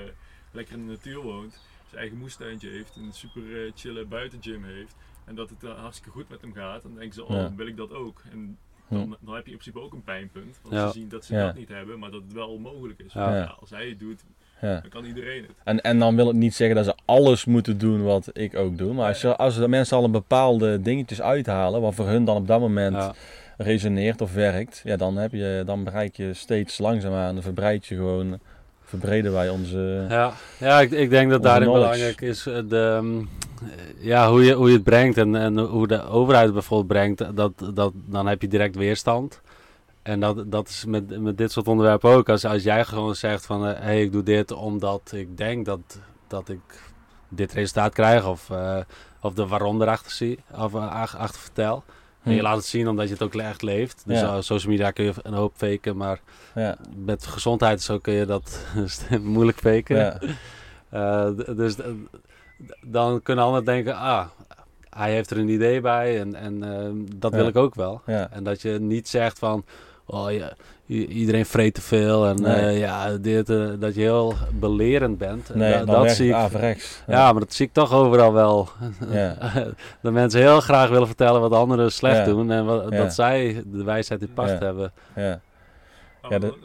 lekker 0.52 0.74
in 0.74 0.86
de 0.86 0.92
natuur 0.92 1.20
woont, 1.20 1.60
zijn 1.94 2.06
eigen 2.06 2.18
moestuintje 2.18 2.68
heeft, 2.70 2.96
een 2.96 3.12
super 3.12 3.42
eh, 3.64 3.72
chille 3.74 4.04
buitengym 4.04 4.64
heeft 4.64 4.94
en 5.24 5.34
dat 5.34 5.50
het 5.50 5.64
eh, 5.64 5.70
hartstikke 5.80 6.10
goed 6.10 6.28
met 6.28 6.40
hem 6.40 6.52
gaat. 6.52 6.82
Dan 6.82 6.94
denken 6.94 7.14
ze, 7.14 7.24
oh, 7.24 7.30
Ja. 7.30 7.42
dan 7.42 7.56
wil 7.56 7.66
ik 7.66 7.76
dat 7.76 7.92
ook. 7.92 8.22
En 8.32 8.58
dan, 8.88 9.16
dan 9.20 9.34
heb 9.34 9.44
je 9.46 9.50
in 9.52 9.58
principe 9.58 9.80
ook 9.84 9.92
een 9.92 10.02
pijnpunt. 10.02 10.58
Want 10.62 10.74
Ja. 10.74 10.86
ze 10.86 10.98
zien 10.98 11.08
dat 11.08 11.24
ze 11.24 11.34
Ja. 11.34 11.46
dat 11.46 11.54
niet 11.54 11.68
hebben, 11.68 11.98
maar 11.98 12.10
dat 12.10 12.22
het 12.22 12.32
wel 12.32 12.58
mogelijk 12.58 12.98
is. 13.00 13.12
Ja. 13.12 13.36
Ja, 13.36 13.56
als 13.60 13.70
hij 13.70 13.88
het 13.88 13.98
doet, 13.98 14.24
ja. 14.60 14.80
dan 14.80 14.90
kan 14.90 15.04
iedereen 15.04 15.42
het. 15.42 15.50
En, 15.64 15.80
en 15.80 15.98
dan 15.98 16.16
wil 16.16 16.26
het 16.26 16.36
niet 16.36 16.54
zeggen 16.54 16.76
dat 16.76 16.84
ze 16.84 16.94
alles 17.04 17.44
moeten 17.44 17.78
doen 17.78 18.02
wat 18.02 18.30
ik 18.32 18.56
ook 18.56 18.78
doe. 18.78 18.92
Maar 18.92 19.08
als, 19.08 19.20
je, 19.20 19.36
als 19.36 19.56
de 19.56 19.68
mensen 19.68 19.96
al 19.96 20.04
een 20.04 20.10
bepaalde 20.10 20.80
dingetjes 20.80 21.22
uithalen, 21.22 21.80
wat 21.80 21.94
voor 21.94 22.06
hun 22.08 22.24
dan 22.24 22.36
op 22.36 22.46
dat 22.46 22.60
moment 22.60 22.94
ja, 22.96 23.14
resoneert 23.56 24.20
of 24.20 24.34
werkt, 24.34 24.80
ja, 24.84 24.96
dan, 24.96 25.16
heb 25.16 25.32
je, 25.32 25.62
dan 25.66 25.84
bereik 25.84 26.16
je 26.16 26.34
steeds 26.34 26.78
langzaamaan, 26.78 27.42
verbreid 27.42 27.86
je 27.86 27.94
gewoon, 27.94 28.40
verbreden 28.84 29.32
wij 29.32 29.48
onze... 29.48 30.06
ja, 30.08 30.32
ja 30.58 30.80
ik, 30.80 30.90
ik 30.90 31.10
denk 31.10 31.30
dat 31.30 31.42
daarin 31.42 31.68
knowledge. 31.68 31.92
belangrijk 31.92 32.20
is 32.20 32.46
eh, 32.46 32.58
de, 32.68 32.98
mm, 33.02 33.28
eh, 33.62 34.04
ja, 34.04 34.30
hoe, 34.30 34.44
je, 34.44 34.52
hoe 34.52 34.68
je 34.68 34.74
het 34.74 34.84
brengt 34.84 35.18
en, 35.18 35.34
en 35.36 35.58
hoe 35.58 35.86
de 35.86 36.02
overheid 36.02 36.52
bijvoorbeeld 36.52 36.88
brengt. 36.88 37.36
Dat, 37.36 37.52
dat, 37.74 37.92
dan 37.94 38.26
heb 38.26 38.42
je 38.42 38.48
direct 38.48 38.76
weerstand. 38.76 39.40
En 40.02 40.20
dat, 40.20 40.50
dat 40.50 40.68
is 40.68 40.84
met, 40.84 41.20
met 41.20 41.38
dit 41.38 41.52
soort 41.52 41.68
onderwerpen 41.68 42.10
ook. 42.10 42.28
Als, 42.28 42.44
als 42.44 42.62
jij 42.62 42.84
gewoon 42.84 43.14
zegt 43.14 43.46
van, 43.46 43.62
hé, 43.62 43.72
hey, 43.72 44.02
ik 44.02 44.12
doe 44.12 44.22
dit 44.22 44.52
omdat 44.52 45.12
ik 45.14 45.36
denk 45.36 45.66
dat, 45.66 46.00
dat 46.26 46.48
ik 46.48 46.60
dit 47.28 47.52
resultaat 47.52 47.92
krijg. 47.92 48.26
Of, 48.26 48.50
eh, 48.50 48.78
of 49.20 49.34
de 49.34 49.46
waarom 49.46 49.82
erachter 49.82 50.12
zie, 50.12 50.38
of 50.56 50.74
eh, 50.74 50.92
ach- 50.92 51.16
achter 51.16 51.40
vertel. 51.40 51.84
En 52.24 52.32
je 52.32 52.38
Hm. 52.38 52.42
laat 52.44 52.56
het 52.56 52.64
zien 52.64 52.88
omdat 52.88 53.06
je 53.06 53.12
het 53.12 53.22
ook 53.22 53.34
echt 53.34 53.62
leeft. 53.62 54.02
Dus 54.06 54.20
Ja. 54.20 54.40
social 54.40 54.70
media 54.72 54.90
kun 54.90 55.04
je 55.04 55.12
een 55.22 55.32
hoop 55.34 55.52
faken, 55.56 55.96
maar 55.96 56.20
Ja, 56.54 56.76
met 56.96 57.26
gezondheid 57.26 57.82
zo 57.82 57.98
kun 57.98 58.12
je 58.14 58.26
dat 58.26 58.66
moeilijk 59.22 59.58
faken. 59.58 59.96
ja, 59.96 60.18
Eh, 60.90 61.28
dus 61.56 61.76
dan 62.82 63.22
kunnen 63.22 63.44
anderen 63.44 63.64
denken, 63.64 63.96
ah, 63.96 64.26
hij 64.90 65.12
heeft 65.12 65.30
er 65.30 65.38
een 65.38 65.48
idee 65.48 65.80
bij 65.80 66.20
en, 66.20 66.34
en 66.34 66.62
ehm, 66.62 66.96
dat 67.16 67.34
wil 67.34 67.46
ik 67.46 67.56
ook 67.56 67.74
wel. 67.74 68.02
En 68.30 68.44
dat 68.44 68.62
je 68.62 68.70
niet 68.80 69.08
zegt 69.08 69.38
van, 69.38 69.64
oh 70.06 70.32
ja, 70.32 70.52
i- 70.88 71.06
iedereen 71.06 71.46
vreet 71.46 71.74
te 71.74 71.80
veel 71.80 72.26
en 72.26 72.42
Nee. 72.42 72.54
eh, 72.54 72.78
ja, 72.78 73.16
dit, 73.16 73.50
eh, 73.50 73.70
dat 73.78 73.94
je 73.94 74.00
heel 74.00 74.34
belerend 74.52 75.18
bent. 75.18 75.50
En 75.50 75.58
nee, 75.58 75.72
da- 75.72 75.84
dat 75.84 76.10
zie 76.10 76.28
ik. 76.28 76.34
averechts. 76.34 77.02
Ja, 77.06 77.30
maar 77.32 77.40
dat 77.40 77.52
zie 77.52 77.66
ik 77.66 77.72
toch 77.72 77.92
overal 77.92 78.32
wel. 78.32 78.68
Ja. 79.10 79.36
dat 80.02 80.12
mensen 80.12 80.40
heel 80.40 80.60
graag 80.60 80.88
willen 80.90 81.06
vertellen 81.06 81.40
wat 81.40 81.52
anderen 81.52 81.92
slecht 81.92 82.16
Ja. 82.16 82.24
doen 82.24 82.50
en 82.50 82.64
wat, 82.64 82.82
Ja. 82.90 82.96
dat 83.02 83.14
zij 83.14 83.62
de 83.66 83.84
wijsheid 83.84 84.20
in 84.22 84.32
pacht 84.34 84.50
Ja. 84.50 84.58
hebben. 84.58 84.92
ja, 85.16 85.40
Maar 86.22 86.32
Ja, 86.32 86.38
dat, 86.38 86.56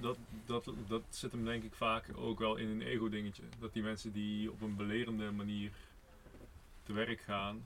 dat, 0.00 0.16
dat, 0.46 0.64
dat, 0.88 1.00
zit 1.08 1.32
hem 1.32 1.44
denk 1.44 1.62
ik 1.64 1.72
vaak 1.74 2.04
ook 2.16 2.38
wel 2.38 2.56
in 2.56 2.68
een 2.68 2.82
ego-dingetje. 2.82 3.42
Dat 3.60 3.72
die 3.72 3.82
mensen 3.82 4.12
die 4.12 4.50
op 4.50 4.62
een 4.62 4.76
belerende 4.76 5.30
manier 5.30 5.70
te 6.86 6.92
werk 6.92 7.20
gaan, 7.26 7.56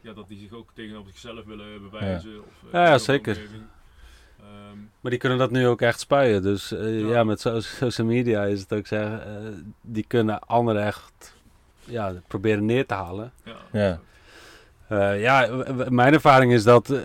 ja, 0.00 0.12
dat 0.12 0.28
die 0.28 0.38
zich 0.38 0.52
ook 0.52 0.70
tegenover 0.74 1.10
zichzelf 1.10 1.44
willen 1.44 1.90
bewijzen. 1.90 2.38
Of, 2.40 2.72
eh, 2.72 2.86
Ja, 2.86 2.98
zeker. 2.98 3.34
omgeving. 3.36 3.62
Ehm, 4.40 4.78
Maar 5.00 5.10
die 5.10 5.20
kunnen 5.20 5.38
dat 5.38 5.50
nu 5.50 5.66
ook 5.66 5.80
echt 5.80 6.00
spuien. 6.00 6.42
Dus 6.42 6.72
eh, 6.72 7.00
Ja. 7.00 7.06
ja. 7.08 7.24
met 7.24 7.40
so- 7.40 7.60
social 7.60 8.06
media 8.06 8.44
is 8.44 8.60
het 8.60 8.72
ook 8.72 8.86
zeggen, 8.86 9.20
eh, 9.22 9.28
die 9.80 10.04
kunnen 10.08 10.38
anderen 10.46 10.84
echt 10.86 11.34
ja, 11.84 12.12
proberen 12.28 12.64
neer 12.64 12.86
te 12.86 12.94
halen. 12.94 13.32
ja, 13.44 13.54
Ja. 13.72 13.98
Eh, 14.88 15.20
ja, 15.20 15.48
mijn 15.88 16.12
ervaring 16.12 16.52
is 16.52 16.64
dat, 16.64 16.90
eh, 16.90 16.98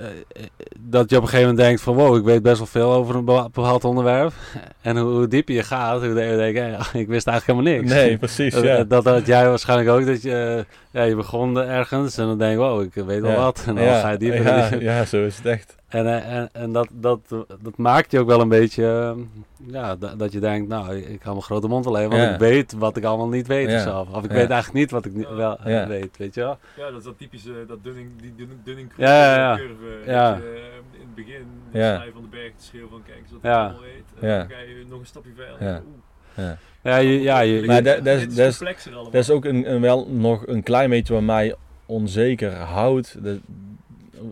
dat 0.80 1.10
je 1.10 1.16
op 1.16 1.22
een 1.22 1.28
gegeven 1.30 1.50
moment 1.50 1.58
denkt 1.68 1.82
van 1.82 1.96
wow, 1.96 2.16
ik 2.18 2.24
weet 2.24 2.42
best 2.42 2.58
wel 2.58 2.68
veel 2.68 2.92
over 2.94 3.16
een 3.16 3.26
bepaald 3.26 3.84
onderwerp. 3.84 4.34
En 4.82 4.98
hoe, 4.98 5.12
hoe 5.12 5.28
dieper 5.28 5.54
je 5.56 5.64
gaat, 5.64 6.00
hoe 6.00 6.08
je 6.08 6.14
denkt, 6.14 6.60
hey, 6.60 7.02
ik 7.02 7.08
wist 7.08 7.28
eigenlijk 7.28 7.46
helemaal 7.60 7.82
niks. 7.82 7.94
Nee, 7.94 8.18
precies, 8.18 8.54
Dat, 8.56 8.64
ja. 8.64 8.84
dat 8.84 9.06
had 9.06 9.26
jij 9.26 9.48
waarschijnlijk 9.50 9.90
ook, 9.90 10.06
dat 10.06 10.22
je, 10.22 10.66
ja, 10.92 11.04
je 11.04 11.16
begon 11.16 11.58
ergens 11.60 12.18
en 12.18 12.26
dan 12.26 12.38
denk 12.38 12.52
je, 12.52 12.58
wow, 12.58 12.82
ik 12.82 12.94
weet 12.94 13.22
wel 13.22 13.32
Ja. 13.32 13.38
wat. 13.38 13.64
En 13.68 13.76
dan 13.76 13.84
ja, 13.84 14.00
ga 14.00 14.10
je 14.10 14.18
dieper. 14.18 14.44
Ja, 14.44 14.70
ja, 14.80 15.06
zo 15.06 15.26
is 15.26 15.38
het 15.38 15.46
echt. 15.46 15.76
En, 15.92 16.06
eh, 16.08 16.36
en, 16.38 16.50
en 16.52 16.72
dat, 16.72 16.88
dat, 16.92 17.20
dat 17.62 17.78
maakt 17.78 18.12
je 18.12 18.20
ook 18.20 18.28
wel 18.28 18.42
een 18.42 18.50
beetje, 18.50 18.86
eh, 18.86 19.72
ja, 19.74 19.96
dat, 19.96 20.20
dat 20.20 20.32
je 20.32 20.40
denkt, 20.40 20.68
nou, 20.70 20.96
ik 20.96 21.20
kan 21.20 21.32
mijn 21.32 21.44
grote 21.44 21.68
mond 21.68 21.88
alleen, 21.88 22.10
want 22.10 22.22
Ja. 22.22 22.34
ik 22.34 22.40
weet 22.40 22.74
wat 22.74 22.98
ik 22.98 23.04
allemaal 23.04 23.28
niet 23.30 23.48
weet 23.48 23.70
Ja. 23.70 23.76
of 23.76 23.82
zo. 23.82 24.00
Of 24.18 24.24
ik 24.24 24.30
Ja. 24.32 24.38
weet 24.38 24.50
eigenlijk 24.50 24.74
niet 24.74 24.92
wat 24.92 25.06
ik 25.06 25.14
niet, 25.14 25.30
wel 25.30 25.58
Ja. 25.66 25.88
weet, 25.88 26.18
weet 26.18 26.34
je 26.34 26.42
wel. 26.42 26.58
Ja, 26.78 26.90
dat 26.90 26.98
is 26.98 27.04
dat 27.04 27.18
typische, 27.18 27.66
dat 27.68 27.84
dunning, 27.84 28.10
die 28.22 28.34
dunning, 28.36 28.60
dunning 28.64 28.92
Ja, 28.98 29.08
ja, 29.26 29.36
ja. 29.36 29.58
curve. 29.58 30.12
Ja. 30.12 30.32
Dat 30.34 30.42
je, 30.42 30.50
eh, 30.50 31.00
in 31.00 31.06
het 31.06 31.16
begin 31.16 31.46
de 31.72 31.78
Ja. 31.80 32.04
van 32.14 32.22
de 32.22 32.28
berg 32.28 32.52
te 32.58 32.64
schreeuwen 32.66 32.90
van 32.90 33.02
kijk 33.06 33.18
eens 33.18 33.30
wat 33.32 33.40
ik 33.40 33.46
Ja. 33.46 33.62
allemaal 33.64 33.82
weet. 33.82 34.22
En 34.22 34.28
Ja. 34.28 34.38
dan 34.38 34.50
ga 34.50 34.60
je 34.60 34.86
nog 34.90 35.00
een 35.00 35.06
stapje 35.06 35.32
verder. 35.36 35.68
Ja. 35.68 35.82
Oeh. 35.86 36.46
Ja. 36.48 36.58
Ja, 36.84 36.98
je, 36.98 37.22
ja, 37.22 37.40
je, 37.40 37.66
Maar 37.66 37.84
dat- 37.84 38.06
is- 38.06 38.36
dat 38.36 39.14
is- 39.14 39.30
ook 39.30 39.46
een, 39.46 39.72
een 39.74 39.82
wel 39.82 40.08
nog 40.10 40.48
een 40.48 40.64
klein 40.64 40.90
beetje 40.90 41.14
wat 41.14 41.24
mij 41.24 41.56
onzeker 41.86 42.54
houdt. 42.56 43.24
Dat, 43.24 43.38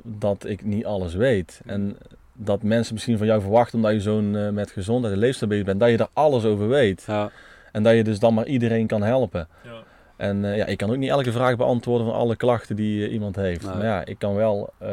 dat 0.04 0.46
ik 0.46 0.64
niet 0.66 0.86
alles 0.86 1.14
weet. 1.14 1.62
En 1.66 1.98
dat 2.34 2.64
mensen 2.64 2.94
misschien 2.94 3.18
van 3.18 3.28
jou 3.28 3.42
verwachten, 3.42 3.76
omdat 3.76 3.92
je 3.92 4.02
zo'n 4.02 4.36
eh, 4.36 4.50
met 4.50 4.72
gezondheid 4.72 5.14
en 5.14 5.20
leefstijl 5.20 5.50
bezig 5.50 5.66
bent, 5.66 5.80
dat 5.80 5.90
je 5.90 5.98
er 5.98 6.08
alles 6.14 6.46
over 6.46 6.68
weet. 6.68 7.04
ja, 7.08 7.32
En 7.72 7.84
dat 7.84 7.96
je 7.96 8.04
dus 8.04 8.20
dan 8.20 8.34
maar 8.34 8.46
iedereen 8.46 8.88
kan 8.88 9.02
helpen. 9.04 9.48
Ja. 9.64 9.84
En 10.20 10.46
eh, 10.46 10.58
ja, 10.58 10.66
ik 10.66 10.78
kan 10.78 10.90
ook 10.90 10.98
niet 10.98 11.10
elke 11.10 11.32
vraag 11.32 11.56
beantwoorden 11.56 12.08
van 12.08 12.16
alle 12.16 12.36
klachten 12.36 12.76
die 12.76 13.06
eh, 13.06 13.14
iemand 13.14 13.36
heeft. 13.36 13.66
Nee. 13.66 13.74
Maar 13.76 13.86
ja, 13.86 14.06
ik 14.06 14.20
kan 14.20 14.36
wel 14.36 14.70
eh, 14.78 14.90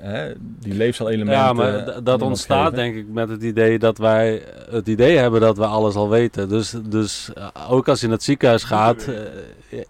hè, 0.00 0.32
die 0.38 0.74
leefstijlelementen... 0.74 1.42
ja, 1.44 1.52
maar 1.52 2.02
dat 2.02 2.22
ontstaat 2.22 2.60
geven. 2.68 2.76
denk 2.76 2.94
ik 2.96 3.06
met 3.12 3.28
het 3.28 3.42
idee 3.42 3.78
dat 3.78 3.98
wij 3.98 4.42
het 4.70 4.88
idee 4.88 5.16
hebben 5.16 5.40
dat 5.40 5.56
we 5.56 5.66
alles 5.66 5.94
al 5.94 6.08
weten. 6.08 6.48
Dus, 6.48 6.74
dus 6.88 7.30
ook 7.68 7.88
als 7.88 8.00
je 8.00 8.06
naar 8.06 8.14
het 8.16 8.24
ziekenhuis 8.24 8.64
gaat, 8.64 9.08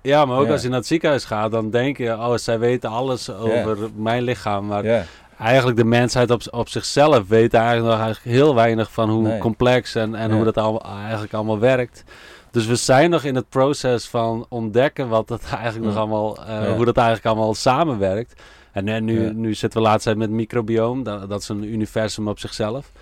ja, 0.02 0.24
maar 0.24 0.38
ook 0.38 0.46
Ja. 0.46 0.52
als 0.52 0.62
je 0.62 0.68
naar 0.68 0.78
het 0.78 0.86
ziekenhuis 0.86 1.24
gaat, 1.24 1.50
dan 1.50 1.70
denk 1.70 1.96
je, 1.96 2.10
oh, 2.12 2.34
zij 2.36 2.58
weten 2.58 2.90
alles 2.90 3.30
over 3.30 3.76
mijn 3.96 4.22
lichaam. 4.22 4.66
Maar 4.66 4.84
Ja, 4.84 5.04
eigenlijk 5.38 5.76
de 5.76 5.84
mensheid 5.84 6.30
op, 6.30 6.42
op 6.50 6.68
zichzelf 6.68 7.28
weet 7.28 7.54
eigenlijk 7.54 7.86
nog 7.96 8.04
eigenlijk 8.04 8.36
heel 8.36 8.54
weinig 8.54 8.92
van 8.92 9.10
hoe 9.10 9.22
Nee. 9.22 9.38
complex 9.38 9.94
en, 9.94 10.14
en 10.14 10.28
Ja. 10.28 10.34
hoe 10.34 10.44
dat 10.44 10.56
allemaal, 10.56 10.84
eigenlijk 11.02 11.32
allemaal 11.34 11.58
werkt. 11.58 12.04
Dus 12.50 12.66
we 12.66 12.76
zijn 12.76 13.10
nog 13.10 13.24
in 13.24 13.34
het 13.34 13.48
proces 13.48 14.08
van 14.08 14.46
ontdekken 14.48 15.08
wat 15.08 15.28
dat 15.28 15.42
eigenlijk 15.62 15.84
nog 15.84 15.96
allemaal, 15.96 16.44
eh, 16.46 16.74
hoe 16.74 16.84
dat 16.84 16.96
eigenlijk 16.96 17.26
allemaal 17.26 17.54
samenwerkt. 17.54 18.42
En 18.72 18.88
eh, 18.88 19.00
nu, 19.00 19.34
nu 19.34 19.54
zitten 19.54 19.82
we 19.82 19.88
laatst 19.88 20.14
met 20.14 20.30
microbioom, 20.30 21.02
dat, 21.02 21.28
dat 21.28 21.40
is 21.40 21.48
een 21.48 21.64
universum 21.72 22.28
op 22.28 22.38
zichzelf. 22.38 22.92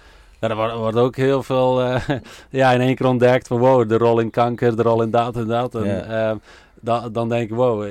Ja, 0.40 0.48
er 0.48 0.56
wordt, 0.56 0.74
wordt 0.74 0.96
ook 0.96 1.16
heel 1.16 1.42
veel 1.42 1.82
eh, 1.82 2.08
ja, 2.50 2.72
in 2.72 2.80
één 2.80 2.94
keer 2.94 3.06
ontdekt 3.06 3.46
van 3.46 3.58
wow, 3.58 3.88
de 3.88 3.96
rol 3.98 4.18
in 4.20 4.30
kanker, 4.30 4.76
de 4.76 4.82
rol 4.82 5.02
in 5.02 5.10
dat 5.10 5.36
en 5.36 5.46
dat. 5.46 5.74
En, 5.74 5.84
Ja. 5.86 6.30
eh, 6.30 6.36
dan, 6.80 7.12
dan 7.12 7.28
denk 7.28 7.50
ik, 7.50 7.56
wow, 7.56 7.88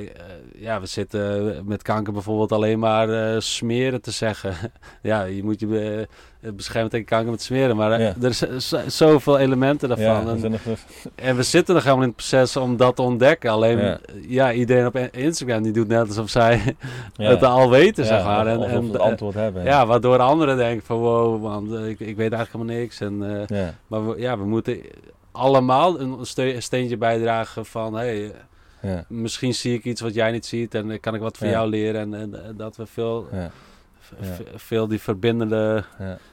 ja, 0.55 0.79
we 0.79 0.85
zitten 0.85 1.61
met 1.65 1.81
kanker 1.81 2.13
bijvoorbeeld 2.13 2.51
alleen 2.51 2.79
maar 2.79 3.41
smeren 3.41 4.01
te 4.01 4.11
zeggen. 4.11 4.53
ja, 5.01 5.23
je 5.23 5.43
moet 5.43 5.59
je 5.59 6.07
eh, 6.47 6.53
beschermen 6.53 6.89
tegen 6.89 7.05
kanker 7.05 7.31
met 7.31 7.41
smeren, 7.41 7.75
maar 7.75 7.91
eh, 7.91 7.99
Ja. 7.99 8.13
er 8.21 8.33
zijn 8.33 8.61
zo- 8.61 8.81
zoveel 8.87 9.37
elementen 9.37 9.87
daarvan. 9.89 10.05
ja, 10.25 10.31
en, 10.31 10.39
zijn 10.39 11.35
we 11.35 11.43
zitten 11.43 11.73
nog 11.73 11.83
helemaal 11.83 12.03
in 12.03 12.09
het 12.15 12.17
proces 12.17 12.55
om 12.57 12.77
dat 12.77 12.95
te 12.95 13.01
ontdekken. 13.01 13.49
Alleen, 13.51 13.77
Ja. 13.77 13.99
ja, 14.27 14.51
iedereen 14.53 14.85
op 14.85 14.95
Instagram 14.97 15.63
die 15.63 15.71
doet 15.71 15.87
net 15.87 16.07
alsof 16.07 16.29
zij 16.29 16.75
het 17.17 17.43
al 17.43 17.69
weten, 17.69 18.05
zeg 18.05 18.23
maar. 18.23 18.47
En, 18.47 18.63
en, 18.63 18.83
het 18.85 18.99
antwoord 18.99 19.33
hebben. 19.35 19.63
ja, 19.63 19.85
waardoor 19.85 20.17
anderen 20.19 20.57
denken 20.57 20.85
van 20.85 20.97
wow, 20.97 21.41
man, 21.41 21.77
eh, 21.77 21.87
ik, 21.87 21.99
ik 21.99 22.15
weet 22.15 22.31
eigenlijk 22.33 22.51
helemaal 22.51 22.75
niks. 22.75 22.99
En, 23.01 23.47
eh, 23.49 23.67
maar 23.87 24.07
we, 24.09 24.19
ja, 24.21 24.37
we 24.37 24.45
moeten 24.45 24.77
allemaal 25.31 25.99
een 25.99 26.17
ste- 26.25 26.55
steentje 26.59 26.97
bijdragen 26.97 27.65
van 27.65 27.93
hey, 27.93 28.31
misschien 29.07 29.53
zie 29.53 29.73
ik 29.73 29.83
iets 29.83 30.01
wat 30.01 30.13
jij 30.13 30.31
niet 30.31 30.45
ziet 30.45 30.75
en 30.75 30.91
eh, 30.91 30.99
kan 30.99 31.15
ik 31.15 31.21
wat 31.21 31.37
van 31.37 31.49
jou 31.49 31.69
leren. 31.69 32.01
En, 32.01 32.13
en, 32.13 32.33
eh, 32.43 32.49
dat 32.57 32.75
we 32.75 32.85
veel, 32.85 33.27
veel 34.55 34.87
die 34.87 34.99
verbindende 35.01 35.83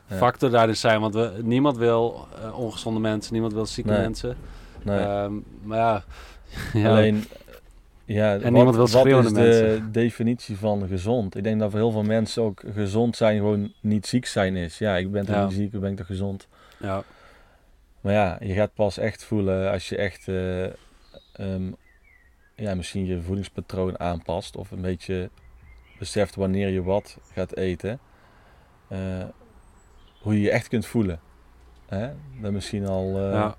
factor 0.07 0.51
daarin 0.51 0.77
zijn. 0.77 1.01
Want 1.01 1.15
we, 1.15 1.33
niemand 1.43 1.77
wil 1.77 2.27
eh, 2.43 2.59
ongezonde 2.59 3.01
mensen, 3.01 3.33
niemand 3.33 3.53
wil 3.53 3.67
zieke 3.67 3.91
Nee. 3.91 4.01
mensen. 4.01 4.37
Nee. 4.83 4.99
Ehm, 4.99 5.33
maar 5.63 5.79
ja, 5.79 6.05
ja 6.81 6.89
Alleen, 6.91 7.25
ja, 8.05 8.33
En 8.39 8.53
niemand 8.53 8.77
wil 8.77 8.89
wat 8.89 9.07
is 9.25 9.33
de 9.33 9.83
definitie 9.91 10.57
van 10.57 10.87
gezond? 10.89 11.37
Ik 11.37 11.43
denk 11.45 11.61
dat 11.61 11.71
voor 11.71 11.79
heel 11.81 11.91
veel 11.91 12.03
mensen 12.03 12.43
ook 12.43 12.63
gezond 12.75 13.17
zijn 13.17 13.37
gewoon 13.39 13.73
niet 13.81 14.07
ziek 14.07 14.27
zijn 14.27 14.57
is. 14.57 14.79
Ja, 14.79 14.97
ik 14.97 15.11
ben 15.11 15.27
toch 15.27 15.35
Ja. 15.35 15.45
niet 15.45 15.55
ziek, 15.55 15.73
ik 15.73 15.81
ben 15.81 15.95
toch 15.95 16.07
gezond. 16.07 16.49
ja, 16.79 17.03
Maar 18.01 18.13
ja, 18.13 18.39
je 18.41 18.53
gaat 18.55 18.75
pas 18.75 18.99
echt 18.99 19.25
voelen 19.25 19.71
als 19.73 19.89
je 19.89 19.97
echt 19.97 20.29
eh, 20.29 20.65
ehm, 21.33 21.73
ja, 22.57 22.75
misschien 22.75 23.07
je 23.07 23.23
voedingspatroon 23.23 23.99
aanpast 24.01 24.57
of 24.57 24.71
een 24.71 24.81
beetje 24.81 25.31
beseft 26.05 26.35
wanneer 26.35 26.69
je 26.69 26.83
wat 26.83 27.19
gaat 27.33 27.57
eten. 27.57 27.99
eh, 28.89 28.99
hoe 30.21 30.35
je 30.35 30.41
je 30.41 30.51
echt 30.51 30.69
kunt 30.69 30.87
voelen. 30.87 31.21
Hè? 31.89 32.09
Dat 32.41 32.53
misschien 32.53 32.87
al... 32.87 33.13
eh, 33.19 33.33
ja, 33.33 33.55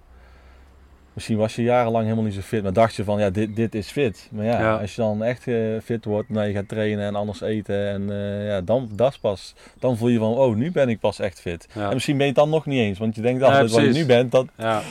Misschien 1.14 1.38
was 1.38 1.56
je 1.56 1.64
jarenlang 1.64 2.04
helemaal 2.04 2.24
niet 2.26 2.34
zo 2.34 2.42
fit, 2.42 2.64
maar 2.64 2.74
dacht 2.74 2.96
je 2.96 3.04
van 3.04 3.20
ja, 3.20 3.30
dit, 3.30 3.56
dit 3.56 3.76
is 3.76 3.92
fit. 3.92 4.30
Maar 4.32 4.46
ja, 4.46 4.60
Ja. 4.62 4.76
als 4.78 4.96
je 4.96 5.02
dan 5.02 5.24
echt 5.24 5.48
eh, 5.48 5.56
fit 5.84 6.06
wordt, 6.06 6.30
nou, 6.30 6.48
je 6.48 6.54
gaat 6.54 6.68
trainen 6.68 7.06
en 7.06 7.16
anders 7.16 7.42
eten 7.42 7.88
en 7.90 8.08
ja, 8.46 8.62
dan, 8.62 8.90
dat 8.92 9.20
pas, 9.22 9.56
dan 9.80 9.98
voel 9.98 10.10
je 10.10 10.18
van 10.20 10.34
oh, 10.34 10.56
nu 10.56 10.72
ben 10.72 10.90
ik 10.90 11.00
pas 11.00 11.20
echt 11.20 11.42
fit. 11.42 11.68
ja, 11.74 11.88
En 11.88 11.94
misschien 11.94 12.18
ben 12.18 12.26
je 12.26 12.32
het 12.32 12.42
dan 12.42 12.50
nog 12.50 12.66
niet 12.66 12.80
eens, 12.80 13.00
want 13.00 13.16
je 13.16 13.22
denkt 13.22 13.44
altijd 13.44 13.72
wat 13.72 13.82
je 13.82 14.00
nu 14.00 14.06
bent, 14.06 14.32
dat, 14.32 14.48
ja, 14.58 14.82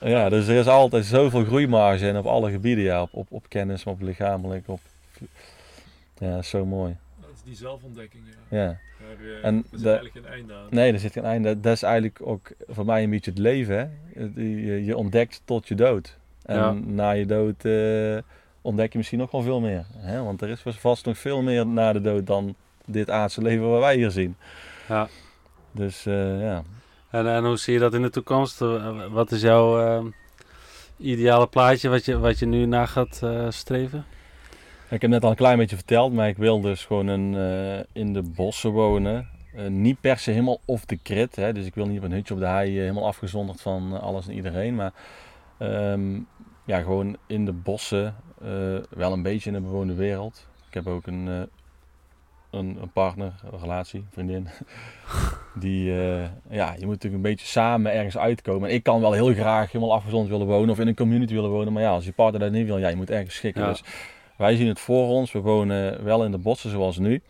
ja, 0.00 0.28
dus 0.28 0.46
er 0.48 0.56
is 0.56 0.66
altijd 0.66 1.04
zoveel 1.04 1.44
groeimarge 1.44 2.08
en 2.08 2.16
op 2.18 2.26
alle 2.26 2.50
gebieden, 2.50 2.84
ja, 2.84 3.02
op, 3.02 3.08
op, 3.12 3.26
op 3.30 3.44
kennis, 3.48 3.84
maar 3.84 3.94
op 3.94 4.00
lichamelijk, 4.00 4.68
op, 4.68 4.80
ja, 6.20 6.42
zo 6.42 6.66
mooi. 6.66 6.96
Dat 7.20 7.30
is 7.34 7.42
die 7.42 7.54
zelfontdekking, 7.54 8.22
ja. 8.48 8.58
Ja. 8.58 8.66
Maar 9.00 9.26
eh, 9.26 9.44
En 9.44 9.56
er 9.56 9.64
zit 9.70 9.82
de- 9.82 9.88
eigenlijk 9.90 10.14
geen 10.26 10.32
einde 10.34 10.54
aan. 10.54 10.66
Nee, 10.70 10.92
er 10.92 10.98
zit 10.98 11.12
geen 11.12 11.24
einde. 11.24 11.60
Dat 11.60 11.72
is 11.72 11.82
eigenlijk 11.82 12.18
ook 12.22 12.50
voor 12.68 12.84
mij 12.84 13.02
een 13.02 13.10
beetje 13.10 13.30
het 13.30 13.40
leven. 13.40 13.76
Hè? 14.14 14.20
Je, 14.42 14.84
je 14.84 14.96
ontdekt 14.96 15.42
tot 15.44 15.68
je 15.68 15.74
dood. 15.74 16.18
En 16.42 16.56
Ja. 16.56 16.72
na 16.72 17.10
je 17.10 17.26
dood 17.26 17.64
eh, 17.64 18.18
ontdek 18.62 18.92
je 18.92 18.98
misschien 18.98 19.18
nog 19.18 19.30
wel 19.30 19.42
veel 19.42 19.60
meer. 19.60 19.84
Hè? 19.96 20.22
Want 20.22 20.42
er 20.42 20.48
is 20.48 20.62
vast 20.66 21.06
nog 21.06 21.18
veel 21.18 21.42
meer 21.42 21.66
na 21.66 21.92
de 21.92 22.00
dood 22.00 22.26
dan 22.26 22.54
dit 22.84 23.10
aardse 23.10 23.42
leven 23.42 23.70
wat 23.70 23.80
wij 23.80 23.96
hier 23.96 24.10
zien. 24.10 24.36
ja. 24.88 25.08
Dus 25.72 26.06
eh, 26.06 26.40
ja. 26.40 26.62
En, 27.10 27.26
en 27.26 27.44
hoe 27.44 27.56
zie 27.56 27.72
je 27.74 27.78
dat 27.80 27.94
in 27.94 28.02
de 28.02 28.10
toekomst? 28.10 28.58
Wat 29.10 29.30
is 29.32 29.40
jouw 29.40 30.12
ideale 30.96 31.46
plaatje 31.46 31.88
wat 31.88 32.04
je, 32.04 32.18
wat 32.18 32.38
je 32.38 32.46
nu 32.46 32.66
na 32.66 32.86
gaat 32.86 33.20
eh, 33.22 33.46
streven? 33.50 34.04
Ik 34.90 35.00
heb 35.00 35.10
net 35.10 35.24
al 35.24 35.30
een 35.30 35.36
klein 35.36 35.58
beetje 35.58 35.76
verteld, 35.76 36.12
maar 36.12 36.28
ik 36.28 36.36
wil 36.36 36.60
dus 36.60 36.84
gewoon 36.84 37.06
een, 37.06 37.34
eh, 37.34 37.84
in 37.92 38.12
de 38.12 38.22
bossen 38.22 38.70
wonen. 38.70 39.28
Eh, 39.54 39.66
niet 39.66 40.00
per 40.00 40.18
se 40.18 40.30
helemaal 40.30 40.60
off 40.64 40.84
the 40.84 40.98
grid. 41.02 41.36
Hè? 41.36 41.52
Dus 41.52 41.66
ik 41.66 41.74
wil 41.74 41.86
niet 41.86 41.98
op 41.98 42.04
een 42.04 42.12
hutje 42.12 42.34
op 42.34 42.40
de 42.40 42.46
hei 42.46 42.76
eh, 42.76 42.80
helemaal 42.80 43.06
afgezonderd 43.06 43.60
van 43.60 44.00
alles 44.00 44.28
en 44.28 44.34
iedereen. 44.34 44.74
Maar 44.74 44.92
ehm, 45.58 46.18
ja, 46.64 46.80
gewoon 46.80 47.16
in 47.26 47.44
de 47.44 47.52
bossen. 47.52 48.14
wel 48.90 49.12
een 49.12 49.22
beetje 49.22 49.50
in 49.50 49.56
een 49.56 49.62
bewoonde 49.62 49.94
wereld. 49.94 50.46
Ik 50.68 50.74
heb 50.74 50.86
ook 50.86 51.06
een, 51.06 51.26
een, 51.26 51.48
een 52.50 52.92
partner, 52.92 53.32
een 53.52 53.60
relatie, 53.60 54.04
vriendin. 54.10 54.48
Die, 55.60 55.84
ja, 56.48 56.72
je 56.72 56.86
moet 56.86 56.94
natuurlijk 56.94 57.14
een 57.14 57.30
beetje 57.30 57.46
samen 57.46 57.92
ergens 57.92 58.18
uitkomen. 58.18 58.68
En 58.68 58.74
ik 58.74 58.82
kan 58.82 59.00
wel 59.00 59.12
heel 59.12 59.34
graag 59.34 59.72
helemaal 59.72 59.94
afgezonderd 59.94 60.30
willen 60.30 60.46
wonen 60.46 60.70
of 60.70 60.78
in 60.78 60.86
een 60.86 60.94
community 60.94 61.34
willen 61.34 61.50
wonen. 61.50 61.72
Maar 61.72 61.82
ja, 61.82 61.90
als 61.90 62.04
je 62.04 62.12
partner 62.12 62.40
dat 62.40 62.52
niet 62.52 62.66
wil, 62.66 62.78
ja, 62.78 62.88
je 62.88 62.96
moet 62.96 63.10
ergens 63.10 63.34
schikken. 63.34 63.62
Ja. 63.62 63.68
Dus 63.68 63.82
wij 64.40 64.56
zien 64.56 64.68
het 64.68 64.80
voor 64.80 65.08
ons. 65.08 65.32
We 65.32 65.40
wonen 65.40 66.04
wel 66.04 66.24
in 66.24 66.30
de 66.30 66.38
bossen 66.38 66.70
zoals 66.70 66.98
nu. 66.98 67.22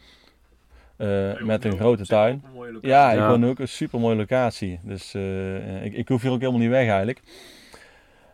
Eh, 0.97 1.33
Ja, 1.39 1.45
met 1.45 1.65
een 1.65 1.77
grote 1.77 2.07
tuin. 2.07 2.43
een. 2.57 2.79
Ja, 2.81 3.13
ik 3.13 3.19
Ja. 3.19 3.29
woon 3.29 3.47
ook 3.47 3.59
een 3.59 3.69
super 3.69 4.01
mooie 4.01 4.17
locatie. 4.17 4.81
Dus 4.83 5.15
eh, 5.15 5.85
ik, 5.85 5.93
ik 5.95 6.09
hoef 6.09 6.23
hier 6.23 6.31
ook 6.31 6.41
helemaal 6.41 6.61
niet 6.61 6.71
weg 6.71 6.89
eigenlijk. 6.89 7.21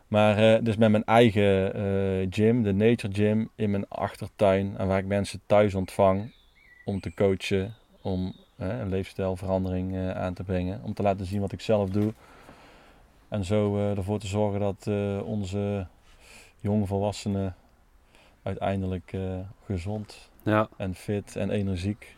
Maar 0.08 0.38
eh, 0.54 0.62
dus 0.64 0.76
met 0.76 0.90
mijn 0.90 1.04
eigen 1.04 1.74
eh, 1.74 2.26
gym, 2.30 2.62
de 2.62 2.72
Nature 2.72 3.14
Gym, 3.14 3.50
in 3.54 3.70
mijn 3.70 3.88
achtertuin. 3.88 4.74
En 4.78 4.86
waar 4.86 4.98
ik 4.98 5.06
mensen 5.06 5.40
thuis 5.46 5.74
ontvang 5.74 6.32
om 6.84 7.00
te 7.00 7.14
coachen. 7.14 7.74
Om 8.02 8.34
een 8.58 8.88
leefstijlverandering 8.88 9.94
eh, 9.94 10.10
aan 10.10 10.34
te 10.34 10.42
brengen. 10.44 10.80
Om 10.82 10.94
te 10.94 11.02
laten 11.02 11.26
zien 11.26 11.40
wat 11.40 11.52
ik 11.52 11.60
zelf 11.60 11.90
doe. 11.90 12.12
En 13.28 13.44
zo 13.44 13.76
eh, 13.76 13.96
ervoor 13.96 14.18
te 14.18 14.26
zorgen 14.26 14.60
dat 14.60 14.86
eh, 14.86 15.18
onze 15.24 15.86
jonge 16.60 16.86
volwassenen 16.86 17.54
uiteindelijk 18.46 19.10
eh, 19.12 19.20
gezond 19.66 20.30
Ja. 20.42 20.68
en 20.76 20.94
fit 20.94 21.36
en 21.36 21.50
energiek. 21.50 22.14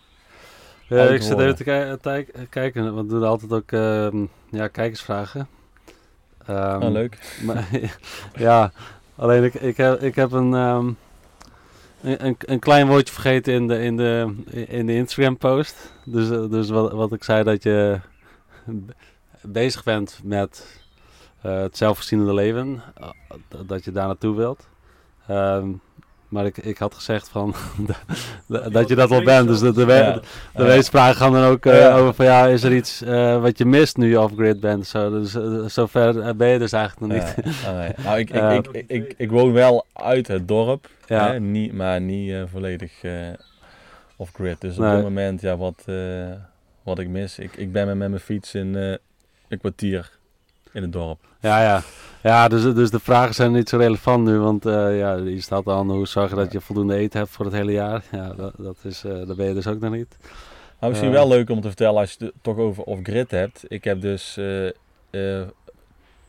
Ja, 0.88 1.02
ik 1.04 1.22
zit 1.22 1.38
even 1.38 1.56
te 1.56 1.98
tijk- 2.00 2.46
kijken, 2.50 2.94
want 2.94 3.06
we 3.10 3.18
doen 3.18 3.28
altijd 3.28 3.52
ook 3.52 3.72
ehm, 3.72 4.24
ja, 4.50 4.68
kijkersvragen. 4.68 5.48
Ehm, 6.46 6.82
Oh, 6.82 6.90
leuk. 6.90 7.18
Maar, 7.46 7.68
ja, 8.34 8.72
alleen 9.16 9.44
ik, 9.44 9.54
ik, 9.54 9.76
heb, 9.76 10.00
ik 10.02 10.14
heb 10.14 10.32
een, 10.32 10.54
ehm, 10.54 10.86
een, 12.02 12.26
een, 12.26 12.36
een 12.38 12.58
klein 12.58 12.86
woordje 12.86 13.12
vergeten 13.12 13.52
in 13.54 13.66
de, 13.68 13.82
in 13.82 13.96
de, 13.96 14.34
in 14.68 14.86
de 14.86 14.94
Instagram 14.94 15.36
post. 15.36 15.92
Dus, 16.04 16.30
eh, 16.30 16.50
dus 16.50 16.68
wat, 16.68 16.92
wat 16.92 17.12
ik 17.12 17.24
zei 17.24 17.44
dat 17.44 17.62
je 17.62 18.00
be- 18.64 18.94
bezig 19.42 19.84
bent 19.84 20.20
met 20.24 20.80
eh, 21.40 21.60
het 21.60 21.76
zelfvoorzienende 21.76 22.34
leven, 22.34 22.82
eh, 23.00 23.08
dat 23.66 23.84
je 23.84 23.92
daar 23.92 24.06
naartoe 24.06 24.36
wilt. 24.36 24.68
Maar 26.28 26.46
ik, 26.46 26.56
ik 26.56 26.78
had 26.78 26.94
gezegd 26.94 27.28
van 27.28 27.54
dat 28.72 28.88
je 28.88 28.94
dat 28.94 29.08
wel 29.08 29.22
bent. 29.22 29.48
Dus 29.48 29.60
de, 29.60 29.72
de, 29.72 30.20
de, 30.54 30.82
gaan 30.92 31.32
dan 31.32 31.44
ook 31.44 31.66
over 31.66 32.14
van 32.14 32.24
ja, 32.24 32.46
is 32.46 32.62
er 32.62 32.74
iets 32.74 33.00
wat 33.40 33.58
je 33.58 33.64
mist 33.64 33.96
nu 33.96 34.08
je 34.08 34.20
off-grid 34.20 34.60
bent? 34.60 34.86
Zo, 34.86 35.10
dus, 35.10 35.36
zover 35.74 36.36
ben 36.36 36.48
je 36.48 36.58
dus 36.58 36.72
eigenlijk 36.72 37.12
nog 37.12 37.22
niet. 37.22 37.54
Oh, 37.66 37.76
nee. 37.78 37.92
nou, 38.04 38.18
ik, 38.18 38.30
ik, 38.30 38.66
ik, 38.72 38.84
ik, 38.88 39.14
ik, 39.16 39.30
woon 39.30 39.52
wel 39.52 39.84
uit 39.92 40.26
het 40.26 40.48
dorp, 40.48 40.88
hè, 41.06 41.40
niet, 41.40 41.72
maar 41.72 42.00
niet 42.00 42.34
volledig 42.52 42.92
off-grid. 44.16 44.60
Dus 44.60 44.78
op 44.78 44.84
dit 44.84 45.02
moment, 45.02 45.40
ja, 45.40 45.56
wat, 45.56 45.84
wat 46.82 46.98
ik 46.98 47.08
mis. 47.08 47.38
Ik, 47.38 47.56
ik 47.56 47.72
ben 47.72 47.86
met 47.86 47.96
mijn 47.96 48.20
fiets 48.20 48.54
in 48.54 48.74
een 49.48 49.58
kwartier 49.58 50.17
in 50.78 50.84
het 50.84 50.92
dorp. 50.92 51.18
Ja, 51.40 51.62
ja. 51.62 51.82
Ja, 52.22 52.48
dus, 52.48 52.62
dus 52.62 52.90
de 52.90 53.00
vragen 53.00 53.34
zijn 53.34 53.52
niet 53.52 53.68
zo 53.68 53.76
relevant 53.76 54.24
nu, 54.24 54.38
want 54.38 54.66
uh, 54.66 54.98
ja, 54.98 55.14
je 55.14 55.40
staat 55.40 55.66
aan 55.66 55.90
hoe 55.90 56.06
zorgen 56.06 56.36
dat 56.36 56.52
je 56.52 56.60
voldoende 56.60 56.94
eten 56.94 57.18
hebt 57.18 57.30
voor 57.30 57.44
het 57.44 57.54
hele 57.54 57.72
jaar. 57.72 58.02
Ja, 58.12 58.32
dat, 58.36 58.52
dat, 58.56 58.76
is, 58.82 59.04
uh, 59.04 59.26
dat 59.26 59.36
ben 59.36 59.46
je 59.46 59.54
dus 59.54 59.66
ook 59.66 59.80
nog 59.80 59.92
niet. 59.92 60.16
Nou, 60.80 60.92
misschien 60.92 61.12
uh, 61.12 61.18
wel 61.18 61.28
leuk 61.28 61.50
om 61.50 61.60
te 61.60 61.66
vertellen 61.68 62.00
als 62.00 62.16
je 62.18 62.24
het 62.24 62.34
toch 62.42 62.56
over 62.56 62.82
off-grid 62.82 63.30
hebt. 63.30 63.64
Ik 63.68 63.84
heb 63.84 64.00
dus 64.00 64.38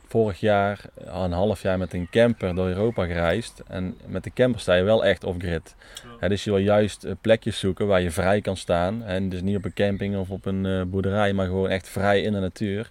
vorig 0.06 0.40
jaar 0.40 0.80
een 0.96 1.32
half 1.32 1.62
jaar 1.62 1.78
met 1.78 1.94
een 1.94 2.08
camper 2.10 2.54
door 2.54 2.66
Europa 2.68 3.06
gereisd. 3.06 3.62
En 3.66 3.96
met 4.06 4.24
de 4.24 4.32
camper 4.32 4.60
sta 4.60 4.74
je 4.74 4.82
wel 4.82 5.04
echt 5.04 5.24
off-grid. 5.24 5.74
Ja. 6.20 6.28
dus 6.28 6.44
je 6.44 6.50
wil 6.50 6.60
juist 6.60 7.06
plekjes 7.20 7.58
zoeken 7.58 7.86
waar 7.86 8.00
je 8.00 8.10
vrij 8.10 8.40
kan 8.40 8.56
staan. 8.56 9.02
En 9.02 9.28
dus 9.28 9.42
niet 9.42 9.56
op 9.56 9.64
een 9.64 9.72
camping 9.72 10.16
of 10.16 10.30
op 10.30 10.46
een 10.46 10.90
boerderij, 10.90 11.32
maar 11.32 11.46
gewoon 11.46 11.68
echt 11.68 11.88
vrij 11.88 12.22
in 12.22 12.32
de 12.32 12.40
natuur. 12.40 12.90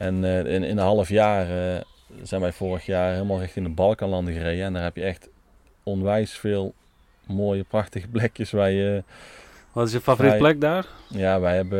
En 0.00 0.24
uh, 0.24 0.38
in, 0.38 0.46
in 0.46 0.62
een 0.62 0.78
half 0.78 1.08
jaar 1.08 1.74
uh, 1.74 1.80
zijn 2.22 2.40
wij 2.40 2.52
vorig 2.52 2.86
jaar 2.86 3.12
helemaal 3.12 3.40
richting 3.40 3.66
de 3.66 3.72
Balkanlanden 3.72 4.34
gereden. 4.34 4.64
En 4.64 4.72
daar 4.72 4.82
heb 4.82 4.96
je 4.96 5.02
echt 5.02 5.28
onwijs 5.82 6.32
veel 6.32 6.74
mooie, 7.26 7.64
prachtige 7.64 8.08
plekjes 8.16 8.50
waar 8.50 8.70
je... 8.70 9.02
Wat 9.72 9.86
is 9.86 9.92
je 9.92 10.00
favoriete 10.00 10.38
plek 10.38 10.60
daar? 10.60 10.86
Ja, 11.08 11.40
wij 11.40 11.56
hebben 11.56 11.78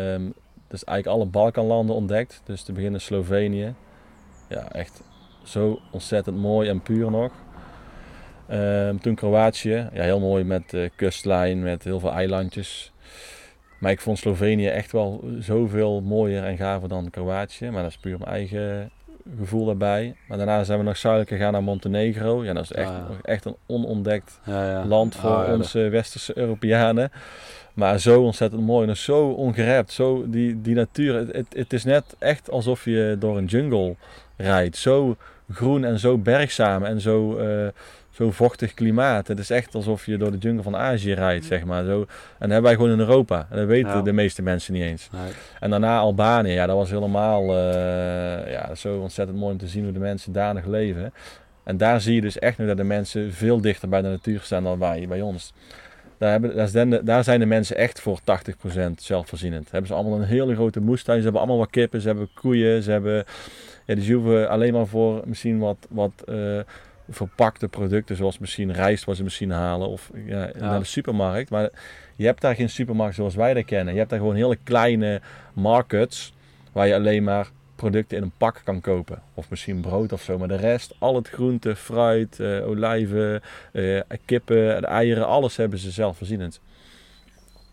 um, 0.00 0.34
dus 0.68 0.84
eigenlijk 0.84 1.18
alle 1.18 1.30
Balkanlanden 1.30 1.96
ontdekt. 1.96 2.40
Dus 2.44 2.62
te 2.62 2.72
beginnen 2.72 3.00
Slovenië. 3.00 3.74
Ja, 4.48 4.72
echt 4.72 5.02
zo 5.42 5.80
ontzettend 5.90 6.36
mooi 6.36 6.68
en 6.68 6.82
puur 6.82 7.10
nog. 7.10 7.32
Um, 8.50 9.00
toen 9.00 9.14
Kroatië, 9.14 9.88
ja, 9.92 10.02
heel 10.02 10.20
mooi 10.20 10.44
met 10.44 10.72
uh, 10.72 10.88
kustlijn, 10.96 11.62
met 11.62 11.84
heel 11.84 12.00
veel 12.00 12.12
eilandjes. 12.12 12.92
Maar 13.82 13.90
ik 13.90 14.00
vond 14.00 14.18
Slovenië 14.18 14.68
echt 14.68 14.92
wel 14.92 15.24
zoveel 15.38 16.00
mooier 16.00 16.44
en 16.44 16.56
gaver 16.56 16.88
dan 16.88 17.10
Kroatië. 17.10 17.70
Maar 17.70 17.82
dat 17.82 17.90
is 17.90 17.96
puur 17.96 18.18
mijn 18.18 18.30
eigen 18.30 18.90
gevoel 19.38 19.64
daarbij. 19.64 20.14
Maar 20.28 20.36
daarna 20.36 20.64
zijn 20.64 20.78
we 20.78 20.84
nog 20.84 20.96
zuidelijk 20.96 21.30
gegaan 21.30 21.52
naar 21.52 21.62
Montenegro. 21.62 22.44
Ja, 22.44 22.52
dat 22.52 22.62
is 22.62 22.72
echt, 22.72 22.88
ah, 22.88 23.10
echt 23.22 23.44
een 23.44 23.56
onontdekt 23.66 24.40
ja, 24.44 24.70
ja. 24.70 24.84
land 24.84 25.16
voor 25.16 25.44
onze 25.44 25.88
westerse 25.88 26.38
Europeanen. 26.38 27.12
Maar 27.74 27.98
zo 27.98 28.22
ontzettend 28.22 28.62
mooi 28.62 28.88
en 28.88 28.96
zo 28.96 29.28
ongerept. 29.28 29.92
Zo 29.92 30.30
die, 30.30 30.60
die 30.60 30.74
natuur. 30.74 31.14
Het, 31.14 31.46
het, 31.54 31.72
is 31.72 31.84
net 31.84 32.16
echt 32.18 32.50
alsof 32.50 32.84
je 32.84 33.16
door 33.18 33.36
een 33.36 33.44
jungle 33.44 33.96
rijdt. 34.36 34.76
Zo 34.76 35.16
groen 35.52 35.84
en 35.84 35.98
zo 35.98 36.18
bergzaam 36.18 36.84
en 36.84 37.00
zo... 37.00 37.38
Uh, 37.38 37.68
zo'n 38.12 38.32
vochtig 38.32 38.74
klimaat. 38.74 39.28
Het 39.28 39.38
is 39.38 39.50
echt 39.50 39.74
alsof 39.74 40.06
je 40.06 40.16
door 40.16 40.30
de 40.30 40.38
jungle 40.38 40.62
van 40.62 40.76
Azië 40.76 41.12
rijdt, 41.12 41.44
zeg 41.44 41.64
maar. 41.64 41.84
Zo, 41.84 42.00
en 42.00 42.06
dat 42.38 42.50
hebben 42.50 42.62
wij 42.62 42.74
gewoon 42.74 42.90
in 42.90 42.98
Europa. 42.98 43.46
En 43.50 43.56
dat 43.56 43.66
weten 43.66 44.04
de 44.04 44.12
meeste 44.12 44.42
mensen 44.42 44.72
niet 44.72 44.82
eens. 44.82 45.08
Nee. 45.12 45.32
En 45.60 45.70
daarna 45.70 45.98
Albanië, 45.98 46.52
ja, 46.52 46.66
dat 46.66 46.76
was 46.76 46.90
helemaal 46.90 47.42
uh, 47.44 48.52
ja, 48.52 48.74
zo 48.74 48.98
ontzettend 48.98 49.38
mooi 49.38 49.52
om 49.52 49.58
te 49.58 49.68
zien 49.68 49.84
hoe 49.84 49.92
de 49.92 49.98
mensen 49.98 50.32
daar 50.32 50.54
nog 50.54 50.66
leven. 50.66 51.12
En 51.64 51.76
daar 51.76 52.00
zie 52.00 52.14
je 52.14 52.20
dus 52.20 52.38
echt 52.38 52.58
nu 52.58 52.66
dat 52.66 52.76
de 52.76 52.84
mensen 52.84 53.32
veel 53.32 53.60
dichter 53.60 53.88
bij 53.88 54.02
de 54.02 54.08
natuur 54.08 54.40
staan 54.40 54.64
dan 54.64 54.78
wij 54.78 55.06
bij 55.08 55.20
ons. 55.20 55.52
Daar, 56.18 56.30
hebben, 56.30 56.56
daar, 56.56 56.68
zijn 56.68 56.90
de, 56.90 57.04
daar 57.04 57.24
zijn 57.24 57.40
de 57.40 57.46
mensen 57.46 57.76
echt 57.76 58.00
voor 58.00 58.18
80% 58.20 58.22
zelfvoorzienend. 58.96 59.70
Hebben 59.70 59.88
ze 59.88 59.94
allemaal 59.94 60.18
een 60.18 60.26
hele 60.26 60.54
grote 60.54 60.80
moestuin. 60.80 61.18
Ze 61.18 61.22
hebben 61.22 61.40
allemaal 61.40 61.58
wat 61.58 61.70
kippen, 61.70 62.00
ze 62.00 62.06
hebben 62.06 62.28
koeien, 62.34 62.82
ze 62.82 62.90
hebben... 62.90 63.24
Ja, 63.86 63.94
dus 63.94 64.10
hoeven 64.10 64.48
alleen 64.48 64.72
maar 64.72 64.86
voor 64.86 65.22
misschien 65.24 65.58
wat, 65.58 65.76
wat 65.90 66.12
uh, 66.28 66.60
verpakte 67.08 67.68
producten, 67.68 68.16
zoals 68.16 68.38
misschien 68.38 68.72
rijst 68.72 69.04
wat 69.04 69.16
ze 69.16 69.22
misschien 69.22 69.50
halen 69.50 69.88
of 69.88 70.10
ja, 70.26 70.50
naar 70.58 70.78
de 70.78 70.84
supermarkt. 70.84 71.50
Maar 71.50 71.70
je 72.16 72.26
hebt 72.26 72.40
daar 72.40 72.54
geen 72.54 72.70
supermarkt 72.70 73.14
zoals 73.14 73.34
wij 73.34 73.54
dat 73.54 73.64
kennen. 73.64 73.92
Je 73.92 73.98
hebt 73.98 74.10
daar 74.10 74.18
gewoon 74.18 74.34
hele 74.34 74.58
kleine 74.64 75.20
markets 75.52 76.34
waar 76.72 76.86
je 76.86 76.94
alleen 76.94 77.24
maar 77.24 77.50
producten 77.76 78.16
in 78.16 78.22
een 78.22 78.32
pak 78.36 78.60
kan 78.64 78.80
kopen. 78.80 79.22
Of 79.34 79.50
misschien 79.50 79.80
brood 79.80 80.12
of 80.12 80.22
zo. 80.22 80.38
Maar 80.38 80.48
de 80.48 80.56
rest, 80.56 80.94
al 80.98 81.14
het 81.14 81.28
groente, 81.28 81.76
fruit, 81.76 82.38
uh, 82.38 82.68
olijven, 82.68 83.42
uh, 83.72 84.00
kippen, 84.24 84.80
de 84.80 84.86
eieren, 84.86 85.26
alles 85.26 85.56
hebben 85.56 85.78
ze 85.78 85.90
zelfvoorzienend. 85.90 86.60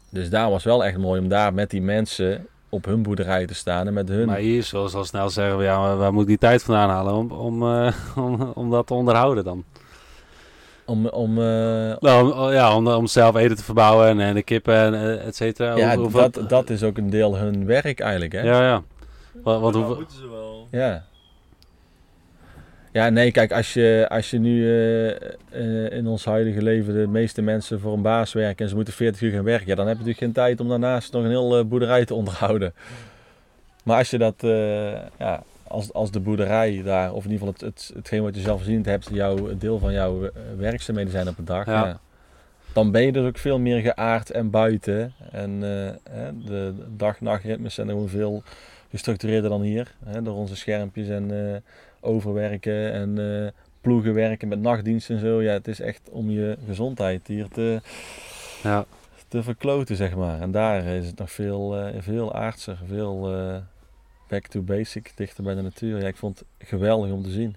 Dus 0.09 0.29
daar 0.29 0.49
was 0.49 0.63
wel 0.63 0.85
echt 0.85 0.97
mooi 0.97 1.21
om 1.21 1.27
daar 1.27 1.53
met 1.53 1.69
die 1.69 1.81
mensen 1.81 2.47
op 2.69 2.85
hun 2.85 3.03
boerderij 3.03 3.45
te 3.45 3.53
staan 3.53 3.87
en 3.87 3.93
met 3.93 4.09
hun... 4.09 4.27
Maar 4.27 4.37
hier, 4.37 4.63
zoals 4.63 4.93
al 4.93 5.05
snel 5.05 5.29
zeggen, 5.29 5.63
ja, 5.63 5.95
waar 5.95 6.13
moet 6.13 6.21
ik 6.21 6.27
die 6.27 6.37
tijd 6.37 6.63
vandaan 6.63 6.89
halen 6.89 7.13
om, 7.13 7.31
om, 7.31 7.63
uh, 7.63 7.93
om, 8.25 8.51
om 8.53 8.69
dat 8.69 8.87
te 8.87 8.93
onderhouden 8.93 9.43
dan? 9.43 9.63
Om, 10.85 11.07
om, 11.07 11.37
uh... 11.37 11.95
nou, 11.99 12.33
om, 12.33 12.51
ja, 12.51 12.75
om, 12.75 12.87
om 12.87 13.07
zelf 13.07 13.35
eten 13.35 13.55
te 13.55 13.63
verbouwen 13.63 14.07
en, 14.07 14.19
en 14.19 14.33
de 14.33 14.43
kippen 14.43 14.75
en 14.75 14.93
uh, 14.93 15.25
et 15.27 15.35
cetera. 15.35 15.75
Ja, 15.75 15.95
hoe, 15.95 16.11
dat, 16.11 16.41
dat 16.47 16.69
is 16.69 16.83
ook 16.83 16.97
een 16.97 17.09
deel 17.09 17.37
hun 17.37 17.65
werk 17.65 17.99
eigenlijk, 17.99 18.31
hè? 18.31 18.41
Ja, 18.41 18.61
ja. 18.61 18.83
Wat, 19.43 19.61
wat, 19.61 19.73
hoe... 19.73 19.95
moeten 19.95 20.17
ze 20.17 20.29
wel. 20.29 20.67
Ja. 20.71 21.05
Ja, 22.91 23.09
nee, 23.09 23.31
kijk, 23.31 23.51
als 23.51 23.73
je, 23.73 24.05
als 24.09 24.29
je 24.29 24.39
nu 24.39 24.55
uh, 24.55 25.05
uh, 25.05 25.91
in 25.91 26.07
ons 26.07 26.25
huidige 26.25 26.61
leven 26.61 26.93
de 26.93 27.07
meeste 27.07 27.41
mensen 27.41 27.79
voor 27.79 27.93
een 27.93 28.01
baas 28.01 28.33
werken 28.33 28.63
en 28.63 28.69
ze 28.69 28.75
moeten 28.75 28.93
40 28.93 29.21
uur 29.21 29.31
gaan 29.31 29.43
werken, 29.43 29.67
ja, 29.67 29.75
dan 29.75 29.87
heb 29.87 29.97
je 29.97 30.03
natuurlijk 30.03 30.25
geen 30.25 30.43
tijd 30.43 30.59
om 30.59 30.69
daarnaast 30.69 31.13
nog 31.13 31.23
een 31.23 31.29
heel 31.29 31.59
uh, 31.59 31.65
boerderij 31.65 32.05
te 32.05 32.13
onderhouden. 32.13 32.73
Maar 33.83 33.97
als 33.97 34.09
je 34.09 34.17
dat, 34.17 34.35
ja, 35.17 35.43
als, 35.67 35.93
als 35.93 36.11
de 36.11 36.19
boerderij 36.19 36.81
daar, 36.83 37.13
of 37.13 37.25
in 37.25 37.31
ieder 37.31 37.47
geval 37.47 37.67
het, 37.67 37.75
het, 37.75 37.95
hetgeen 37.95 38.21
wat 38.23 38.35
je 38.35 38.41
zelf 38.41 38.57
voorziend 38.57 38.85
hebt, 38.85 39.09
jouw, 39.11 39.57
deel 39.57 39.79
van 39.79 39.93
jouw 39.93 40.29
werkzaamheden 40.57 41.11
zijn 41.11 41.27
op 41.27 41.35
de 41.35 41.43
dag, 41.43 41.65
ja. 41.65 41.85
ja. 41.85 41.99
dan 42.73 42.91
ben 42.91 43.01
je 43.01 43.11
dus 43.11 43.27
ook 43.27 43.37
veel 43.37 43.59
meer 43.59 43.81
geaard 43.81 44.31
en 44.31 44.49
buiten. 44.49 45.13
En 45.31 45.59
de 46.45 46.73
dag-nachtritmes 46.97 47.73
zijn 47.73 47.87
gewoon 47.87 48.09
veel 48.09 48.43
gestructureerder 48.89 49.49
dan 49.49 49.61
hier, 49.61 49.95
hè, 50.05 50.21
door 50.21 50.35
onze 50.35 50.55
schermpjes 50.55 51.07
en 51.07 51.31
overwerken 52.01 52.93
en 52.93 53.19
uh, 53.19 53.47
ploegen 53.81 54.13
werken 54.13 54.47
met 54.47 54.59
nachtdiensten 54.59 55.15
en 55.15 55.21
zo. 55.21 55.41
Ja, 55.41 55.51
het 55.51 55.67
is 55.67 55.79
echt 55.79 56.09
om 56.09 56.29
je 56.29 56.57
gezondheid 56.67 57.27
hier 57.27 57.47
te, 57.47 57.81
ja. 58.63 58.85
te 59.27 59.43
verkloten, 59.43 59.95
zeg 59.95 60.15
maar. 60.15 60.41
En 60.41 60.51
daar 60.51 60.83
is 60.83 61.07
het 61.07 61.17
nog 61.17 61.31
veel, 61.31 61.87
uh, 61.87 61.87
veel 61.99 62.35
aardser, 62.35 62.77
veel 62.87 63.35
uh, 63.35 63.55
back 64.27 64.47
to 64.47 64.61
basic, 64.61 65.11
dichter 65.15 65.43
bij 65.43 65.55
de 65.55 65.61
natuur. 65.61 65.99
Ja, 65.99 66.07
ik 66.07 66.17
vond 66.17 66.39
het 66.39 66.69
geweldig 66.69 67.11
om 67.11 67.23
te 67.23 67.31
zien. 67.31 67.55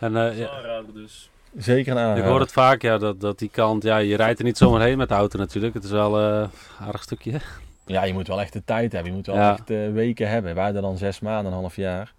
En, 0.00 0.12
uh, 0.12 0.38
ja. 0.38 0.82
dus. 0.94 1.30
Zeker 1.56 1.92
een 1.92 1.98
aanrader. 1.98 2.22
Ik 2.22 2.30
hoor 2.30 2.40
het 2.40 2.52
vaak, 2.52 2.82
ja, 2.82 2.98
dat, 2.98 3.20
dat 3.20 3.38
die 3.38 3.50
kant, 3.50 3.82
ja, 3.82 3.98
je 3.98 4.16
rijdt 4.16 4.38
er 4.38 4.44
niet 4.44 4.56
zomaar 4.56 4.80
heen 4.80 4.98
met 4.98 5.08
de 5.08 5.14
auto 5.14 5.38
natuurlijk. 5.38 5.74
Het 5.74 5.84
is 5.84 5.90
wel 5.90 6.18
een 6.18 6.50
aardig 6.80 7.02
stukje. 7.02 7.40
Ja, 7.86 8.04
je 8.04 8.12
moet 8.12 8.28
wel 8.28 8.40
echt 8.40 8.52
de 8.52 8.64
tijd 8.64 8.92
hebben. 8.92 9.10
Je 9.10 9.16
moet 9.16 9.26
wel 9.26 9.36
echt 9.36 9.68
weken 9.92 10.28
hebben. 10.28 10.54
Wij 10.54 10.64
hadden 10.64 10.82
dan 10.82 10.98
zes 10.98 11.20
maanden, 11.20 11.52
een 11.52 11.58
half 11.58 11.76
jaar. 11.76 12.12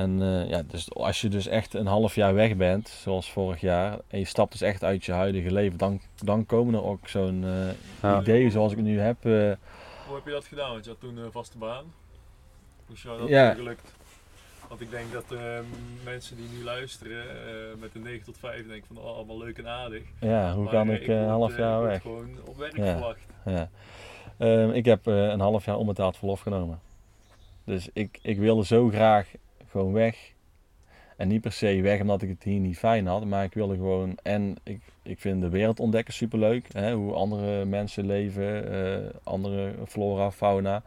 En 0.00 0.20
uh, 0.20 0.48
ja, 0.48 0.62
dus 0.62 0.94
als 0.94 1.20
je 1.20 1.28
dus 1.28 1.46
echt 1.46 1.74
een 1.74 1.86
half 1.86 2.14
jaar 2.14 2.34
weg 2.34 2.56
bent, 2.56 2.88
zoals 2.88 3.30
vorig 3.30 3.60
jaar, 3.60 3.98
en 4.08 4.18
je 4.18 4.24
stapt 4.24 4.52
dus 4.52 4.60
echt 4.60 4.84
uit 4.84 5.04
je 5.04 5.12
huidige 5.12 5.52
leven, 5.52 5.78
dan, 5.78 6.00
dan 6.14 6.46
komen 6.46 6.74
er 6.74 6.84
ook 6.84 7.08
zo'n 7.08 7.42
uh, 7.42 7.70
ja. 8.02 8.20
ideeën 8.20 8.50
zoals 8.50 8.72
ik 8.72 8.78
nu 8.78 9.00
heb. 9.00 9.24
Uh, 9.24 9.52
Hoe 10.06 10.14
heb 10.14 10.24
je 10.24 10.30
dat 10.30 10.44
gedaan? 10.44 10.70
Want 10.70 10.84
je 10.84 10.90
had 10.90 11.00
toen 11.00 11.16
een 11.16 11.32
vaste 11.32 11.58
baan. 11.58 11.84
Hoe 12.86 12.96
is 12.96 13.02
jou 13.02 13.18
dat 13.18 13.28
ja. 13.28 13.54
gelukt? 13.54 13.94
Want 14.68 14.80
ik 14.80 14.90
denk 14.90 15.12
dat 15.12 15.24
ehm, 15.32 15.64
mensen 16.04 16.36
die 16.36 16.48
nu 16.58 16.64
luisteren 16.64 17.24
met 17.80 17.94
een 17.94 18.02
9 18.02 18.24
tot 18.24 18.38
5 18.38 18.68
denken 18.68 18.86
van 18.86 19.04
oh, 19.04 19.16
allemaal 19.16 19.38
leuk 19.38 19.58
en 19.58 19.68
aardig. 19.68 20.02
Ja, 20.20 20.54
hoe 20.54 20.62
maar, 20.62 20.72
kan 20.72 20.90
ik 20.90 21.06
een 21.06 21.28
half 21.28 21.56
jaar 21.56 21.82
weg? 21.82 22.02
gewoon 22.02 22.38
op 22.44 22.56
werk 22.56 22.76
ja. 22.76 22.84
verwacht. 22.84 23.20
Ja. 23.44 23.70
Um, 24.38 24.70
ik 24.70 24.84
heb 24.84 25.06
een 25.06 25.40
half 25.40 25.64
jaar 25.64 25.76
onbetaald 25.76 26.16
verlof 26.16 26.40
genomen. 26.40 26.80
Dus 27.64 27.88
ik, 27.92 28.18
ik 28.22 28.38
wilde 28.38 28.64
zo 28.64 28.88
graag 28.88 29.26
gewoon 29.70 29.92
weg. 29.92 30.32
En 31.16 31.28
niet 31.28 31.40
per 31.40 31.52
se 31.52 31.80
weg 31.80 32.00
omdat 32.00 32.22
ik 32.22 32.28
het 32.28 32.42
hier 32.42 32.60
niet 32.60 32.78
fijn 32.78 33.06
had, 33.06 33.24
maar 33.24 33.44
ik 33.44 33.54
wilde 33.54 33.74
gewoon. 33.74 34.18
En 34.22 34.56
ik, 34.62 34.80
ik 35.02 35.20
vind 35.20 35.40
de 35.40 35.48
wereld 35.48 35.80
ontdekken 35.80 36.14
superleuk. 36.14 36.66
Hè, 36.72 36.94
hoe 36.94 37.12
andere 37.12 37.64
mensen 37.64 38.06
leven, 38.06 38.72
uh, 38.72 39.10
andere 39.22 39.74
flora, 39.88 40.30
fauna. 40.30 40.82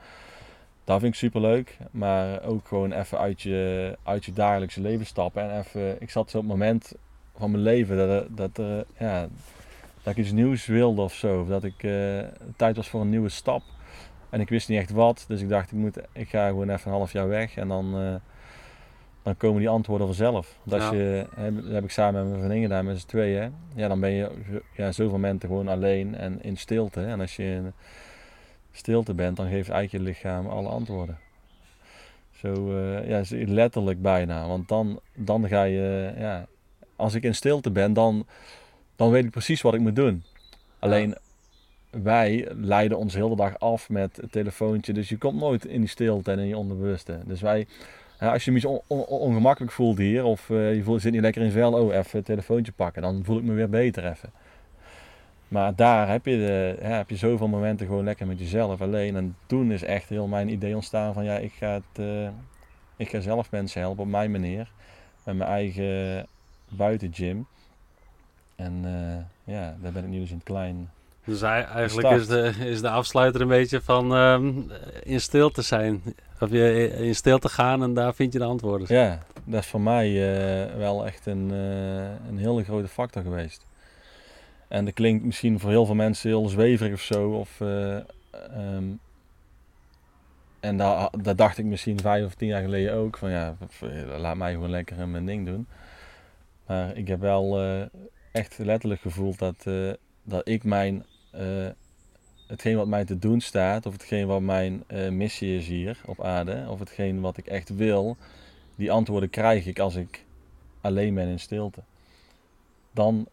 Dat 0.83 0.99
vind 0.99 1.13
ik 1.13 1.19
superleuk. 1.19 1.77
Maar 1.91 2.43
ook 2.43 2.67
gewoon 2.67 2.91
even 2.91 3.17
uit 3.17 3.41
je, 3.41 3.97
uit 4.03 4.25
je 4.25 4.33
dagelijkse 4.33 4.81
leven 4.81 5.05
stappen. 5.05 5.51
En 5.51 5.59
even, 5.59 6.01
ik 6.01 6.09
zat 6.09 6.27
op 6.27 6.41
het 6.41 6.49
moment 6.49 6.93
van 7.35 7.51
mijn 7.51 7.63
leven 7.63 7.97
dat, 8.35 8.55
dat, 8.55 8.85
ja, 8.97 9.27
dat 10.03 10.13
ik 10.13 10.17
iets 10.17 10.31
nieuws 10.31 10.65
wilde 10.65 11.01
of 11.01 11.13
zo. 11.13 11.45
Dat 11.45 11.63
ik 11.63 11.83
uh, 11.83 12.19
tijd 12.55 12.75
was 12.75 12.89
voor 12.89 13.01
een 13.01 13.09
nieuwe 13.09 13.29
stap. 13.29 13.63
En 14.29 14.41
ik 14.41 14.49
wist 14.49 14.69
niet 14.69 14.79
echt 14.79 14.91
wat. 14.91 15.25
Dus 15.27 15.41
ik 15.41 15.49
dacht, 15.49 15.71
ik, 15.71 15.77
moet, 15.77 15.97
ik 16.11 16.29
ga 16.29 16.47
gewoon 16.47 16.69
even 16.69 16.91
een 16.91 16.97
half 16.97 17.11
jaar 17.11 17.27
weg. 17.27 17.55
En 17.55 17.67
dan. 17.67 18.01
Uh, 18.01 18.15
dan 19.23 19.37
komen 19.37 19.59
die 19.59 19.69
antwoorden 19.69 20.07
vanzelf. 20.07 20.57
Ja. 20.63 20.91
je, 20.91 21.25
dat 21.35 21.73
heb 21.73 21.83
ik 21.83 21.91
samen 21.91 22.21
met 22.21 22.29
mijn 22.29 22.43
vriendin 22.43 22.61
gedaan, 22.61 22.85
met 22.85 22.99
z'n 22.99 23.07
tweeën. 23.07 23.53
Ja, 23.75 23.87
dan 23.87 23.99
ben 23.99 24.11
je 24.11 24.29
ja, 24.75 24.91
zoveel 24.91 25.11
momenten 25.11 25.49
gewoon 25.49 25.67
alleen 25.67 26.15
en 26.15 26.43
in 26.43 26.57
stilte. 26.57 27.01
En 27.01 27.19
als 27.19 27.35
je 27.35 27.43
in 27.43 27.73
stilte 28.71 29.13
bent, 29.13 29.37
dan 29.37 29.49
geeft 29.49 29.69
eigenlijk 29.69 30.03
je 30.03 30.11
lichaam 30.11 30.47
alle 30.47 30.69
antwoorden. 30.69 31.17
Zo, 32.31 32.77
eh, 32.77 33.07
ja, 33.07 33.21
letterlijk 33.29 34.01
bijna. 34.01 34.47
Want 34.47 34.67
dan, 34.67 34.99
dan 35.15 35.47
ga 35.47 35.63
je, 35.63 36.13
ja, 36.17 36.45
als 36.95 37.13
ik 37.13 37.23
in 37.23 37.35
stilte 37.35 37.71
ben, 37.71 37.93
dan, 37.93 38.25
dan 38.95 39.11
weet 39.11 39.25
ik 39.25 39.31
precies 39.31 39.61
wat 39.61 39.73
ik 39.73 39.79
moet 39.79 39.95
doen. 39.95 40.23
Alleen, 40.79 41.15
wij 41.89 42.47
leiden 42.51 42.97
ons 42.97 43.13
heel 43.13 43.29
de 43.29 43.35
dag 43.35 43.59
af 43.59 43.89
met 43.89 44.15
het 44.15 44.31
telefoontje. 44.31 44.93
Dus 44.93 45.09
je 45.09 45.17
komt 45.17 45.39
nooit 45.39 45.65
in 45.65 45.79
die 45.79 45.89
stilte 45.89 46.31
en 46.31 46.39
in 46.39 46.47
je 46.47 46.57
onderbewuste. 46.57 47.19
Dus 47.25 47.41
wij, 47.41 47.67
ja, 48.23 48.31
als 48.31 48.45
je 48.45 48.51
je 48.51 48.67
on- 48.67 48.81
on- 48.87 49.05
ongemakkelijk 49.05 49.73
voelt 49.73 49.97
hier, 49.97 50.23
of 50.23 50.49
eh, 50.49 50.75
je 50.75 50.83
voelt, 50.83 51.01
zit 51.01 51.11
niet 51.11 51.21
lekker 51.21 51.41
in 51.41 51.51
vel, 51.51 51.73
oh, 51.73 51.93
even 51.93 52.17
het 52.17 52.25
telefoontje 52.25 52.71
pakken, 52.71 53.01
dan 53.01 53.21
voel 53.23 53.37
ik 53.37 53.43
me 53.43 53.53
weer 53.53 53.69
beter 53.69 54.05
even. 54.05 54.31
Maar 55.47 55.75
daar 55.75 56.09
heb 56.09 56.25
je, 56.25 56.37
de, 56.37 56.77
ja, 56.81 56.87
heb 56.87 57.09
je 57.09 57.15
zoveel 57.15 57.47
momenten 57.47 57.85
gewoon 57.87 58.03
lekker 58.03 58.27
met 58.27 58.39
jezelf 58.39 58.81
alleen. 58.81 59.15
En 59.15 59.35
toen 59.45 59.71
is 59.71 59.83
echt 59.83 60.09
heel 60.09 60.27
mijn 60.27 60.49
idee 60.49 60.75
ontstaan 60.75 61.13
van 61.13 61.23
ja, 61.23 61.37
ik 61.37 61.51
ga, 61.53 61.67
het, 61.73 62.05
eh, 62.05 62.27
ik 62.95 63.09
ga 63.09 63.19
zelf 63.19 63.51
mensen 63.51 63.81
helpen 63.81 64.03
op 64.03 64.09
mijn 64.09 64.31
manier. 64.31 64.71
Met 65.23 65.35
mijn 65.35 65.49
eigen 65.49 66.25
buitengym. 66.69 67.47
En 68.55 68.81
eh, 68.83 69.53
ja, 69.55 69.75
daar 69.81 69.91
ben 69.91 70.03
ik 70.03 70.09
nu 70.09 70.19
dus 70.19 70.29
in 70.29 70.35
het 70.35 70.43
klein. 70.43 70.89
Dus 71.25 71.41
eigenlijk 71.41 72.09
is 72.09 72.27
de, 72.27 72.53
is 72.59 72.81
de 72.81 72.89
afsluiter 72.89 73.41
een 73.41 73.47
beetje 73.47 73.81
van 73.81 74.15
ehm, 74.15 74.51
in 75.03 75.21
stilte 75.21 75.61
zijn. 75.61 76.01
Of 76.43 76.51
je 76.51 76.89
in 76.89 77.15
stilte 77.15 77.49
gaan 77.49 77.83
en 77.83 77.93
daar 77.93 78.13
vind 78.15 78.33
je 78.33 78.39
de 78.39 78.45
antwoorden. 78.45 78.95
Ja, 78.95 79.23
dat 79.43 79.61
is 79.61 79.67
voor 79.67 79.81
mij 79.81 80.07
eh, 80.07 80.75
wel 80.75 81.05
echt 81.05 81.25
een, 81.25 81.51
eh, 81.51 82.27
een 82.27 82.37
hele 82.37 82.63
grote 82.63 82.87
factor 82.87 83.23
geweest. 83.23 83.65
En 84.67 84.85
dat 84.85 84.93
klinkt 84.93 85.25
misschien 85.25 85.59
voor 85.59 85.69
heel 85.69 85.85
veel 85.85 85.95
mensen 85.95 86.29
heel 86.29 86.47
zweverig 86.47 86.93
of 86.93 87.01
zo. 87.01 87.29
Of, 87.29 87.61
eh, 87.61 87.95
ehm, 88.31 88.83
en 90.59 90.77
daar, 90.77 91.09
daar 91.21 91.35
dacht 91.35 91.57
ik 91.57 91.65
misschien 91.65 91.99
vijf 91.99 92.25
of 92.25 92.33
tien 92.33 92.47
jaar 92.47 92.61
geleden 92.61 92.93
ook. 92.93 93.17
Van 93.17 93.31
ja, 93.31 93.55
laat 94.17 94.37
mij 94.37 94.53
gewoon 94.53 94.69
lekker 94.69 95.07
mijn 95.07 95.25
ding 95.25 95.45
doen. 95.45 95.67
Maar 96.67 96.97
ik 96.97 97.07
heb 97.07 97.19
wel 97.19 97.61
echt 98.31 98.57
letterlijk 98.57 99.01
gevoeld 99.01 99.39
dat, 99.39 99.67
dat 100.23 100.47
ik 100.47 100.63
mijn... 100.63 101.05
hetgeen 102.47 102.75
wat 102.75 102.87
mij 102.87 103.05
te 103.05 103.19
doen 103.19 103.41
staat, 103.41 103.85
of 103.85 103.93
hetgeen 103.93 104.27
wat 104.27 104.41
mijn 104.41 104.83
eh, 104.87 105.09
missie 105.09 105.57
is 105.57 105.67
hier 105.67 106.01
op 106.05 106.23
aarde, 106.23 106.65
of 106.69 106.79
hetgeen 106.79 107.21
wat 107.21 107.37
ik 107.37 107.45
echt 107.45 107.75
wil, 107.75 108.17
die 108.75 108.91
antwoorden 108.91 109.29
krijg 109.29 109.65
ik 109.65 109.79
als 109.79 109.95
ik 109.95 110.25
alleen 110.81 111.13
ben 111.13 111.27
in 111.27 111.39
stilte. 111.39 111.81
Dan, 112.91 113.27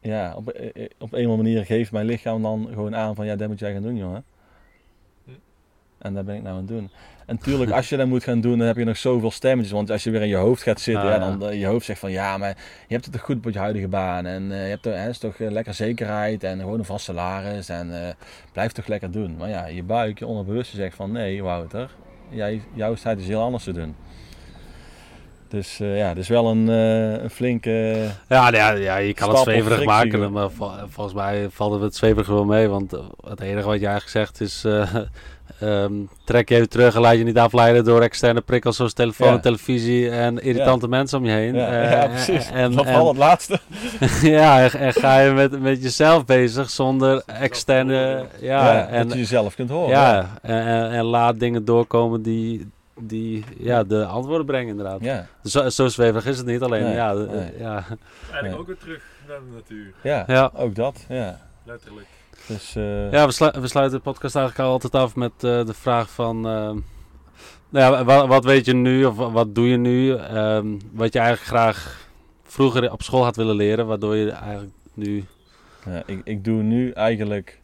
ja, 0.00 0.34
op, 0.36 0.48
eh, 0.48 0.84
eh, 0.84 0.90
op 0.98 1.12
een 1.12 1.26
of 1.26 1.30
andere 1.30 1.36
manier 1.36 1.64
geeft 1.64 1.92
mijn 1.92 2.06
lichaam 2.06 2.42
dan 2.42 2.66
gewoon 2.68 2.96
aan 2.96 3.14
van, 3.14 3.26
ja, 3.26 3.36
dat 3.36 3.48
moet 3.48 3.58
jij 3.58 3.72
gaan 3.72 3.82
doen, 3.82 3.96
jongen. 3.96 4.24
En 5.98 6.14
dat 6.14 6.24
ben 6.24 6.34
ik 6.34 6.42
nou 6.42 6.54
aan 6.54 6.60
het 6.60 6.68
doen. 6.68 6.90
En 7.26 7.34
natuurlijk, 7.34 7.70
als 7.70 7.88
je 7.88 7.96
dat 7.96 8.06
moet 8.06 8.24
gaan 8.24 8.40
doen, 8.40 8.58
dan 8.58 8.66
heb 8.66 8.76
je 8.76 8.84
nog 8.84 8.96
zoveel 8.96 9.30
stemmetjes. 9.30 9.72
Want 9.72 9.90
als 9.90 10.04
je 10.04 10.10
weer 10.10 10.22
in 10.22 10.28
je 10.28 10.36
hoofd 10.36 10.62
gaat 10.62 10.80
zitten, 10.80 11.04
Ah, 11.04 11.10
ja, 11.10 11.18
dan 11.18 11.48
eh, 11.48 11.60
je 11.60 11.66
hoofd 11.66 11.84
zegt 11.84 12.00
van, 12.00 12.10
ja, 12.10 12.38
maar 12.38 12.56
je 12.86 12.94
hebt 12.94 13.04
het 13.04 13.14
toch 13.14 13.22
goed 13.22 13.36
op 13.36 13.52
je 13.52 13.58
huidige 13.58 13.88
baan. 13.88 14.26
En 14.26 14.52
eh, 14.52 14.62
je 14.62 14.68
hebt 14.68 14.86
er, 14.86 14.98
hè, 14.98 15.08
is 15.08 15.18
toch 15.18 15.38
eh, 15.38 15.50
lekker 15.50 15.74
zekerheid 15.74 16.44
en 16.44 16.58
gewoon 16.60 16.78
een 16.78 16.84
vast 16.84 17.04
salaris. 17.04 17.68
En 17.68 18.16
blijf 18.52 18.72
toch 18.72 18.86
lekker 18.86 19.10
doen. 19.10 19.36
Maar 19.36 19.48
ja, 19.48 19.66
je 19.66 19.82
buik, 19.82 20.18
je 20.18 20.26
onderbewuste 20.26 20.76
zegt 20.76 20.96
van, 20.96 21.12
nee, 21.12 21.42
Wouter, 21.42 21.90
jij, 22.28 22.62
jouw 22.74 22.94
staat 22.94 23.18
is 23.18 23.26
heel 23.26 23.42
anders 23.42 23.64
te 23.64 23.72
doen. 23.72 23.94
Dus 25.48 25.80
eh, 25.80 25.96
ja, 25.96 26.08
het 26.08 26.18
is 26.18 26.28
wel 26.28 26.46
een, 26.50 26.68
eh, 26.68 27.22
een 27.22 27.30
flinke... 27.30 27.96
Ja, 28.28 28.50
ja, 28.52 28.70
ja, 28.72 28.96
je 28.96 29.14
kan 29.14 29.28
het 29.28 29.38
zweverig 29.38 29.84
maken, 29.84 30.32
maar 30.32 30.50
vol- 30.50 30.70
volgens 30.88 31.16
mij 31.16 31.46
valt 31.50 31.72
het 31.72 31.82
het 31.82 31.94
zweverig 31.96 32.28
wel 32.28 32.44
mee. 32.44 32.68
Want 32.68 32.92
eh, 32.92 33.00
het 33.28 33.40
enige 33.40 33.66
wat 33.66 33.80
je 33.80 33.86
eigenlijk 33.86 34.08
zegt 34.16 34.40
is, 34.40 34.64
eh, 34.64 34.94
ehm, 35.82 35.92
trek 36.24 36.48
je 36.48 36.54
even 36.54 36.68
terug 36.68 36.94
en 36.94 37.00
laat 37.00 37.16
je 37.16 37.24
niet 37.24 37.38
afleiden 37.38 37.84
door 37.84 38.00
externe 38.02 38.40
prikkels 38.40 38.76
zoals 38.76 38.92
telefoon, 38.92 39.32
Ja. 39.32 39.38
televisie 39.38 40.10
en 40.10 40.38
irritante 40.38 40.88
mensen 40.88 41.18
om 41.18 41.24
je 41.24 41.30
heen. 41.32 41.54
Ja, 41.54 41.68
Eh, 41.82 41.90
ja, 41.90 42.06
precies. 42.06 42.50
En, 42.50 42.72
dat 42.74 42.86
valt 42.90 43.08
het 43.08 43.16
laatste. 43.16 43.58
ja, 44.22 44.62
en, 44.62 44.80
en 44.80 44.92
ga 44.92 45.18
je 45.20 45.30
met, 45.30 45.60
met 45.60 45.82
jezelf 45.82 46.24
bezig 46.24 46.70
zonder 46.70 47.22
externe... 47.26 48.24
Ja, 48.40 48.72
Ja, 48.74 48.86
en, 48.88 49.02
dat 49.02 49.12
je 49.12 49.18
jezelf 49.18 49.54
kunt 49.54 49.70
horen. 49.70 49.90
ja 49.90 50.26
en, 50.42 50.66
en, 50.66 50.90
en 50.90 51.04
laat 51.04 51.38
dingen 51.40 51.64
doorkomen 51.64 52.22
die, 52.22 52.70
die 53.00 53.44
ja, 53.58 53.84
de 53.84 54.04
antwoorden 54.06 54.46
brengen 54.46 54.68
inderdaad. 54.68 55.00
Ja, 55.00 55.26
Zo, 55.44 55.68
zo 55.68 55.88
zweverig 55.88 56.26
is 56.26 56.36
het 56.38 56.46
niet, 56.46 56.62
alleen 56.62 56.82
Nee, 56.82 56.94
ja, 56.94 57.14
de- 57.14 57.26
nee. 57.30 57.58
ja, 57.58 57.74
Eigenlijk 57.74 58.42
Nee. 58.42 58.58
ook 58.58 58.66
weer 58.66 58.76
terug 58.78 59.02
naar 59.28 59.38
de 59.38 59.54
natuur, 59.54 59.92
ja, 60.02 60.24
ja. 60.26 60.50
ook 60.54 60.74
dat. 60.74 61.04
Ja. 61.08 61.40
letterlijk. 61.64 62.06
Dus, 62.46 62.76
eh, 62.76 63.12
Ja, 63.12 63.26
we, 63.26 63.32
slu- 63.32 63.60
we 63.60 63.68
sluiten 63.68 63.96
de 63.98 64.04
podcast 64.04 64.36
eigenlijk 64.36 64.68
altijd 64.70 64.94
af 64.94 65.16
met 65.16 65.32
eh, 65.32 65.64
de 65.66 65.74
vraag 65.74 66.10
van... 66.10 66.36
ehm, 66.46 66.78
nou 67.68 67.94
ja, 67.96 68.04
wat, 68.04 68.26
wat 68.26 68.44
weet 68.44 68.64
je 68.66 68.74
nu 68.74 69.04
of 69.04 69.16
wa- 69.16 69.30
wat 69.30 69.54
doe 69.54 69.68
je 69.68 69.76
nu? 69.76 70.14
ehm, 70.14 70.66
wat 70.92 71.12
je 71.12 71.18
eigenlijk 71.18 71.48
graag 71.48 72.06
vroeger 72.42 72.92
op 72.92 73.02
school 73.02 73.24
had 73.24 73.36
willen 73.36 73.56
leren, 73.56 73.86
waardoor 73.86 74.16
je 74.16 74.30
eigenlijk 74.30 74.72
nu... 74.94 75.24
Ja, 75.86 76.02
ik, 76.06 76.20
ik 76.24 76.44
doe 76.44 76.62
nu 76.62 76.90
eigenlijk 76.90 77.60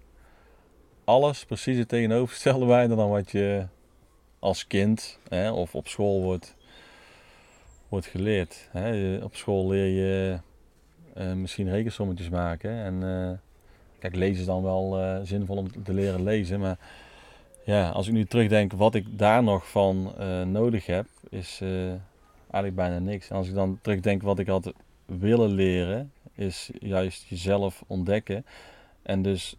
alles 1.04 1.44
precies 1.44 1.78
het 1.78 1.88
tegenovergestelde 1.88 2.66
bijna 2.66 2.94
dan 2.94 3.10
wat 3.10 3.30
je 3.30 3.66
als 4.44 4.66
kind 4.66 5.18
hè, 5.28 5.50
of 5.50 5.74
op 5.74 5.88
school 5.88 6.22
wordt, 6.22 6.54
wordt 7.88 8.06
geleerd. 8.06 8.68
Hè. 8.70 9.16
Op 9.16 9.36
school 9.36 9.68
leer 9.68 9.86
je 9.86 10.38
eh, 11.14 11.32
misschien 11.32 11.70
rekensommetjes 11.70 12.28
maken. 12.28 12.70
En 12.70 13.02
eh, 13.02 13.30
kijk, 13.98 14.14
lezen 14.14 14.40
is 14.40 14.46
dan 14.46 14.62
wel 14.62 15.00
eh, 15.00 15.20
zinvol 15.22 15.56
om 15.56 15.84
te 15.84 15.92
leren 15.92 16.22
lezen. 16.22 16.60
Maar 16.60 16.78
ja, 17.64 17.88
als 17.88 18.06
ik 18.06 18.12
nu 18.12 18.24
terugdenk 18.24 18.72
wat 18.72 18.94
ik 18.94 19.18
daar 19.18 19.42
nog 19.42 19.70
van 19.70 20.14
nodig 20.52 20.86
heb, 20.86 21.06
is 21.28 21.60
eigenlijk 21.60 22.74
bijna 22.74 22.98
niks. 22.98 23.28
En 23.28 23.36
als 23.36 23.48
ik 23.48 23.54
dan 23.54 23.78
terugdenk 23.82 24.22
wat 24.22 24.38
ik 24.38 24.46
had 24.46 24.72
willen 25.04 25.50
leren, 25.50 26.12
is 26.34 26.70
juist 26.78 27.28
jezelf 27.28 27.82
ontdekken. 27.86 28.46
En 29.02 29.22
dus 29.22 29.56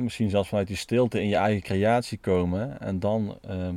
misschien 0.00 0.30
zelfs 0.30 0.48
vanuit 0.48 0.66
die 0.66 0.76
stilte 0.76 1.20
in 1.20 1.28
je 1.28 1.36
eigen 1.36 1.62
creatie 1.62 2.18
komen. 2.18 2.80
En 2.80 2.98
dan, 2.98 3.38
ehm, 3.48 3.74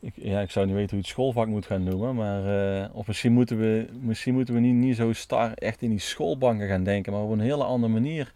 ik, 0.00 0.12
ja, 0.16 0.40
ik 0.40 0.50
zou 0.50 0.66
niet 0.66 0.74
weten 0.74 0.90
hoe 0.90 0.98
je 0.98 1.04
het 1.04 1.14
schoolvak 1.14 1.46
moet 1.46 1.66
gaan 1.66 1.82
noemen. 1.82 2.14
Maar, 2.14 2.46
eh, 2.82 2.96
of 2.96 3.06
misschien 3.06 3.32
moeten 3.32 3.58
we, 3.58 3.88
misschien 4.00 4.34
moeten 4.34 4.54
we 4.54 4.60
niet, 4.60 4.74
niet 4.74 4.96
zo 4.96 5.12
star 5.12 5.52
echt 5.52 5.82
in 5.82 5.90
die 5.90 5.98
schoolbanken 5.98 6.68
gaan 6.68 6.84
denken. 6.84 7.12
Maar 7.12 7.22
op 7.22 7.30
een 7.30 7.40
hele 7.40 7.64
andere 7.64 7.92
manier 7.92 8.32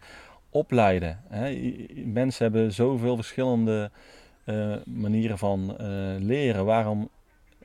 opleiden. 0.49 1.21
Hè. 1.29 1.73
Mensen 2.05 2.43
hebben 2.43 2.73
zoveel 2.73 3.15
verschillende 3.15 3.91
eh, 4.43 4.75
manieren 4.85 5.37
van 5.37 5.77
eh, 5.77 5.87
leren. 6.19 6.65
Waarom 6.65 7.09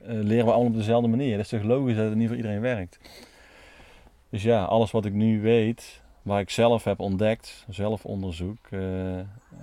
leren 0.03 0.45
we 0.45 0.51
allemaal 0.51 0.71
op 0.71 0.77
dezelfde 0.77 1.07
manier? 1.07 1.31
Dat 1.31 1.45
is 1.45 1.59
toch 1.59 1.63
logisch 1.63 1.95
dat 1.95 2.05
het 2.05 2.15
niet 2.15 2.27
voor 2.27 2.37
iedereen 2.37 2.61
werkt. 2.61 2.99
Dus 4.29 4.43
ja, 4.43 4.63
alles 4.63 4.91
wat 4.91 5.05
ik 5.05 5.13
nu 5.13 5.41
weet, 5.41 6.01
waar 6.21 6.39
ik 6.39 6.49
zelf 6.49 6.83
heb 6.83 6.99
ontdekt, 6.99 7.65
zelf 7.69 8.05
onderzoek, 8.05 8.57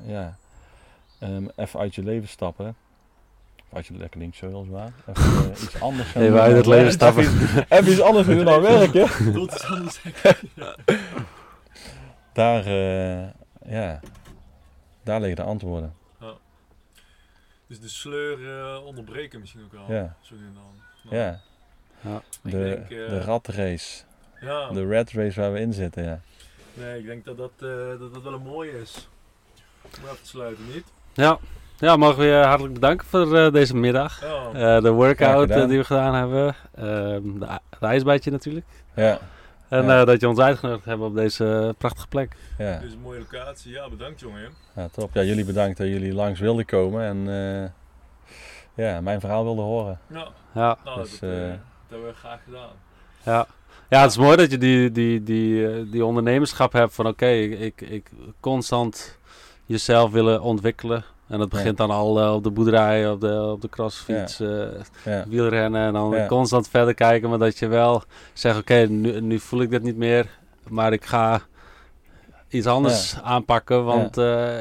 ja, 0.06 0.36
ehm, 1.18 1.46
even 1.56 1.80
uit 1.80 1.94
je 1.94 2.02
leven 2.02 2.28
stappen. 2.28 2.76
Uit 3.72 3.86
je 3.86 3.97
lekker 3.97 4.20
links 4.20 4.38
zo 4.38 4.64
zwaar. 4.66 4.93
Even 5.06 5.52
eh, 5.52 5.62
iets 5.62 5.80
anders 5.80 6.09
gaan 6.09 6.22
Even 6.22 6.44
doen 6.44 6.56
het 6.56 6.66
leven 6.66 6.93
stappen. 6.93 7.22
Even, 7.22 7.66
even 7.68 7.93
iets 7.93 8.01
anders 8.01 8.26
doen 8.26 8.44
dan 8.44 8.60
werken. 8.62 9.32
Doet 9.32 9.52
het 9.52 9.64
anders. 9.64 10.01
Daar, 12.32 12.66
eh, 12.66 13.28
ja, 13.72 14.01
daar 15.02 15.20
liggen 15.20 15.36
de 15.36 15.43
antwoorden. 15.51 15.94
Dus 17.68 17.80
de 17.80 17.88
sleur 17.88 18.59
eh, 18.60 18.84
onderbreken 18.84 19.40
misschien 19.40 19.62
ook 19.64 19.72
wel. 19.72 19.93
Ja. 19.97 20.16
Zo 20.20 20.34
dan. 20.34 20.52
Nou, 21.02 21.16
Ja, 21.16 21.40
Ja. 22.01 22.22
de, 22.43 22.51
denk, 22.51 22.82
eh, 22.82 22.88
de 22.88 23.20
ratrace. 23.20 24.02
Ja, 24.40 24.70
De 24.70 24.86
rat 24.86 25.10
race 25.10 25.40
waar 25.40 25.52
we 25.52 25.60
in 25.60 25.72
zitten, 25.72 26.05
ja. 26.05 26.20
nee, 26.74 26.98
ik 26.98 27.06
denk 27.06 27.24
dat 27.24 27.36
dat, 27.36 27.51
eh, 27.59 27.98
dat 27.98 28.14
dat 28.14 28.22
wel 28.22 28.32
een 28.32 28.43
mooie 28.43 28.80
is. 28.80 29.09
Om 29.82 30.09
af 30.09 30.20
te 30.20 30.28
sluiten, 30.28 30.64
niet? 30.72 30.84
Ja. 31.14 31.38
Ja, 31.78 31.97
mogen 31.97 32.19
we 32.19 32.24
je 32.24 32.35
hartelijk 32.35 32.74
bedanken 32.74 33.07
voor 33.07 33.36
eh, 33.36 33.53
deze 33.53 33.77
middag. 33.77 34.23
Eh, 34.23 34.81
de 34.81 34.90
workout 34.90 35.51
eh, 35.51 35.69
die 35.69 35.78
we 35.78 35.85
gedaan 35.85 36.15
hebben. 36.15 36.55
Ehm 36.74 37.39
de, 37.39 37.47
het 37.70 37.82
ijsbadje 37.82 38.31
natuurlijk. 38.31 38.66
Ja, 38.94 39.19
En 39.69 39.85
Ja. 39.85 40.01
eh, 40.01 40.07
dat 40.07 40.20
je 40.20 40.28
ons 40.28 40.39
uitgenodigd 40.39 40.85
hebt 40.85 41.01
op 41.01 41.15
deze 41.15 41.74
prachtige 41.78 42.09
plek. 42.09 42.36
ja. 42.59 42.78
dit 42.78 42.89
is 42.89 42.94
een 42.94 43.01
mooie 43.01 43.19
locatie. 43.19 43.73
Ja, 43.73 43.89
bedankt 43.89 44.20
jongen. 44.20 44.51
ja, 44.77 44.89
top. 44.93 45.11
Ja, 45.15 45.23
jullie 45.23 45.44
bedankt 45.44 45.78
dat 45.78 45.86
jullie 45.86 46.15
langs 46.15 46.40
wilden 46.40 46.65
komen 46.65 47.03
en 47.05 47.28
eh, 48.74 48.85
ja, 48.86 49.01
mijn 49.01 49.20
verhaal 49.20 49.44
wilden 49.44 49.65
horen. 49.65 49.98
Ja, 50.07 50.28
Ja, 50.55 50.78
nou, 50.85 51.01
Dus, 51.01 51.11
dat, 51.19 51.31
dat 51.31 51.59
hebben 51.89 52.09
we 52.09 52.15
graag 52.15 52.40
gedaan. 52.44 52.70
ja. 53.23 53.47
ja 53.89 54.01
het 54.03 54.11
is 54.11 54.16
mooi 54.19 54.36
dat 54.36 54.51
je 54.51 54.59
die, 54.59 54.90
die, 54.93 55.23
die, 55.23 55.69
eh, 55.69 55.82
die 55.93 56.05
ondernemerschap 56.05 56.73
hebt 56.73 56.94
van 56.94 57.07
oké, 57.07 57.28
ik, 57.31 57.81
ik 57.81 58.11
constant 58.40 59.19
jezelf 59.65 60.11
willen 60.11 60.43
ontwikkelen. 60.43 61.05
En 61.28 61.39
dat 61.39 61.48
begint 61.48 61.77
dan 61.77 61.90
al 61.90 62.20
eh, 62.20 62.35
op 62.35 62.43
de 62.43 62.51
boerderij, 62.51 63.11
op 63.11 63.20
de, 63.20 63.43
op 63.53 63.61
de 63.61 63.69
crossfiets, 63.69 64.40
eh, 64.40 64.66
Ja. 65.05 65.24
wielrennen. 65.28 65.86
En 65.86 65.93
dan 65.93 66.27
constant 66.27 66.69
verder 66.69 66.94
kijken. 66.94 67.28
Maar 67.28 67.39
dat 67.39 67.59
je 67.59 67.66
wel 67.66 68.03
zegt, 68.32 68.59
oké, 68.59 68.74
nu, 68.89 69.20
nu 69.20 69.39
voel 69.39 69.61
ik 69.61 69.70
dit 69.70 69.82
niet 69.82 69.97
meer. 69.97 70.28
Maar 70.69 70.93
ik 70.93 71.05
ga 71.05 71.40
iets 72.48 72.66
anders 72.66 73.16
aanpakken. 73.23 73.85
Want 73.85 74.16
ja. 74.16 74.61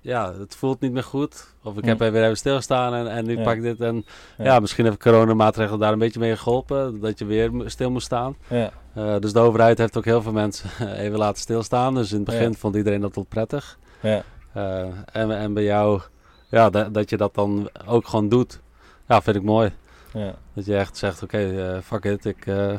ja, 0.00 0.32
het 0.38 0.54
voelt 0.56 0.80
niet 0.80 0.92
meer 0.92 1.02
goed. 1.02 1.54
Of 1.62 1.76
ik 1.76 1.84
heb 1.84 2.00
er 2.00 2.12
weer 2.12 2.24
even 2.24 2.36
stilgestaan 2.36 2.94
en, 2.94 3.08
en 3.10 3.24
nu 3.26 3.42
pak 3.42 3.54
ik 3.54 3.62
dit. 3.62 3.80
En 3.80 4.04
Ja. 4.38 4.60
misschien 4.60 4.84
heeft 4.84 4.98
coronamaatregelen 5.02 5.80
daar 5.80 5.92
een 5.92 5.98
beetje 5.98 6.20
mee 6.20 6.36
geholpen. 6.36 7.00
Dat 7.00 7.18
je 7.18 7.24
weer 7.24 7.50
stil 7.66 7.90
moest 7.90 8.06
staan. 8.06 8.36
Ja. 8.48 8.70
Eh, 8.94 9.16
dus 9.18 9.32
de 9.32 9.38
overheid 9.38 9.78
heeft 9.78 9.96
ook 9.96 10.04
heel 10.04 10.22
veel 10.22 10.32
mensen 10.32 10.70
even 11.04 11.18
laten 11.18 11.40
stilstaan. 11.40 11.94
Dus 11.94 12.10
in 12.10 12.16
het 12.16 12.26
begin 12.26 12.54
vond 12.54 12.76
iedereen 12.76 13.00
dat 13.00 13.14
wel 13.14 13.24
prettig. 13.28 13.78
Ja. 14.00 14.22
Eh, 14.52 14.82
en, 15.12 15.30
en 15.38 15.54
bij 15.54 15.62
jou, 15.62 16.00
ja, 16.48 16.70
dat, 16.70 16.94
dat 16.94 17.10
je 17.10 17.16
dat 17.16 17.34
dan 17.34 17.68
ook 17.86 18.08
gewoon 18.08 18.28
doet. 18.28 18.60
Ja, 19.08 19.22
vind 19.22 19.36
ik 19.36 19.42
mooi. 19.42 19.72
Ja. 20.12 20.34
Dat 20.54 20.64
je 20.66 20.76
echt 20.76 20.96
zegt, 20.96 21.22
oké, 21.22 21.38
eh, 21.72 21.80
fuck 21.82 22.04
it, 22.04 22.24
ik, 22.24 22.46
eh, 22.46 22.74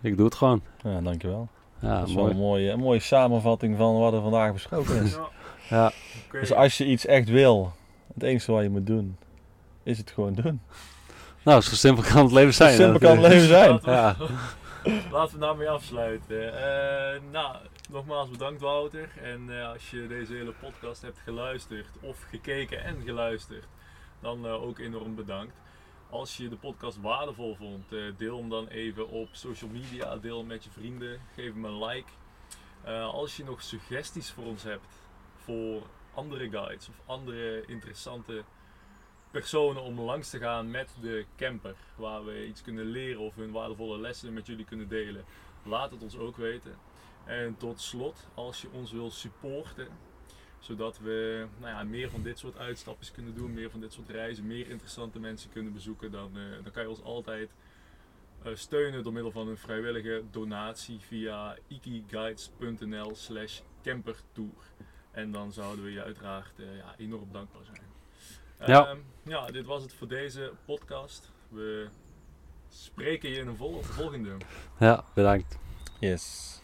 ik 0.00 0.16
doe 0.16 0.24
het 0.26 0.34
gewoon. 0.34 0.62
ja, 0.82 1.00
dankjewel. 1.00 1.48
Ja, 1.78 1.98
dat 1.98 2.08
is 2.08 2.14
wel 2.14 2.22
mooi. 2.22 2.34
een 2.34 2.40
mooie, 2.40 2.70
een 2.70 2.78
mooie 2.78 3.00
samenvatting 3.00 3.76
van 3.76 3.98
wat 3.98 4.12
er 4.12 4.20
vandaag 4.22 4.52
besproken 4.52 5.02
is. 5.02 5.12
Ja, 5.12 5.28
Ja. 5.68 5.92
Dus 6.40 6.52
als 6.52 6.78
je 6.78 6.84
iets 6.86 7.06
echt 7.06 7.28
wil, 7.28 7.72
het 8.14 8.22
enige 8.22 8.52
wat 8.52 8.62
je 8.62 8.70
moet 8.70 8.86
doen, 8.86 9.16
is 9.82 9.98
het 9.98 10.10
gewoon 10.10 10.34
doen. 10.34 10.60
nou, 11.42 11.60
zo 11.60 11.74
simpel 11.74 12.02
kan 12.12 12.22
het 12.22 12.32
leven 12.32 12.54
Zo 12.54 12.64
zijn. 12.64 12.74
simpel 12.76 12.98
kan 12.98 13.10
het 13.18 13.28
leven 13.28 13.48
zijn. 13.48 13.80
Ja. 13.82 14.16
laten 15.10 15.34
we 15.34 15.40
daarmee 15.40 15.70
afsluiten. 15.70 16.54
Eh, 16.54 17.20
nou, 17.30 17.56
nogmaals 17.90 18.30
bedankt 18.30 18.60
Wouter. 18.60 19.10
En 19.22 19.58
eh, 19.58 19.68
als 19.68 19.90
je 19.90 20.06
deze 20.06 20.34
hele 20.34 20.52
podcast 20.52 21.02
hebt 21.02 21.18
geluisterd 21.18 21.88
of 22.00 22.22
gekeken 22.22 22.84
en 22.84 23.02
geluisterd, 23.02 23.66
dan 24.20 24.46
eh, 24.46 24.62
ook 24.62 24.78
enorm 24.78 25.14
bedankt. 25.14 25.60
Als 26.10 26.36
je 26.36 26.48
de 26.48 26.56
podcast 26.56 27.00
waardevol 27.00 27.54
vond, 27.54 27.88
deel 28.16 28.38
hem 28.38 28.48
dan 28.48 28.68
even 28.68 29.08
op 29.08 29.28
social 29.32 29.70
media, 29.70 30.16
deel 30.16 30.38
hem 30.38 30.46
met 30.46 30.64
je 30.64 30.70
vrienden, 30.70 31.20
geef 31.34 31.52
hem 31.52 31.64
een 31.64 31.84
like. 31.84 32.10
Als 33.12 33.36
je 33.36 33.44
nog 33.44 33.62
suggesties 33.62 34.30
voor 34.30 34.44
ons 34.44 34.62
hebt 34.62 34.86
voor 35.36 35.82
andere 36.14 36.50
guides 36.50 36.88
of 36.88 37.00
andere 37.06 37.66
interessante 37.66 38.44
personen 39.34 39.82
om 39.82 40.00
langs 40.00 40.30
te 40.30 40.38
gaan 40.38 40.70
met 40.70 40.94
de 41.00 41.24
camper, 41.36 41.74
waar 41.96 42.24
we 42.24 42.46
iets 42.46 42.62
kunnen 42.62 42.84
leren 42.84 43.20
of 43.20 43.34
hun 43.34 43.50
waardevolle 43.50 43.98
lessen 43.98 44.32
met 44.32 44.46
jullie 44.46 44.64
kunnen 44.64 44.88
delen, 44.88 45.24
laat 45.62 45.90
het 45.90 46.02
ons 46.02 46.16
ook 46.16 46.36
weten. 46.36 46.76
En 47.24 47.56
tot 47.56 47.80
slot, 47.80 48.28
als 48.34 48.62
je 48.62 48.68
ons 48.72 48.92
wil 48.92 49.10
supporten, 49.10 49.88
zodat 50.58 50.98
we 50.98 51.46
nou 51.58 51.72
ja, 51.72 51.84
meer 51.84 52.10
van 52.10 52.22
dit 52.22 52.38
soort 52.38 52.58
uitstapjes 52.58 53.10
kunnen 53.10 53.34
doen, 53.34 53.54
meer 53.54 53.70
van 53.70 53.80
dit 53.80 53.92
soort 53.92 54.08
reizen, 54.08 54.46
meer 54.46 54.68
interessante 54.70 55.20
mensen 55.20 55.50
kunnen 55.50 55.72
bezoeken, 55.72 56.10
dan, 56.10 56.30
eh, 56.36 56.62
dan 56.62 56.72
kan 56.72 56.82
je 56.82 56.88
ons 56.88 57.02
altijd 57.02 57.50
eh, 58.42 58.54
steunen 58.54 59.02
door 59.02 59.12
middel 59.12 59.32
van 59.32 59.48
een 59.48 59.58
vrijwillige 59.58 60.22
donatie 60.30 60.98
via 60.98 61.56
ikiguides.nl 61.68 63.14
slash 63.14 63.60
campertour. 63.82 64.72
En 65.10 65.32
dan 65.32 65.52
zouden 65.52 65.84
we 65.84 65.92
je 65.92 66.02
uiteraard 66.02 66.58
eh, 66.58 66.76
ja, 66.76 66.94
enorm 66.98 67.32
dankbaar 67.32 67.64
zijn. 67.64 67.83
Ja. 68.66 68.86
Ehm, 68.86 68.98
ja, 69.22 69.46
dit 69.46 69.66
was 69.66 69.82
het 69.82 69.92
voor 69.92 70.08
deze 70.08 70.52
podcast. 70.64 71.30
We 71.48 71.88
spreken 72.68 73.30
je 73.30 73.36
in 73.36 73.46
een 73.46 73.56
vol 73.56 73.82
volgende. 73.82 74.36
ja, 74.78 75.04
bedankt. 75.14 75.58
Yes. 76.00 76.60